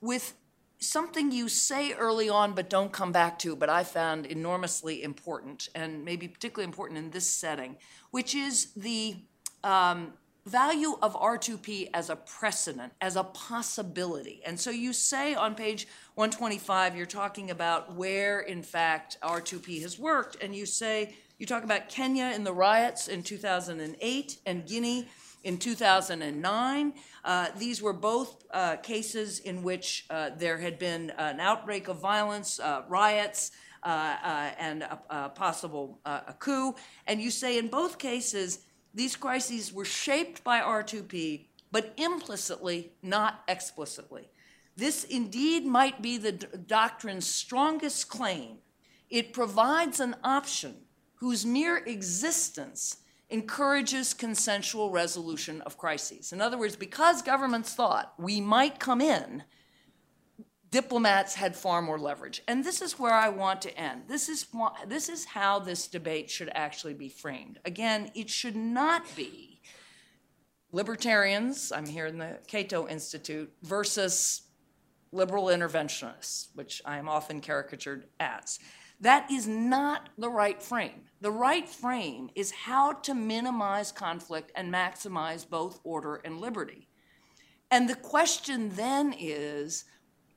with 0.00 0.34
something 0.82 1.30
you 1.30 1.48
say 1.48 1.92
early 1.92 2.28
on 2.28 2.52
but 2.52 2.68
don't 2.68 2.92
come 2.92 3.12
back 3.12 3.38
to, 3.40 3.56
but 3.56 3.68
I 3.68 3.84
found 3.84 4.26
enormously 4.26 5.02
important 5.02 5.68
and 5.74 6.04
maybe 6.04 6.28
particularly 6.28 6.64
important 6.64 6.98
in 6.98 7.10
this 7.10 7.26
setting, 7.26 7.76
which 8.10 8.34
is 8.34 8.72
the 8.74 9.16
um, 9.64 10.12
value 10.44 10.98
of 11.00 11.14
R2P 11.14 11.90
as 11.94 12.10
a 12.10 12.16
precedent, 12.16 12.92
as 13.00 13.16
a 13.16 13.24
possibility. 13.24 14.42
And 14.44 14.58
so 14.58 14.70
you 14.70 14.92
say 14.92 15.34
on 15.34 15.54
page 15.54 15.86
125, 16.16 16.96
you're 16.96 17.06
talking 17.06 17.50
about 17.50 17.94
where, 17.94 18.40
in 18.40 18.62
fact, 18.62 19.18
R2P 19.22 19.82
has 19.82 19.98
worked, 19.98 20.42
and 20.42 20.54
you 20.54 20.66
say, 20.66 21.14
you 21.38 21.46
talk 21.46 21.64
about 21.64 21.88
Kenya 21.88 22.32
in 22.34 22.44
the 22.44 22.52
riots 22.52 23.08
in 23.08 23.22
2008 23.22 24.38
and 24.46 24.66
Guinea 24.66 25.08
in 25.44 25.58
2009. 25.58 26.94
Uh, 27.24 27.46
these 27.58 27.82
were 27.82 27.92
both 27.92 28.44
uh, 28.50 28.76
cases 28.76 29.40
in 29.40 29.62
which 29.62 30.06
uh, 30.10 30.30
there 30.36 30.58
had 30.58 30.78
been 30.78 31.10
an 31.18 31.40
outbreak 31.40 31.88
of 31.88 32.00
violence, 32.00 32.60
uh, 32.60 32.82
riots, 32.88 33.52
uh, 33.82 34.16
uh, 34.22 34.50
and 34.58 34.82
a, 34.82 35.00
a 35.10 35.28
possible 35.30 35.98
a 36.04 36.34
coup. 36.38 36.74
And 37.06 37.20
you 37.20 37.30
say 37.30 37.58
in 37.58 37.68
both 37.68 37.98
cases, 37.98 38.60
these 38.94 39.16
crises 39.16 39.72
were 39.72 39.84
shaped 39.84 40.44
by 40.44 40.60
R2P, 40.60 41.46
but 41.72 41.92
implicitly, 41.96 42.92
not 43.02 43.42
explicitly. 43.48 44.28
This 44.76 45.04
indeed 45.04 45.64
might 45.64 46.00
be 46.00 46.16
the 46.16 46.32
doctrine's 46.32 47.26
strongest 47.26 48.08
claim. 48.08 48.58
It 49.10 49.32
provides 49.32 50.00
an 50.00 50.16
option 50.22 50.76
whose 51.16 51.44
mere 51.44 51.78
existence 51.78 52.98
encourages 53.32 54.14
consensual 54.14 54.90
resolution 54.90 55.62
of 55.62 55.78
crises. 55.78 56.32
In 56.32 56.40
other 56.40 56.58
words, 56.58 56.76
because 56.76 57.22
governments 57.22 57.74
thought 57.74 58.12
we 58.18 58.40
might 58.40 58.78
come 58.78 59.00
in, 59.00 59.44
diplomats 60.70 61.34
had 61.34 61.56
far 61.56 61.82
more 61.82 61.98
leverage. 61.98 62.42
And 62.46 62.64
this 62.64 62.82
is 62.82 62.98
where 62.98 63.12
I 63.14 63.28
want 63.28 63.62
to 63.62 63.76
end. 63.78 64.02
This 64.08 64.28
is, 64.28 64.46
this 64.86 65.08
is 65.08 65.24
how 65.24 65.58
this 65.58 65.86
debate 65.86 66.30
should 66.30 66.50
actually 66.54 66.94
be 66.94 67.08
framed. 67.08 67.58
Again, 67.64 68.10
it 68.14 68.28
should 68.28 68.56
not 68.56 69.04
be 69.16 69.60
libertarians, 70.72 71.72
I'm 71.72 71.86
here 71.86 72.06
in 72.06 72.18
the 72.18 72.38
Cato 72.46 72.88
Institute, 72.88 73.52
versus 73.62 74.42
liberal 75.12 75.46
interventionists, 75.46 76.48
which 76.54 76.80
I 76.84 76.96
am 76.96 77.08
often 77.08 77.40
caricatured 77.40 78.06
as. 78.18 78.58
That 79.02 79.28
is 79.32 79.48
not 79.48 80.10
the 80.16 80.30
right 80.30 80.62
frame. 80.62 81.02
The 81.20 81.32
right 81.32 81.68
frame 81.68 82.30
is 82.36 82.52
how 82.52 82.92
to 82.92 83.14
minimize 83.14 83.90
conflict 83.90 84.52
and 84.54 84.72
maximize 84.72 85.48
both 85.48 85.80
order 85.82 86.16
and 86.24 86.40
liberty. 86.40 86.88
And 87.68 87.88
the 87.88 87.96
question 87.96 88.70
then 88.76 89.12
is 89.18 89.84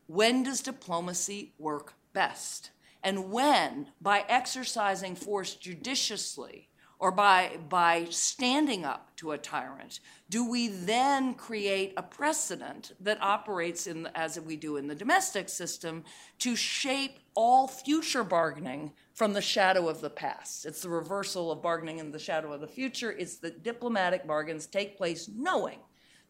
when 0.08 0.42
does 0.42 0.62
diplomacy 0.62 1.54
work 1.60 1.94
best? 2.12 2.72
And 3.04 3.32
when, 3.32 3.92
by 4.02 4.26
exercising 4.28 5.16
force 5.16 5.54
judiciously, 5.54 6.70
or 7.06 7.12
by, 7.12 7.60
by 7.70 8.04
standing 8.10 8.84
up 8.84 9.16
to 9.16 9.32
a 9.32 9.38
tyrant, 9.38 10.00
do 10.28 10.50
we 10.50 10.70
then 10.70 11.36
create 11.36 11.94
a 11.98 12.02
precedent 12.02 12.94
that 13.00 13.22
operates 13.22 13.86
in, 13.86 14.10
as 14.16 14.40
we 14.40 14.56
do 14.56 14.78
in 14.78 14.88
the 14.88 14.96
domestic 14.96 15.48
system 15.48 16.04
to 16.40 16.56
shape 16.56 17.20
all 17.36 17.68
future 17.68 18.24
bargaining 18.24 18.92
from 19.14 19.34
the 19.34 19.42
shadow 19.42 19.88
of 19.88 20.02
the 20.02 20.10
past? 20.10 20.66
It's 20.66 20.82
the 20.82 20.90
reversal 20.90 21.52
of 21.52 21.62
bargaining 21.62 22.00
in 22.00 22.12
the 22.12 22.18
shadow 22.18 22.52
of 22.52 22.60
the 22.60 22.68
future. 22.68 23.12
It's 23.12 23.36
that 23.38 23.62
diplomatic 23.62 24.26
bargains 24.26 24.66
take 24.66 24.98
place 24.98 25.30
knowing 25.32 25.78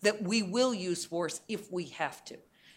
that 0.02 0.24
we 0.24 0.44
will 0.44 0.74
use 0.74 1.06
force 1.06 1.40
if 1.48 1.72
we 1.72 1.86
have 1.86 2.26
to. 2.26 2.36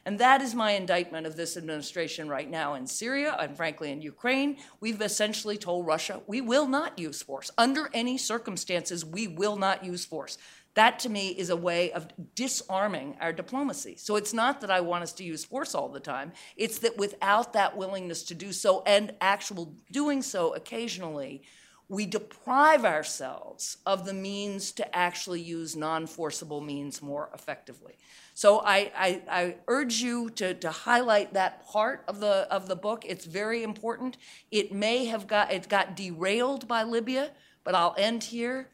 And 0.08 0.18
that 0.20 0.40
is 0.40 0.54
my 0.54 0.70
indictment 0.70 1.26
of 1.26 1.36
this 1.36 1.54
administration 1.58 2.30
right 2.30 2.48
now 2.48 2.72
in 2.72 2.86
Syria 2.86 3.36
and 3.38 3.54
frankly 3.54 3.92
in 3.92 4.00
Ukraine. 4.00 4.56
We've 4.80 5.02
essentially 5.02 5.58
told 5.58 5.86
Russia 5.86 6.22
we 6.26 6.40
will 6.40 6.66
not 6.66 6.98
use 6.98 7.20
force. 7.20 7.50
Under 7.58 7.90
any 7.92 8.16
circumstances, 8.16 9.04
we 9.04 9.28
will 9.28 9.56
not 9.56 9.84
use 9.84 10.06
force. 10.06 10.38
That 10.72 10.98
to 11.00 11.10
me 11.10 11.32
is 11.32 11.50
a 11.50 11.56
way 11.56 11.92
of 11.92 12.08
disarming 12.34 13.18
our 13.20 13.34
diplomacy. 13.34 13.96
So 13.98 14.16
it's 14.16 14.32
not 14.32 14.62
that 14.62 14.70
I 14.70 14.80
want 14.80 15.02
us 15.02 15.12
to 15.12 15.24
use 15.24 15.44
force 15.44 15.74
all 15.74 15.90
the 15.90 16.00
time, 16.00 16.32
it's 16.56 16.78
that 16.78 16.96
without 16.96 17.52
that 17.52 17.76
willingness 17.76 18.22
to 18.22 18.34
do 18.34 18.50
so 18.50 18.82
and 18.86 19.12
actual 19.20 19.74
doing 19.92 20.22
so 20.22 20.54
occasionally, 20.54 21.42
we 21.90 22.06
deprive 22.06 22.84
ourselves 22.84 23.78
of 23.86 24.04
the 24.04 24.14
means 24.14 24.72
to 24.72 24.96
actually 24.96 25.42
use 25.42 25.76
non 25.76 26.06
forcible 26.06 26.62
means 26.62 27.02
more 27.02 27.30
effectively. 27.34 27.98
So 28.38 28.60
I, 28.60 28.92
I, 28.96 29.22
I, 29.28 29.54
urge 29.66 29.94
you 29.94 30.30
to, 30.36 30.54
to 30.54 30.70
highlight 30.70 31.34
that 31.34 31.66
part 31.66 32.04
of 32.06 32.20
the, 32.20 32.46
of 32.52 32.68
the 32.68 32.76
book. 32.76 33.04
It's 33.04 33.24
very 33.24 33.64
important. 33.64 34.16
It 34.52 34.70
may 34.70 35.06
have 35.06 35.26
got, 35.26 35.52
it 35.52 35.68
got 35.68 35.96
derailed 35.96 36.68
by 36.68 36.84
Libya, 36.84 37.32
but 37.64 37.74
I'll 37.74 37.96
end 37.98 38.22
here. 38.22 38.68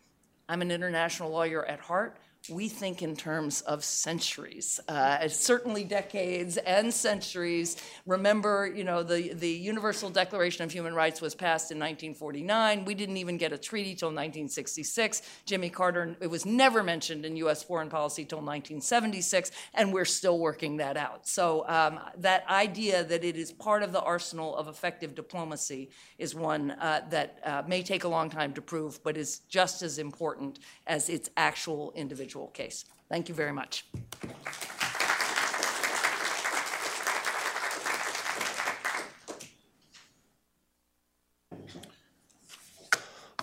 I'm 0.51 0.61
an 0.61 0.71
international 0.71 1.31
lawyer 1.31 1.65
at 1.65 1.81
heart 1.81 2.19
we 2.51 2.69
think 2.69 3.03
in 3.03 3.17
terms 3.17 3.63
of 3.63 3.83
centuries, 3.83 4.79
uh, 4.89 5.27
certainly 5.29 5.83
decades 5.83 6.59
and 6.59 6.93
centuries. 6.93 7.77
Remember, 8.07 8.71
you 8.75 8.85
know, 8.85 9.03
the, 9.03 9.33
the 9.33 9.49
Universal 9.49 10.11
Declaration 10.11 10.63
of 10.63 10.71
Human 10.71 10.95
Rights 10.95 11.23
was 11.23 11.35
passed 11.35 11.71
in 11.71 11.79
1949. 11.79 12.85
We 12.85 12.95
didn't 12.95 13.17
even 13.17 13.39
get 13.39 13.53
a 13.53 13.59
treaty 13.59 13.95
till 13.95 14.09
1966. 14.09 15.23
Jimmy 15.47 15.71
Carter, 15.71 16.17
it 16.21 16.27
was 16.27 16.45
never 16.45 16.83
mentioned 16.83 17.25
in 17.25 17.37
U.S. 17.37 17.63
foreign 17.63 17.89
policy 17.89 18.27
till 18.27 18.39
1976, 18.39 19.51
and 19.73 19.91
we're 19.91 20.05
still 20.05 20.39
working 20.39 20.77
that 20.77 20.99
out. 20.99 21.27
So 21.27 21.67
um, 21.67 21.99
that 22.19 22.47
idea 22.49 23.05
that 23.05 23.25
it 23.25 23.37
is 23.37 23.53
part 23.53 23.83
of 23.83 23.93
the 23.93 24.03
arsenal 24.03 24.55
of 24.55 24.69
effective 24.69 25.15
diplomacy 25.15 25.89
is 26.19 26.35
one 26.35 26.73
uh, 26.73 27.07
that 27.09 27.39
uh, 27.43 27.63
may 27.67 27.83
take 27.83 28.05
a 28.05 28.09
long 28.09 28.29
time 28.29 28.53
to 28.53 28.61
prove, 28.61 29.03
but 29.03 29.17
is 29.17 29.39
just 29.49 29.81
as 29.81 29.99
important 29.99 30.59
as 30.87 31.09
its 31.09 31.31
actual 31.39 31.93
individual 31.97 32.34
individual 32.35 32.49
case. 32.49 32.85
Thank 33.09 33.29
you 33.29 33.35
very 33.35 33.53
much. 33.53 33.85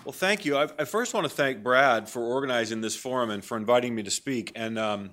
Well, 0.04 0.14
thank 0.14 0.46
you. 0.46 0.58
I, 0.58 0.68
I, 0.80 0.86
first 0.86 1.14
want 1.14 1.26
to 1.26 1.30
thank 1.30 1.62
Brad 1.62 2.10
for 2.10 2.24
organizing 2.24 2.82
this 2.82 2.96
forum 2.96 3.30
and 3.30 3.46
for 3.46 3.56
inviting 3.56 3.94
me 3.94 4.02
to 4.02 4.10
speak. 4.10 4.52
And 4.56 4.80
um, 4.80 5.12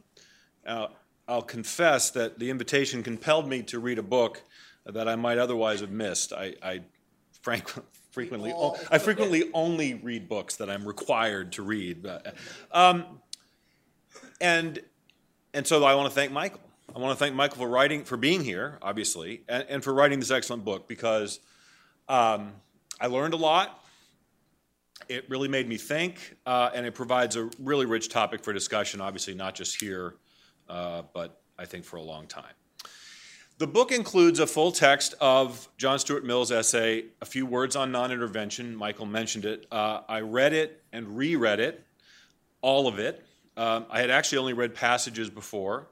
uh, 0.66 0.86
I'll 1.28 1.42
confess 1.42 2.10
that 2.12 2.38
the 2.38 2.48
invitation 2.48 3.02
compelled 3.02 3.46
me 3.46 3.62
to 3.64 3.78
read 3.78 3.98
a 3.98 4.02
book 4.02 4.42
that 4.86 5.06
I 5.06 5.14
might 5.14 5.36
otherwise 5.36 5.80
have 5.80 5.90
missed. 5.90 6.32
I, 6.32 6.54
I 6.62 6.80
frankly, 7.42 7.82
frequently, 8.10 8.54
I 8.90 8.96
frequently 8.96 9.50
only 9.52 9.92
read 9.92 10.26
books 10.26 10.56
that 10.56 10.70
I'm 10.70 10.88
required 10.88 11.52
to 11.52 11.62
read. 11.62 12.08
Um, 12.72 13.20
and 14.40 14.80
and 15.54 15.66
so 15.66 15.82
I 15.84 15.94
want 15.94 16.08
to 16.08 16.14
thank 16.14 16.32
Michael. 16.32 16.60
I 16.94 16.98
want 16.98 17.18
to 17.18 17.22
thank 17.22 17.34
Michael 17.34 17.58
for 17.58 17.68
writing, 17.68 18.04
for 18.04 18.16
being 18.16 18.42
here, 18.42 18.78
obviously, 18.80 19.42
and, 19.48 19.64
and 19.68 19.84
for 19.84 19.92
writing 19.92 20.20
this 20.20 20.30
excellent 20.30 20.64
book 20.64 20.88
because 20.88 21.40
um, 22.08 22.52
I 23.00 23.06
learned 23.08 23.34
a 23.34 23.36
lot. 23.36 23.84
It 25.08 25.28
really 25.28 25.48
made 25.48 25.68
me 25.68 25.76
think, 25.76 26.36
uh, 26.44 26.70
and 26.74 26.86
it 26.86 26.94
provides 26.94 27.36
a 27.36 27.50
really 27.58 27.86
rich 27.86 28.08
topic 28.08 28.42
for 28.42 28.52
discussion. 28.52 29.00
Obviously, 29.00 29.34
not 29.34 29.54
just 29.54 29.80
here, 29.80 30.16
uh, 30.68 31.02
but 31.14 31.40
I 31.58 31.66
think 31.66 31.84
for 31.84 31.96
a 31.96 32.02
long 32.02 32.26
time. 32.26 32.54
The 33.58 33.66
book 33.66 33.90
includes 33.90 34.38
a 34.38 34.46
full 34.46 34.70
text 34.70 35.14
of 35.20 35.68
John 35.76 35.98
Stuart 35.98 36.24
Mill's 36.24 36.52
essay, 36.52 37.06
A 37.20 37.24
Few 37.24 37.44
Words 37.44 37.74
on 37.74 37.90
Non 37.90 38.12
Intervention. 38.12 38.74
Michael 38.74 39.06
mentioned 39.06 39.44
it. 39.44 39.66
Uh, 39.70 40.00
I 40.08 40.20
read 40.20 40.52
it 40.52 40.82
and 40.92 41.16
reread 41.16 41.58
it, 41.58 41.84
all 42.62 42.86
of 42.86 42.98
it. 42.98 43.24
Um, 43.59 43.86
I 43.90 44.00
had 44.00 44.11
actually 44.11 44.38
only 44.38 44.52
read 44.52 44.72
passages 44.72 45.28
before. 45.30 45.88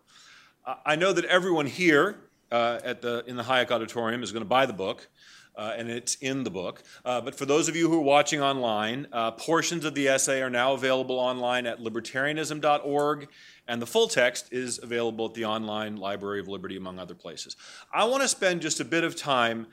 I 0.85 0.95
know 0.95 1.13
that 1.13 1.25
everyone 1.25 1.67
here 1.67 2.17
uh, 2.53 2.79
at 2.85 3.03
the, 3.03 3.25
in 3.27 3.37
the 3.37 3.43
Hayek 3.43 3.73
Auditorium 3.73 4.23
is 4.23 4.31
going 4.31 4.43
to 4.43 4.49
buy 4.49 4.67
the 4.67 4.73
book, 4.73 5.09
uh, 5.57 5.75
and 5.77 5.91
it's 5.91 6.15
in 6.17 6.45
the 6.45 6.51
book. 6.51 6.85
Uh, 7.05 7.21
but 7.21 7.35
for 7.35 7.45
those 7.45 7.69
of 7.69 7.75
you 7.75 7.91
who 7.91 7.99
are 7.99 8.05
watching 8.05 8.41
online, 8.41 9.09
uh, 9.13 9.33
portions 9.33 9.85
of 9.85 9.97
the 9.97 10.07
essay 10.07 10.43
are 10.43 10.51
now 10.51 10.75
available 10.75 11.19
online 11.19 11.67
at 11.67 11.81
libertarianism.org, 11.81 13.29
and 13.67 13.83
the 13.83 13.87
full 13.87 14.07
text 14.07 14.53
is 14.53 14.79
available 14.81 15.27
at 15.27 15.35
the 15.35 15.45
online 15.45 15.97
Library 15.97 16.39
of 16.39 16.47
Liberty, 16.47 16.77
among 16.77 17.01
other 17.01 17.17
places. 17.17 17.57
I 17.93 18.05
want 18.05 18.23
to 18.23 18.29
spend 18.29 18.63
just 18.63 18.79
a 18.79 18.85
bit 18.85 19.03
of 19.03 19.17
time 19.17 19.67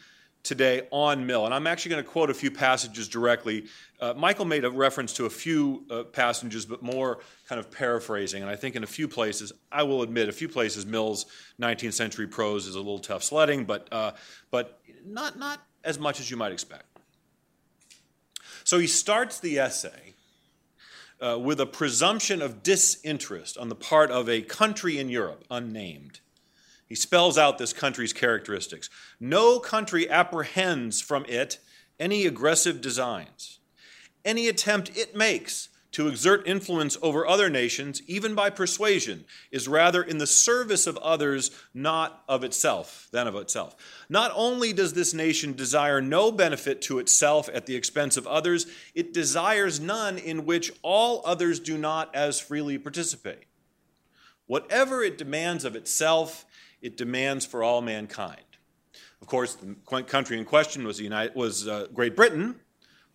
today 0.43 0.87
on 0.91 1.25
Mill. 1.25 1.45
And 1.45 1.53
I'm 1.53 1.67
actually 1.67 1.91
going 1.91 2.03
to 2.03 2.09
quote 2.09 2.29
a 2.29 2.33
few 2.33 2.51
passages 2.51 3.07
directly. 3.07 3.65
Uh, 3.99 4.13
Michael 4.15 4.45
made 4.45 4.65
a 4.65 4.69
reference 4.69 5.13
to 5.13 5.25
a 5.25 5.29
few 5.29 5.85
uh, 5.89 6.03
passages, 6.03 6.65
but 6.65 6.83
more 6.83 7.19
kind 7.47 7.59
of 7.59 7.71
paraphrasing. 7.71 8.41
And 8.41 8.51
I 8.51 8.57
think 8.57 8.75
in 8.75 8.83
a 8.83 8.87
few 8.87 9.07
places, 9.07 9.53
I 9.71 9.83
will 9.83 10.01
admit, 10.01 10.27
a 10.27 10.33
few 10.33 10.49
places, 10.49 10.85
Mill's 10.85 11.25
19th 11.61 11.93
century 11.93 12.27
prose 12.27 12.67
is 12.67 12.75
a 12.75 12.79
little 12.79 12.99
tough 12.99 13.23
sledding, 13.23 13.63
but, 13.63 13.87
uh, 13.91 14.11
but 14.51 14.81
not, 15.05 15.39
not 15.39 15.61
as 15.83 15.97
much 15.97 16.19
as 16.19 16.29
you 16.29 16.35
might 16.35 16.51
expect. 16.51 16.85
So 18.65 18.79
he 18.79 18.87
starts 18.87 19.39
the 19.39 19.59
essay 19.59 20.13
uh, 21.21 21.39
with 21.39 21.61
a 21.61 21.65
presumption 21.65 22.41
of 22.41 22.63
disinterest 22.63 23.57
on 23.57 23.69
the 23.69 23.75
part 23.75 24.11
of 24.11 24.27
a 24.27 24.41
country 24.41 24.97
in 24.97 25.07
Europe, 25.07 25.45
unnamed 25.49 26.19
he 26.87 26.95
spells 26.95 27.37
out 27.37 27.57
this 27.57 27.73
country's 27.73 28.13
characteristics. 28.13 28.89
No 29.19 29.59
country 29.59 30.09
apprehends 30.09 31.01
from 31.01 31.25
it 31.25 31.59
any 31.99 32.25
aggressive 32.25 32.81
designs. 32.81 33.59
Any 34.25 34.47
attempt 34.47 34.97
it 34.97 35.15
makes 35.15 35.69
to 35.93 36.07
exert 36.07 36.47
influence 36.47 36.97
over 37.03 37.25
other 37.25 37.49
nations, 37.49 38.01
even 38.07 38.33
by 38.33 38.49
persuasion, 38.49 39.25
is 39.51 39.67
rather 39.67 40.01
in 40.01 40.17
the 40.17 40.27
service 40.27 40.87
of 40.87 40.97
others, 40.97 41.51
not 41.73 42.23
of 42.27 42.43
itself, 42.43 43.07
than 43.11 43.27
of 43.27 43.35
itself. 43.35 43.75
Not 44.09 44.31
only 44.33 44.73
does 44.73 44.93
this 44.93 45.13
nation 45.13 45.53
desire 45.53 46.01
no 46.01 46.31
benefit 46.31 46.81
to 46.83 46.97
itself 46.97 47.47
at 47.53 47.67
the 47.67 47.75
expense 47.75 48.17
of 48.17 48.25
others, 48.25 48.65
it 48.95 49.13
desires 49.13 49.79
none 49.79 50.17
in 50.17 50.45
which 50.45 50.71
all 50.81 51.21
others 51.25 51.59
do 51.59 51.77
not 51.77 52.13
as 52.15 52.39
freely 52.39 52.79
participate. 52.79 53.45
Whatever 54.47 55.03
it 55.03 55.17
demands 55.17 55.63
of 55.63 55.75
itself, 55.75 56.43
it 56.83 56.97
demands 56.97 57.45
for 57.45 57.63
all 57.63 57.81
mankind. 57.81 58.41
Of 59.21 59.27
course, 59.27 59.55
the 59.55 60.03
country 60.03 60.37
in 60.37 60.45
question 60.45 60.85
was, 60.85 60.99
United, 60.99 61.33
was 61.33 61.67
uh, 61.67 61.87
Great 61.93 62.15
Britain, 62.15 62.59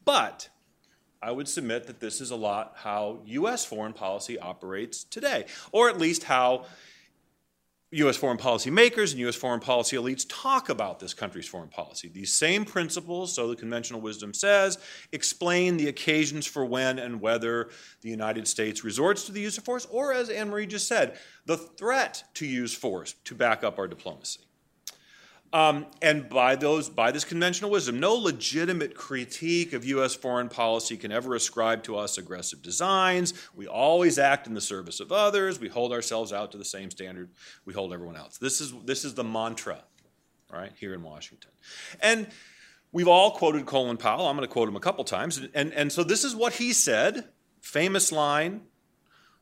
but 0.05 0.49
I 1.21 1.31
would 1.33 1.49
submit 1.49 1.87
that 1.87 2.01
this 2.01 2.21
is 2.21 2.31
a 2.31 2.37
lot 2.37 2.73
how 2.77 3.21
U.S. 3.27 3.65
foreign 3.65 3.93
policy 3.93 4.39
operates 4.39 5.05
today, 5.05 5.45
or 5.71 5.91
at 5.91 5.99
least 5.99 6.25
how 6.25 6.65
U.S. 7.91 8.19
foreign 8.19 8.37
policy 8.37 8.71
makers 8.71 9.13
and 9.13 9.21
U.S. 9.21 9.35
foreign 9.35 9.61
policy 9.61 9.97
elites 9.97 10.27
talk 10.29 10.69
about 10.69 11.01
this 11.01 11.15
country's 11.15 11.49
foreign 11.49 11.71
policy. 11.71 12.09
These 12.09 12.35
same 12.35 12.67
principles, 12.67 13.35
so 13.35 13.49
the 13.49 13.57
conventional 13.57 14.03
wisdom 14.03 14.35
says, 14.35 14.77
explain 15.11 15.79
the 15.79 15.89
occasions 15.89 16.47
for 16.47 16.67
when 16.67 16.99
and 16.99 17.23
whether 17.23 17.71
the 18.03 18.11
United 18.11 18.47
States 18.47 18.85
resorts 18.85 19.25
to 19.25 19.33
the 19.33 19.41
use 19.41 19.57
of 19.57 19.65
force, 19.65 19.87
or 19.87 20.13
as 20.13 20.29
Anne 20.29 20.51
Marie 20.51 20.67
just 20.67 20.87
said, 20.87 21.19
the 21.47 21.57
threat 21.57 22.25
to 22.35 22.47
use 22.47 22.75
force 22.75 23.15
to 23.25 23.35
back 23.35 23.65
up 23.65 23.79
our 23.79 23.89
diplomacy. 23.89 24.41
Um, 25.53 25.87
and 26.03 26.29
by 26.29 26.57
those, 26.57 26.91
by 26.91 27.11
this 27.11 27.25
conventional 27.25 27.71
wisdom, 27.71 27.99
no 27.99 28.15
legitimate 28.15 28.95
critique 28.95 29.73
of 29.73 29.85
U.S. 29.87 30.15
foreign 30.15 30.51
policy 30.51 30.97
can 30.97 31.11
ever 31.11 31.35
ascribe 31.35 31.83
to 31.85 31.97
us 31.97 32.19
aggressive 32.19 32.61
designs. 32.61 33.33
We 33.55 33.67
always 33.67 34.19
act 34.19 34.47
in 34.47 34.53
the 34.53 34.61
service 34.61 35.01
of 35.01 35.11
others. 35.11 35.59
We 35.59 35.69
hold 35.69 35.93
ourselves 35.93 36.33
out 36.33 36.53
to 36.53 36.59
the 36.59 36.67
same 36.67 36.91
standard 36.91 37.31
we 37.65 37.73
hold 37.73 37.95
everyone 37.95 38.17
else. 38.17 38.37
This 38.37 38.61
is 38.61 38.75
this 38.85 39.05
is 39.05 39.15
the 39.15 39.25
mantra, 39.25 39.85
right 40.53 40.73
here 40.79 40.93
in 40.93 41.03
Washington. 41.03 41.53
And 42.01 42.27
We've 42.91 43.09
all 43.09 43.33
quoted 43.33 43.67
Colin 43.67 43.99
Powell. 43.99 44.27
I'm 44.27 44.37
going 44.37 44.49
to 44.49 44.53
quote 44.53 44.69
him 44.69 44.77
a 44.77 44.81
couple 44.81 45.05
times. 45.05 45.39
And, 45.55 45.73
and 45.73 45.93
so 45.93 46.03
this 46.03 46.25
is 46.25 46.35
what 46.35 46.55
he 46.55 46.73
said 46.73 47.29
famous 47.61 48.11
line 48.13 48.63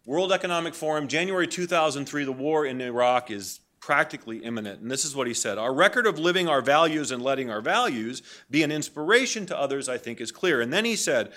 World 0.04 0.32
Economic 0.32 0.74
Forum, 0.74 1.08
January 1.08 1.48
2003, 1.48 2.24
the 2.24 2.32
war 2.32 2.64
in 2.64 2.80
Iraq 2.80 3.30
is 3.30 3.60
practically 3.80 4.38
imminent. 4.38 4.80
And 4.80 4.90
this 4.90 5.04
is 5.04 5.14
what 5.14 5.26
he 5.26 5.34
said 5.34 5.58
Our 5.58 5.72
record 5.74 6.06
of 6.06 6.18
living 6.18 6.48
our 6.48 6.62
values 6.62 7.10
and 7.10 7.22
letting 7.22 7.50
our 7.50 7.60
values 7.60 8.22
be 8.50 8.62
an 8.62 8.72
inspiration 8.72 9.46
to 9.46 9.58
others, 9.58 9.88
I 9.88 9.98
think, 9.98 10.20
is 10.20 10.32
clear. 10.32 10.60
And 10.60 10.72
then 10.72 10.84
he 10.84 10.96
said, 10.96 11.32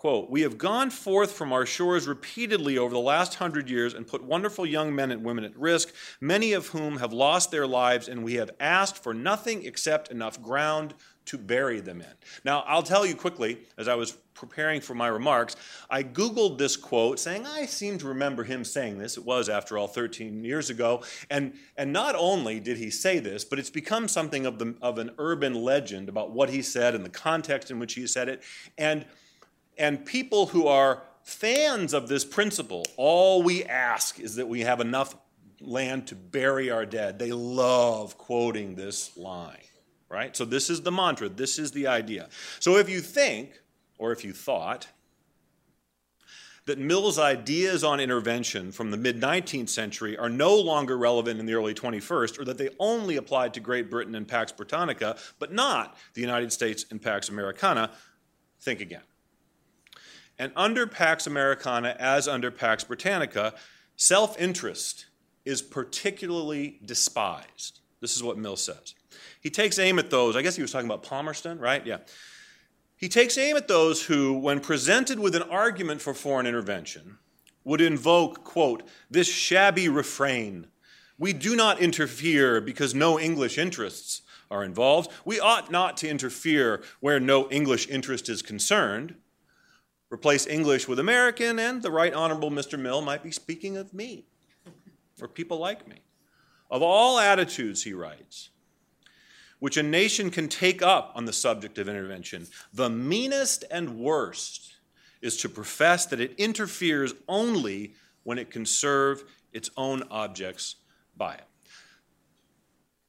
Quote, 0.00 0.30
we 0.30 0.40
have 0.40 0.56
gone 0.56 0.88
forth 0.88 1.32
from 1.32 1.52
our 1.52 1.66
shores 1.66 2.08
repeatedly 2.08 2.78
over 2.78 2.94
the 2.94 2.98
last 2.98 3.34
hundred 3.34 3.68
years 3.68 3.92
and 3.92 4.06
put 4.06 4.24
wonderful 4.24 4.64
young 4.64 4.94
men 4.94 5.10
and 5.10 5.22
women 5.22 5.44
at 5.44 5.54
risk, 5.58 5.92
many 6.22 6.54
of 6.54 6.68
whom 6.68 6.96
have 6.96 7.12
lost 7.12 7.50
their 7.50 7.66
lives, 7.66 8.08
and 8.08 8.24
we 8.24 8.36
have 8.36 8.50
asked 8.58 9.02
for 9.02 9.12
nothing 9.12 9.66
except 9.66 10.10
enough 10.10 10.40
ground 10.40 10.94
to 11.26 11.38
bury 11.38 11.80
them 11.80 12.00
in. 12.00 12.12
Now, 12.44 12.64
I'll 12.66 12.82
tell 12.82 13.06
you 13.06 13.14
quickly, 13.14 13.58
as 13.76 13.88
I 13.88 13.94
was 13.94 14.12
preparing 14.34 14.80
for 14.80 14.94
my 14.94 15.08
remarks, 15.08 15.54
I 15.90 16.02
Googled 16.02 16.58
this 16.58 16.76
quote 16.76 17.18
saying, 17.18 17.46
I 17.46 17.66
seem 17.66 17.98
to 17.98 18.08
remember 18.08 18.44
him 18.44 18.64
saying 18.64 18.98
this. 18.98 19.16
It 19.16 19.24
was, 19.24 19.48
after 19.48 19.76
all, 19.76 19.86
13 19.86 20.44
years 20.44 20.70
ago. 20.70 21.02
And, 21.30 21.54
and 21.76 21.92
not 21.92 22.14
only 22.16 22.58
did 22.58 22.78
he 22.78 22.90
say 22.90 23.18
this, 23.18 23.44
but 23.44 23.58
it's 23.58 23.70
become 23.70 24.08
something 24.08 24.46
of, 24.46 24.58
the, 24.58 24.74
of 24.80 24.98
an 24.98 25.10
urban 25.18 25.54
legend 25.54 26.08
about 26.08 26.30
what 26.30 26.50
he 26.50 26.62
said 26.62 26.94
and 26.94 27.04
the 27.04 27.10
context 27.10 27.70
in 27.70 27.78
which 27.78 27.94
he 27.94 28.06
said 28.06 28.28
it. 28.28 28.42
And 28.78 29.04
and 29.80 30.04
people 30.04 30.46
who 30.46 30.66
are 30.66 31.02
fans 31.22 31.94
of 31.94 32.06
this 32.06 32.24
principle, 32.24 32.84
all 32.98 33.42
we 33.42 33.64
ask 33.64 34.20
is 34.20 34.36
that 34.36 34.46
we 34.46 34.60
have 34.60 34.78
enough 34.78 35.16
land 35.58 36.06
to 36.08 36.14
bury 36.14 36.70
our 36.70 36.84
dead. 36.84 37.18
They 37.18 37.32
love 37.32 38.18
quoting 38.18 38.74
this 38.74 39.16
line, 39.16 39.56
right? 40.10 40.36
So, 40.36 40.44
this 40.44 40.68
is 40.68 40.82
the 40.82 40.92
mantra, 40.92 41.28
this 41.28 41.58
is 41.58 41.72
the 41.72 41.86
idea. 41.86 42.28
So, 42.58 42.76
if 42.76 42.88
you 42.90 43.00
think, 43.00 43.62
or 43.98 44.12
if 44.12 44.24
you 44.24 44.32
thought, 44.32 44.88
that 46.66 46.78
Mill's 46.78 47.18
ideas 47.18 47.82
on 47.82 48.00
intervention 48.00 48.70
from 48.70 48.90
the 48.90 48.96
mid 48.96 49.20
19th 49.20 49.68
century 49.68 50.16
are 50.16 50.28
no 50.28 50.54
longer 50.54 50.96
relevant 50.96 51.40
in 51.40 51.46
the 51.46 51.54
early 51.54 51.74
21st, 51.74 52.38
or 52.38 52.44
that 52.44 52.58
they 52.58 52.68
only 52.78 53.16
applied 53.16 53.54
to 53.54 53.60
Great 53.60 53.90
Britain 53.90 54.14
and 54.14 54.28
Pax 54.28 54.52
Britannica, 54.52 55.16
but 55.38 55.52
not 55.52 55.96
the 56.14 56.20
United 56.20 56.52
States 56.52 56.84
and 56.90 57.00
Pax 57.00 57.28
Americana, 57.28 57.90
think 58.60 58.80
again. 58.80 59.02
And 60.38 60.52
under 60.54 60.86
Pax 60.86 61.26
Americana, 61.26 61.96
as 61.98 62.28
under 62.28 62.50
Pax 62.50 62.84
Britannica, 62.84 63.54
self 63.96 64.40
interest 64.40 65.06
is 65.44 65.62
particularly 65.62 66.78
despised. 66.84 67.80
This 68.00 68.16
is 68.16 68.22
what 68.22 68.38
Mill 68.38 68.56
says. 68.56 68.94
He 69.40 69.50
takes 69.50 69.78
aim 69.78 69.98
at 69.98 70.10
those, 70.10 70.36
I 70.36 70.42
guess 70.42 70.56
he 70.56 70.62
was 70.62 70.72
talking 70.72 70.88
about 70.88 71.02
Palmerston, 71.02 71.58
right? 71.58 71.84
Yeah. 71.86 71.98
He 72.96 73.08
takes 73.08 73.38
aim 73.38 73.56
at 73.56 73.68
those 73.68 74.04
who, 74.04 74.38
when 74.38 74.60
presented 74.60 75.18
with 75.18 75.34
an 75.34 75.42
argument 75.44 76.02
for 76.02 76.12
foreign 76.12 76.46
intervention, 76.46 77.18
would 77.64 77.80
invoke, 77.80 78.44
quote, 78.44 78.82
this 79.10 79.28
shabby 79.28 79.88
refrain 79.88 80.66
We 81.18 81.34
do 81.34 81.54
not 81.54 81.80
interfere 81.80 82.62
because 82.62 82.94
no 82.94 83.20
English 83.20 83.58
interests 83.58 84.22
are 84.50 84.64
involved. 84.64 85.10
We 85.24 85.38
ought 85.38 85.70
not 85.70 85.98
to 85.98 86.08
interfere 86.08 86.82
where 87.00 87.20
no 87.20 87.48
English 87.50 87.88
interest 87.88 88.28
is 88.28 88.42
concerned. 88.42 89.14
Replace 90.10 90.46
English 90.46 90.88
with 90.88 90.98
American, 90.98 91.58
and 91.58 91.82
the 91.82 91.90
Right 91.90 92.12
Honorable 92.12 92.50
Mr. 92.50 92.78
Mill 92.78 93.00
might 93.00 93.22
be 93.22 93.30
speaking 93.30 93.76
of 93.76 93.94
me 93.94 94.26
or 95.20 95.28
people 95.28 95.58
like 95.58 95.86
me. 95.86 95.96
Of 96.70 96.82
all 96.82 97.18
attitudes, 97.18 97.82
he 97.82 97.92
writes, 97.92 98.50
which 99.60 99.76
a 99.76 99.82
nation 99.82 100.30
can 100.30 100.48
take 100.48 100.82
up 100.82 101.12
on 101.14 101.24
the 101.24 101.32
subject 101.32 101.78
of 101.78 101.88
intervention, 101.88 102.46
the 102.72 102.90
meanest 102.90 103.64
and 103.70 103.98
worst 103.98 104.74
is 105.22 105.36
to 105.36 105.48
profess 105.48 106.06
that 106.06 106.20
it 106.20 106.34
interferes 106.38 107.14
only 107.28 107.94
when 108.24 108.38
it 108.38 108.50
can 108.50 108.66
serve 108.66 109.22
its 109.52 109.70
own 109.76 110.02
objects 110.10 110.76
by 111.16 111.34
it. 111.34 111.44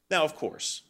Now, 0.09 0.23
of 0.23 0.35
course, 0.35 0.83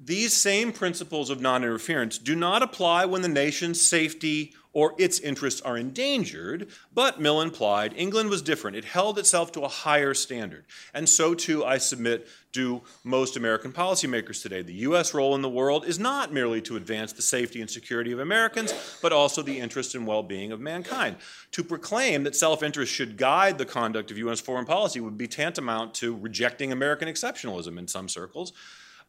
these 0.00 0.32
same 0.32 0.72
principles 0.72 1.28
of 1.28 1.40
non 1.40 1.64
interference 1.64 2.18
do 2.18 2.36
not 2.36 2.62
apply 2.62 3.04
when 3.04 3.22
the 3.22 3.28
nation's 3.28 3.80
safety 3.80 4.54
or 4.72 4.94
its 4.96 5.18
interests 5.18 5.60
are 5.62 5.76
endangered, 5.76 6.68
but 6.94 7.20
Mill 7.20 7.40
implied 7.40 7.94
England 7.96 8.30
was 8.30 8.42
different. 8.42 8.76
It 8.76 8.84
held 8.84 9.18
itself 9.18 9.50
to 9.52 9.62
a 9.62 9.68
higher 9.68 10.14
standard. 10.14 10.66
And 10.94 11.08
so, 11.08 11.34
too, 11.34 11.64
I 11.64 11.78
submit, 11.78 12.28
do 12.52 12.82
most 13.02 13.36
American 13.36 13.72
policymakers 13.72 14.40
today. 14.40 14.62
The 14.62 14.74
U.S. 14.74 15.14
role 15.14 15.34
in 15.34 15.42
the 15.42 15.48
world 15.48 15.84
is 15.84 15.98
not 15.98 16.32
merely 16.32 16.60
to 16.62 16.76
advance 16.76 17.12
the 17.12 17.22
safety 17.22 17.60
and 17.60 17.68
security 17.68 18.12
of 18.12 18.20
Americans, 18.20 18.72
but 19.02 19.12
also 19.12 19.42
the 19.42 19.58
interest 19.58 19.96
and 19.96 20.06
well 20.06 20.22
being 20.22 20.52
of 20.52 20.60
mankind. 20.60 21.16
To 21.52 21.64
proclaim 21.64 22.22
that 22.22 22.36
self 22.36 22.62
interest 22.62 22.92
should 22.92 23.16
guide 23.16 23.58
the 23.58 23.66
conduct 23.66 24.12
of 24.12 24.18
U.S. 24.18 24.38
foreign 24.38 24.66
policy 24.66 25.00
would 25.00 25.18
be 25.18 25.26
tantamount 25.26 25.92
to 25.94 26.14
rejecting 26.14 26.70
American 26.70 27.08
exceptionalism 27.08 27.78
in 27.78 27.88
some 27.88 28.08
circles 28.08 28.52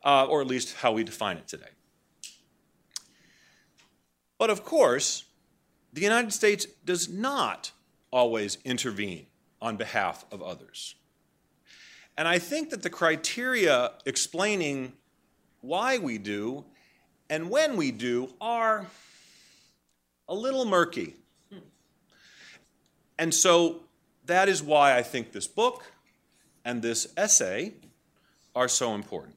uh, 0.04 0.26
or 0.26 0.42
at 0.42 0.48
least 0.48 0.76
how 0.78 0.92
we 0.92 1.04
define 1.04 1.38
it 1.38 1.48
today. 1.48 1.70
But 4.38 4.50
of 4.50 4.64
course, 4.64 5.26
the 5.92 6.02
United 6.02 6.32
States 6.32 6.66
does 6.86 7.10
not 7.10 7.72
always 8.12 8.58
intervene 8.64 9.28
on 9.62 9.76
behalf 9.76 10.26
of 10.32 10.42
others. 10.42 10.96
And 12.18 12.28
I 12.28 12.40
think 12.40 12.70
that 12.70 12.84
the 12.84 12.90
criteria 12.90 13.92
explaining 14.06 14.94
why 15.62 15.98
we 15.98 16.18
do 16.18 16.66
and 17.30 17.50
when 17.50 17.78
we 17.78 17.92
do 17.92 18.34
are 18.42 18.88
a 20.28 20.34
little 20.34 20.66
murky. 20.66 21.16
And 23.18 23.34
so 23.34 23.82
that 24.26 24.48
is 24.48 24.64
why 24.64 24.98
I 24.98 25.04
think 25.04 25.32
this 25.32 25.48
book 25.48 25.92
and 26.64 26.82
this 26.82 27.08
essay 27.18 27.74
are 28.56 28.68
so 28.68 28.96
important. 28.96 29.36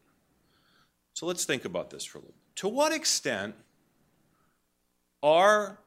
So 1.23 1.27
let's 1.27 1.45
think 1.45 1.65
about 1.65 1.91
this 1.91 2.05
for 2.05 2.19
a 2.19 2.21
little. 2.21 2.35
To 2.57 2.69
what 2.69 2.93
extent 2.93 3.55
are 5.23 5.79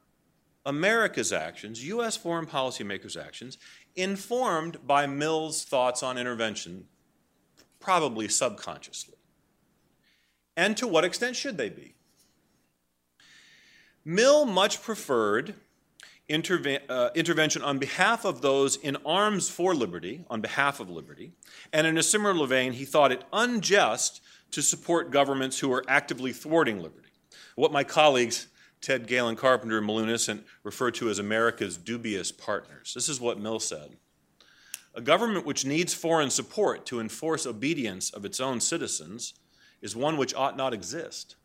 America's 0.65 1.33
actions, 1.33 1.85
U.S. 1.87 2.15
foreign 2.15 2.45
policymakers' 2.45 3.21
actions, 3.21 3.57
informed 3.97 4.87
by 4.87 5.07
Mill's 5.07 5.65
thoughts 5.65 6.03
on 6.03 6.17
intervention, 6.17 6.85
probably 7.81 8.29
subconsciously? 8.29 9.15
And 10.55 10.77
to 10.77 10.87
what 10.87 11.03
extent 11.03 11.35
should 11.35 11.57
they 11.57 11.67
be? 11.67 11.95
Mill 14.05 14.45
much 14.45 14.81
preferred 14.81 15.55
interve- 16.29 16.79
uh, 16.87 17.09
intervention 17.13 17.61
on 17.61 17.77
behalf 17.77 18.23
of 18.23 18.39
those 18.39 18.77
in 18.77 18.95
arms 19.05 19.49
for 19.49 19.75
liberty, 19.75 20.23
on 20.29 20.39
behalf 20.39 20.79
of 20.79 20.89
liberty, 20.89 21.33
and 21.73 21.85
in 21.85 21.97
a 21.97 22.03
similar 22.03 22.47
vein, 22.47 22.71
he 22.71 22.85
thought 22.85 23.11
it 23.11 23.25
unjust 23.33 24.21
to 24.51 24.61
support 24.61 25.11
governments 25.11 25.59
who 25.59 25.71
are 25.73 25.83
actively 25.87 26.31
thwarting 26.31 26.81
liberty. 26.81 27.09
What 27.55 27.71
my 27.71 27.83
colleagues 27.83 28.47
Ted 28.85 29.07
Galen 29.07 29.35
Carpenter 29.35 29.79
and 29.79 29.87
Malou 29.89 30.03
Innocent 30.03 30.45
refer 30.63 30.91
to 30.91 31.09
as 31.09 31.17
America's 31.17 31.75
dubious 31.75 32.31
partners. 32.31 32.93
This 32.93 33.09
is 33.09 33.19
what 33.19 33.39
Mill 33.39 33.59
said. 33.59 33.97
A 34.93 35.01
government 35.01 35.45
which 35.45 35.65
needs 35.65 35.93
foreign 35.93 36.29
support 36.29 36.85
to 36.85 36.99
enforce 36.99 37.47
obedience 37.47 38.11
of 38.11 38.25
its 38.25 38.39
own 38.39 38.59
citizens 38.59 39.33
is 39.81 39.95
one 39.95 40.17
which 40.17 40.35
ought 40.35 40.55
not 40.55 40.73
exist. 40.73 41.35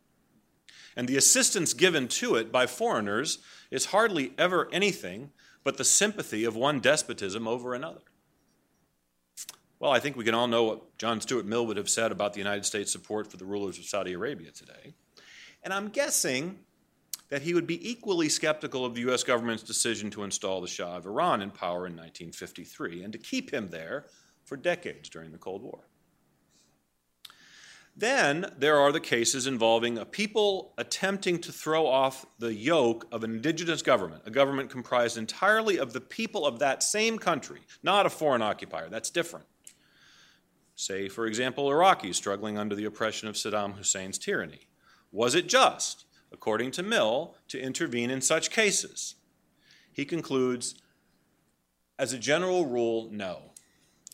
And 0.96 1.08
the 1.08 1.16
assistance 1.16 1.72
given 1.72 2.08
to 2.08 2.34
it 2.34 2.52
by 2.52 2.66
foreigners 2.66 3.38
is 3.70 3.86
hardly 3.86 4.32
ever 4.36 4.68
anything 4.70 5.30
but 5.64 5.78
the 5.78 5.84
sympathy 5.84 6.44
of 6.44 6.56
one 6.56 6.78
despotism 6.78 7.48
over 7.48 7.74
another. 7.74 8.02
Well, 9.80 9.90
I 9.90 9.98
think 9.98 10.16
we 10.16 10.24
can 10.24 10.34
all 10.34 10.46
know 10.46 10.64
what 10.64 10.98
John 10.98 11.22
Stuart 11.22 11.46
Mill 11.46 11.66
would 11.66 11.78
have 11.78 11.88
said 11.88 12.12
about 12.12 12.34
the 12.34 12.38
United 12.38 12.66
States' 12.66 12.92
support 12.92 13.30
for 13.30 13.38
the 13.38 13.46
rulers 13.46 13.78
of 13.78 13.86
Saudi 13.86 14.12
Arabia 14.12 14.50
today. 14.50 14.92
And 15.62 15.72
I'm 15.72 15.88
guessing 15.88 16.58
that 17.30 17.40
he 17.42 17.54
would 17.54 17.66
be 17.66 17.88
equally 17.88 18.28
skeptical 18.28 18.84
of 18.84 18.94
the 18.94 19.00
U.S. 19.02 19.24
government's 19.24 19.62
decision 19.62 20.10
to 20.10 20.22
install 20.22 20.60
the 20.60 20.68
Shah 20.68 20.98
of 20.98 21.06
Iran 21.06 21.40
in 21.40 21.50
power 21.50 21.86
in 21.86 21.96
1953 21.96 23.04
and 23.04 23.12
to 23.14 23.18
keep 23.18 23.50
him 23.50 23.68
there 23.68 24.04
for 24.44 24.56
decades 24.56 25.08
during 25.08 25.32
the 25.32 25.38
Cold 25.38 25.62
War. 25.62 25.80
Then 27.96 28.52
there 28.58 28.78
are 28.78 28.92
the 28.92 29.00
cases 29.00 29.46
involving 29.46 29.96
a 29.98 30.04
people 30.04 30.74
attempting 30.76 31.38
to 31.40 31.52
throw 31.52 31.86
off 31.86 32.26
the 32.38 32.52
yoke 32.52 33.06
of 33.12 33.24
an 33.24 33.32
indigenous 33.32 33.82
government, 33.82 34.22
a 34.26 34.30
government 34.30 34.70
comprised 34.70 35.16
entirely 35.16 35.78
of 35.78 35.92
the 35.92 36.00
people 36.00 36.46
of 36.46 36.58
that 36.58 36.82
same 36.82 37.18
country, 37.18 37.60
not 37.82 38.06
a 38.06 38.10
foreign 38.10 38.42
occupier. 38.42 38.88
That's 38.88 39.10
different. 39.10 39.46
Say, 40.80 41.10
for 41.10 41.26
example, 41.26 41.68
Iraqis 41.68 42.14
struggling 42.14 42.56
under 42.56 42.74
the 42.74 42.86
oppression 42.86 43.28
of 43.28 43.34
Saddam 43.34 43.76
Hussein's 43.76 44.16
tyranny. 44.16 44.66
Was 45.12 45.34
it 45.34 45.46
just, 45.46 46.06
according 46.32 46.70
to 46.70 46.82
Mill, 46.82 47.36
to 47.48 47.60
intervene 47.60 48.10
in 48.10 48.22
such 48.22 48.50
cases? 48.50 49.16
He 49.92 50.06
concludes, 50.06 50.76
as 51.98 52.14
a 52.14 52.18
general 52.18 52.64
rule, 52.64 53.10
no. 53.12 53.52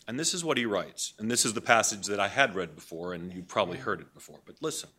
And 0.08 0.18
this 0.18 0.34
is 0.34 0.44
what 0.44 0.58
he 0.58 0.66
writes, 0.66 1.14
and 1.20 1.30
this 1.30 1.44
is 1.44 1.52
the 1.52 1.60
passage 1.60 2.06
that 2.06 2.18
I 2.18 2.26
had 2.26 2.56
read 2.56 2.74
before, 2.74 3.12
and 3.12 3.32
you 3.32 3.44
probably 3.44 3.78
heard 3.78 4.00
it 4.00 4.12
before, 4.12 4.40
but 4.44 4.56
listen. 4.60 4.90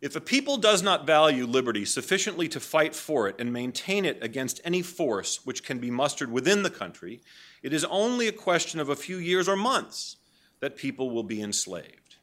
If 0.00 0.16
a 0.16 0.20
people 0.20 0.56
does 0.56 0.82
not 0.82 1.06
value 1.06 1.46
liberty 1.46 1.84
sufficiently 1.84 2.48
to 2.48 2.58
fight 2.58 2.96
for 2.96 3.28
it 3.28 3.36
and 3.38 3.52
maintain 3.52 4.04
it 4.04 4.18
against 4.20 4.60
any 4.64 4.82
force 4.82 5.46
which 5.46 5.62
can 5.62 5.78
be 5.78 5.92
mustered 5.92 6.32
within 6.32 6.64
the 6.64 6.70
country, 6.70 7.20
it 7.62 7.72
is 7.72 7.84
only 7.84 8.28
a 8.28 8.32
question 8.32 8.80
of 8.80 8.88
a 8.88 8.96
few 8.96 9.16
years 9.16 9.48
or 9.48 9.56
months 9.56 10.16
that 10.60 10.76
people 10.76 11.10
will 11.10 11.22
be 11.22 11.40
enslaved. 11.40 12.16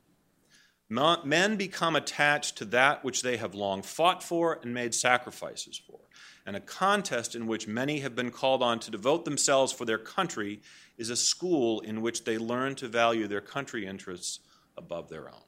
Men 0.90 1.56
become 1.56 1.96
attached 1.96 2.58
to 2.58 2.66
that 2.66 3.04
which 3.04 3.22
they 3.22 3.38
have 3.38 3.54
long 3.54 3.82
fought 3.82 4.24
for 4.24 4.60
and 4.62 4.74
made 4.74 4.96
sacrifices 4.96 5.78
for. 5.78 6.00
And 6.46 6.56
a 6.56 6.62
contest 6.62 7.36
in 7.36 7.46
which 7.46 7.68
many 7.68 8.00
have 8.00 8.16
been 8.16 8.32
called 8.32 8.64
on 8.64 8.80
to 8.80 8.92
devote 8.92 9.24
themselves 9.24 9.72
for 9.72 9.86
their 9.86 10.00
country 10.00 10.62
is 10.98 11.12
a 11.12 11.16
school 11.16 11.80
in 11.82 12.02
which 12.02 12.24
they 12.24 12.38
learn 12.38 12.74
to 12.76 12.88
value 12.88 13.28
their 13.28 13.42
country 13.42 13.86
interests 13.86 14.40
above 14.76 15.10
their 15.10 15.30
own. 15.30 15.44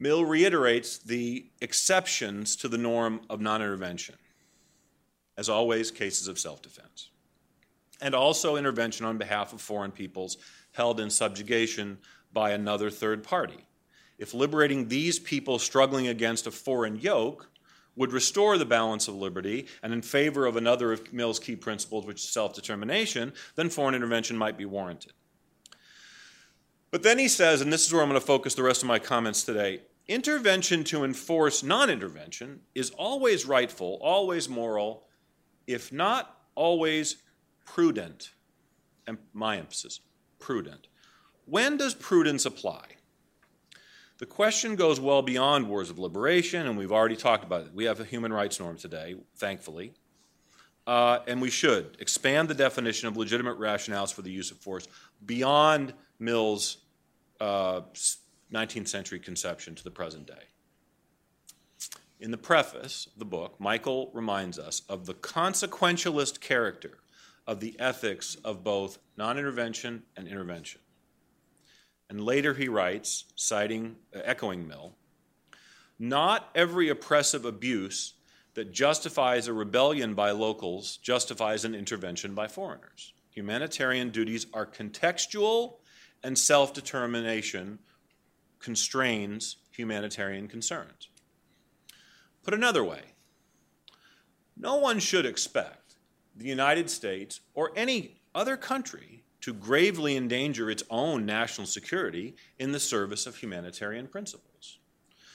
Mill 0.00 0.24
reiterates 0.24 0.98
the 0.98 1.46
exceptions 1.60 2.56
to 2.56 2.68
the 2.68 2.78
norm 2.78 3.20
of 3.28 3.40
non 3.40 3.60
intervention. 3.60 4.14
As 5.38 5.48
always, 5.48 5.92
cases 5.92 6.26
of 6.26 6.38
self 6.38 6.60
defense. 6.60 7.10
And 8.02 8.14
also 8.14 8.56
intervention 8.56 9.06
on 9.06 9.18
behalf 9.18 9.52
of 9.52 9.60
foreign 9.60 9.92
peoples 9.92 10.36
held 10.72 10.98
in 10.98 11.10
subjugation 11.10 11.98
by 12.32 12.50
another 12.50 12.90
third 12.90 13.22
party. 13.22 13.64
If 14.18 14.34
liberating 14.34 14.88
these 14.88 15.20
people 15.20 15.60
struggling 15.60 16.08
against 16.08 16.48
a 16.48 16.50
foreign 16.50 16.96
yoke 16.96 17.48
would 17.94 18.12
restore 18.12 18.58
the 18.58 18.64
balance 18.64 19.06
of 19.06 19.14
liberty 19.14 19.66
and 19.82 19.92
in 19.92 20.02
favor 20.02 20.44
of 20.44 20.56
another 20.56 20.92
of 20.92 21.12
Mill's 21.12 21.38
key 21.38 21.54
principles, 21.54 22.04
which 22.04 22.22
is 22.24 22.28
self 22.28 22.52
determination, 22.54 23.32
then 23.54 23.70
foreign 23.70 23.94
intervention 23.94 24.36
might 24.36 24.58
be 24.58 24.64
warranted. 24.64 25.12
But 26.90 27.04
then 27.04 27.18
he 27.18 27.28
says, 27.28 27.60
and 27.60 27.72
this 27.72 27.86
is 27.86 27.92
where 27.92 28.02
I'm 28.02 28.08
going 28.08 28.20
to 28.20 28.26
focus 28.26 28.54
the 28.54 28.62
rest 28.64 28.82
of 28.82 28.88
my 28.88 28.98
comments 28.98 29.44
today 29.44 29.82
intervention 30.08 30.82
to 30.82 31.04
enforce 31.04 31.62
non 31.62 31.90
intervention 31.90 32.60
is 32.74 32.90
always 32.90 33.46
rightful, 33.46 33.98
always 34.02 34.48
moral, 34.48 35.04
if 35.68 35.92
not 35.92 36.36
always 36.56 37.16
prudent. 37.64 38.32
And 39.06 39.18
my 39.32 39.58
emphasis, 39.58 40.00
prudent. 40.40 40.88
When 41.44 41.76
does 41.76 41.94
prudence 41.94 42.44
apply? 42.44 42.96
The 44.18 44.26
question 44.26 44.74
goes 44.74 44.98
well 44.98 45.22
beyond 45.22 45.68
wars 45.68 45.90
of 45.90 45.98
liberation, 45.98 46.66
and 46.66 46.76
we've 46.76 46.90
already 46.90 47.14
talked 47.14 47.44
about 47.44 47.66
it. 47.66 47.72
We 47.72 47.84
have 47.84 48.00
a 48.00 48.04
human 48.04 48.32
rights 48.32 48.58
norm 48.58 48.76
today, 48.76 49.14
thankfully. 49.36 49.92
Uh, 50.86 51.20
and 51.28 51.40
we 51.40 51.50
should 51.50 51.96
expand 52.00 52.48
the 52.48 52.54
definition 52.54 53.06
of 53.06 53.16
legitimate 53.16 53.58
rationales 53.58 54.12
for 54.12 54.22
the 54.22 54.30
use 54.30 54.50
of 54.50 54.56
force 54.56 54.88
beyond 55.24 55.92
Mill's 56.18 56.78
uh, 57.40 57.82
19th 58.52 58.88
century 58.88 59.20
conception 59.20 59.74
to 59.74 59.84
the 59.84 59.90
present 59.90 60.26
day. 60.26 60.48
In 62.20 62.32
the 62.32 62.38
preface 62.38 63.06
of 63.06 63.18
the 63.18 63.24
book, 63.24 63.60
Michael 63.60 64.10
reminds 64.12 64.58
us 64.58 64.82
of 64.88 65.06
the 65.06 65.14
consequentialist 65.14 66.40
character 66.40 66.98
of 67.46 67.60
the 67.60 67.78
ethics 67.78 68.36
of 68.44 68.64
both 68.64 68.98
non 69.16 69.38
intervention 69.38 70.02
and 70.16 70.26
intervention. 70.26 70.80
And 72.10 72.20
later 72.20 72.54
he 72.54 72.68
writes, 72.68 73.24
citing, 73.36 73.96
uh, 74.14 74.20
echoing 74.24 74.66
Mill, 74.66 74.94
not 75.98 76.50
every 76.54 76.88
oppressive 76.88 77.44
abuse 77.44 78.14
that 78.54 78.72
justifies 78.72 79.46
a 79.46 79.52
rebellion 79.52 80.14
by 80.14 80.30
locals 80.32 80.96
justifies 80.96 81.64
an 81.64 81.74
intervention 81.74 82.34
by 82.34 82.48
foreigners. 82.48 83.12
Humanitarian 83.30 84.10
duties 84.10 84.46
are 84.52 84.66
contextual 84.66 85.76
and 86.24 86.36
self 86.36 86.74
determination 86.74 87.78
constrains 88.58 89.58
humanitarian 89.70 90.48
concerns. 90.48 91.07
Put 92.48 92.54
another 92.54 92.82
way, 92.82 93.02
no 94.56 94.76
one 94.76 95.00
should 95.00 95.26
expect 95.26 95.96
the 96.34 96.46
United 96.46 96.88
States 96.88 97.40
or 97.52 97.72
any 97.76 98.22
other 98.34 98.56
country 98.56 99.22
to 99.42 99.52
gravely 99.52 100.16
endanger 100.16 100.70
its 100.70 100.82
own 100.88 101.26
national 101.26 101.66
security 101.66 102.36
in 102.58 102.72
the 102.72 102.80
service 102.80 103.26
of 103.26 103.36
humanitarian 103.36 104.06
principles. 104.06 104.78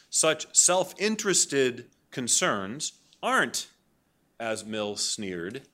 Such 0.09 0.47
self 0.55 0.95
interested 0.97 1.85
concerns 2.09 2.93
aren't, 3.21 3.67
as 4.39 4.65
Mill 4.65 4.95
sneered, 4.95 5.67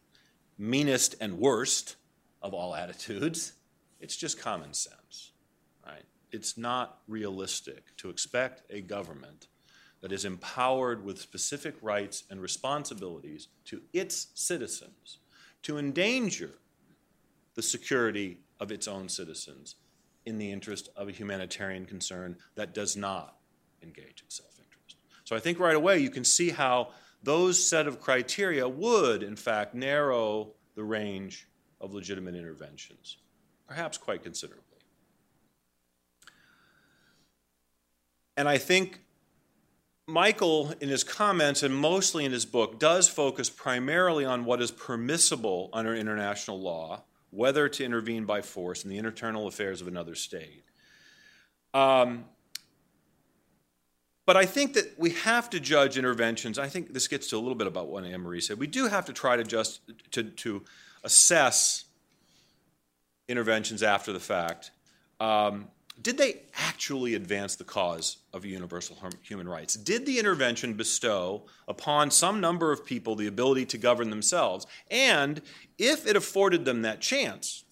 meanest 0.58 1.16
and 1.22 1.40
worst 1.40 1.96
of 2.42 2.54
all 2.54 2.76
attitudes. 2.76 3.54
It's 4.02 4.18
just 4.18 4.42
common 4.42 4.74
sense. 4.74 5.32
Right? 5.88 6.04
It's 6.34 6.58
not 6.58 7.00
realistic 7.08 7.96
to 7.96 8.10
expect 8.10 8.70
a 8.70 8.82
government 8.82 9.48
that 10.02 10.12
is 10.12 10.26
empowered 10.26 11.04
with 11.04 11.20
specific 11.20 11.76
rights 11.82 12.24
and 12.30 12.42
responsibilities 12.42 13.48
to 13.66 13.82
its 13.94 14.28
citizens 14.34 15.18
to 15.64 15.78
endanger 15.78 16.52
the 17.56 17.62
security 17.62 18.40
of 18.60 18.72
its 18.72 18.88
own 18.88 19.10
citizens 19.10 19.76
in 20.26 20.38
the 20.38 20.52
interest 20.52 20.90
of 20.96 21.08
a 21.08 21.12
humanitarian 21.12 21.86
concern 21.86 22.38
that 22.56 22.74
does 22.74 22.96
not 22.96 23.38
engage 23.82 24.22
in 24.22 24.30
self 24.30 24.60
interest. 24.60 24.98
So 25.26 25.36
I 25.36 25.40
think 25.40 25.60
right 25.60 25.76
away 25.76 26.00
you 26.00 26.10
can 26.10 26.24
see 26.24 26.50
how 26.50 26.90
those 27.24 27.62
set 27.62 27.88
of 27.88 28.00
criteria 28.00 28.68
would, 28.68 29.24
in 29.24 29.36
fact, 29.36 29.76
narrow 29.76 30.54
the 30.76 30.84
range 30.84 31.48
of 31.82 31.94
legitimate 31.94 32.36
interventions 32.36 33.18
perhaps 33.70 34.00
quite 34.00 34.24
considerably. 34.24 34.66
And 38.36 38.50
I 38.50 38.58
think 38.58 39.02
Michael, 40.10 40.74
in 40.82 40.90
his 40.90 41.04
comments 41.04 41.64
and 41.64 41.76
mostly 41.76 42.26
in 42.26 42.32
his 42.32 42.46
book, 42.46 42.80
does 42.80 43.08
focus 43.08 43.50
primarily 43.50 44.26
on 44.26 44.44
what 44.44 44.62
is 44.62 44.72
permissible 44.72 45.70
under 45.72 45.96
international 45.96 46.60
law, 46.60 47.04
whether 47.30 47.70
to 47.70 47.86
intervene 47.86 48.26
by 48.26 48.42
force 48.42 48.84
in 48.84 48.90
the 48.90 48.98
internal 48.98 49.48
affairs 49.48 49.82
of 49.82 49.88
another 49.88 50.16
state. 50.16 50.64
Um, 51.74 52.26
but 54.26 54.38
I 54.38 54.46
think 54.46 54.74
that 54.74 54.94
we 54.98 55.12
have 55.12 55.50
to 55.52 55.60
judge 55.60 55.98
interventions. 55.98 56.60
I 56.60 56.68
think 56.68 56.94
this 56.94 57.08
gets 57.08 57.30
to 57.30 57.38
a 57.38 57.40
little 57.40 57.56
bit 57.56 57.68
about 57.68 57.88
what 57.88 58.04
Anne 58.04 58.22
Marie 58.22 58.42
said. 58.42 58.60
We 58.60 58.68
do 58.68 58.88
have 58.88 59.06
to 59.06 59.14
try 59.14 59.36
to 59.36 59.44
just 59.44 59.82
to, 60.12 60.24
to 60.24 60.64
assess 61.04 61.86
interventions 63.28 63.82
after 63.84 64.12
the 64.12 64.20
fact, 64.20 64.72
um, 65.20 65.68
did 66.02 66.18
they 66.18 66.44
actually 66.56 67.16
advance 67.16 67.56
the 67.56 67.64
cause 67.64 68.18
of 68.34 68.46
universal 68.46 68.98
human 69.22 69.48
rights? 69.48 69.76
Did 69.76 70.06
the 70.06 70.20
intervention 70.20 70.74
bestow 70.74 71.46
upon 71.68 72.12
some 72.12 72.40
number 72.40 72.72
of 72.72 72.86
people 72.86 73.16
the 73.16 73.28
ability 73.28 73.66
to 73.68 73.78
govern 73.78 74.10
themselves? 74.10 74.66
And 74.90 75.42
if 75.78 76.08
it 76.08 76.16
afforded 76.16 76.66
them 76.66 76.84
that 76.84 77.02
chance, 77.02 77.64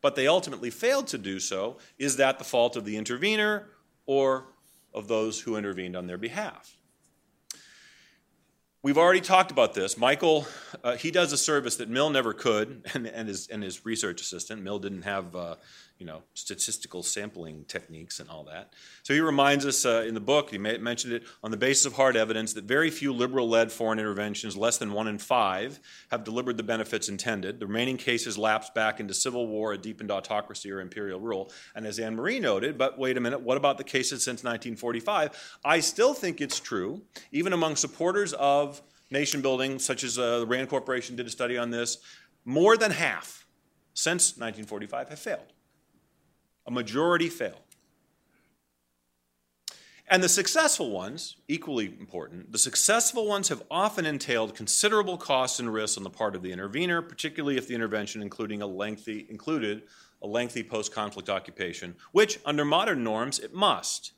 but 0.00 0.16
they 0.16 0.26
ultimately 0.26 0.70
failed 0.70 1.06
to 1.08 1.18
do 1.18 1.38
so, 1.38 1.78
is 1.98 2.16
that 2.16 2.38
the 2.38 2.44
fault 2.44 2.76
of 2.76 2.84
the 2.84 2.96
intervener 2.96 3.68
or 4.06 4.46
of 4.92 5.08
those 5.08 5.40
who 5.40 5.56
intervened 5.56 5.96
on 5.96 6.06
their 6.06 6.18
behalf? 6.18 6.76
We've 8.84 8.98
already 8.98 9.22
talked 9.22 9.50
about 9.50 9.72
this. 9.72 9.96
Michael, 9.96 10.46
uh, 10.82 10.96
he 10.96 11.10
does 11.10 11.32
a 11.32 11.38
service 11.38 11.76
that 11.76 11.88
Mill 11.88 12.10
never 12.10 12.34
could, 12.34 12.84
and, 12.94 13.06
and, 13.06 13.26
his, 13.26 13.48
and 13.48 13.62
his 13.62 13.86
research 13.86 14.20
assistant. 14.20 14.62
Mill 14.62 14.78
didn't 14.78 15.02
have, 15.02 15.34
uh, 15.34 15.54
you 15.98 16.06
know, 16.06 16.22
statistical 16.34 17.02
sampling 17.02 17.64
techniques 17.66 18.18
and 18.18 18.28
all 18.28 18.42
that. 18.44 18.72
So 19.04 19.14
he 19.14 19.20
reminds 19.20 19.64
us 19.64 19.86
uh, 19.86 20.04
in 20.06 20.14
the 20.14 20.20
book, 20.20 20.50
he 20.50 20.58
mentioned 20.58 21.12
it, 21.12 21.22
on 21.42 21.52
the 21.52 21.56
basis 21.56 21.86
of 21.86 21.92
hard 21.92 22.16
evidence, 22.16 22.52
that 22.54 22.64
very 22.64 22.90
few 22.90 23.12
liberal-led 23.12 23.70
foreign 23.70 24.00
interventions, 24.00 24.56
less 24.56 24.76
than 24.76 24.92
one 24.92 25.06
in 25.06 25.18
five, 25.18 25.78
have 26.10 26.24
delivered 26.24 26.56
the 26.56 26.64
benefits 26.64 27.08
intended. 27.08 27.60
The 27.60 27.66
remaining 27.66 27.96
cases 27.96 28.36
lapse 28.36 28.70
back 28.70 28.98
into 28.98 29.14
civil 29.14 29.46
war, 29.46 29.72
a 29.72 29.78
deepened 29.78 30.10
autocracy, 30.10 30.70
or 30.72 30.80
imperial 30.80 31.20
rule. 31.20 31.52
And 31.76 31.86
as 31.86 32.00
Anne 32.00 32.16
Marie 32.16 32.40
noted, 32.40 32.76
but 32.76 32.98
wait 32.98 33.16
a 33.16 33.20
minute, 33.20 33.40
what 33.40 33.56
about 33.56 33.78
the 33.78 33.84
cases 33.84 34.24
since 34.24 34.42
1945? 34.42 35.58
I 35.64 35.78
still 35.78 36.12
think 36.12 36.40
it's 36.40 36.58
true, 36.58 37.02
even 37.30 37.52
among 37.52 37.76
supporters 37.76 38.32
of 38.32 38.82
nation 39.12 39.42
building, 39.42 39.78
such 39.78 40.02
as 40.02 40.18
uh, 40.18 40.40
the 40.40 40.46
RAND 40.46 40.68
Corporation 40.68 41.14
did 41.14 41.26
a 41.26 41.30
study 41.30 41.56
on 41.56 41.70
this, 41.70 41.98
more 42.44 42.76
than 42.76 42.90
half 42.90 43.46
since 43.94 44.32
1945 44.32 45.08
have 45.08 45.18
failed. 45.18 45.53
A 46.66 46.70
majority 46.70 47.28
fail. 47.28 47.60
And 50.06 50.22
the 50.22 50.28
successful 50.28 50.90
ones, 50.90 51.36
equally 51.48 51.86
important, 51.98 52.52
the 52.52 52.58
successful 52.58 53.26
ones 53.26 53.48
have 53.48 53.62
often 53.70 54.04
entailed 54.04 54.54
considerable 54.54 55.16
costs 55.16 55.60
and 55.60 55.72
risks 55.72 55.96
on 55.96 56.04
the 56.04 56.10
part 56.10 56.36
of 56.36 56.42
the 56.42 56.52
intervener, 56.52 57.00
particularly 57.00 57.56
if 57.56 57.66
the 57.66 57.74
intervention 57.74 58.20
including 58.20 58.60
a 58.60 58.66
lengthy, 58.66 59.26
included 59.30 59.84
a 60.22 60.26
lengthy 60.26 60.62
post-conflict 60.62 61.30
occupation, 61.30 61.96
which 62.12 62.38
under 62.44 62.64
modern 62.64 63.02
norms 63.02 63.38
it 63.38 63.54
must. 63.54 64.12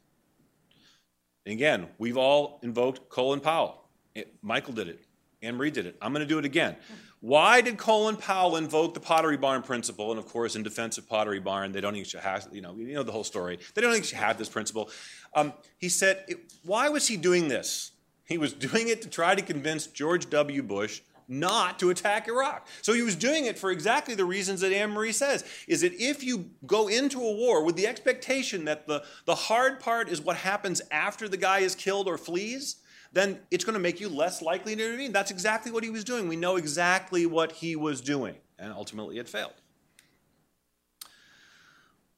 And 1.44 1.52
again, 1.52 1.86
we've 1.98 2.16
all 2.16 2.58
invoked 2.64 3.08
Colin 3.08 3.40
Powell. 3.40 3.84
It, 4.14 4.34
Michael 4.42 4.74
did 4.74 4.88
it. 4.88 5.05
Anne 5.42 5.56
Marie 5.56 5.70
did 5.70 5.86
it. 5.86 5.96
I'm 6.00 6.12
going 6.12 6.26
to 6.26 6.28
do 6.28 6.38
it 6.38 6.44
again. 6.44 6.76
Why 7.20 7.60
did 7.60 7.78
Colin 7.78 8.16
Powell 8.16 8.56
invoke 8.56 8.94
the 8.94 9.00
Pottery 9.00 9.36
Barn 9.36 9.62
principle? 9.62 10.10
And 10.10 10.18
of 10.18 10.26
course, 10.26 10.56
in 10.56 10.62
defense 10.62 10.98
of 10.98 11.08
Pottery 11.08 11.40
Barn, 11.40 11.72
they 11.72 11.80
don't 11.80 11.96
actually 11.96 12.22
have, 12.22 12.48
you 12.52 12.60
know, 12.60 12.74
you 12.76 12.94
know 12.94 13.02
the 13.02 13.12
whole 13.12 13.24
story. 13.24 13.58
They 13.74 13.82
don't 13.82 13.94
actually 13.94 14.18
have 14.18 14.38
this 14.38 14.48
principle. 14.48 14.90
Um, 15.34 15.52
he 15.78 15.88
said, 15.88 16.24
it, 16.28 16.52
why 16.64 16.88
was 16.88 17.08
he 17.08 17.16
doing 17.16 17.48
this? 17.48 17.92
He 18.24 18.38
was 18.38 18.52
doing 18.52 18.88
it 18.88 19.02
to 19.02 19.08
try 19.08 19.34
to 19.34 19.42
convince 19.42 19.86
George 19.86 20.30
W. 20.30 20.62
Bush 20.62 21.00
not 21.28 21.78
to 21.80 21.90
attack 21.90 22.28
Iraq. 22.28 22.66
So 22.82 22.92
he 22.92 23.02
was 23.02 23.16
doing 23.16 23.46
it 23.46 23.58
for 23.58 23.70
exactly 23.70 24.14
the 24.14 24.24
reasons 24.24 24.60
that 24.60 24.72
Anne 24.72 24.90
Marie 24.90 25.12
says. 25.12 25.44
Is 25.66 25.80
that 25.80 25.92
if 25.94 26.22
you 26.22 26.50
go 26.66 26.88
into 26.88 27.20
a 27.20 27.32
war 27.32 27.64
with 27.64 27.76
the 27.76 27.86
expectation 27.86 28.64
that 28.66 28.86
the, 28.86 29.02
the 29.24 29.34
hard 29.34 29.80
part 29.80 30.08
is 30.08 30.20
what 30.20 30.36
happens 30.36 30.80
after 30.90 31.28
the 31.28 31.36
guy 31.36 31.60
is 31.60 31.74
killed 31.74 32.06
or 32.06 32.16
flees, 32.16 32.76
then 33.16 33.40
it's 33.50 33.64
going 33.64 33.74
to 33.74 33.80
make 33.80 33.98
you 33.98 34.10
less 34.10 34.42
likely 34.42 34.76
to 34.76 34.84
intervene. 34.84 35.10
That's 35.10 35.30
exactly 35.30 35.72
what 35.72 35.82
he 35.82 35.88
was 35.88 36.04
doing. 36.04 36.28
We 36.28 36.36
know 36.36 36.56
exactly 36.56 37.24
what 37.24 37.50
he 37.50 37.74
was 37.74 38.02
doing, 38.02 38.36
and 38.58 38.72
ultimately 38.72 39.18
it 39.18 39.26
failed. 39.26 39.54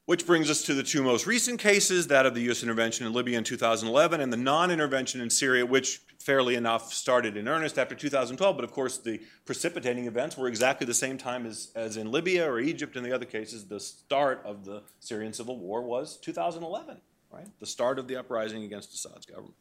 Which 0.07 0.27
brings 0.27 0.51
us 0.51 0.63
to 0.63 0.75
the 0.75 0.83
two 0.83 1.03
most 1.03 1.27
recent 1.27 1.61
cases 1.61 2.09
that 2.09 2.27
of 2.27 2.35
the 2.35 2.41
U.S. 2.43 2.63
intervention 2.63 3.07
in 3.07 3.13
Libya 3.13 3.39
in 3.39 3.45
2011 3.45 4.21
and 4.21 4.33
the 4.33 4.39
non 4.39 4.71
intervention 4.71 5.21
in 5.21 5.31
Syria, 5.31 5.65
which 5.65 6.01
fairly 6.19 6.57
enough 6.57 6.93
started 6.93 7.37
in 7.37 7.47
earnest 7.47 7.79
after 7.79 7.95
2012. 7.95 8.57
But 8.57 8.65
of 8.65 8.73
course, 8.73 8.99
the 8.99 9.21
precipitating 9.45 10.07
events 10.07 10.37
were 10.37 10.49
exactly 10.49 10.87
the 10.87 10.95
same 10.95 11.19
time 11.19 11.47
as, 11.47 11.71
as 11.77 11.97
in 11.97 12.11
Libya 12.11 12.51
or 12.51 12.59
Egypt 12.59 12.97
and 12.97 13.05
the 13.05 13.13
other 13.13 13.27
cases. 13.27 13.67
The 13.67 13.79
start 13.79 14.43
of 14.45 14.65
the 14.65 14.83
Syrian 14.99 15.35
civil 15.35 15.59
war 15.59 15.83
was 15.83 16.17
2011, 16.17 17.01
right? 17.31 17.47
The 17.61 17.67
start 17.67 17.99
of 17.99 18.09
the 18.09 18.17
uprising 18.17 18.65
against 18.65 18.95
Assad's 18.95 19.27
government. 19.27 19.55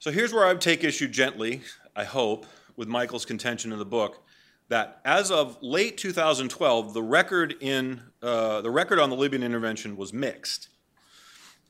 So 0.00 0.12
here's 0.12 0.32
where 0.32 0.44
I 0.44 0.52
would 0.52 0.60
take 0.60 0.84
issue 0.84 1.08
gently, 1.08 1.62
I 1.96 2.04
hope, 2.04 2.46
with 2.76 2.86
Michael's 2.86 3.24
contention 3.24 3.72
in 3.72 3.80
the 3.80 3.84
book 3.84 4.22
that 4.68 5.00
as 5.04 5.32
of 5.32 5.58
late 5.60 5.98
2012, 5.98 6.94
the 6.94 7.02
record 7.02 7.56
in 7.60 8.02
uh, 8.22 8.60
the 8.60 8.70
record 8.70 9.00
on 9.00 9.10
the 9.10 9.16
Libyan 9.16 9.42
intervention 9.42 9.96
was 9.96 10.12
mixed. 10.12 10.68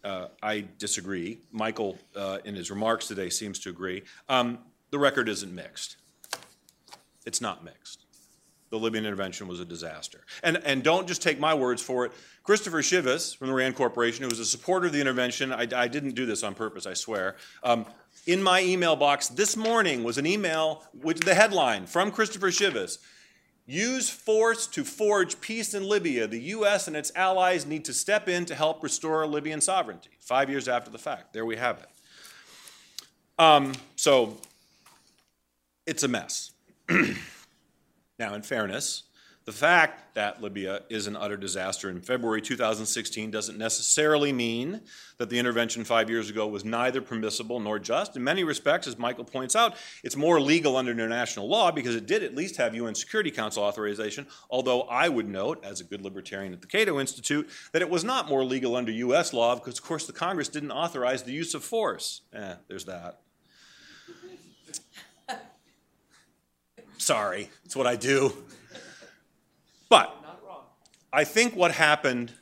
Uh, 0.04 0.26
I 0.42 0.66
disagree. 0.78 1.38
Michael, 1.52 1.96
uh, 2.14 2.38
in 2.44 2.54
his 2.54 2.70
remarks 2.70 3.08
today, 3.08 3.30
seems 3.30 3.58
to 3.60 3.70
agree. 3.70 4.02
Um, 4.28 4.58
the 4.90 4.98
record 4.98 5.30
isn't 5.30 5.54
mixed. 5.54 5.96
It's 7.24 7.40
not 7.40 7.64
mixed. 7.64 8.04
The 8.70 8.78
Libyan 8.78 9.06
intervention 9.06 9.48
was 9.48 9.60
a 9.60 9.64
disaster. 9.64 10.24
And, 10.42 10.58
and 10.58 10.82
don't 10.82 11.08
just 11.08 11.22
take 11.22 11.40
my 11.40 11.54
words 11.54 11.80
for 11.80 12.04
it. 12.04 12.12
Christopher 12.42 12.82
Chivvis 12.82 13.34
from 13.34 13.48
the 13.48 13.54
RAND 13.54 13.74
Corporation, 13.76 14.22
who 14.22 14.28
was 14.28 14.40
a 14.40 14.44
supporter 14.44 14.86
of 14.86 14.92
the 14.92 15.00
intervention, 15.00 15.52
I, 15.52 15.66
I 15.74 15.88
didn't 15.88 16.14
do 16.14 16.26
this 16.26 16.42
on 16.42 16.54
purpose, 16.54 16.86
I 16.86 16.94
swear, 16.94 17.36
um, 17.62 17.86
in 18.26 18.42
my 18.42 18.62
email 18.62 18.96
box 18.96 19.28
this 19.28 19.56
morning 19.56 20.04
was 20.04 20.18
an 20.18 20.26
email 20.26 20.84
with 21.02 21.24
the 21.24 21.34
headline 21.34 21.86
from 21.86 22.10
Christopher 22.10 22.48
Chivvis 22.48 22.98
Use 23.70 24.08
force 24.08 24.66
to 24.68 24.82
forge 24.82 25.42
peace 25.42 25.74
in 25.74 25.86
Libya. 25.86 26.26
The 26.26 26.40
U.S. 26.40 26.88
and 26.88 26.96
its 26.96 27.12
allies 27.14 27.66
need 27.66 27.84
to 27.84 27.92
step 27.92 28.26
in 28.26 28.46
to 28.46 28.54
help 28.54 28.82
restore 28.82 29.26
Libyan 29.26 29.60
sovereignty. 29.60 30.08
Five 30.20 30.48
years 30.48 30.68
after 30.68 30.90
the 30.90 30.96
fact. 30.96 31.34
There 31.34 31.44
we 31.44 31.56
have 31.56 31.76
it. 31.80 31.88
Um, 33.38 33.74
so 33.94 34.38
it's 35.84 36.02
a 36.02 36.08
mess. 36.08 36.52
now, 36.88 38.32
in 38.32 38.40
fairness, 38.40 39.02
the 39.48 39.52
fact 39.52 40.12
that 40.14 40.42
Libya 40.42 40.82
is 40.90 41.06
an 41.06 41.16
utter 41.16 41.38
disaster 41.38 41.88
in 41.88 42.02
February 42.02 42.42
2016 42.42 43.30
doesn't 43.30 43.56
necessarily 43.56 44.30
mean 44.30 44.82
that 45.16 45.30
the 45.30 45.38
intervention 45.38 45.84
five 45.84 46.10
years 46.10 46.28
ago 46.28 46.46
was 46.46 46.66
neither 46.66 47.00
permissible 47.00 47.58
nor 47.58 47.78
just. 47.78 48.14
In 48.14 48.22
many 48.22 48.44
respects, 48.44 48.86
as 48.86 48.98
Michael 48.98 49.24
points 49.24 49.56
out, 49.56 49.74
it's 50.04 50.16
more 50.16 50.38
legal 50.38 50.76
under 50.76 50.92
international 50.92 51.48
law 51.48 51.70
because 51.70 51.96
it 51.96 52.04
did 52.04 52.22
at 52.22 52.34
least 52.34 52.58
have 52.58 52.74
UN 52.74 52.94
Security 52.94 53.30
Council 53.30 53.62
authorization, 53.62 54.26
although 54.50 54.82
I 54.82 55.08
would 55.08 55.26
note, 55.26 55.64
as 55.64 55.80
a 55.80 55.84
good 55.84 56.02
libertarian 56.02 56.52
at 56.52 56.60
the 56.60 56.66
Cato 56.66 57.00
Institute, 57.00 57.48
that 57.72 57.80
it 57.80 57.88
was 57.88 58.04
not 58.04 58.28
more 58.28 58.44
legal 58.44 58.76
under 58.76 58.92
U.S. 58.92 59.32
law 59.32 59.54
because, 59.54 59.78
of 59.78 59.84
course, 59.84 60.06
the 60.06 60.12
Congress 60.12 60.48
didn't 60.48 60.72
authorize 60.72 61.22
the 61.22 61.32
use 61.32 61.54
of 61.54 61.64
force. 61.64 62.20
Eh, 62.34 62.56
there's 62.68 62.84
that. 62.84 63.20
Sorry, 66.98 67.48
it's 67.64 67.74
what 67.74 67.86
I 67.86 67.96
do. 67.96 68.34
But 69.88 70.14
I 71.12 71.24
think 71.24 71.56
what 71.56 71.72
happened 71.72 72.32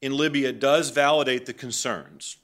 in 0.00 0.16
Libya 0.16 0.52
does 0.52 0.90
validate 0.90 1.46
the 1.46 1.52
concerns 1.52 2.36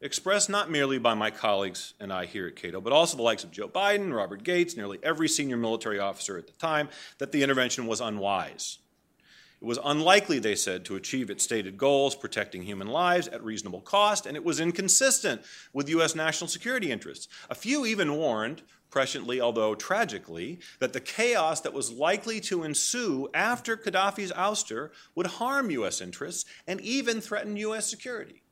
expressed 0.00 0.48
not 0.48 0.70
merely 0.70 0.98
by 0.98 1.14
my 1.14 1.30
colleagues 1.30 1.94
and 1.98 2.12
I 2.12 2.26
here 2.26 2.46
at 2.46 2.56
Cato, 2.56 2.80
but 2.80 2.92
also 2.92 3.16
the 3.16 3.22
likes 3.22 3.44
of 3.44 3.50
Joe 3.50 3.68
Biden, 3.68 4.14
Robert 4.14 4.44
Gates, 4.44 4.76
nearly 4.76 4.98
every 5.02 5.28
senior 5.28 5.56
military 5.56 5.98
officer 5.98 6.38
at 6.38 6.46
the 6.46 6.52
time, 6.54 6.88
that 7.18 7.32
the 7.32 7.42
intervention 7.42 7.86
was 7.86 8.00
unwise. 8.00 8.78
It 9.60 9.64
was 9.64 9.78
unlikely, 9.84 10.38
they 10.38 10.54
said, 10.54 10.84
to 10.84 10.94
achieve 10.94 11.30
its 11.30 11.42
stated 11.42 11.76
goals, 11.76 12.14
protecting 12.14 12.62
human 12.62 12.86
lives 12.86 13.26
at 13.26 13.42
reasonable 13.42 13.80
cost, 13.80 14.24
and 14.24 14.36
it 14.36 14.44
was 14.44 14.60
inconsistent 14.60 15.42
with 15.72 15.88
U.S. 15.88 16.14
national 16.14 16.46
security 16.46 16.92
interests. 16.92 17.26
A 17.50 17.56
few 17.56 17.84
even 17.84 18.14
warned 18.14 18.62
presciently, 18.90 19.40
although 19.40 19.74
tragically, 19.74 20.60
that 20.78 20.92
the 20.92 21.00
chaos 21.00 21.60
that 21.60 21.72
was 21.72 21.92
likely 21.92 22.40
to 22.40 22.64
ensue 22.64 23.28
after 23.34 23.76
Gaddafi's 23.76 24.32
ouster 24.32 24.90
would 25.14 25.26
harm 25.26 25.70
U.S. 25.70 26.00
interests 26.00 26.44
and 26.66 26.80
even 26.80 27.20
threaten 27.20 27.56
U.S. 27.56 27.88
security. 27.88 28.42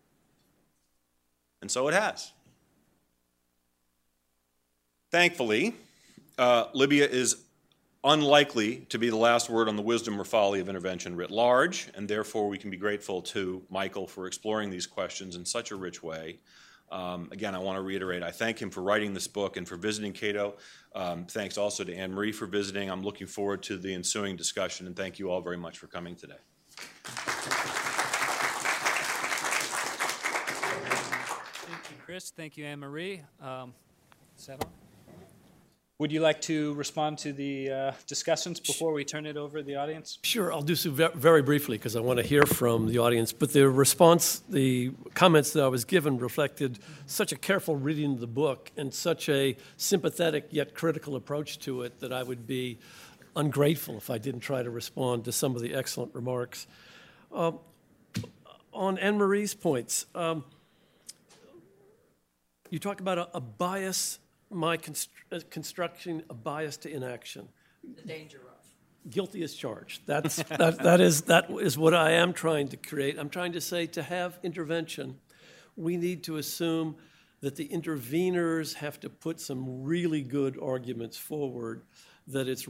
And 1.60 1.70
so 1.70 1.88
it 1.88 1.94
has. 1.94 2.32
Thankfully, 5.10 5.74
uh, 6.38 6.66
Libya 6.74 7.06
is 7.06 7.36
unlikely 8.04 8.86
to 8.88 8.98
be 8.98 9.10
the 9.10 9.16
last 9.16 9.50
word 9.50 9.68
on 9.68 9.74
the 9.74 9.82
wisdom 9.82 10.20
or 10.20 10.24
folly 10.24 10.60
of 10.60 10.68
intervention 10.68 11.16
writ 11.16 11.30
large, 11.30 11.88
and 11.94 12.08
therefore 12.08 12.48
we 12.48 12.58
can 12.58 12.70
be 12.70 12.76
grateful 12.76 13.20
to 13.20 13.62
Michael 13.68 14.06
for 14.06 14.26
exploring 14.26 14.70
these 14.70 14.86
questions 14.86 15.34
in 15.34 15.44
such 15.44 15.70
a 15.72 15.76
rich 15.76 16.02
way. 16.02 16.38
Um, 16.90 17.28
again, 17.32 17.54
I 17.54 17.58
want 17.58 17.76
to 17.76 17.82
reiterate, 17.82 18.22
I 18.22 18.30
thank 18.30 18.60
him 18.60 18.70
for 18.70 18.82
writing 18.82 19.12
this 19.12 19.26
book 19.26 19.56
and 19.56 19.66
for 19.66 19.76
visiting 19.76 20.12
Cato. 20.12 20.56
Um, 20.94 21.24
thanks 21.24 21.58
also 21.58 21.84
to 21.84 21.94
Anne 21.94 22.12
Marie 22.12 22.32
for 22.32 22.46
visiting. 22.46 22.90
I'm 22.90 23.02
looking 23.02 23.26
forward 23.26 23.62
to 23.64 23.76
the 23.76 23.92
ensuing 23.92 24.36
discussion, 24.36 24.86
and 24.86 24.96
thank 24.96 25.18
you 25.18 25.30
all 25.30 25.40
very 25.40 25.56
much 25.56 25.78
for 25.78 25.88
coming 25.88 26.14
today. 26.14 26.34
Thank 31.66 31.90
you, 31.90 31.96
Chris. 32.04 32.30
Thank 32.30 32.56
you, 32.56 32.64
Anne 32.64 32.80
Marie. 32.80 33.22
Um, 33.40 33.74
is 34.38 34.46
that 34.46 34.64
on? 34.64 34.85
Would 35.98 36.12
you 36.12 36.20
like 36.20 36.42
to 36.42 36.74
respond 36.74 37.16
to 37.20 37.32
the 37.32 37.70
uh, 37.70 37.92
discussions 38.06 38.60
before 38.60 38.92
we 38.92 39.02
turn 39.02 39.24
it 39.24 39.38
over 39.38 39.60
to 39.60 39.64
the 39.64 39.76
audience? 39.76 40.18
Sure, 40.24 40.52
I'll 40.52 40.60
do 40.60 40.74
so 40.74 40.90
very 40.90 41.40
briefly 41.40 41.78
because 41.78 41.96
I 41.96 42.00
want 42.00 42.18
to 42.18 42.22
hear 42.22 42.42
from 42.42 42.86
the 42.86 42.98
audience. 42.98 43.32
But 43.32 43.54
the 43.54 43.66
response, 43.70 44.40
the 44.46 44.92
comments 45.14 45.54
that 45.54 45.64
I 45.64 45.68
was 45.68 45.86
given 45.86 46.18
reflected 46.18 46.80
such 47.06 47.32
a 47.32 47.36
careful 47.36 47.76
reading 47.76 48.12
of 48.12 48.20
the 48.20 48.26
book 48.26 48.70
and 48.76 48.92
such 48.92 49.30
a 49.30 49.56
sympathetic 49.78 50.48
yet 50.50 50.74
critical 50.74 51.16
approach 51.16 51.60
to 51.60 51.80
it 51.80 51.98
that 52.00 52.12
I 52.12 52.22
would 52.22 52.46
be 52.46 52.78
ungrateful 53.34 53.96
if 53.96 54.10
I 54.10 54.18
didn't 54.18 54.40
try 54.40 54.62
to 54.62 54.68
respond 54.68 55.24
to 55.24 55.32
some 55.32 55.56
of 55.56 55.62
the 55.62 55.74
excellent 55.74 56.14
remarks. 56.14 56.66
Um, 57.32 57.60
on 58.74 58.98
Anne 58.98 59.16
Marie's 59.16 59.54
points, 59.54 60.04
um, 60.14 60.44
you 62.68 62.78
talk 62.78 63.00
about 63.00 63.16
a, 63.16 63.30
a 63.32 63.40
bias 63.40 64.18
my 64.50 64.76
const- 64.76 65.10
uh, 65.32 65.40
constructing 65.50 66.22
a 66.30 66.34
bias 66.34 66.76
to 66.78 66.92
inaction. 66.92 67.48
The 67.82 68.02
danger 68.02 68.38
of. 68.38 69.10
Guilty 69.10 69.42
as 69.42 69.54
charged. 69.54 70.02
That's, 70.06 70.36
that, 70.44 70.78
that, 70.82 71.00
is, 71.00 71.22
that 71.22 71.50
is 71.50 71.78
what 71.78 71.94
I 71.94 72.12
am 72.12 72.32
trying 72.32 72.68
to 72.68 72.76
create. 72.76 73.18
I'm 73.18 73.28
trying 73.28 73.52
to 73.52 73.60
say 73.60 73.86
to 73.86 74.02
have 74.02 74.38
intervention, 74.42 75.18
we 75.76 75.96
need 75.96 76.24
to 76.24 76.38
assume 76.38 76.96
that 77.40 77.54
the 77.54 77.68
interveners 77.68 78.74
have 78.74 78.98
to 79.00 79.10
put 79.10 79.40
some 79.40 79.84
really 79.84 80.22
good 80.22 80.58
arguments 80.60 81.16
forward 81.16 81.82
that 82.26 82.48
it's 82.48 82.66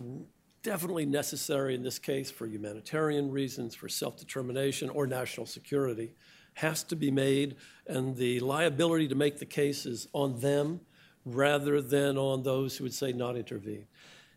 definitely 0.62 1.06
necessary 1.06 1.74
in 1.74 1.82
this 1.82 1.98
case 1.98 2.30
for 2.30 2.46
humanitarian 2.46 3.30
reasons, 3.30 3.74
for 3.74 3.88
self 3.88 4.16
determination, 4.16 4.90
or 4.90 5.06
national 5.06 5.46
security, 5.46 6.12
has 6.54 6.82
to 6.82 6.96
be 6.96 7.10
made, 7.10 7.56
and 7.86 8.16
the 8.16 8.40
liability 8.40 9.08
to 9.08 9.14
make 9.14 9.38
the 9.38 9.46
case 9.46 9.86
is 9.86 10.08
on 10.12 10.40
them 10.40 10.80
rather 11.26 11.82
than 11.82 12.16
on 12.16 12.42
those 12.42 12.76
who 12.76 12.84
would 12.84 12.94
say 12.94 13.12
not 13.12 13.36
intervene. 13.36 13.86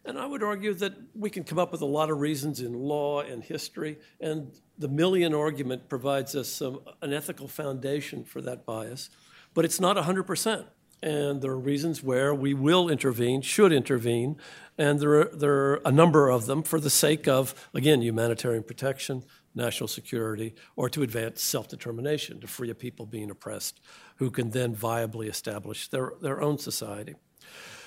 And 0.04 0.18
I 0.18 0.26
would 0.26 0.42
argue 0.44 0.74
that 0.76 0.94
we 1.14 1.30
can 1.30 1.44
come 1.44 1.60
up 1.60 1.72
with 1.72 1.82
a 1.82 1.86
lot 1.86 2.10
of 2.10 2.20
reasons 2.20 2.62
in 2.62 2.74
law 2.74 3.22
and 3.22 3.44
history, 3.44 4.00
and 4.20 4.52
the 4.78 4.90
Millian 4.90 5.38
argument 5.38 5.88
provides 5.88 6.36
us 6.36 6.50
some, 6.50 6.82
an 7.02 7.14
ethical 7.14 7.48
foundation 7.48 8.24
for 8.24 8.42
that 8.42 8.66
bias, 8.66 9.10
but 9.54 9.66
it's 9.66 9.80
not 9.80 9.98
100%. 9.98 10.66
And 11.02 11.42
there 11.42 11.52
are 11.52 11.60
reasons 11.60 12.04
where 12.04 12.36
we 12.36 12.54
will 12.54 12.90
intervene, 12.90 13.42
should 13.42 13.72
intervene, 13.72 14.38
and 14.78 15.00
there 15.00 15.22
are, 15.22 15.26
there 15.34 15.54
are 15.54 15.82
a 15.86 15.92
number 15.92 16.30
of 16.30 16.46
them 16.46 16.64
for 16.64 16.80
the 16.80 16.90
sake 16.90 17.28
of, 17.28 17.70
again, 17.74 18.02
humanitarian 18.02 18.64
protection, 18.64 19.24
national 19.56 19.88
security, 19.88 20.56
or 20.76 20.90
to 20.90 21.02
advance 21.02 21.42
self 21.42 21.68
determination, 21.68 22.40
to 22.42 22.48
free 22.48 22.70
a 22.70 22.76
people 22.76 23.06
being 23.06 23.30
oppressed 23.30 23.80
who 24.18 24.30
can 24.30 24.52
then 24.52 24.76
viably 24.76 25.30
establish 25.30 25.88
their, 25.88 26.14
their 26.22 26.42
own 26.42 26.58
society. 26.58 27.16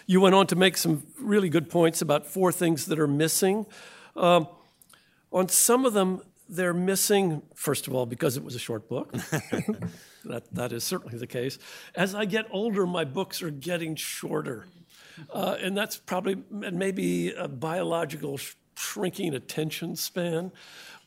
you 0.07 0.21
went 0.21 0.35
on 0.35 0.47
to 0.47 0.57
make 0.57 0.77
some 0.77 1.03
really 1.21 1.49
good 1.49 1.69
points 1.69 2.01
about 2.03 2.27
four 2.27 2.51
things 2.51 2.87
that 2.87 2.99
are 2.99 3.07
missing. 3.07 3.67
Um, 4.17 4.49
on 5.33 5.49
some 5.49 5.85
of 5.85 5.93
them, 5.93 6.23
they're 6.49 6.75
missing, 6.75 7.43
first 7.55 7.87
of 7.87 7.95
all, 7.95 8.07
because 8.07 8.37
it 8.37 8.45
was 8.45 8.55
a 8.55 8.59
short 8.59 8.89
book. 8.89 9.15
that, 10.25 10.53
that 10.55 10.73
is 10.73 10.85
certainly 10.85 11.19
the 11.19 11.27
case. 11.27 11.59
As 11.95 12.15
I 12.15 12.25
get 12.25 12.47
older, 12.51 12.87
my 12.87 13.05
books 13.05 13.43
are 13.43 13.51
getting 13.51 13.97
shorter. 13.97 14.67
Uh, 15.33 15.57
and 15.61 15.77
that's 15.77 15.97
probably 15.97 16.43
maybe 16.51 17.33
a 17.33 17.49
biological 17.49 18.39
sh- 18.39 18.55
shrinking 18.77 19.35
attention 19.35 19.97
span, 19.97 20.51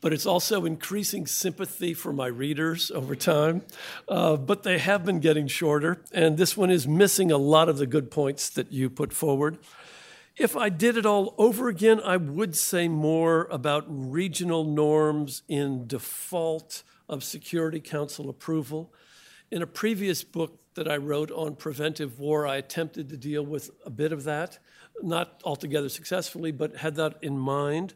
but 0.01 0.13
it's 0.13 0.25
also 0.25 0.65
increasing 0.65 1.25
sympathy 1.25 1.93
for 1.93 2.13
my 2.13 2.27
readers 2.27 2.91
over 2.91 3.15
time. 3.15 3.63
Uh, 4.07 4.35
but 4.35 4.63
they 4.63 4.77
have 4.77 5.05
been 5.05 5.19
getting 5.19 5.47
shorter, 5.47 6.01
and 6.11 6.37
this 6.37 6.55
one 6.55 6.69
is 6.69 6.87
missing 6.87 7.31
a 7.31 7.37
lot 7.37 7.69
of 7.69 7.77
the 7.77 7.87
good 7.87 8.11
points 8.11 8.49
that 8.51 8.71
you 8.71 8.89
put 8.89 9.11
forward. 9.11 9.57
If 10.37 10.55
I 10.57 10.69
did 10.69 10.97
it 10.97 11.05
all 11.05 11.33
over 11.37 11.69
again, 11.69 12.01
I 12.03 12.17
would 12.17 12.55
say 12.55 12.87
more 12.87 13.47
about 13.49 13.85
regional 13.87 14.65
norms 14.65 15.43
in 15.47 15.87
default 15.87 16.83
of 17.07 17.23
Security 17.23 17.79
Council 17.79 18.29
approval. 18.29 18.93
In 19.55 19.61
a 19.61 19.67
previous 19.67 20.21
book 20.21 20.59
that 20.73 20.91
I 20.91 20.97
wrote 20.97 21.31
on 21.31 21.55
preventive 21.55 22.19
war, 22.19 22.45
I 22.45 22.57
attempted 22.57 23.07
to 23.07 23.15
deal 23.15 23.41
with 23.41 23.71
a 23.85 23.89
bit 23.89 24.11
of 24.11 24.25
that, 24.25 24.59
not 25.01 25.39
altogether 25.45 25.87
successfully, 25.87 26.51
but 26.51 26.75
had 26.75 26.95
that 26.95 27.15
in 27.21 27.37
mind. 27.37 27.93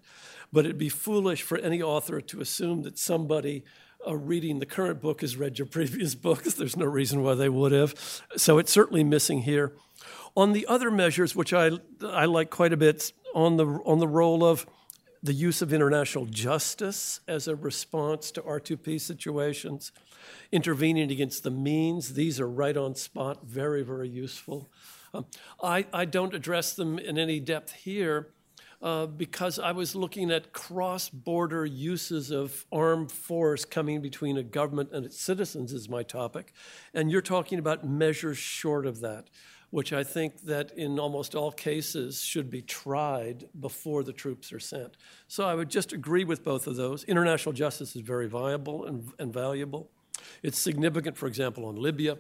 But 0.54 0.64
it'd 0.64 0.78
be 0.78 0.88
foolish 0.88 1.42
for 1.42 1.58
any 1.58 1.82
author 1.82 2.22
to 2.22 2.40
assume 2.40 2.84
that 2.84 2.98
somebody 2.98 3.66
uh, 4.08 4.16
reading 4.16 4.60
the 4.60 4.66
current 4.66 5.02
book 5.02 5.20
has 5.20 5.36
read 5.36 5.60
your 5.60 5.66
previous 5.66 6.16
books. 6.28 6.54
There's 6.54 6.78
no 6.78 6.86
reason 6.86 7.24
why 7.24 7.34
they 7.34 7.50
would 7.50 7.74
have. 7.74 7.94
So 8.38 8.58
it's 8.58 8.72
certainly 8.72 9.04
missing 9.04 9.42
here. 9.42 9.74
On 10.38 10.54
the 10.54 10.66
other 10.66 10.90
measures, 10.90 11.36
which 11.36 11.52
I, 11.52 11.72
I 12.06 12.24
like 12.24 12.52
quite 12.52 12.72
a 12.72 12.78
bit, 12.78 13.12
on 13.36 13.58
the, 13.58 13.66
on 13.66 14.00
the 14.00 14.08
role 14.08 14.46
of 14.46 14.66
the 15.22 15.34
use 15.34 15.62
of 15.62 15.74
international 15.74 16.26
justice 16.26 17.20
as 17.28 17.48
a 17.48 17.56
response 17.56 18.32
to 18.32 18.42
R2P 18.42 19.02
situations, 19.02 19.92
intervening 20.52 21.12
against 21.12 21.44
the 21.44 21.52
means, 21.52 22.14
these 22.14 22.40
are 22.40 22.50
right 22.50 22.78
on 22.78 22.96
spot, 22.96 23.46
very, 23.46 23.84
very 23.84 24.10
useful. 24.10 24.70
Um, 25.14 25.26
I, 25.62 25.86
I 25.92 26.06
don't 26.06 26.34
address 26.34 26.74
them 26.74 27.00
in 27.00 27.18
any 27.18 27.40
depth 27.40 27.74
here 27.74 28.30
uh, 28.82 29.08
because 29.08 29.60
I 29.60 29.72
was 29.74 29.96
looking 29.96 30.32
at 30.32 30.54
cross 30.54 31.10
border 31.10 31.66
uses 31.66 32.32
of 32.32 32.66
armed 32.72 33.12
force 33.12 33.66
coming 33.66 34.02
between 34.02 34.38
a 34.38 34.44
government 34.44 34.92
and 34.94 35.06
its 35.06 35.20
citizens, 35.20 35.74
is 35.74 35.90
my 35.90 36.04
topic. 36.04 36.54
And 36.94 37.12
you're 37.12 37.22
talking 37.22 37.60
about 37.60 37.86
measures 37.86 38.38
short 38.38 38.86
of 38.86 39.02
that 39.02 39.30
which 39.72 39.94
I 39.94 40.04
think 40.04 40.42
that 40.42 40.72
in 40.72 41.00
almost 41.00 41.36
all 41.36 41.52
cases 41.52 42.22
should 42.22 42.50
be 42.50 42.62
tried 42.62 43.46
before 43.60 44.04
the 44.04 44.14
troops 44.14 44.52
are 44.52 44.60
sent. 44.60 44.98
So 45.28 45.46
I 45.46 45.56
would 45.56 45.70
just 45.70 45.94
agree 45.94 46.24
with 46.24 46.44
both 46.44 46.66
of 46.68 46.76
those. 46.76 47.04
International 47.04 47.54
justice 47.54 47.96
is 47.96 48.02
very 48.02 48.28
viable 48.28 48.86
and, 48.86 49.12
and 49.20 49.32
valuable. 49.32 49.92
It's 50.42 50.60
significant, 50.60 51.18
for 51.18 51.28
example, 51.28 51.66
on 51.66 51.76
Libya, 51.76 52.18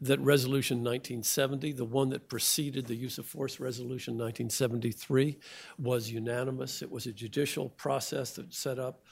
that 0.00 0.20
Resolution 0.20 0.78
1970, 0.78 1.72
the 1.72 1.84
one 1.84 2.10
that 2.10 2.28
preceded 2.28 2.86
the 2.86 2.94
use 2.94 3.16
of 3.16 3.26
force 3.26 3.58
Resolution 3.58 4.14
1973, 4.14 5.38
was 5.78 6.10
unanimous. 6.10 6.82
It 6.82 6.90
was 6.90 7.06
a 7.06 7.12
judicial 7.12 7.70
process 7.70 8.32
that 8.32 8.52
set 8.52 8.78
up 8.78 9.02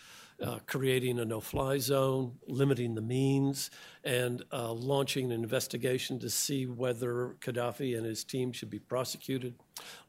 uh, 0.43 0.59
creating 0.67 1.19
a 1.19 1.25
no 1.25 1.41
fly 1.41 1.79
zone, 1.79 2.33
limiting 2.47 2.95
the 2.95 3.01
means, 3.01 3.71
and 4.05 4.43
uh, 4.53 4.73
launching 4.73 5.27
an 5.27 5.43
investigation 5.43 6.19
to 6.19 6.29
see 6.29 6.67
whether 6.67 7.37
Gaddafi 7.41 7.97
and 7.97 8.05
his 8.05 8.25
team 8.25 8.53
should 8.53 8.71
be 8.71 8.79
prosecuted. 8.79 9.55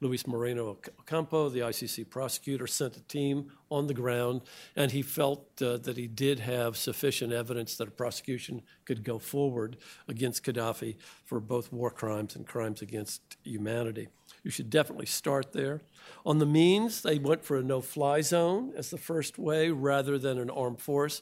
Luis 0.02 0.26
Moreno 0.26 0.78
Ocampo, 1.00 1.50
the 1.50 1.60
ICC 1.60 2.10
prosecutor, 2.10 2.68
sent 2.68 2.98
a 2.98 3.02
team 3.02 3.52
on 3.70 3.88
the 3.88 3.94
ground, 3.94 4.42
and 4.76 4.92
he 4.92 5.02
felt 5.02 5.62
uh, 5.62 5.78
that 5.78 5.98
he 5.98 6.08
did 6.08 6.40
have 6.40 6.78
sufficient 6.78 7.32
evidence 7.32 7.76
that 7.78 7.88
a 7.88 7.92
prosecution 7.92 8.62
could 8.86 9.04
go 9.04 9.20
forward 9.20 9.78
against 10.08 10.44
Gaddafi 10.44 10.98
for 11.24 11.40
both 11.40 11.72
war 11.72 11.92
crimes 11.92 12.36
and 12.36 12.46
crimes 12.46 12.82
against 12.82 13.38
humanity. 13.44 14.08
You 14.44 14.52
should 14.52 14.70
definitely 14.70 15.06
start 15.06 15.54
there. 15.54 15.82
On 16.26 16.38
the 16.38 16.46
means, 16.46 17.02
they 17.02 17.18
went 17.18 17.46
for 17.46 17.58
a 17.58 17.64
no 17.64 17.80
fly 17.80 18.22
zone 18.22 18.74
as 18.76 18.90
the 18.90 18.98
first 18.98 19.40
way 19.40 19.70
rather 19.70 20.18
than 20.18 20.38
an 20.38 20.50
armed 20.50 20.82
force. 20.82 21.22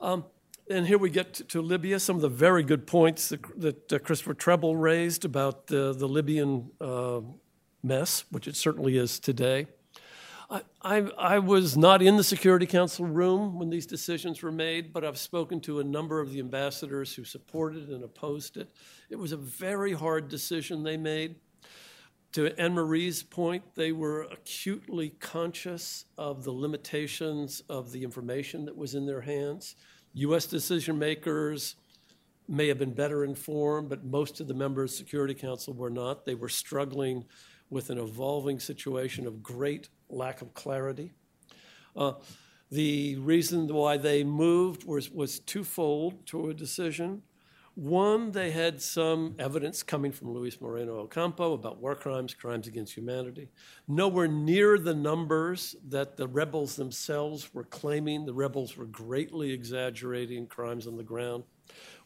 Um, 0.00 0.24
and 0.68 0.86
here 0.86 0.98
we 0.98 1.10
get 1.10 1.34
to, 1.34 1.44
to, 1.44 1.62
Libya, 1.62 2.00
some 2.00 2.16
of 2.16 2.22
the 2.22 2.28
very 2.28 2.64
good 2.64 2.86
points 2.86 3.28
that, 3.28 3.60
that 3.60 3.92
uh, 3.92 3.98
Christopher 4.00 4.34
Preble 4.34 4.76
raised 4.76 5.24
about 5.24 5.68
the, 5.68 5.92
the 5.92 6.08
Libyan 6.08 6.70
uh, 6.80 7.20
mess, 7.82 8.24
which 8.30 8.48
it 8.48 8.56
certainly 8.56 8.96
is 8.96 9.20
today. 9.20 9.66
I, 10.50 10.62
I, 10.82 10.96
I, 11.18 11.38
was 11.38 11.76
not 11.76 12.02
in 12.02 12.16
the 12.16 12.24
Security 12.24 12.66
Council 12.66 13.06
room 13.06 13.58
when 13.58 13.70
these 13.70 13.86
decisions 13.86 14.42
were 14.42 14.52
made, 14.52 14.92
but 14.92 15.04
I've 15.04 15.18
spoken 15.18 15.60
to 15.62 15.80
a 15.80 15.84
number 15.84 16.20
of 16.20 16.32
the 16.32 16.40
ambassadors 16.40 17.14
who 17.14 17.24
supported 17.24 17.88
and 17.88 18.04
opposed 18.04 18.56
it. 18.56 18.70
It 19.10 19.16
was 19.16 19.32
a 19.32 19.36
very 19.36 19.92
hard 19.92 20.28
decision 20.28 20.82
they 20.82 20.96
made 20.96 21.36
to 22.32 22.58
Anne 22.58 22.74
Marie's 22.74 23.22
point, 23.22 23.62
they 23.74 23.92
were 23.92 24.22
acutely 24.22 25.10
conscious 25.20 26.06
of 26.16 26.44
the 26.44 26.50
limitations 26.50 27.62
of 27.68 27.92
the 27.92 28.02
information 28.02 28.64
that 28.64 28.76
was 28.76 28.94
in 28.94 29.06
their 29.06 29.20
hands. 29.20 29.76
U.S. 30.14 30.46
decision 30.46 30.98
makers 30.98 31.76
may 32.48 32.68
have 32.68 32.78
been 32.78 32.94
better 32.94 33.24
informed, 33.24 33.88
but 33.88 34.04
most 34.04 34.40
of 34.40 34.48
the 34.48 34.54
members 34.54 34.92
of 34.92 34.98
the 34.98 35.04
Security 35.04 35.34
Council 35.34 35.74
were 35.74 35.90
not. 35.90 36.24
They 36.24 36.34
were 36.34 36.48
struggling 36.48 37.24
with 37.70 37.90
an 37.90 37.98
evolving 37.98 38.60
situation 38.60 39.26
of 39.26 39.42
great 39.42 39.88
lack 40.08 40.42
of 40.42 40.52
clarity. 40.54 41.12
Uh, 41.96 42.12
the 42.70 43.16
reason 43.16 43.66
why 43.68 43.98
they 43.98 44.24
moved 44.24 44.84
was, 44.84 45.10
was 45.10 45.38
twofold 45.38 46.26
to 46.26 46.48
a 46.48 46.54
decision. 46.54 47.22
One, 47.74 48.32
they 48.32 48.50
had 48.50 48.82
some 48.82 49.34
evidence 49.38 49.82
coming 49.82 50.12
from 50.12 50.34
Luis 50.34 50.60
Moreno 50.60 50.98
Ocampo 51.00 51.54
about 51.54 51.80
war 51.80 51.94
crimes, 51.94 52.34
crimes 52.34 52.66
against 52.66 52.94
humanity. 52.94 53.48
Nowhere 53.88 54.28
near 54.28 54.78
the 54.78 54.94
numbers 54.94 55.74
that 55.88 56.18
the 56.18 56.28
rebels 56.28 56.76
themselves 56.76 57.54
were 57.54 57.64
claiming. 57.64 58.26
The 58.26 58.34
rebels 58.34 58.76
were 58.76 58.84
greatly 58.84 59.52
exaggerating 59.52 60.48
crimes 60.48 60.86
on 60.86 60.98
the 60.98 61.02
ground. 61.02 61.44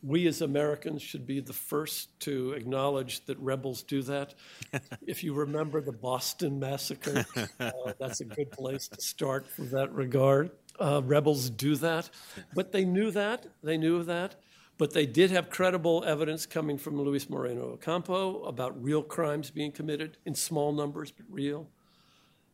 We 0.05 0.29
as 0.29 0.41
Americans 0.41 1.03
should 1.03 1.27
be 1.27 1.41
the 1.41 1.53
first 1.53 2.19
to 2.21 2.53
acknowledge 2.53 3.25
that 3.25 3.37
rebels 3.41 3.83
do 3.83 4.03
that. 4.03 4.35
if 5.07 5.25
you 5.25 5.35
remember 5.35 5.81
the 5.81 5.91
Boston 5.91 6.61
Massacre, 6.61 7.27
uh, 7.59 7.71
that's 7.99 8.21
a 8.21 8.25
good 8.25 8.53
place 8.53 8.87
to 8.89 9.01
start 9.01 9.49
for 9.49 9.63
that 9.63 9.93
regard. 9.93 10.53
Uh, 10.79 11.03
rebels 11.05 11.51
do 11.51 11.75
that. 11.77 12.09
But 12.55 12.71
they 12.71 12.85
knew 12.85 13.11
that. 13.11 13.47
They 13.65 13.79
knew 13.79 14.05
that. 14.05 14.37
But 14.79 14.93
they 14.93 15.07
did 15.07 15.31
have 15.31 15.49
credible 15.49 16.05
evidence 16.07 16.45
coming 16.45 16.77
from 16.77 17.01
Luis 17.01 17.31
Moreno 17.31 17.73
Ocampo 17.73 18.43
about 18.45 18.83
real 18.83 19.03
crimes 19.03 19.51
being 19.51 19.73
committed 19.73 20.19
in 20.27 20.35
small 20.35 20.73
numbers, 20.73 21.11
but 21.11 21.25
real. 21.31 21.69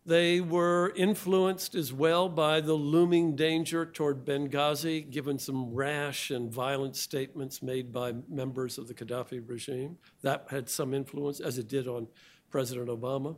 They 0.05 0.41
were 0.41 0.93
influenced 0.97 1.77
as 1.77 1.93
well 1.93 2.29
by 2.29 2.61
the 2.61 2.75
looming 2.75 3.37
danger 3.37 3.87
toward 3.87 4.25
Benghazi, 4.25 5.09
given 5.09 5.39
some 5.39 5.73
rash 5.73 6.31
and 6.33 6.51
violent 6.51 6.97
statements 6.97 7.63
made 7.63 7.93
by 7.93 8.15
members 8.29 8.79
of 8.79 8.89
the 8.89 8.95
Gaddafi 8.95 9.49
regime. 9.49 9.99
That 10.23 10.47
had 10.51 10.69
some 10.69 10.93
influence, 10.93 11.39
as 11.39 11.57
it 11.59 11.69
did 11.69 11.87
on 11.87 12.09
President 12.51 12.89
Obama. 12.89 13.37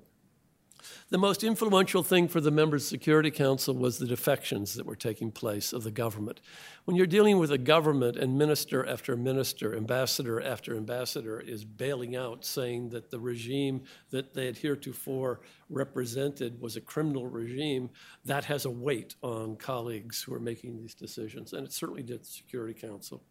The 1.10 1.18
most 1.18 1.44
influential 1.44 2.02
thing 2.02 2.28
for 2.28 2.40
the 2.40 2.50
members 2.50 2.84
of 2.84 2.90
the 2.90 2.96
Security 2.96 3.30
Council 3.30 3.74
was 3.74 3.98
the 3.98 4.06
defections 4.06 4.74
that 4.74 4.86
were 4.86 4.96
taking 4.96 5.30
place 5.30 5.72
of 5.72 5.84
the 5.84 5.90
government. 5.90 6.40
When 6.84 6.98
you're 6.98 7.06
dealing 7.06 7.38
with 7.38 7.50
a 7.50 7.56
government 7.56 8.18
and 8.18 8.36
minister 8.36 8.84
after 8.84 9.16
minister, 9.16 9.74
ambassador 9.74 10.38
after 10.42 10.76
ambassador 10.76 11.40
is 11.40 11.64
bailing 11.64 12.14
out, 12.14 12.44
saying 12.44 12.90
that 12.90 13.10
the 13.10 13.18
regime 13.18 13.84
that 14.10 14.34
they 14.34 14.44
had 14.44 14.58
heretofore 14.58 15.40
represented 15.70 16.60
was 16.60 16.76
a 16.76 16.82
criminal 16.82 17.26
regime, 17.26 17.88
that 18.26 18.44
has 18.44 18.66
a 18.66 18.70
weight 18.70 19.14
on 19.22 19.56
colleagues 19.56 20.22
who 20.22 20.34
are 20.34 20.40
making 20.40 20.76
these 20.76 20.94
decisions, 20.94 21.54
and 21.54 21.66
it 21.66 21.72
certainly 21.72 22.02
did 22.02 22.20
the 22.20 22.26
Security 22.26 22.78
Council. 22.78 23.22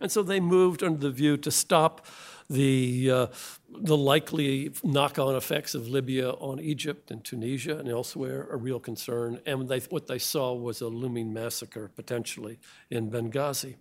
And 0.00 0.10
so 0.10 0.22
they 0.22 0.40
moved 0.40 0.82
under 0.82 0.98
the 0.98 1.10
view 1.10 1.36
to 1.38 1.50
stop 1.50 2.06
the, 2.50 3.10
uh, 3.10 3.26
the 3.70 3.96
likely 3.96 4.72
knock 4.82 5.18
on 5.18 5.34
effects 5.36 5.74
of 5.74 5.88
Libya 5.88 6.30
on 6.30 6.60
Egypt 6.60 7.10
and 7.10 7.22
Tunisia 7.22 7.78
and 7.78 7.88
elsewhere, 7.88 8.48
a 8.50 8.56
real 8.56 8.80
concern. 8.80 9.40
And 9.44 9.68
they, 9.68 9.80
what 9.80 10.06
they 10.06 10.18
saw 10.18 10.54
was 10.54 10.80
a 10.80 10.88
looming 10.88 11.32
massacre 11.32 11.90
potentially 11.94 12.58
in 12.90 13.10
Benghazi. 13.10 13.76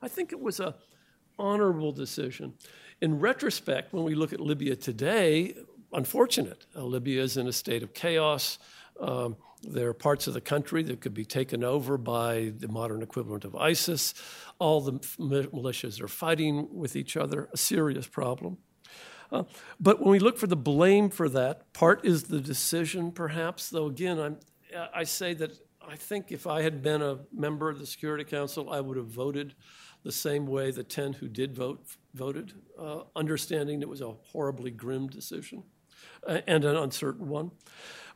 I 0.00 0.08
think 0.08 0.32
it 0.32 0.40
was 0.40 0.60
a 0.60 0.76
honorable 1.38 1.92
decision. 1.92 2.54
In 3.00 3.18
retrospect, 3.18 3.92
when 3.92 4.04
we 4.04 4.14
look 4.14 4.32
at 4.32 4.40
Libya 4.40 4.76
today, 4.76 5.56
unfortunate. 5.92 6.66
Uh, 6.76 6.84
Libya 6.84 7.22
is 7.22 7.36
in 7.36 7.46
a 7.48 7.52
state 7.52 7.82
of 7.82 7.92
chaos. 7.94 8.58
Um, 9.00 9.36
there 9.62 9.88
are 9.88 9.94
parts 9.94 10.26
of 10.26 10.34
the 10.34 10.40
country 10.40 10.82
that 10.84 11.00
could 11.00 11.14
be 11.14 11.24
taken 11.24 11.62
over 11.62 11.96
by 11.96 12.52
the 12.56 12.68
modern 12.68 13.02
equivalent 13.02 13.44
of 13.44 13.54
ISIS. 13.54 14.14
All 14.58 14.80
the 14.80 14.92
militias 14.92 16.00
are 16.00 16.08
fighting 16.08 16.68
with 16.72 16.96
each 16.96 17.16
other, 17.16 17.48
a 17.52 17.56
serious 17.56 18.06
problem. 18.06 18.58
Uh, 19.30 19.44
but 19.80 20.00
when 20.00 20.10
we 20.10 20.18
look 20.18 20.36
for 20.36 20.46
the 20.46 20.56
blame 20.56 21.08
for 21.08 21.28
that, 21.28 21.72
part 21.72 22.04
is 22.04 22.24
the 22.24 22.40
decision, 22.40 23.12
perhaps, 23.12 23.70
though 23.70 23.86
again, 23.86 24.18
I'm, 24.18 24.36
I 24.94 25.04
say 25.04 25.32
that 25.34 25.58
I 25.86 25.96
think 25.96 26.30
if 26.30 26.46
I 26.46 26.62
had 26.62 26.82
been 26.82 27.02
a 27.02 27.20
member 27.32 27.68
of 27.70 27.78
the 27.78 27.86
Security 27.86 28.24
Council, 28.24 28.70
I 28.70 28.80
would 28.80 28.96
have 28.96 29.08
voted 29.08 29.54
the 30.04 30.12
same 30.12 30.46
way 30.46 30.70
the 30.70 30.82
10 30.82 31.14
who 31.14 31.28
did 31.28 31.54
vote 31.54 31.84
voted, 32.14 32.52
uh, 32.78 33.02
understanding 33.16 33.80
it 33.80 33.88
was 33.88 34.00
a 34.00 34.12
horribly 34.32 34.70
grim 34.70 35.06
decision 35.06 35.62
uh, 36.26 36.40
and 36.46 36.64
an 36.64 36.76
uncertain 36.76 37.28
one. 37.28 37.50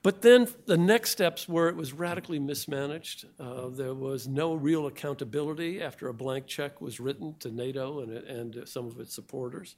But 0.07 0.23
then 0.23 0.47
the 0.67 0.77
next 0.77 1.11
steps 1.11 1.49
were 1.49 1.69
it 1.69 1.75
was 1.75 1.93
radically 1.93 2.39
mismanaged. 2.39 3.27
Uh, 3.41 3.71
there 3.71 3.93
was 3.93 4.29
no 4.29 4.55
real 4.55 4.87
accountability 4.87 5.83
after 5.83 6.07
a 6.07 6.15
blank 6.15 6.47
check 6.47 6.81
was 6.81 7.01
written 7.01 7.35
to 7.41 7.51
NATO 7.51 7.99
and, 7.99 8.13
and 8.13 8.69
some 8.69 8.87
of 8.87 9.01
its 9.01 9.13
supporters. 9.13 9.75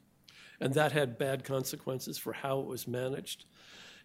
And 0.60 0.74
that 0.74 0.92
had 0.92 1.16
bad 1.16 1.44
consequences 1.44 2.18
for 2.18 2.34
how 2.34 2.60
it 2.60 2.66
was 2.66 2.86
managed. 2.86 3.46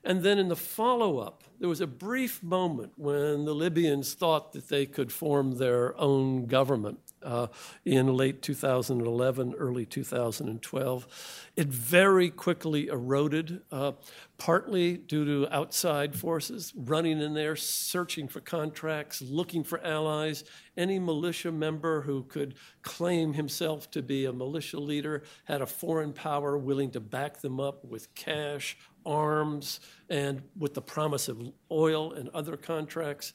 And 0.06 0.24
then 0.24 0.40
in 0.40 0.48
the 0.48 0.56
follow 0.56 1.18
up, 1.18 1.44
there 1.60 1.68
was 1.68 1.82
a 1.82 1.88
brief 1.88 2.42
moment 2.42 2.94
when 2.96 3.44
the 3.44 3.54
Libyans 3.54 4.14
thought 4.14 4.54
that 4.54 4.70
they 4.70 4.86
could 4.86 5.12
form 5.12 5.58
their 5.58 5.94
own 6.00 6.46
government 6.46 7.00
uh, 7.24 7.48
in 7.86 8.08
late 8.08 8.42
2011, 8.42 9.56
early 9.58 9.86
2012. 9.86 11.08
It 11.56 11.68
very 11.68 12.30
quickly 12.30 12.88
eroded, 12.88 13.62
uh, 13.72 13.94
partly 14.38 14.98
due 14.98 15.26
to 15.26 15.54
outside 15.54 16.16
forces 16.16 16.74
running 16.76 17.22
in 17.22 17.34
there, 17.34 17.56
searching 17.56 18.28
for 18.28 18.40
contracts, 18.40 19.22
looking 19.22 19.64
for 19.64 19.84
allies. 19.86 20.44
Any 20.76 21.00
militia 21.00 21.52
member 21.52 22.02
who 22.02 22.24
could 22.24 22.56
claim 22.82 23.34
himself 23.34 23.92
to 23.92 24.02
be 24.02 24.26
a 24.26 24.34
militia 24.34 24.80
leader 24.80 25.24
had 25.46 25.62
a 25.62 25.68
foreign 25.68 26.14
power 26.14 26.58
willing 26.58 26.92
to 26.92 27.00
back 27.00 27.42
them 27.42 27.60
up 27.60 27.86
with 27.86 28.14
cash, 28.16 28.78
arms, 29.06 29.80
and 30.10 30.42
with 30.58 30.74
the 30.74 30.82
promise 30.82 31.28
of 31.28 31.42
oil 31.72 32.14
and 32.14 32.30
other 32.30 32.58
contracts. 32.58 33.34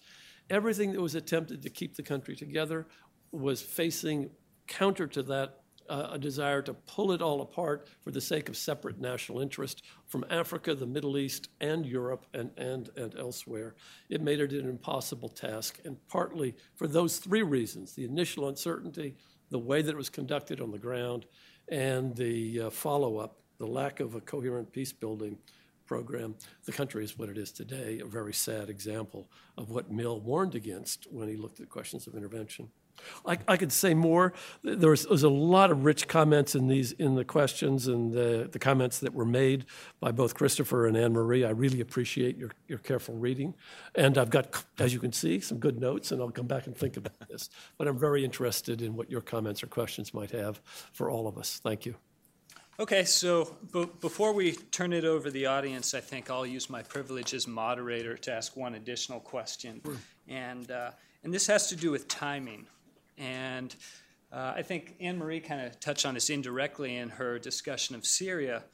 Everything 0.50 0.92
that 0.92 1.00
was 1.00 1.14
attempted 1.14 1.62
to 1.62 1.70
keep 1.70 1.96
the 1.96 2.02
country 2.02 2.34
together 2.34 2.86
was 3.32 3.62
facing 3.62 4.30
counter 4.66 5.06
to 5.06 5.22
that 5.24 5.60
uh, 5.88 6.10
a 6.12 6.18
desire 6.18 6.62
to 6.62 6.74
pull 6.74 7.12
it 7.12 7.22
all 7.22 7.40
apart 7.40 7.88
for 8.02 8.10
the 8.10 8.20
sake 8.20 8.48
of 8.48 8.56
separate 8.56 9.00
national 9.00 9.40
interest 9.40 9.82
from 10.06 10.24
Africa, 10.30 10.74
the 10.74 10.86
Middle 10.86 11.16
East, 11.16 11.48
and 11.60 11.86
Europe, 11.86 12.26
and, 12.34 12.50
and, 12.56 12.90
and 12.96 13.16
elsewhere. 13.18 13.74
It 14.08 14.20
made 14.20 14.40
it 14.40 14.52
an 14.52 14.68
impossible 14.68 15.28
task, 15.28 15.80
and 15.84 15.96
partly 16.08 16.54
for 16.74 16.86
those 16.86 17.18
three 17.18 17.42
reasons 17.42 17.94
the 17.94 18.04
initial 18.04 18.48
uncertainty, 18.48 19.16
the 19.50 19.58
way 19.58 19.82
that 19.82 19.92
it 19.92 19.96
was 19.96 20.10
conducted 20.10 20.60
on 20.60 20.70
the 20.70 20.78
ground, 20.78 21.26
and 21.70 22.14
the 22.16 22.62
uh, 22.62 22.70
follow 22.70 23.16
up, 23.16 23.38
the 23.58 23.66
lack 23.66 24.00
of 24.00 24.14
a 24.14 24.20
coherent 24.20 24.70
peace 24.72 24.92
building 24.92 25.38
program. 25.86 26.34
The 26.66 26.72
country 26.72 27.02
is 27.02 27.18
what 27.18 27.30
it 27.30 27.38
is 27.38 27.50
today, 27.50 28.00
a 28.00 28.06
very 28.06 28.34
sad 28.34 28.68
example 28.68 29.30
of 29.56 29.70
what 29.70 29.90
Mill 29.90 30.20
warned 30.20 30.54
against 30.54 31.06
when 31.10 31.28
he 31.28 31.36
looked 31.36 31.60
at 31.60 31.70
questions 31.70 32.06
of 32.06 32.14
intervention. 32.14 32.68
I, 33.26 33.38
I 33.46 33.56
could 33.56 33.72
say 33.72 33.94
more. 33.94 34.32
There 34.62 34.90
was, 34.90 35.02
there 35.02 35.10
was, 35.10 35.22
a 35.22 35.28
lot 35.28 35.70
of 35.70 35.84
rich 35.84 36.08
comments 36.08 36.54
in 36.54 36.68
these 36.68 36.92
in 36.92 37.14
the 37.14 37.24
questions 37.24 37.86
and 37.86 38.12
the, 38.12 38.48
the 38.50 38.58
comments 38.58 38.98
that 39.00 39.14
were 39.14 39.24
made 39.24 39.66
by 40.00 40.12
both 40.12 40.34
Christopher 40.34 40.86
and 40.86 40.96
Anne 40.96 41.12
Marie. 41.12 41.44
I 41.44 41.50
really 41.50 41.80
appreciate 41.80 42.36
your, 42.36 42.50
your 42.66 42.78
careful 42.78 43.14
reading. 43.14 43.54
And 43.94 44.18
I've 44.18 44.30
got, 44.30 44.64
as 44.78 44.92
you 44.92 45.00
can 45.00 45.12
see, 45.12 45.40
some 45.40 45.58
good 45.58 45.80
notes, 45.80 46.12
and 46.12 46.20
I'll 46.20 46.30
come 46.30 46.46
back 46.46 46.66
and 46.66 46.76
think 46.76 46.96
about 46.96 47.28
this. 47.28 47.50
But 47.76 47.88
I'm 47.88 47.98
very 47.98 48.24
interested 48.24 48.82
in 48.82 48.96
what 48.96 49.10
your 49.10 49.20
comments 49.20 49.62
or 49.62 49.66
questions 49.66 50.14
might 50.14 50.30
have 50.30 50.60
for 50.92 51.10
all 51.10 51.26
of 51.26 51.38
us. 51.38 51.60
Thank 51.62 51.86
you. 51.86 51.94
Okay, 52.80 53.04
so 53.04 53.56
b- 53.72 53.88
before 54.00 54.32
we 54.32 54.52
turn 54.52 54.92
it 54.92 55.04
over 55.04 55.24
to 55.24 55.30
the 55.32 55.46
audience, 55.46 55.94
I 55.94 56.00
think 56.00 56.30
I'll 56.30 56.46
use 56.46 56.70
my 56.70 56.80
privilege 56.80 57.34
as 57.34 57.48
moderator 57.48 58.16
to 58.18 58.32
ask 58.32 58.56
one 58.56 58.76
additional 58.76 59.18
question. 59.18 59.82
And, 60.28 60.70
uh, 60.70 60.92
and 61.24 61.34
this 61.34 61.48
has 61.48 61.68
to 61.70 61.76
do 61.76 61.90
with 61.90 62.06
timing. 62.06 62.68
And 63.18 63.74
uh, 64.32 64.54
I 64.56 64.62
think 64.62 64.94
Anne 65.00 65.18
Marie 65.18 65.40
kind 65.40 65.60
of 65.60 65.80
touched 65.80 66.06
on 66.06 66.14
this 66.14 66.30
indirectly 66.30 66.96
in 66.96 67.10
her 67.10 67.38
discussion 67.38 67.94
of 67.94 68.06
Syria. 68.06 68.64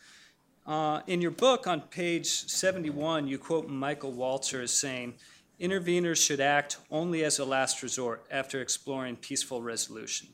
Uh, 0.66 1.00
in 1.06 1.20
your 1.20 1.30
book 1.30 1.66
on 1.66 1.80
page 1.80 2.26
71, 2.26 3.28
you 3.28 3.38
quote 3.38 3.68
Michael 3.68 4.12
Walzer 4.12 4.62
as 4.62 4.72
saying, 4.72 5.14
Interveners 5.60 6.24
should 6.24 6.40
act 6.40 6.78
only 6.90 7.22
as 7.22 7.38
a 7.38 7.44
last 7.44 7.82
resort 7.82 8.24
after 8.30 8.60
exploring 8.60 9.16
peaceful 9.16 9.62
resolution. 9.62 10.28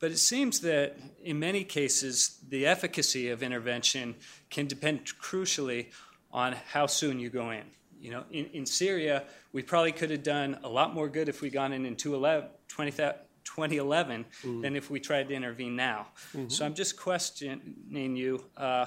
But 0.00 0.10
it 0.10 0.18
seems 0.18 0.60
that 0.60 0.96
in 1.22 1.38
many 1.38 1.62
cases, 1.62 2.38
the 2.48 2.66
efficacy 2.66 3.30
of 3.30 3.42
intervention 3.42 4.16
can 4.50 4.66
depend 4.66 5.06
crucially 5.22 5.86
on 6.32 6.54
how 6.72 6.86
soon 6.86 7.20
you 7.20 7.30
go 7.30 7.50
in. 7.50 7.62
You 8.04 8.10
know, 8.10 8.24
in, 8.30 8.46
in 8.52 8.66
Syria, 8.66 9.24
we 9.54 9.62
probably 9.62 9.90
could 9.90 10.10
have 10.10 10.22
done 10.22 10.58
a 10.62 10.68
lot 10.68 10.92
more 10.92 11.08
good 11.08 11.30
if 11.30 11.40
we 11.40 11.48
gone 11.48 11.72
in 11.72 11.86
in 11.86 11.96
2011 11.96 14.26
mm. 14.42 14.60
than 14.60 14.76
if 14.76 14.90
we 14.90 15.00
tried 15.00 15.30
to 15.30 15.34
intervene 15.34 15.74
now. 15.74 16.08
Mm-hmm. 16.34 16.50
So 16.50 16.66
I'm 16.66 16.74
just 16.74 17.00
questioning 17.00 18.14
you. 18.14 18.44
Uh, 18.58 18.84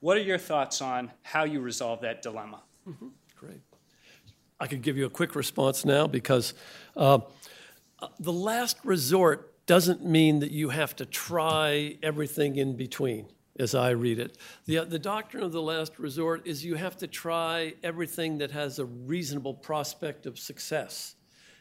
what 0.00 0.16
are 0.16 0.22
your 0.22 0.38
thoughts 0.38 0.82
on 0.82 1.12
how 1.22 1.44
you 1.44 1.60
resolve 1.60 2.00
that 2.00 2.22
dilemma? 2.22 2.64
Mm-hmm. 2.88 3.06
Great. 3.36 3.60
I 4.58 4.66
could 4.66 4.82
give 4.82 4.96
you 4.96 5.06
a 5.06 5.10
quick 5.10 5.36
response 5.36 5.84
now 5.84 6.08
because 6.08 6.52
uh, 6.96 7.20
the 8.18 8.32
last 8.32 8.78
resort 8.82 9.64
doesn't 9.66 10.04
mean 10.04 10.40
that 10.40 10.50
you 10.50 10.70
have 10.70 10.96
to 10.96 11.06
try 11.06 11.98
everything 12.02 12.56
in 12.56 12.74
between 12.74 13.28
as 13.58 13.74
I 13.74 13.90
read 13.90 14.18
it. 14.18 14.38
The, 14.66 14.84
the 14.84 14.98
doctrine 14.98 15.42
of 15.42 15.52
the 15.52 15.62
last 15.62 15.98
resort 15.98 16.46
is 16.46 16.64
you 16.64 16.74
have 16.74 16.96
to 16.98 17.06
try 17.06 17.74
everything 17.82 18.38
that 18.38 18.50
has 18.50 18.78
a 18.78 18.84
reasonable 18.84 19.54
prospect 19.54 20.26
of 20.26 20.38
success. 20.38 21.14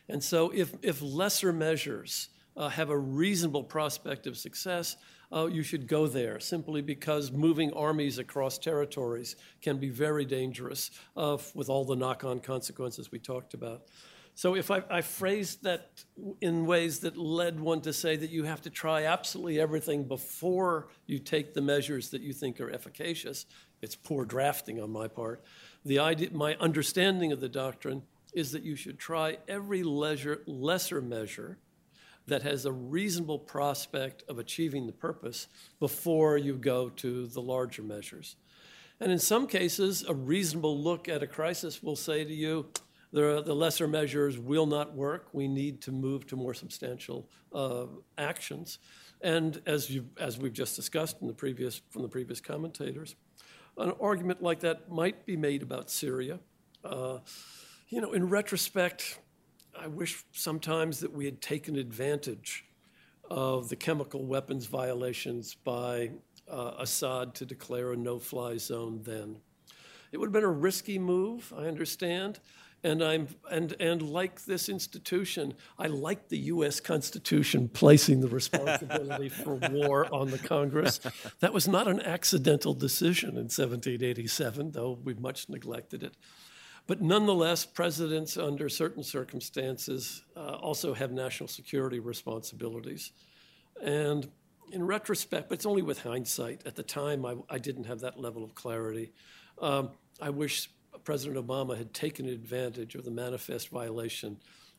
And 0.08 0.24
so, 0.24 0.52
if, 0.54 0.74
if 0.82 1.02
lesser 1.02 1.52
measures 1.52 2.30
uh, 2.56 2.70
have 2.70 2.90
a 2.90 2.98
reasonable 2.98 3.64
prospect 3.64 4.28
of 4.28 4.38
success, 4.38 4.98
uh, 5.34 5.48
you 5.48 5.64
should 5.64 5.88
go 5.88 6.08
there 6.08 6.40
simply 6.40 6.82
because 6.82 7.32
moving 7.32 7.74
armies 7.74 8.20
across 8.20 8.58
territories 8.58 9.36
can 9.62 9.78
be 9.78 9.90
very 9.90 10.26
dangerous 10.26 10.92
uh, 11.18 11.38
with 11.54 11.70
all 11.70 11.84
the 11.84 11.96
knock 11.96 12.24
on 12.24 12.40
consequences 12.40 13.12
we 13.12 13.20
talked 13.20 13.54
about. 13.54 13.84
So 14.38 14.54
if 14.56 14.70
I, 14.70 14.84
I 14.90 15.02
phrased 15.02 15.64
that 15.64 16.04
in 16.42 16.66
ways 16.66 17.00
that 17.00 17.16
led 17.16 17.58
one 17.58 17.80
to 17.82 17.94
say 17.94 18.18
that 18.18 18.30
you 18.30 18.44
have 18.44 18.62
to 18.64 18.70
try 18.70 19.06
absolutely 19.06 19.62
everything 19.62 20.04
before 20.04 20.90
you 21.08 21.20
take 21.20 21.54
the 21.54 21.62
measures 21.62 22.10
that 22.10 22.22
you 22.22 22.34
think 22.34 22.60
are 22.60 22.70
efficacious, 22.70 23.46
it's 23.82 23.96
poor 23.96 24.26
drafting 24.26 24.82
on 24.82 24.92
my 24.92 25.08
part. 25.08 25.42
The 25.86 26.00
idea, 26.00 26.32
my 26.34 26.56
understanding 26.56 27.32
of 27.32 27.40
the 27.40 27.48
doctrine 27.48 28.04
is 28.34 28.52
that 28.52 28.64
you 28.64 28.76
should 28.76 29.00
try 29.00 29.38
every 29.48 29.84
leisure, 29.84 30.42
lesser 30.46 31.02
measure 31.02 31.58
that 32.28 32.42
has 32.42 32.66
a 32.66 32.72
reasonable 32.74 33.40
prospect 33.40 34.24
of 34.28 34.38
achieving 34.38 34.86
the 34.86 34.92
purpose 34.92 35.48
before 35.80 36.38
you 36.38 36.56
go 36.56 36.90
to 36.90 37.28
the 37.28 37.42
larger 37.42 37.84
measures. 37.84 38.36
And 39.00 39.14
in 39.14 39.20
some 39.20 39.48
cases, 39.48 40.04
a 40.06 40.14
reasonable 40.14 40.78
look 40.78 41.08
at 41.08 41.24
a 41.24 41.28
crisis 41.28 41.82
will 41.82 41.96
say 41.96 42.26
to 42.26 42.34
you, 42.34 42.68
the, 43.16 43.42
the 43.42 43.56
lesser 43.56 43.88
measures 43.88 44.38
will 44.38 44.66
not 44.66 44.94
work. 44.94 45.30
We 45.32 45.48
need 45.48 45.82
to 45.84 45.94
move 45.94 46.28
to 46.28 46.36
more 46.36 46.54
substantial 46.54 47.30
uh, 47.54 47.86
actions. 48.18 48.80
And 49.22 49.62
as, 49.66 49.90
you, 49.90 50.10
as 50.20 50.38
we've 50.38 50.52
just 50.52 50.76
discussed 50.76 51.22
in 51.22 51.28
the 51.28 51.34
previous, 51.34 51.82
from 51.92 52.02
the 52.02 52.10
previous 52.10 52.42
commentators, 52.42 53.16
an 53.78 53.94
argument 54.02 54.44
like 54.44 54.60
that 54.60 54.92
might 54.92 55.26
be 55.26 55.38
made 55.38 55.64
about 55.64 55.90
Syria. 55.90 56.40
Uh, 56.84 57.20
you 57.88 58.02
know, 58.02 58.12
in 58.12 58.28
retrospect, 58.28 59.20
I 59.80 59.88
wish 59.88 60.26
sometimes 60.34 61.00
that 61.00 61.14
we 61.14 61.24
had 61.24 61.42
taken 61.42 61.78
advantage 61.78 62.66
of 63.32 63.70
the 63.70 63.78
chemical 63.78 64.26
weapons 64.26 64.66
violations 64.66 65.56
by 65.56 66.12
uh, 66.52 66.74
Assad 66.80 67.34
to 67.36 67.46
declare 67.46 67.94
a 67.94 67.96
no 67.96 68.20
fly 68.20 68.58
zone 68.58 69.00
then. 69.04 69.38
It 70.12 70.18
would 70.18 70.28
have 70.28 70.34
been 70.34 70.44
a 70.44 70.50
risky 70.50 71.00
move, 71.00 71.54
I 71.58 71.64
understand, 71.64 72.42
and 72.86 73.04
I'm 73.04 73.28
and 73.50 73.76
and 73.80 74.02
like 74.02 74.46
this 74.46 74.70
institution, 74.70 75.56
I 75.80 75.88
like 75.88 76.30
the 76.30 76.38
U.S. 76.54 76.80
Constitution 76.80 77.68
placing 77.68 78.22
the 78.22 78.28
responsibility 78.28 79.28
for 79.28 79.56
war 79.72 80.14
on 80.14 80.30
the 80.30 80.38
Congress. 80.38 81.00
That 81.40 81.52
was 81.52 81.68
not 81.68 81.88
an 81.88 82.00
accidental 82.00 82.76
decision 82.76 83.30
in 83.30 83.50
1787, 83.50 84.72
though 84.72 85.00
we've 85.04 85.20
much 85.20 85.50
neglected 85.50 86.04
it. 86.04 86.16
But 86.86 87.02
nonetheless, 87.02 87.66
presidents 87.66 88.38
under 88.38 88.70
certain 88.70 89.02
circumstances 89.02 90.22
uh, 90.38 90.54
also 90.62 90.94
have 90.94 91.12
national 91.12 91.48
security 91.48 92.00
responsibilities. 92.00 93.12
And 93.84 94.30
in 94.72 94.86
retrospect, 94.86 95.50
but 95.50 95.56
it's 95.56 95.66
only 95.66 95.82
with 95.82 96.04
hindsight. 96.04 96.62
At 96.68 96.76
the 96.76 96.84
time, 96.84 97.26
I, 97.26 97.36
I 97.50 97.58
didn't 97.58 97.86
have 97.86 98.02
that 98.02 98.20
level 98.20 98.44
of 98.44 98.54
clarity. 98.54 99.12
Um, 99.60 99.90
I 100.22 100.30
wish 100.30 100.70
President 101.06 101.48
Obama 101.48 101.78
had 101.78 101.94
taken 101.94 102.28
advantage 102.28 102.96
of 102.96 103.06
the 103.06 103.12
manifest 103.12 103.70
violation 103.70 104.38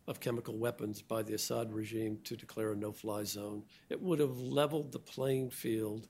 of 0.08 0.20
chemical 0.20 0.56
weapons 0.56 1.00
by 1.00 1.22
the 1.22 1.34
Assad 1.34 1.72
regime 1.72 2.18
to 2.24 2.36
declare 2.36 2.72
a 2.72 2.76
no 2.76 2.92
fly 2.92 3.22
zone. 3.22 3.62
It 3.88 4.02
would 4.02 4.18
have 4.18 4.36
leveled 4.36 4.90
the 4.90 4.98
playing 4.98 5.50
field 5.50 6.08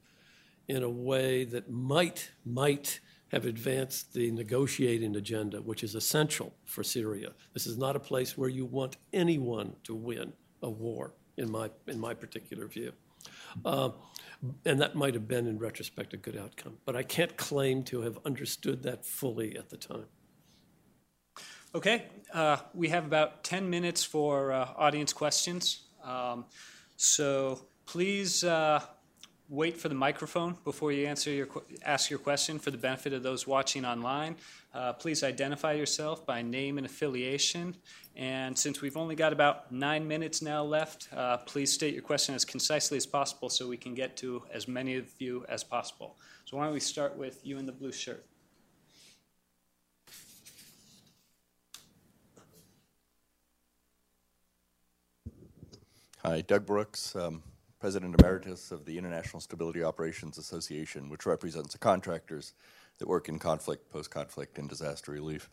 in 0.68 0.82
a 0.82 0.88
way 0.88 1.44
that 1.44 1.70
might, 1.70 2.30
might 2.44 3.00
have 3.28 3.44
advanced 3.44 4.14
the 4.14 4.30
negotiating 4.30 5.16
agenda, 5.16 5.60
which 5.60 5.84
is 5.84 5.94
essential 5.94 6.54
for 6.64 6.82
Syria. 6.82 7.32
This 7.52 7.66
is 7.66 7.76
not 7.76 7.94
a 7.94 8.00
place 8.00 8.38
where 8.38 8.48
you 8.48 8.64
want 8.64 8.96
anyone 9.12 9.76
to 9.84 9.94
win 9.94 10.32
a 10.62 10.70
war, 10.70 11.12
in 11.36 11.50
my, 11.50 11.70
in 11.86 12.00
my 12.00 12.14
particular 12.14 12.66
view. 12.66 12.92
Uh, 13.64 13.90
and 14.64 14.80
that 14.80 14.94
might 14.94 15.14
have 15.14 15.26
been, 15.26 15.46
in 15.46 15.58
retrospect, 15.58 16.12
a 16.14 16.16
good 16.16 16.36
outcome. 16.36 16.78
But 16.84 16.96
I 16.96 17.02
can't 17.02 17.36
claim 17.36 17.82
to 17.84 18.02
have 18.02 18.18
understood 18.24 18.82
that 18.82 19.04
fully 19.04 19.56
at 19.56 19.70
the 19.70 19.76
time. 19.76 20.06
Okay, 21.74 22.04
uh, 22.32 22.58
we 22.74 22.88
have 22.88 23.04
about 23.04 23.44
10 23.44 23.68
minutes 23.68 24.04
for 24.04 24.52
uh, 24.52 24.68
audience 24.76 25.12
questions. 25.12 25.82
Um, 26.02 26.46
so 26.96 27.66
please 27.86 28.44
uh, 28.44 28.80
wait 29.48 29.76
for 29.76 29.88
the 29.88 29.94
microphone 29.94 30.56
before 30.64 30.90
you 30.90 31.06
answer 31.06 31.30
your 31.30 31.46
ask 31.84 32.10
your 32.10 32.18
question 32.18 32.58
for 32.58 32.70
the 32.70 32.78
benefit 32.78 33.12
of 33.12 33.22
those 33.22 33.46
watching 33.46 33.84
online. 33.84 34.36
Uh, 34.74 34.92
please 34.92 35.22
identify 35.22 35.72
yourself 35.72 36.26
by 36.26 36.42
name 36.42 36.78
and 36.78 36.86
affiliation. 36.86 37.76
And 38.16 38.58
since 38.58 38.80
we've 38.80 38.96
only 38.96 39.14
got 39.14 39.32
about 39.32 39.70
nine 39.70 40.06
minutes 40.06 40.42
now 40.42 40.64
left, 40.64 41.08
uh, 41.14 41.38
please 41.38 41.72
state 41.72 41.94
your 41.94 42.02
question 42.02 42.34
as 42.34 42.44
concisely 42.44 42.96
as 42.96 43.06
possible 43.06 43.48
so 43.48 43.68
we 43.68 43.76
can 43.76 43.94
get 43.94 44.16
to 44.18 44.42
as 44.52 44.66
many 44.66 44.96
of 44.96 45.08
you 45.18 45.44
as 45.48 45.62
possible. 45.62 46.16
So 46.44 46.56
why 46.56 46.64
don't 46.64 46.74
we 46.74 46.80
start 46.80 47.16
with 47.16 47.40
you 47.44 47.58
in 47.58 47.66
the 47.66 47.72
blue 47.72 47.92
shirt? 47.92 48.24
Hi, 56.22 56.40
Doug 56.40 56.66
Brooks. 56.66 57.14
Um, 57.14 57.42
President 57.86 58.16
Emeritus 58.18 58.72
of 58.72 58.84
the 58.84 58.98
International 58.98 59.40
Stability 59.40 59.84
Operations 59.84 60.38
Association, 60.38 61.08
which 61.08 61.24
represents 61.24 61.72
the 61.72 61.78
contractors 61.78 62.52
that 62.98 63.06
work 63.06 63.28
in 63.28 63.38
conflict, 63.38 63.88
post 63.92 64.10
conflict, 64.10 64.58
and 64.58 64.68
disaster 64.68 65.12
relief. 65.12 65.48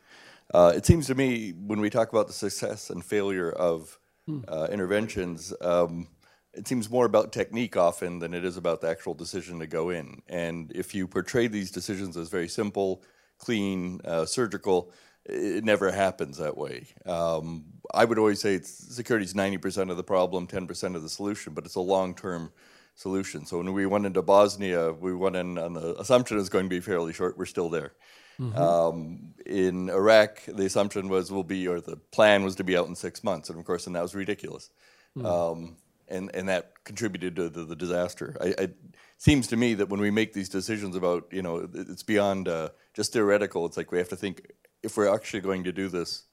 Uh, 0.51 0.73
it 0.76 0.84
seems 0.84 1.05
to 1.05 1.14
me 1.14 1.51
when 1.51 1.80
we 1.80 1.91
talk 1.91 2.11
about 2.11 2.26
the 2.26 2.34
success 2.34 2.89
and 2.89 3.05
failure 3.05 3.51
of 3.51 3.99
uh, 4.47 4.68
interventions, 4.72 5.53
um, 5.61 6.07
it 6.55 6.68
seems 6.68 6.89
more 6.89 7.05
about 7.05 7.31
technique 7.31 7.77
often 7.77 8.18
than 8.18 8.34
it 8.34 8.43
is 8.43 8.57
about 8.57 8.81
the 8.81 8.89
actual 8.89 9.14
decision 9.14 9.60
to 9.60 9.68
go 9.68 9.91
in. 9.91 10.23
And 10.27 10.72
if 10.73 10.95
you 10.95 11.07
portray 11.07 11.45
these 11.45 11.69
decisions 11.69 12.18
as 12.18 12.30
very 12.30 12.47
simple, 12.47 13.03
clean, 13.38 14.01
uh, 14.05 14.26
surgical, 14.26 14.91
it 15.25 15.63
never 15.63 15.91
happens 15.91 16.37
that 16.37 16.57
way. 16.57 16.87
Um, 17.05 17.65
I 17.93 18.05
would 18.05 18.17
always 18.17 18.41
say 18.41 18.59
security 18.61 19.25
is 19.25 19.33
90% 19.33 19.89
of 19.89 19.97
the 19.97 20.03
problem, 20.03 20.47
10% 20.47 20.95
of 20.95 21.01
the 21.01 21.09
solution, 21.09 21.53
but 21.53 21.65
it's 21.65 21.75
a 21.75 21.81
long 21.81 22.15
term 22.15 22.51
solution. 22.95 23.45
So 23.45 23.57
when 23.57 23.73
we 23.73 23.85
went 23.85 24.05
into 24.05 24.21
Bosnia, 24.21 24.91
we 24.93 25.13
went 25.13 25.35
in 25.35 25.57
on 25.57 25.73
the 25.73 25.99
assumption 25.99 26.37
it's 26.39 26.49
going 26.49 26.65
to 26.65 26.69
be 26.69 26.79
fairly 26.79 27.13
short. 27.13 27.37
We're 27.37 27.45
still 27.45 27.69
there. 27.69 27.93
Mm-hmm. 28.39 28.57
Um, 28.57 29.33
in 29.45 29.89
Iraq, 29.89 30.41
the 30.47 30.65
assumption 30.65 31.07
was 31.07 31.31
we'll 31.31 31.43
be, 31.43 31.67
or 31.67 31.79
the 31.79 31.97
plan 31.97 32.43
was 32.43 32.55
to 32.55 32.63
be 32.63 32.75
out 32.75 32.87
in 32.87 32.95
six 32.95 33.23
months, 33.23 33.49
and 33.49 33.59
of 33.59 33.65
course, 33.65 33.85
and 33.85 33.95
that 33.95 34.01
was 34.01 34.15
ridiculous, 34.15 34.71
mm-hmm. 35.15 35.25
um, 35.25 35.77
and 36.07 36.31
and 36.33 36.49
that 36.49 36.83
contributed 36.83 37.35
to 37.35 37.49
the, 37.49 37.63
the 37.63 37.75
disaster. 37.75 38.35
I, 38.41 38.45
it 38.57 38.77
seems 39.17 39.47
to 39.47 39.55
me 39.55 39.75
that 39.75 39.89
when 39.89 40.01
we 40.01 40.09
make 40.09 40.33
these 40.33 40.49
decisions 40.49 40.95
about, 40.95 41.27
you 41.31 41.43
know, 41.43 41.69
it's 41.73 42.01
beyond 42.01 42.47
uh, 42.47 42.69
just 42.95 43.13
theoretical. 43.13 43.67
It's 43.67 43.77
like 43.77 43.91
we 43.91 43.99
have 43.99 44.09
to 44.09 44.15
think 44.15 44.51
if 44.84 44.97
we're 44.97 45.14
actually 45.14 45.39
going 45.39 45.64
to 45.64 45.72
do 45.72 45.88
this 45.88 46.23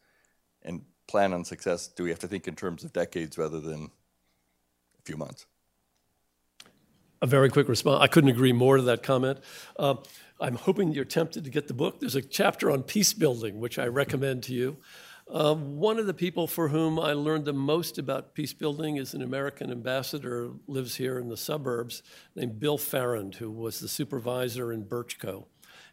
and 0.62 0.82
plan 1.06 1.32
on 1.32 1.44
success, 1.44 1.88
do 1.88 2.04
we 2.04 2.10
have 2.10 2.18
to 2.18 2.28
think 2.28 2.46
in 2.46 2.56
terms 2.56 2.84
of 2.84 2.92
decades 2.92 3.38
rather 3.38 3.60
than 3.60 3.90
a 4.98 5.02
few 5.04 5.16
months? 5.16 5.46
A 7.22 7.26
very 7.26 7.50
quick 7.50 7.68
response. 7.68 8.02
I 8.02 8.06
couldn't 8.06 8.30
agree 8.30 8.52
more 8.52 8.76
to 8.76 8.82
that 8.84 9.02
comment. 9.02 9.38
Uh, 9.78 9.96
I'm 10.40 10.54
hoping 10.54 10.92
you're 10.92 11.04
tempted 11.04 11.44
to 11.44 11.50
get 11.50 11.68
the 11.68 11.74
book. 11.74 12.00
There's 12.00 12.16
a 12.16 12.22
chapter 12.22 12.70
on 12.70 12.82
peace 12.82 13.12
building, 13.12 13.60
which 13.60 13.78
I 13.78 13.86
recommend 13.86 14.42
to 14.44 14.54
you. 14.54 14.78
Uh, 15.28 15.54
one 15.54 15.98
of 15.98 16.06
the 16.06 16.14
people 16.14 16.46
for 16.46 16.68
whom 16.68 16.98
I 16.98 17.12
learned 17.12 17.44
the 17.44 17.52
most 17.52 17.98
about 17.98 18.34
peace 18.34 18.52
building 18.52 18.96
is 18.96 19.14
an 19.14 19.22
American 19.22 19.70
ambassador, 19.70 20.40
who 20.40 20.60
lives 20.66 20.96
here 20.96 21.18
in 21.18 21.28
the 21.28 21.36
suburbs, 21.36 22.02
named 22.34 22.58
Bill 22.58 22.78
Farrand, 22.78 23.36
who 23.36 23.50
was 23.50 23.78
the 23.78 23.86
supervisor 23.86 24.72
in 24.72 24.84
Brčko. 24.84 25.44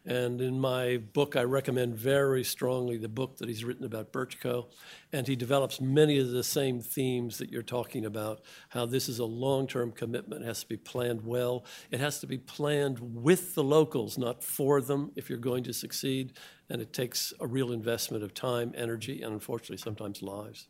And 0.08 0.40
in 0.40 0.58
my 0.58 0.96
book, 0.96 1.36
I 1.36 1.42
recommend 1.42 1.94
very 1.94 2.42
strongly 2.42 2.96
the 2.96 3.10
book 3.10 3.36
that 3.36 3.48
he's 3.48 3.62
written 3.62 3.84
about 3.84 4.10
Brčko. 4.10 4.68
And 5.12 5.28
he 5.28 5.36
develops 5.36 5.82
many 5.82 6.18
of 6.18 6.30
the 6.30 6.42
same 6.42 6.80
themes 6.80 7.36
that 7.36 7.52
you're 7.52 7.62
talking 7.62 8.06
about 8.06 8.40
how 8.70 8.86
this 8.86 9.10
is 9.10 9.18
a 9.18 9.26
long 9.26 9.66
term 9.66 9.92
commitment, 9.92 10.42
it 10.42 10.46
has 10.46 10.60
to 10.60 10.66
be 10.66 10.78
planned 10.78 11.26
well. 11.26 11.66
It 11.90 12.00
has 12.00 12.20
to 12.20 12.26
be 12.26 12.38
planned 12.38 12.98
with 13.00 13.54
the 13.54 13.62
locals, 13.62 14.16
not 14.16 14.42
for 14.42 14.80
them, 14.80 15.12
if 15.14 15.28
you're 15.28 15.38
going 15.38 15.62
to 15.64 15.74
succeed. 15.74 16.32
And 16.70 16.80
it 16.80 16.94
takes 16.94 17.34
a 17.38 17.46
real 17.46 17.70
investment 17.70 18.24
of 18.24 18.32
time, 18.32 18.72
energy, 18.74 19.20
and 19.20 19.34
unfortunately, 19.34 19.76
sometimes 19.76 20.22
lives. 20.22 20.68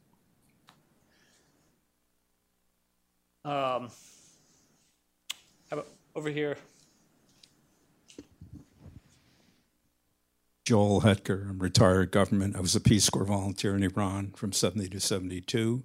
Um, 3.44 3.88
over 6.16 6.28
here? 6.28 6.56
Joel 10.68 11.00
Hetker. 11.00 11.48
I'm 11.48 11.60
retired 11.60 12.10
government. 12.10 12.54
I 12.54 12.60
was 12.60 12.76
a 12.76 12.80
Peace 12.80 13.08
Corps 13.08 13.24
volunteer 13.24 13.74
in 13.74 13.82
Iran 13.82 14.34
from 14.36 14.52
70 14.52 14.90
to 14.90 15.00
72. 15.00 15.82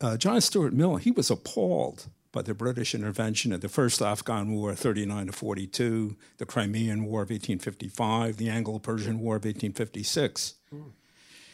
Uh, 0.00 0.16
John 0.16 0.40
Stuart 0.40 0.72
Mill, 0.72 0.96
he 0.96 1.12
was 1.12 1.30
appalled 1.30 2.08
by 2.32 2.42
the 2.42 2.54
British 2.54 2.92
intervention 2.92 3.52
in 3.52 3.60
the 3.60 3.68
first 3.68 4.02
Afghan 4.02 4.50
War, 4.50 4.74
39 4.74 5.26
to 5.26 5.32
42, 5.32 6.16
the 6.38 6.44
Crimean 6.44 7.04
War 7.04 7.22
of 7.22 7.30
1855, 7.30 8.36
the 8.36 8.48
Anglo 8.48 8.80
Persian 8.80 9.20
War 9.20 9.36
of 9.36 9.44
1856. 9.44 10.54
Mm. 10.74 10.90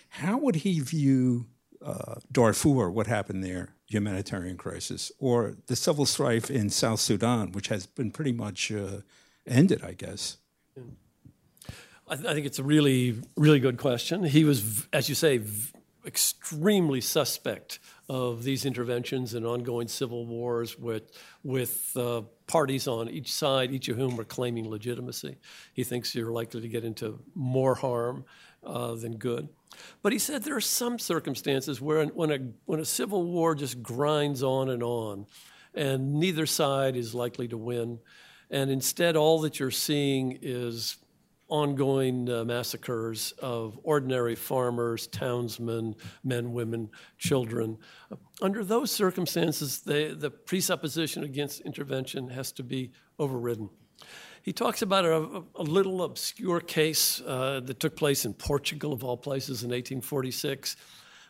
How 0.09 0.39
would 0.39 0.57
he 0.57 0.81
view 0.81 1.45
uh, 1.85 2.15
Darfur, 2.33 2.91
what 2.91 3.07
happened 3.07 3.45
there, 3.45 3.75
humanitarian 3.87 4.57
crisis, 4.57 5.13
or 5.19 5.57
the 5.67 5.77
civil 5.77 6.07
strife 6.07 6.51
in 6.51 6.71
South 6.71 7.01
Sudan, 7.01 7.53
which 7.53 7.69
has 7.69 7.85
been 7.85 8.11
pretty 8.11 8.33
much 8.33 8.73
uh, 8.73 9.01
ended, 9.47 9.85
I 9.85 9.93
guess? 9.93 10.39
Mm. 10.81 10.93
I, 12.09 12.15
th- 12.15 12.29
I, 12.29 12.35
think 12.35 12.47
it's 12.47 12.61
a 12.61 12.65
really, 12.65 13.21
really 13.37 13.59
good 13.59 13.79
question. 13.79 14.23
He 14.23 14.45
was, 14.45 14.87
as 14.93 15.09
you 15.09 15.17
say, 15.17 15.41
extremely 16.07 17.01
suspect 17.01 17.81
of 18.09 18.45
these 18.45 18.65
interventions 18.65 19.35
and 19.35 19.45
ongoing 19.45 19.89
civil 19.89 20.25
wars 20.25 20.79
with, 20.79 21.11
with 21.43 21.97
uh, 21.97 22.23
parties 22.47 22.87
on 22.87 23.09
each 23.09 23.33
side, 23.33 23.73
each 23.73 23.89
of 23.89 23.97
whom 23.97 24.21
are 24.21 24.25
claiming 24.25 24.71
legitimacy. 24.71 25.37
He 25.73 25.83
thinks 25.83 26.15
you're 26.15 26.31
likely 26.31 26.61
to 26.61 26.69
get 26.69 26.85
into 26.85 27.19
more 27.35 27.75
harm 27.75 28.25
uh, 28.65 28.95
than 28.95 29.17
good. 29.17 29.49
But 30.01 30.13
he 30.13 30.21
said 30.21 30.45
there 30.45 30.57
are 30.57 30.61
some 30.61 31.01
circumstances 31.01 31.81
where 31.81 32.07
when 32.07 32.31
a, 32.31 32.39
when 32.67 32.79
a 32.79 32.85
civil 32.85 33.25
war 33.25 33.57
just 33.57 33.83
grinds 33.83 34.45
on 34.45 34.71
and 34.71 34.83
on, 34.83 35.27
and 35.75 36.15
neither 36.15 36.47
side 36.47 36.95
is 36.97 37.15
likely 37.15 37.49
to 37.49 37.59
win, 37.59 37.99
and 38.49 38.71
instead 38.71 39.17
all 39.17 39.41
that 39.41 39.59
you're 39.59 39.73
seeing 39.73 40.39
is 40.41 40.97
ongoing 41.49 42.29
uh, 42.29 42.45
massacres 42.45 43.33
of 43.39 43.79
ordinary 43.83 44.35
farmers, 44.35 45.07
townsmen, 45.07 45.95
men, 46.25 46.53
women, 46.53 46.91
children. 47.19 47.79
Under 48.43 48.65
those 48.65 48.91
circumstances, 48.91 49.81
they, 49.81 50.09
the 50.09 50.31
presupposition 50.31 51.23
against 51.25 51.61
intervention 51.61 52.29
has 52.29 52.53
to 52.53 52.63
be 52.63 52.91
overridden. 53.19 53.71
He 54.43 54.53
talks 54.53 54.83
about 54.83 55.05
a, 55.05 55.43
a 55.57 55.63
little 55.63 56.03
obscure 56.03 56.61
case 56.61 57.21
uh, 57.21 57.61
that 57.65 57.81
took 57.81 57.97
place 57.97 58.25
in 58.25 58.35
Portugal, 58.35 58.93
of 58.93 59.03
all 59.03 59.17
places, 59.17 59.63
in 59.63 59.71
1846. 59.71 60.77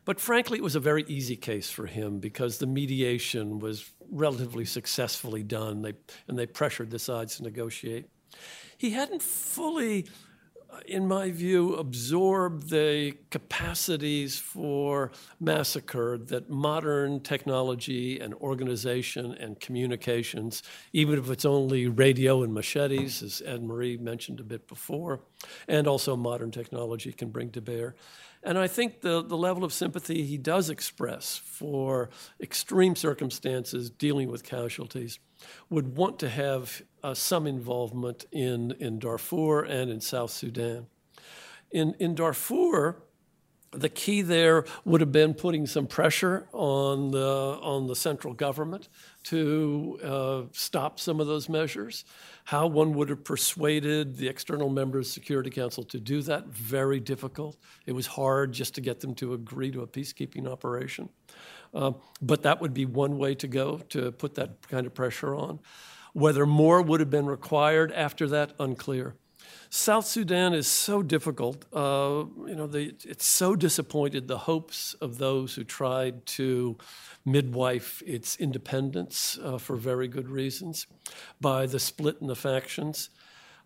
But 0.05 0.21
frankly, 0.21 0.59
it 0.59 0.63
was 0.63 0.77
a 0.77 0.81
very 0.81 1.05
easy 1.09 1.37
case 1.37 1.71
for 1.71 1.87
him 1.87 2.21
because 2.21 2.59
the 2.59 2.67
mediation 2.67 3.59
was 3.59 3.91
relatively 4.11 4.65
successfully 4.65 5.43
done, 5.43 5.83
they, 5.83 5.95
and 6.29 6.39
they 6.39 6.47
pressured 6.47 6.91
the 6.91 6.99
sides 6.99 7.37
to 7.37 7.43
negotiate 7.43 8.07
he 8.77 8.91
hadn't 8.91 9.23
fully, 9.23 10.07
uh, 10.71 10.79
in 10.87 11.07
my 11.07 11.31
view, 11.31 11.75
absorbed 11.75 12.71
the 12.71 13.17
capacities 13.31 14.39
for 14.39 15.13
massacre 15.41 16.19
that 16.19 16.51
modern 16.51 17.21
technology 17.21 18.21
and 18.21 18.35
organization 18.35 19.33
and 19.35 19.59
communications, 19.61 20.63
even 20.93 21.19
if 21.19 21.31
it's 21.31 21.45
only 21.45 21.89
radio 21.89 22.43
and 22.43 22.53
machetes, 22.53 23.23
as 23.23 23.41
Anne 23.41 23.67
Marie 23.67 23.97
mentioned 23.97 24.41
a 24.41 24.45
bit 24.45 24.69
before, 24.69 25.21
and 25.69 25.87
also 25.87 26.17
modern 26.17 26.51
technology 26.51 27.13
can 27.13 27.31
bring 27.31 27.51
to 27.51 27.61
bear. 27.61 27.95
And 28.43 28.59
I 28.59 28.69
think 28.69 29.01
the, 29.01 29.25
the 29.25 29.37
level 29.37 29.65
of 29.65 29.73
sympathy 29.73 30.23
he 30.23 30.39
does 30.39 30.71
express 30.71 31.37
for 31.37 32.11
extreme 32.41 32.95
circumstances 32.95 33.91
dealing 33.91 34.31
with 34.31 34.45
casualties 34.45 35.19
would 35.69 35.97
want 35.97 36.21
to 36.21 36.29
have 36.29 36.83
uh, 37.07 37.15
some 37.15 37.47
involvement 37.47 38.25
in, 38.33 38.73
in 38.81 38.99
Darfur 38.99 39.63
and 39.63 39.93
in 39.93 40.01
South 40.01 40.31
Sudan. 40.31 40.89
In, 41.71 41.95
in 42.01 42.17
Darfur, 42.17 42.97
the 43.71 43.89
key 43.89 44.23
there 44.23 44.65
would 44.85 45.01
have 45.01 45.13
been 45.13 45.33
putting 45.33 45.67
some 45.67 45.87
pressure 45.87 46.49
on 46.53 47.13
the, 47.13 47.61
on 47.63 47.87
the 47.87 47.95
central 47.95 48.35
government 48.35 48.89
to 49.23 50.01
uh, 50.03 50.43
stop 50.51 50.99
some 50.99 51.21
of 51.21 51.29
those 51.29 51.49
measures. 51.49 52.05
How 52.45 52.67
one 52.67 52.93
would 52.95 53.09
have 53.11 53.23
persuaded 53.23 54.17
the 54.17 54.27
external 54.27 54.69
members 54.69 55.07
of 55.07 55.13
Security 55.13 55.51
Council 55.51 55.85
to 55.85 56.01
do 56.01 56.23
that, 56.23 56.47
very 56.49 56.99
difficult. 56.99 57.57
It 57.87 57.93
was 57.93 58.09
hard 58.09 58.53
just 58.53 58.75
to 58.77 58.81
get 58.81 58.99
them 58.99 59.15
to 59.17 59.35
agree 59.35 59.71
to 59.71 59.83
a 59.83 59.87
peacekeeping 59.87 60.51
operation. 60.51 61.09
Uh, 61.73 61.93
but 62.21 62.43
that 62.43 62.61
would 62.61 62.75
be 62.75 62.85
one 62.85 63.17
way 63.17 63.37
to 63.37 63.47
go 63.47 63.79
to 63.91 64.11
put 64.11 64.35
that 64.35 64.67
kind 64.69 64.87
of 64.87 64.95
pressure 64.95 65.37
on. 65.37 65.61
Whether 66.17 66.47
more 66.47 66.81
would 66.81 67.01
have 67.01 67.11
been 67.11 67.27
required 67.27 67.93
after 67.93 68.27
that, 68.29 68.55
unclear. 68.59 69.17
South 69.69 70.07
Sudan 70.07 70.55
is 70.55 70.67
so 70.67 71.03
difficult. 71.03 71.67
Uh, 71.75 72.25
you 72.47 72.55
know, 72.55 72.67
they, 72.67 72.93
it's 73.05 73.27
so 73.27 73.55
disappointed 73.55 74.27
the 74.27 74.39
hopes 74.39 74.95
of 75.03 75.19
those 75.19 75.55
who 75.57 75.63
tried 75.63 76.25
to 76.25 76.79
midwife 77.27 78.03
its 78.07 78.35
independence 78.37 79.39
uh, 79.45 79.59
for 79.59 79.77
very 79.77 80.09
good 80.09 80.31
reasons 80.31 80.87
by 81.39 81.67
the 81.67 81.79
split 81.79 82.17
in 82.23 82.29
the 82.29 82.35
factions. 82.35 83.11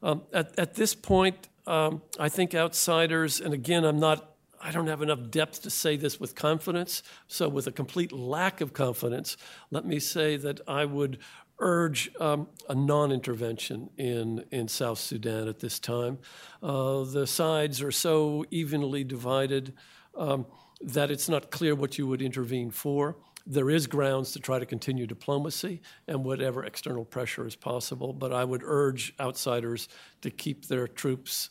Um, 0.02 0.22
at, 0.32 0.59
at 0.59 0.74
this 0.74 0.93
point, 0.93 1.47
um, 1.68 2.02
I 2.18 2.28
think 2.28 2.52
outsiders, 2.52 3.40
and 3.40 3.55
again, 3.55 3.85
I'm 3.85 4.01
not 4.01 4.27
I 4.62 4.72
don't 4.72 4.89
have 4.89 5.01
enough 5.01 5.31
depth 5.31 5.62
to 5.62 5.70
say 5.70 5.97
this 5.97 6.20
with 6.20 6.35
confidence. 6.35 7.02
So, 7.28 7.48
with 7.48 7.66
a 7.66 7.72
complete 7.72 8.12
lack 8.12 8.60
of 8.60 8.74
confidence, 8.74 9.39
let 9.70 9.86
me 9.86 9.98
say 9.98 10.36
that 10.36 10.60
I 10.68 10.85
would 10.85 11.18
urge 11.60 12.10
um, 12.20 12.48
a 12.68 12.74
non 12.74 13.12
intervention 13.12 13.90
in, 13.96 14.44
in 14.50 14.68
South 14.68 14.98
Sudan 14.98 15.48
at 15.48 15.60
this 15.60 15.78
time. 15.78 16.18
Uh, 16.62 17.04
the 17.04 17.26
sides 17.26 17.80
are 17.82 17.92
so 17.92 18.44
evenly 18.50 19.04
divided 19.04 19.74
um, 20.16 20.46
that 20.80 21.10
it's 21.10 21.28
not 21.28 21.50
clear 21.50 21.74
what 21.74 21.98
you 21.98 22.06
would 22.06 22.22
intervene 22.22 22.70
for. 22.70 23.16
There 23.46 23.70
is 23.70 23.86
grounds 23.86 24.32
to 24.32 24.38
try 24.38 24.58
to 24.58 24.66
continue 24.66 25.06
diplomacy 25.06 25.80
and 26.06 26.24
whatever 26.24 26.64
external 26.64 27.04
pressure 27.04 27.46
is 27.46 27.56
possible, 27.56 28.12
but 28.12 28.32
I 28.32 28.44
would 28.44 28.62
urge 28.64 29.14
outsiders 29.18 29.88
to 30.22 30.30
keep 30.30 30.66
their 30.66 30.86
troops 30.86 31.50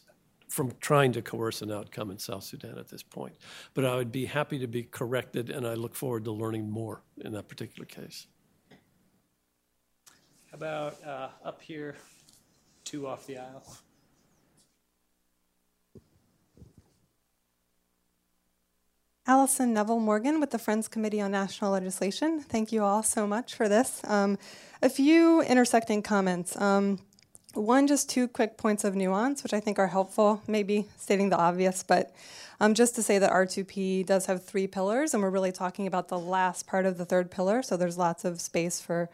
from 0.50 0.72
trying 0.82 1.12
to 1.14 1.22
coerce 1.22 1.62
an 1.62 1.72
outcome 1.72 2.10
in 2.10 2.18
South 2.18 2.44
Sudan 2.44 2.78
at 2.78 2.90
this 2.90 3.04
point. 3.04 3.36
But 3.74 3.86
I 3.86 3.96
would 3.96 4.12
be 4.12 4.26
happy 4.26 4.60
to 4.60 4.68
be 4.68 4.84
corrected, 4.84 5.50
and 5.50 5.66
I 5.66 5.76
look 5.76 5.96
forward 5.96 6.26
to 6.26 6.32
learning 6.32 6.70
more 6.70 7.04
in 7.22 7.34
that 7.34 7.48
particular 7.48 7.86
case. 7.86 8.28
About 10.52 10.96
uh, 11.06 11.30
up 11.46 11.62
here, 11.62 11.96
two 12.84 13.08
off 13.08 13.28
the 13.28 13.38
aisle? 13.38 13.64
Allison 19.28 19.76
Neville 19.76 20.00
Morgan 20.00 20.40
with 20.40 20.50
the 20.50 20.58
Friends 20.58 20.88
Committee 20.88 21.22
on 21.22 21.30
National 21.30 21.72
Legislation. 21.72 22.40
Thank 22.40 22.72
you 22.72 22.84
all 22.84 23.04
so 23.04 23.28
much 23.28 23.54
for 23.54 23.70
this. 23.70 24.02
Um, 24.06 24.40
a 24.82 24.90
few 24.90 25.44
intersecting 25.44 26.02
comments. 26.02 26.60
Um, 26.60 27.00
one, 27.54 27.86
just 27.86 28.10
two 28.10 28.28
quick 28.28 28.58
points 28.58 28.84
of 28.84 28.96
nuance, 28.96 29.44
which 29.44 29.54
I 29.54 29.60
think 29.60 29.78
are 29.78 29.88
helpful, 29.88 30.42
maybe 30.48 30.88
stating 30.98 31.30
the 31.30 31.38
obvious, 31.38 31.84
but 31.84 32.12
um, 32.60 32.74
just 32.74 32.96
to 32.96 33.04
say 33.04 33.20
that 33.20 33.32
R2P 33.32 34.08
does 34.08 34.26
have 34.26 34.44
three 34.44 34.66
pillars, 34.66 35.14
and 35.14 35.22
we're 35.22 35.30
really 35.30 35.52
talking 35.52 35.86
about 35.86 36.08
the 36.08 36.18
last 36.18 36.66
part 36.66 36.88
of 36.88 36.98
the 36.98 37.06
third 37.06 37.30
pillar, 37.30 37.62
so 37.62 37.78
there's 37.78 38.00
lots 38.00 38.26
of 38.26 38.42
space 38.42 38.82
for 38.82 39.10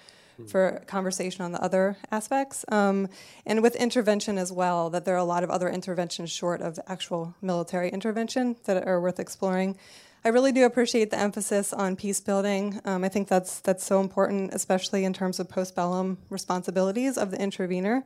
for 0.48 0.82
conversation 0.88 1.44
on 1.44 1.52
the 1.52 1.62
other 1.62 1.98
aspects. 2.12 2.66
Um, 2.70 3.08
and 3.46 3.62
with 3.62 3.76
intervention 3.76 4.38
as 4.38 4.52
well, 4.52 4.90
that 4.90 5.06
there 5.06 5.16
are 5.16 5.20
a 5.20 5.24
lot 5.24 5.44
of 5.44 5.50
other 5.50 5.70
interventions 5.70 6.32
short 6.32 6.62
of 6.62 6.80
actual 6.88 7.36
military 7.42 7.90
intervention 7.90 8.56
that 8.66 8.88
are 8.88 9.00
worth 9.00 9.20
exploring. 9.20 9.78
I 10.24 10.30
really 10.30 10.52
do 10.52 10.66
appreciate 10.66 11.12
the 11.12 11.20
emphasis 11.20 11.72
on 11.72 11.96
peace 11.96 12.20
building. 12.20 12.82
Um, 12.84 13.04
I 13.04 13.10
think 13.10 13.28
that's 13.28 13.60
that's 13.60 13.86
so 13.86 14.02
important, 14.02 14.54
especially 14.54 15.06
in 15.06 15.14
terms 15.14 15.40
of 15.40 15.48
postbellum 15.48 16.18
responsibilities 16.30 17.16
of 17.16 17.30
the 17.30 17.40
intervener. 17.40 18.04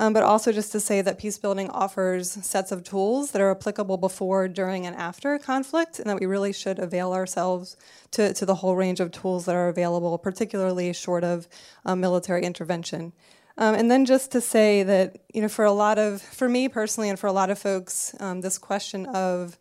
Um, 0.00 0.12
but 0.12 0.22
also 0.22 0.52
just 0.52 0.70
to 0.72 0.80
say 0.80 1.02
that 1.02 1.18
peace 1.18 1.38
building 1.38 1.68
offers 1.70 2.30
sets 2.30 2.70
of 2.70 2.84
tools 2.84 3.32
that 3.32 3.42
are 3.42 3.50
applicable 3.50 3.96
before, 3.96 4.46
during, 4.46 4.86
and 4.86 4.94
after 4.94 5.34
a 5.34 5.40
conflict, 5.40 5.98
and 5.98 6.08
that 6.08 6.20
we 6.20 6.26
really 6.26 6.52
should 6.52 6.78
avail 6.78 7.12
ourselves 7.12 7.76
to, 8.12 8.32
to 8.34 8.46
the 8.46 8.54
whole 8.54 8.76
range 8.76 9.00
of 9.00 9.10
tools 9.10 9.44
that 9.46 9.56
are 9.56 9.68
available, 9.68 10.16
particularly 10.16 10.92
short 10.92 11.24
of 11.24 11.48
um, 11.84 12.00
military 12.00 12.44
intervention. 12.44 13.12
Um, 13.56 13.74
and 13.74 13.90
then 13.90 14.04
just 14.04 14.30
to 14.32 14.40
say 14.40 14.84
that, 14.84 15.18
you 15.34 15.42
know, 15.42 15.48
for 15.48 15.64
a 15.64 15.72
lot 15.72 15.98
of, 15.98 16.22
for 16.22 16.48
me 16.48 16.68
personally, 16.68 17.08
and 17.08 17.18
for 17.18 17.26
a 17.26 17.32
lot 17.32 17.50
of 17.50 17.58
folks, 17.58 18.14
um, 18.20 18.40
this 18.40 18.56
question 18.56 19.04
of 19.06 19.58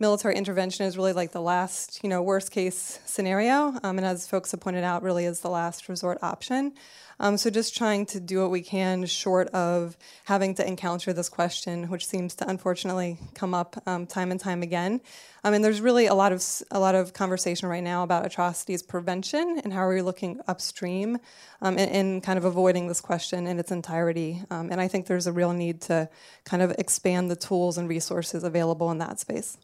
military 0.00 0.34
intervention 0.34 0.84
is 0.84 0.96
really 0.96 1.12
like 1.12 1.30
the 1.30 1.40
last, 1.40 2.00
you 2.02 2.10
know, 2.10 2.20
worst 2.20 2.50
case 2.50 2.98
scenario, 3.06 3.78
um, 3.84 3.98
and 3.98 4.04
as 4.04 4.26
folks 4.26 4.50
have 4.50 4.60
pointed 4.60 4.82
out, 4.82 5.02
really 5.04 5.24
is 5.24 5.40
the 5.40 5.48
last 5.48 5.88
resort 5.88 6.18
option. 6.22 6.74
Um, 7.18 7.38
so 7.38 7.48
just 7.48 7.74
trying 7.74 8.06
to 8.06 8.20
do 8.20 8.40
what 8.42 8.50
we 8.50 8.60
can, 8.60 9.06
short 9.06 9.48
of 9.48 9.96
having 10.24 10.54
to 10.56 10.66
encounter 10.66 11.12
this 11.12 11.28
question, 11.28 11.88
which 11.88 12.06
seems 12.06 12.34
to 12.36 12.48
unfortunately 12.48 13.18
come 13.34 13.54
up 13.54 13.82
um, 13.86 14.06
time 14.06 14.30
and 14.30 14.38
time 14.38 14.62
again. 14.62 15.00
I 15.42 15.50
mean, 15.50 15.62
there's 15.62 15.80
really 15.80 16.06
a 16.06 16.14
lot 16.14 16.32
of 16.32 16.44
a 16.70 16.80
lot 16.80 16.94
of 16.94 17.12
conversation 17.12 17.68
right 17.68 17.82
now 17.82 18.02
about 18.02 18.26
atrocities 18.26 18.82
prevention 18.82 19.60
and 19.62 19.72
how 19.72 19.80
are 19.80 19.94
we 19.94 20.02
looking 20.02 20.40
upstream 20.48 21.18
um, 21.62 21.78
and, 21.78 21.90
and, 21.90 22.22
kind 22.22 22.36
of 22.36 22.44
avoiding 22.44 22.88
this 22.88 23.00
question 23.00 23.46
in 23.46 23.58
its 23.58 23.70
entirety. 23.70 24.42
Um, 24.50 24.70
and 24.70 24.80
I 24.80 24.88
think 24.88 25.06
there's 25.06 25.26
a 25.26 25.32
real 25.32 25.52
need 25.52 25.80
to 25.82 26.08
kind 26.44 26.62
of 26.62 26.72
expand 26.78 27.30
the 27.30 27.36
tools 27.36 27.78
and 27.78 27.88
resources 27.88 28.44
available 28.44 28.90
in 28.90 28.98
that 28.98 29.20
space. 29.20 29.56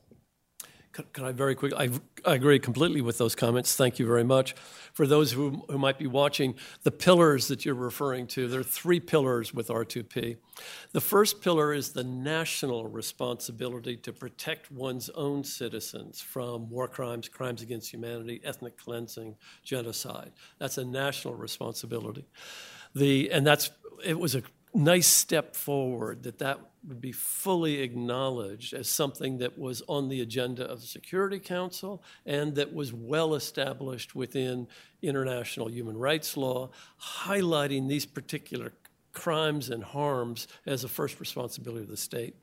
Can 0.93 1.25
I 1.25 1.33
very 1.33 1.55
quickly? 1.55 1.79
I, 1.79 2.31
I, 2.31 2.35
agree 2.35 2.59
completely 2.59 3.01
with 3.01 3.17
those 3.17 3.35
comments. 3.35 3.75
Thank 3.75 3.99
you 3.99 4.07
very 4.07 4.25
much. 4.25 4.55
For 4.93 5.07
those 5.07 5.33
who, 5.33 5.65
who 5.71 5.79
might 5.79 5.99
be 5.99 6.07
watching, 6.07 6.55
the 6.83 6.91
pillars 6.91 7.49
that 7.49 7.65
you're 7.65 7.75
referring 7.75 8.27
to, 8.29 8.47
there 8.47 8.61
are 8.61 8.65
three 8.65 9.01
pillars 9.01 9.55
with 9.55 9.69
R2P. 9.69 10.37
The 10.93 11.01
first 11.01 11.41
pillar 11.41 11.73
is 11.73 11.93
the 11.93 12.05
national 12.05 12.89
responsibility 12.89 13.97
to 13.97 14.13
protect 14.13 14.71
one's 14.71 15.09
own 15.11 15.45
citizens 15.45 16.21
from 16.21 16.69
war 16.69 16.89
crimes, 16.89 17.27
crimes 17.27 17.63
against 17.63 17.91
humanity, 17.91 18.43
ethnic 18.45 18.77
cleansing, 18.77 19.37
genocide. 19.65 20.33
That's 20.59 20.77
a 20.77 20.85
national 20.85 21.35
responsibility. 21.35 22.27
The, 22.95 23.31
and 23.33 23.47
that's, 23.47 23.71
it 24.05 24.19
was 24.19 24.35
a 24.35 24.43
nice 24.75 25.07
step 25.07 25.57
forward 25.57 26.25
that 26.25 26.39
that 26.39 26.61
would 26.87 27.01
be 27.01 27.13
fully 27.13 27.81
acknowledged 27.81 28.75
as 28.75 28.89
something 28.89 29.39
that 29.39 29.59
was 29.59 29.83
on 29.89 30.09
the 30.09 30.21
agenda 30.21 30.65
of 30.69 30.81
the 30.81 30.87
Security 30.87 31.39
Council 31.39 32.03
and 32.27 32.55
that 32.57 32.75
was 32.75 32.93
well 32.93 33.35
established 33.35 34.15
within 34.15 34.67
international 35.01 35.71
human 35.71 35.97
rights 35.97 36.37
law, 36.37 36.71
highlighting 37.01 37.89
these 37.89 38.07
particular 38.07 38.73
crimes 39.13 39.71
and 39.71 39.85
harms 39.85 40.49
as 40.67 40.83
a 40.85 40.89
first 40.89 41.21
responsibility 41.21 41.83
of 41.83 41.89
the 41.89 41.97
state. 41.97 42.35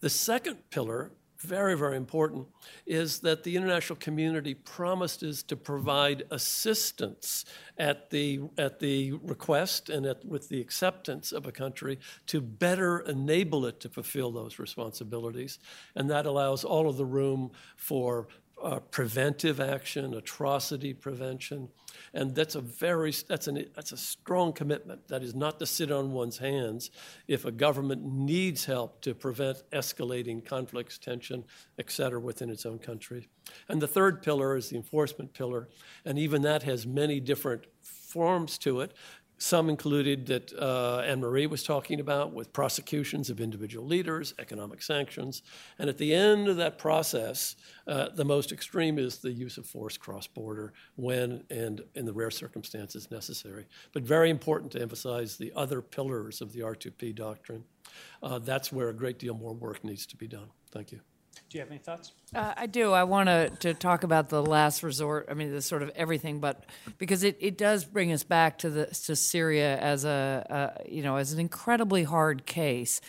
The 0.00 0.10
second 0.10 0.70
pillar 0.70 1.10
very, 1.44 1.76
very 1.76 1.96
important, 1.96 2.46
is 2.86 3.20
that 3.20 3.44
the 3.44 3.56
international 3.56 3.98
community 3.98 4.54
promised 4.54 5.22
to 5.42 5.56
provide 5.56 6.24
assistance 6.30 7.44
at 7.78 8.10
the, 8.10 8.40
at 8.58 8.80
the 8.80 9.12
request 9.22 9.90
and 9.90 10.06
at, 10.06 10.24
with 10.24 10.48
the 10.48 10.60
acceptance 10.60 11.32
of 11.32 11.46
a 11.46 11.52
country 11.52 11.98
to 12.26 12.40
better 12.40 13.00
enable 13.00 13.66
it 13.66 13.80
to 13.80 13.88
fulfill 13.88 14.32
those 14.32 14.58
responsibilities. 14.58 15.58
And 15.94 16.10
that 16.10 16.26
allows 16.26 16.64
all 16.64 16.88
of 16.88 16.96
the 16.96 17.04
room 17.04 17.50
for 17.76 18.28
uh, 18.64 18.80
preventive 18.80 19.60
action, 19.60 20.14
atrocity 20.14 20.94
prevention, 20.94 21.68
and 22.14 22.34
that's 22.34 22.54
a 22.54 22.60
very 22.60 23.12
that's 23.28 23.46
an 23.46 23.66
that's 23.74 23.92
a 23.92 23.96
strong 23.96 24.52
commitment. 24.52 25.06
That 25.08 25.22
is 25.22 25.34
not 25.34 25.58
to 25.58 25.66
sit 25.66 25.92
on 25.92 26.12
one's 26.12 26.38
hands 26.38 26.90
if 27.28 27.44
a 27.44 27.52
government 27.52 28.02
needs 28.02 28.64
help 28.64 29.02
to 29.02 29.14
prevent 29.14 29.62
escalating 29.70 30.44
conflicts, 30.44 30.96
tension, 30.96 31.44
et 31.78 31.90
cetera, 31.90 32.18
within 32.18 32.48
its 32.48 32.64
own 32.64 32.78
country. 32.78 33.28
And 33.68 33.82
the 33.82 33.86
third 33.86 34.22
pillar 34.22 34.56
is 34.56 34.70
the 34.70 34.76
enforcement 34.76 35.34
pillar, 35.34 35.68
and 36.06 36.18
even 36.18 36.40
that 36.42 36.62
has 36.62 36.86
many 36.86 37.20
different 37.20 37.66
forms 37.82 38.56
to 38.58 38.80
it. 38.80 38.94
Some 39.44 39.68
included 39.68 40.24
that 40.28 40.54
uh, 40.54 41.00
Anne 41.00 41.20
Marie 41.20 41.46
was 41.46 41.62
talking 41.62 42.00
about 42.00 42.32
with 42.32 42.50
prosecutions 42.54 43.28
of 43.28 43.42
individual 43.42 43.86
leaders, 43.86 44.32
economic 44.38 44.80
sanctions. 44.80 45.42
And 45.78 45.90
at 45.90 45.98
the 45.98 46.14
end 46.14 46.48
of 46.48 46.56
that 46.56 46.78
process, 46.78 47.54
uh, 47.86 48.08
the 48.08 48.24
most 48.24 48.52
extreme 48.52 48.98
is 48.98 49.18
the 49.18 49.30
use 49.30 49.58
of 49.58 49.66
force 49.66 49.98
cross 49.98 50.26
border 50.26 50.72
when 50.96 51.44
and 51.50 51.82
in 51.94 52.06
the 52.06 52.12
rare 52.14 52.30
circumstances 52.30 53.10
necessary. 53.10 53.66
But 53.92 54.04
very 54.04 54.30
important 54.30 54.72
to 54.72 54.80
emphasize 54.80 55.36
the 55.36 55.52
other 55.54 55.82
pillars 55.82 56.40
of 56.40 56.54
the 56.54 56.60
R2P 56.60 57.14
doctrine. 57.14 57.64
Uh, 58.22 58.38
that's 58.38 58.72
where 58.72 58.88
a 58.88 58.94
great 58.94 59.18
deal 59.18 59.34
more 59.34 59.52
work 59.52 59.84
needs 59.84 60.06
to 60.06 60.16
be 60.16 60.26
done. 60.26 60.48
Thank 60.70 60.90
you. 60.90 61.00
Do 61.54 61.58
you 61.58 61.62
have 61.62 61.70
any 61.70 61.78
thoughts? 61.78 62.10
Uh, 62.34 62.52
I 62.56 62.66
do. 62.66 62.90
I 62.90 63.04
want 63.04 63.60
to 63.60 63.74
talk 63.74 64.02
about 64.02 64.28
the 64.28 64.42
last 64.42 64.82
resort. 64.82 65.28
I 65.30 65.34
mean, 65.34 65.52
the 65.52 65.62
sort 65.62 65.84
of 65.84 65.90
everything, 65.94 66.40
but 66.40 66.64
because 66.98 67.22
it, 67.22 67.36
it 67.38 67.56
does 67.56 67.84
bring 67.84 68.10
us 68.10 68.24
back 68.24 68.58
to 68.58 68.70
the 68.70 68.86
to 68.86 69.14
Syria 69.14 69.78
as 69.78 70.04
a, 70.04 70.82
a 70.84 70.90
you 70.90 71.04
know 71.04 71.14
as 71.14 71.32
an 71.32 71.38
incredibly 71.38 72.02
hard 72.02 72.44
case. 72.44 73.00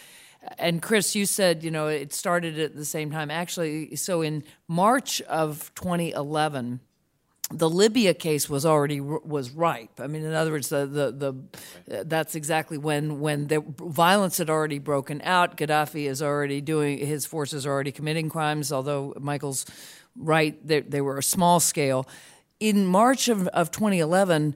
and 0.60 0.80
Chris, 0.80 1.16
you 1.16 1.26
said 1.26 1.64
you 1.64 1.72
know 1.72 1.88
it 1.88 2.14
started 2.14 2.60
at 2.60 2.76
the 2.76 2.86
same 2.86 3.10
time. 3.10 3.32
Actually, 3.32 3.96
so 3.96 4.22
in 4.22 4.44
March 4.68 5.24
of 5.24 5.72
2011, 5.74 6.82
the 7.52 7.70
Libya 7.70 8.14
case 8.14 8.50
was 8.50 8.66
already 8.66 9.00
was 9.00 9.52
ripe. 9.52 10.00
I 10.00 10.08
mean, 10.08 10.24
in 10.24 10.34
other 10.34 10.52
words, 10.52 10.70
the 10.70 10.86
the, 10.86 11.12
the 11.12 12.00
uh, 12.00 12.04
that's 12.06 12.36
exactly 12.36 12.78
when 12.78 13.20
when 13.20 13.48
the 13.48 13.64
violence 13.78 14.38
had 14.40 14.50
already 14.50 14.80
broken 14.80 15.22
out. 15.24 15.56
Gaddafi 15.58 16.10
is 16.10 16.22
already 16.22 16.60
doing 16.62 16.98
his 16.98 17.26
forces 17.26 17.66
are 17.66 17.72
already 17.72 17.92
committing 17.92 18.30
crimes. 18.30 18.72
Although 18.72 19.14
Michael's 19.20 19.66
right, 20.16 20.56
they, 20.66 20.82
they 20.82 21.02
were 21.02 21.18
a 21.18 21.24
small 21.24 21.60
scale. 21.60 22.08
In 22.60 22.86
March 22.86 23.28
of, 23.28 23.48
of 23.50 23.70
2011 23.72 24.56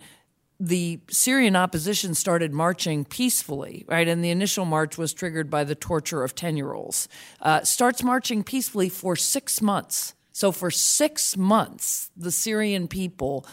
the 0.59 0.99
Syrian 1.09 1.55
opposition 1.55 2.13
started 2.13 2.53
marching 2.53 3.05
peacefully, 3.05 3.85
right? 3.87 4.07
And 4.07 4.21
the 4.23 4.29
initial 4.29 4.65
march 4.65 4.97
was 4.97 5.13
triggered 5.13 5.49
by 5.49 5.63
the 5.63 5.75
torture 5.75 6.21
of 6.21 6.35
10 6.35 6.57
year 6.57 6.73
olds. 6.73 7.07
Uh, 7.41 7.63
starts 7.63 8.03
marching 8.03 8.43
peacefully 8.43 8.89
for 8.89 9.15
six 9.15 9.61
months. 9.61 10.15
So, 10.39 10.53
for 10.53 10.71
six 10.71 11.35
months, 11.35 12.11
the 12.15 12.31
Syrian 12.31 12.87
people 12.87 13.45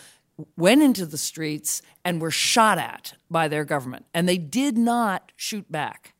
went 0.57 0.83
into 0.83 1.05
the 1.05 1.19
streets 1.19 1.83
and 2.05 2.21
were 2.21 2.31
shot 2.31 2.79
at 2.79 3.15
by 3.29 3.49
their 3.49 3.65
government. 3.65 4.07
And 4.15 4.29
they 4.29 4.39
did 4.39 4.79
not 4.79 5.33
shoot 5.35 5.69
back. 5.69 6.15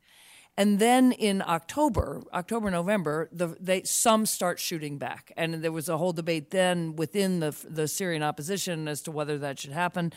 And 0.57 0.81
then 0.81 1.13
in 1.13 1.41
October, 1.41 2.21
October, 2.35 2.69
November, 2.73 3.29
the, 3.31 3.57
they, 3.61 3.85
some 3.85 4.27
start 4.27 4.59
shooting 4.59 4.99
back. 4.99 5.31
And 5.37 5.63
there 5.63 5.71
was 5.71 5.89
a 5.89 5.99
whole 5.99 6.13
debate 6.13 6.51
then 6.51 6.97
within 6.97 7.39
the, 7.39 7.57
the 7.71 7.87
Syrian 7.87 8.25
opposition 8.25 8.89
as 8.89 9.03
to 9.03 9.13
whether 9.13 9.39
that 9.39 9.61
should 9.61 9.71
happen. 9.71 10.13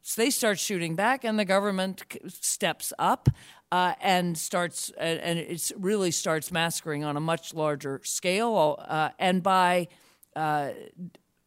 So 0.00 0.20
they 0.20 0.30
start 0.30 0.58
shooting 0.58 0.96
back, 0.96 1.22
and 1.22 1.38
the 1.38 1.44
government 1.44 2.02
steps 2.26 2.92
up 2.98 3.28
uh, 3.72 3.94
and 4.02 4.36
starts, 4.36 4.90
and 4.98 5.38
it 5.38 5.72
really 5.78 6.10
starts 6.10 6.52
massacring 6.52 7.04
on 7.04 7.16
a 7.16 7.20
much 7.20 7.54
larger 7.54 8.02
scale. 8.04 8.78
Uh, 8.86 9.08
and 9.18 9.42
by 9.42 9.88
uh, 10.36 10.72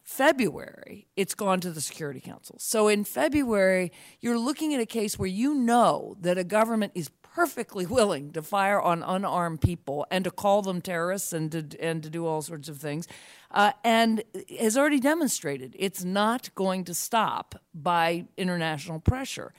February, 0.02 1.06
it's 1.16 1.36
gone 1.36 1.60
to 1.60 1.70
the 1.70 1.80
Security 1.80 2.18
Council. 2.18 2.56
So 2.58 2.88
in 2.88 3.04
February, 3.04 3.92
you're 4.20 4.40
looking 4.40 4.74
at 4.74 4.80
a 4.80 4.86
case 4.86 5.16
where 5.16 5.28
you 5.28 5.54
know 5.54 6.16
that 6.20 6.36
a 6.36 6.42
government 6.42 6.92
is 6.96 7.10
perfectly 7.22 7.86
willing 7.86 8.32
to 8.32 8.42
fire 8.42 8.80
on 8.80 9.04
unarmed 9.04 9.60
people 9.60 10.04
and 10.10 10.24
to 10.24 10.32
call 10.32 10.62
them 10.62 10.80
terrorists 10.80 11.32
and 11.32 11.52
to, 11.52 11.80
and 11.80 12.02
to 12.02 12.10
do 12.10 12.26
all 12.26 12.42
sorts 12.42 12.68
of 12.68 12.78
things, 12.78 13.06
uh, 13.52 13.70
and 13.84 14.24
has 14.58 14.76
already 14.76 14.98
demonstrated 14.98 15.76
it's 15.78 16.02
not 16.02 16.52
going 16.56 16.82
to 16.82 16.92
stop 16.92 17.54
by 17.72 18.24
international 18.36 18.98
pressure. 18.98 19.52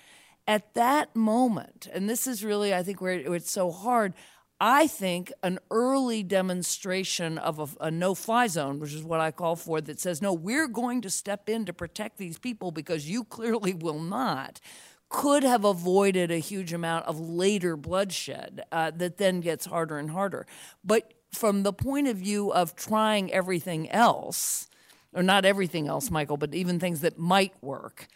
At 0.47 0.73
that 0.75 1.15
moment, 1.15 1.89
and 1.93 2.09
this 2.09 2.25
is 2.25 2.43
really, 2.43 2.73
I 2.73 2.81
think, 2.81 3.01
where 3.01 3.13
it's 3.35 3.51
so 3.51 3.69
hard. 3.69 4.13
I 4.59 4.87
think 4.87 5.31
an 5.43 5.59
early 5.69 6.23
demonstration 6.23 7.37
of 7.37 7.59
a, 7.59 7.85
a 7.87 7.91
no 7.91 8.15
fly 8.15 8.47
zone, 8.47 8.79
which 8.79 8.93
is 8.93 9.03
what 9.03 9.19
I 9.19 9.31
call 9.31 9.55
for, 9.55 9.81
that 9.81 9.99
says, 9.99 10.21
no, 10.21 10.33
we're 10.33 10.67
going 10.67 11.01
to 11.01 11.09
step 11.09 11.49
in 11.49 11.65
to 11.65 11.73
protect 11.73 12.17
these 12.17 12.39
people 12.39 12.71
because 12.71 13.09
you 13.09 13.23
clearly 13.25 13.73
will 13.79 13.99
not, 13.99 14.59
could 15.09 15.43
have 15.43 15.63
avoided 15.63 16.31
a 16.31 16.37
huge 16.37 16.73
amount 16.73 17.05
of 17.05 17.19
later 17.19 17.75
bloodshed 17.77 18.63
uh, 18.71 18.91
that 18.91 19.17
then 19.17 19.41
gets 19.41 19.65
harder 19.65 19.97
and 19.97 20.11
harder. 20.11 20.47
But 20.83 21.13
from 21.31 21.63
the 21.63 21.73
point 21.73 22.07
of 22.07 22.17
view 22.17 22.51
of 22.51 22.75
trying 22.75 23.31
everything 23.31 23.89
else, 23.91 24.69
or 25.13 25.23
not 25.23 25.45
everything 25.45 25.87
else, 25.87 26.09
Michael, 26.09 26.37
but 26.37 26.55
even 26.55 26.79
things 26.79 27.01
that 27.01 27.17
might 27.17 27.53
work, 27.61 28.07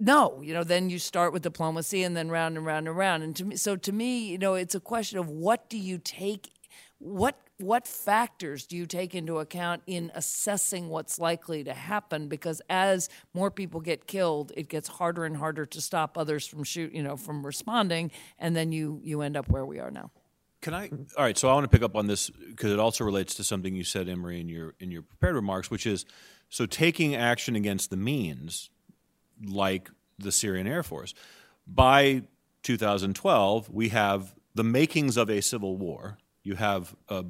no, 0.00 0.40
you 0.42 0.54
know, 0.54 0.64
then 0.64 0.90
you 0.90 0.98
start 0.98 1.32
with 1.32 1.42
diplomacy 1.42 2.02
and 2.02 2.16
then 2.16 2.30
round 2.30 2.56
and 2.56 2.66
round 2.66 2.88
and 2.88 2.96
round. 2.96 3.22
And 3.22 3.36
to 3.36 3.44
me, 3.44 3.56
so 3.56 3.76
to 3.76 3.92
me, 3.92 4.28
you 4.28 4.38
know, 4.38 4.54
it's 4.54 4.74
a 4.74 4.80
question 4.80 5.18
of 5.18 5.28
what 5.28 5.68
do 5.68 5.78
you 5.78 5.98
take, 5.98 6.50
what 6.98 7.36
what 7.60 7.88
factors 7.88 8.66
do 8.66 8.76
you 8.76 8.86
take 8.86 9.16
into 9.16 9.38
account 9.38 9.82
in 9.86 10.12
assessing 10.14 10.88
what's 10.88 11.18
likely 11.18 11.64
to 11.64 11.74
happen? 11.74 12.28
Because 12.28 12.62
as 12.70 13.08
more 13.34 13.50
people 13.50 13.80
get 13.80 14.06
killed, 14.06 14.52
it 14.56 14.68
gets 14.68 14.86
harder 14.86 15.24
and 15.24 15.36
harder 15.36 15.66
to 15.66 15.80
stop 15.80 16.16
others 16.16 16.46
from 16.46 16.62
shoot, 16.62 16.92
you 16.92 17.02
know, 17.02 17.16
from 17.16 17.44
responding, 17.44 18.12
and 18.38 18.54
then 18.54 18.70
you 18.70 19.00
you 19.02 19.22
end 19.22 19.36
up 19.36 19.48
where 19.48 19.66
we 19.66 19.80
are 19.80 19.90
now. 19.90 20.10
Can 20.60 20.74
I? 20.74 20.88
All 21.16 21.24
right. 21.24 21.36
So 21.36 21.48
I 21.48 21.54
want 21.54 21.64
to 21.64 21.68
pick 21.68 21.82
up 21.82 21.96
on 21.96 22.06
this 22.06 22.30
because 22.30 22.72
it 22.72 22.78
also 22.78 23.04
relates 23.04 23.34
to 23.34 23.44
something 23.44 23.74
you 23.74 23.84
said, 23.84 24.08
Emery, 24.08 24.40
in 24.40 24.48
your 24.48 24.74
in 24.78 24.90
your 24.90 25.02
prepared 25.02 25.34
remarks, 25.34 25.70
which 25.70 25.86
is 25.86 26.04
so 26.48 26.64
taking 26.64 27.14
action 27.14 27.56
against 27.56 27.90
the 27.90 27.96
means, 27.96 28.70
like 29.44 29.90
the 30.18 30.32
Syrian 30.32 30.66
Air 30.66 30.82
Force. 30.82 31.14
By 31.66 32.22
2012, 32.62 33.70
we 33.70 33.90
have 33.90 34.34
the 34.54 34.64
makings 34.64 35.16
of 35.16 35.30
a 35.30 35.40
civil 35.40 35.76
war. 35.76 36.18
You 36.42 36.54
have 36.54 36.94
a 37.08 37.24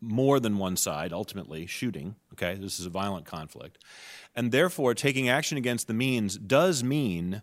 more 0.00 0.40
than 0.40 0.58
one 0.58 0.76
side 0.76 1.12
ultimately 1.12 1.66
shooting. 1.66 2.16
Okay, 2.34 2.54
this 2.54 2.78
is 2.78 2.86
a 2.86 2.90
violent 2.90 3.26
conflict. 3.26 3.78
And 4.34 4.52
therefore, 4.52 4.94
taking 4.94 5.28
action 5.28 5.58
against 5.58 5.86
the 5.86 5.94
means 5.94 6.36
does 6.36 6.84
mean 6.84 7.42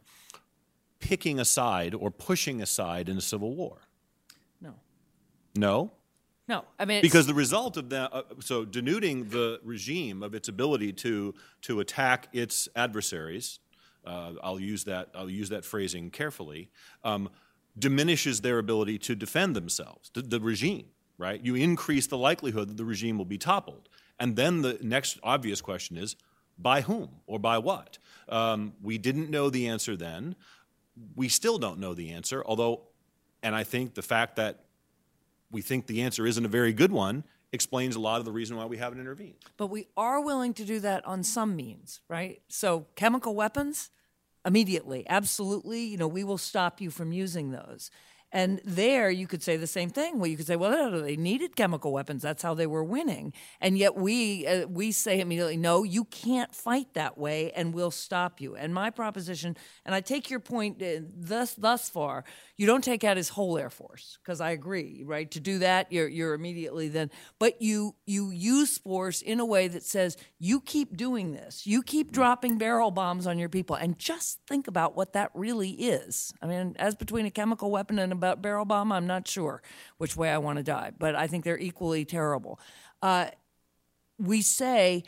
picking 0.99 1.39
a 1.39 1.45
side 1.45 1.93
or 1.93 2.11
pushing 2.11 2.61
a 2.61 2.65
side 2.65 3.09
in 3.09 3.17
a 3.17 3.21
civil 3.21 3.55
war. 3.55 3.81
No. 4.61 4.75
No? 5.55 5.91
No, 6.47 6.63
I 6.77 6.85
mean 6.85 7.01
because 7.01 7.25
the 7.25 7.33
result 7.33 7.75
of 7.75 7.89
that, 7.89 8.13
uh, 8.13 8.21
so 8.39 8.65
denuding 8.65 9.31
the 9.31 9.59
regime 9.63 10.21
of 10.21 10.35
its 10.35 10.47
ability 10.47 10.93
to 10.93 11.33
to 11.63 11.79
attack 11.79 12.27
its 12.33 12.69
adversaries, 12.75 13.59
uh, 14.06 14.34
I'll 14.44 14.60
use 14.60 14.84
that 14.86 15.10
I'll 15.15 15.30
use 15.30 15.49
that 15.49 15.65
phrasing 15.65 16.11
carefully, 16.11 16.69
um, 17.03 17.30
diminishes 17.77 18.41
their 18.41 18.60
ability 18.60 18.98
to 18.99 19.15
defend 19.15 19.56
themselves, 19.56 20.11
the, 20.14 20.22
the 20.22 20.40
regime 20.40 20.88
right? 21.18 21.44
You 21.44 21.56
increase 21.56 22.07
the 22.07 22.18
likelihood 22.18 22.69
that 22.69 22.77
the 22.77 22.86
regime 22.86 23.18
will 23.18 23.26
be 23.26 23.38
toppled. 23.38 23.90
And 24.19 24.36
then 24.36 24.61
the 24.61 24.77
next 24.82 25.19
obvious 25.23 25.61
question 25.61 25.98
is 25.98 26.15
by 26.57 26.82
whom 26.82 27.10
or 27.27 27.40
by 27.40 27.57
what? 27.57 27.98
Um, 28.30 28.73
we 28.82 28.98
didn't 28.98 29.30
know 29.30 29.49
the 29.49 29.68
answer 29.68 29.95
then. 29.95 30.36
We 31.15 31.27
still 31.27 31.57
don't 31.57 31.80
know 31.80 31.94
the 31.94 32.11
answer, 32.11 32.44
although, 32.45 32.84
and 33.44 33.53
I 33.53 33.64
think 33.64 33.94
the 33.94 34.02
fact 34.02 34.38
that 34.38 34.64
we 35.52 35.61
think 35.61 35.88
the 35.88 36.02
answer 36.02 36.26
isn't 36.26 36.45
a 36.45 36.49
very 36.49 36.73
good 36.73 36.91
one 36.91 37.23
explains 37.56 37.95
a 37.95 37.99
lot 37.99 38.19
of 38.19 38.26
the 38.26 38.32
reason 38.32 38.56
why 38.57 38.65
we 38.65 38.77
haven't 38.77 38.99
intervened. 38.99 39.36
But 39.57 39.68
we 39.68 39.88
are 39.98 40.22
willing 40.22 40.53
to 40.56 40.64
do 40.64 40.80
that 40.82 41.06
on 41.06 41.23
some 41.23 41.56
means, 41.56 42.02
right? 42.07 42.41
So, 42.48 42.86
chemical 42.95 43.34
weapons, 43.34 43.90
immediately, 44.45 45.06
absolutely, 45.10 45.84
you 45.86 45.98
know, 45.98 46.07
we 46.07 46.23
will 46.23 46.38
stop 46.38 46.80
you 46.80 46.91
from 46.91 47.11
using 47.11 47.52
those. 47.52 47.90
And 48.32 48.60
there 48.65 49.10
you 49.10 49.27
could 49.27 49.41
say 49.41 49.56
the 49.56 49.65
same 49.65 49.90
thing. 49.90 50.19
Well, 50.19 50.27
you 50.27 50.36
could 50.36 50.45
say, 50.45 50.57
well, 50.57 51.02
they 51.02 51.15
needed 51.15 51.56
chemical 51.56 51.94
weapons. 51.94 52.22
That's 52.22 52.44
how 52.44 52.53
they 52.53 52.68
were 52.68 52.84
winning. 52.84 53.32
And 53.61 53.77
yet 53.77 53.95
we 53.95 54.45
uh, 54.45 54.68
we 54.68 54.91
say 54.91 55.22
immediately, 55.22 55.56
no, 55.56 55.84
you 55.84 56.03
can't 56.03 56.53
fight 56.53 56.94
that 56.95 57.18
way, 57.18 57.52
and 57.52 57.73
we'll 57.73 57.91
stop 57.91 58.41
you. 58.41 58.56
And 58.57 58.73
my 58.73 58.90
proposition, 58.90 59.56
and 59.86 59.95
I 59.95 60.02
take 60.02 60.30
your 60.30 60.41
point 60.41 60.84
uh, 60.84 61.02
thus 61.15 61.53
thus 61.53 61.90
far, 61.90 62.26
you 62.57 62.65
don't 62.65 62.84
take 62.84 63.03
out 63.03 63.18
his 63.18 63.30
whole 63.30 63.57
air 63.57 63.69
force 63.69 64.18
because 64.23 64.40
I 64.40 64.52
agree, 64.52 65.03
right? 65.06 65.30
To 65.32 65.40
do 65.40 65.60
that, 65.60 65.91
you're 65.91 66.07
you're 66.07 66.34
immediately 66.34 66.88
then, 66.88 67.11
but 67.40 67.61
you 67.61 67.95
you 68.06 68.30
use 68.30 68.77
force 68.77 69.22
in 69.22 69.40
a 69.40 69.45
way 69.45 69.68
that 69.68 69.84
says 69.84 70.15
you 70.40 70.61
keep 70.61 70.95
doing 70.95 71.34
this, 71.34 71.68
you 71.68 71.84
keep 71.84 72.11
dropping 72.11 72.57
barrel 72.57 72.91
bombs 72.91 73.27
on 73.27 73.38
your 73.38 73.49
people, 73.49 73.76
and 73.76 73.99
just 73.99 74.40
think 74.48 74.68
about 74.68 74.95
what 74.95 75.14
that 75.14 75.32
really 75.34 75.72
is. 75.72 76.34
I 76.41 76.48
mean, 76.48 76.76
as 76.80 76.95
between 76.95 77.26
a 77.26 77.32
chemical 77.32 77.72
weapon 77.72 77.99
and 77.99 78.14
a 78.14 78.36
barrel 78.36 78.65
bomb, 78.65 78.91
I'm 78.91 79.07
not 79.07 79.27
sure 79.27 79.61
which 79.98 80.15
way 80.15 80.30
I 80.30 80.38
want 80.38 80.57
to 80.57 80.64
die, 80.64 80.91
but 80.98 81.15
I 81.15 81.27
think 81.27 81.44
they're 81.44 81.60
equally 81.60 82.06
terrible. 82.06 82.60
Uh, 83.02 83.27
we 84.18 84.41
say 84.41 85.03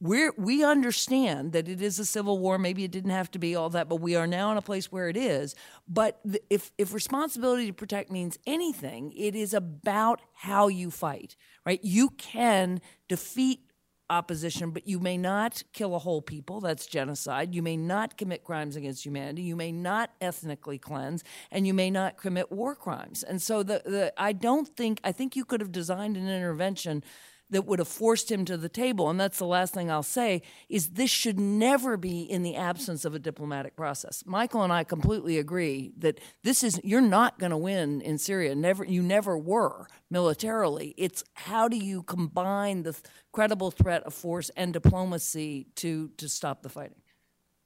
we 0.00 0.28
we 0.36 0.62
understand 0.62 1.52
that 1.52 1.68
it 1.68 1.80
is 1.80 1.98
a 1.98 2.04
civil 2.04 2.38
war. 2.38 2.58
Maybe 2.58 2.84
it 2.84 2.90
didn't 2.90 3.10
have 3.10 3.30
to 3.32 3.38
be 3.38 3.54
all 3.54 3.70
that, 3.70 3.88
but 3.88 3.96
we 4.00 4.14
are 4.14 4.26
now 4.26 4.50
in 4.52 4.58
a 4.58 4.62
place 4.62 4.92
where 4.92 5.08
it 5.08 5.16
is. 5.16 5.54
But 5.88 6.20
the, 6.24 6.42
if 6.50 6.70
if 6.76 6.92
responsibility 6.92 7.66
to 7.66 7.72
protect 7.72 8.10
means 8.10 8.38
anything, 8.46 9.12
it 9.16 9.34
is 9.34 9.54
about 9.54 10.20
how 10.34 10.68
you 10.68 10.90
fight. 10.90 11.36
Right? 11.64 11.80
You 11.82 12.10
can 12.10 12.80
defeat 13.08 13.60
opposition, 14.08 14.70
but 14.70 14.86
you 14.86 15.00
may 15.00 15.16
not 15.16 15.62
kill 15.72 15.94
a 15.94 15.98
whole 15.98 16.22
people. 16.22 16.60
That's 16.60 16.86
genocide. 16.86 17.54
You 17.54 17.62
may 17.62 17.76
not 17.76 18.16
commit 18.16 18.44
crimes 18.44 18.76
against 18.76 19.04
humanity. 19.04 19.42
You 19.42 19.56
may 19.56 19.72
not 19.72 20.10
ethnically 20.20 20.78
cleanse, 20.78 21.24
and 21.50 21.66
you 21.66 21.74
may 21.74 21.90
not 21.90 22.16
commit 22.16 22.52
war 22.52 22.74
crimes. 22.74 23.22
And 23.22 23.40
so 23.40 23.62
the, 23.62 23.82
the 23.84 24.12
I 24.16 24.32
don't 24.32 24.68
think 24.68 25.00
I 25.04 25.12
think 25.12 25.36
you 25.36 25.44
could 25.44 25.60
have 25.60 25.72
designed 25.72 26.16
an 26.16 26.28
intervention 26.28 27.02
that 27.50 27.64
would 27.64 27.78
have 27.78 27.88
forced 27.88 28.30
him 28.30 28.44
to 28.44 28.56
the 28.56 28.68
table, 28.68 29.08
and 29.08 29.20
that's 29.20 29.38
the 29.38 29.46
last 29.46 29.72
thing 29.72 29.90
I'll 29.90 30.02
say, 30.02 30.42
is 30.68 30.90
this 30.90 31.10
should 31.10 31.38
never 31.38 31.96
be 31.96 32.22
in 32.22 32.42
the 32.42 32.56
absence 32.56 33.04
of 33.04 33.14
a 33.14 33.18
diplomatic 33.18 33.76
process. 33.76 34.24
Michael 34.26 34.62
and 34.62 34.72
I 34.72 34.84
completely 34.84 35.38
agree 35.38 35.92
that 35.98 36.20
this 36.42 36.62
is 36.62 36.80
you're 36.82 37.00
not 37.00 37.38
going 37.38 37.50
to 37.50 37.56
win 37.56 38.00
in 38.00 38.18
Syria. 38.18 38.54
Never 38.54 38.84
you 38.84 39.02
never 39.02 39.38
were 39.38 39.86
militarily. 40.10 40.94
It's 40.96 41.22
how 41.34 41.68
do 41.68 41.76
you 41.76 42.02
combine 42.02 42.82
the 42.82 42.96
credible 43.32 43.70
threat 43.70 44.02
of 44.04 44.14
force 44.14 44.50
and 44.56 44.72
diplomacy 44.72 45.66
to 45.76 46.08
to 46.16 46.28
stop 46.28 46.62
the 46.62 46.68
fighting? 46.68 47.00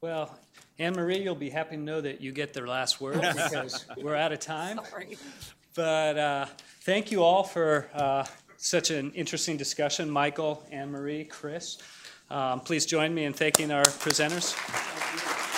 Well, 0.01 0.35
Anne 0.79 0.93
Marie, 0.93 1.21
you'll 1.21 1.35
be 1.35 1.51
happy 1.51 1.75
to 1.75 1.81
know 1.81 2.01
that 2.01 2.21
you 2.21 2.31
get 2.31 2.53
the 2.53 2.61
last 2.61 2.99
word 2.99 3.21
because 3.21 3.85
we're 3.97 4.15
out 4.15 4.31
of 4.31 4.39
time. 4.39 4.79
Sorry. 4.89 5.17
But 5.75 6.17
uh, 6.17 6.45
thank 6.81 7.11
you 7.11 7.23
all 7.23 7.43
for 7.43 7.87
uh, 7.93 8.25
such 8.61 8.91
an 8.91 9.11
interesting 9.13 9.57
discussion, 9.57 10.09
Michael, 10.09 10.63
Anne 10.71 10.91
Marie, 10.91 11.23
Chris. 11.25 11.79
Um, 12.29 12.59
please 12.59 12.85
join 12.85 13.13
me 13.13 13.25
in 13.25 13.33
thanking 13.33 13.71
our 13.71 13.83
presenters. 13.83 14.53
Thank 14.53 15.50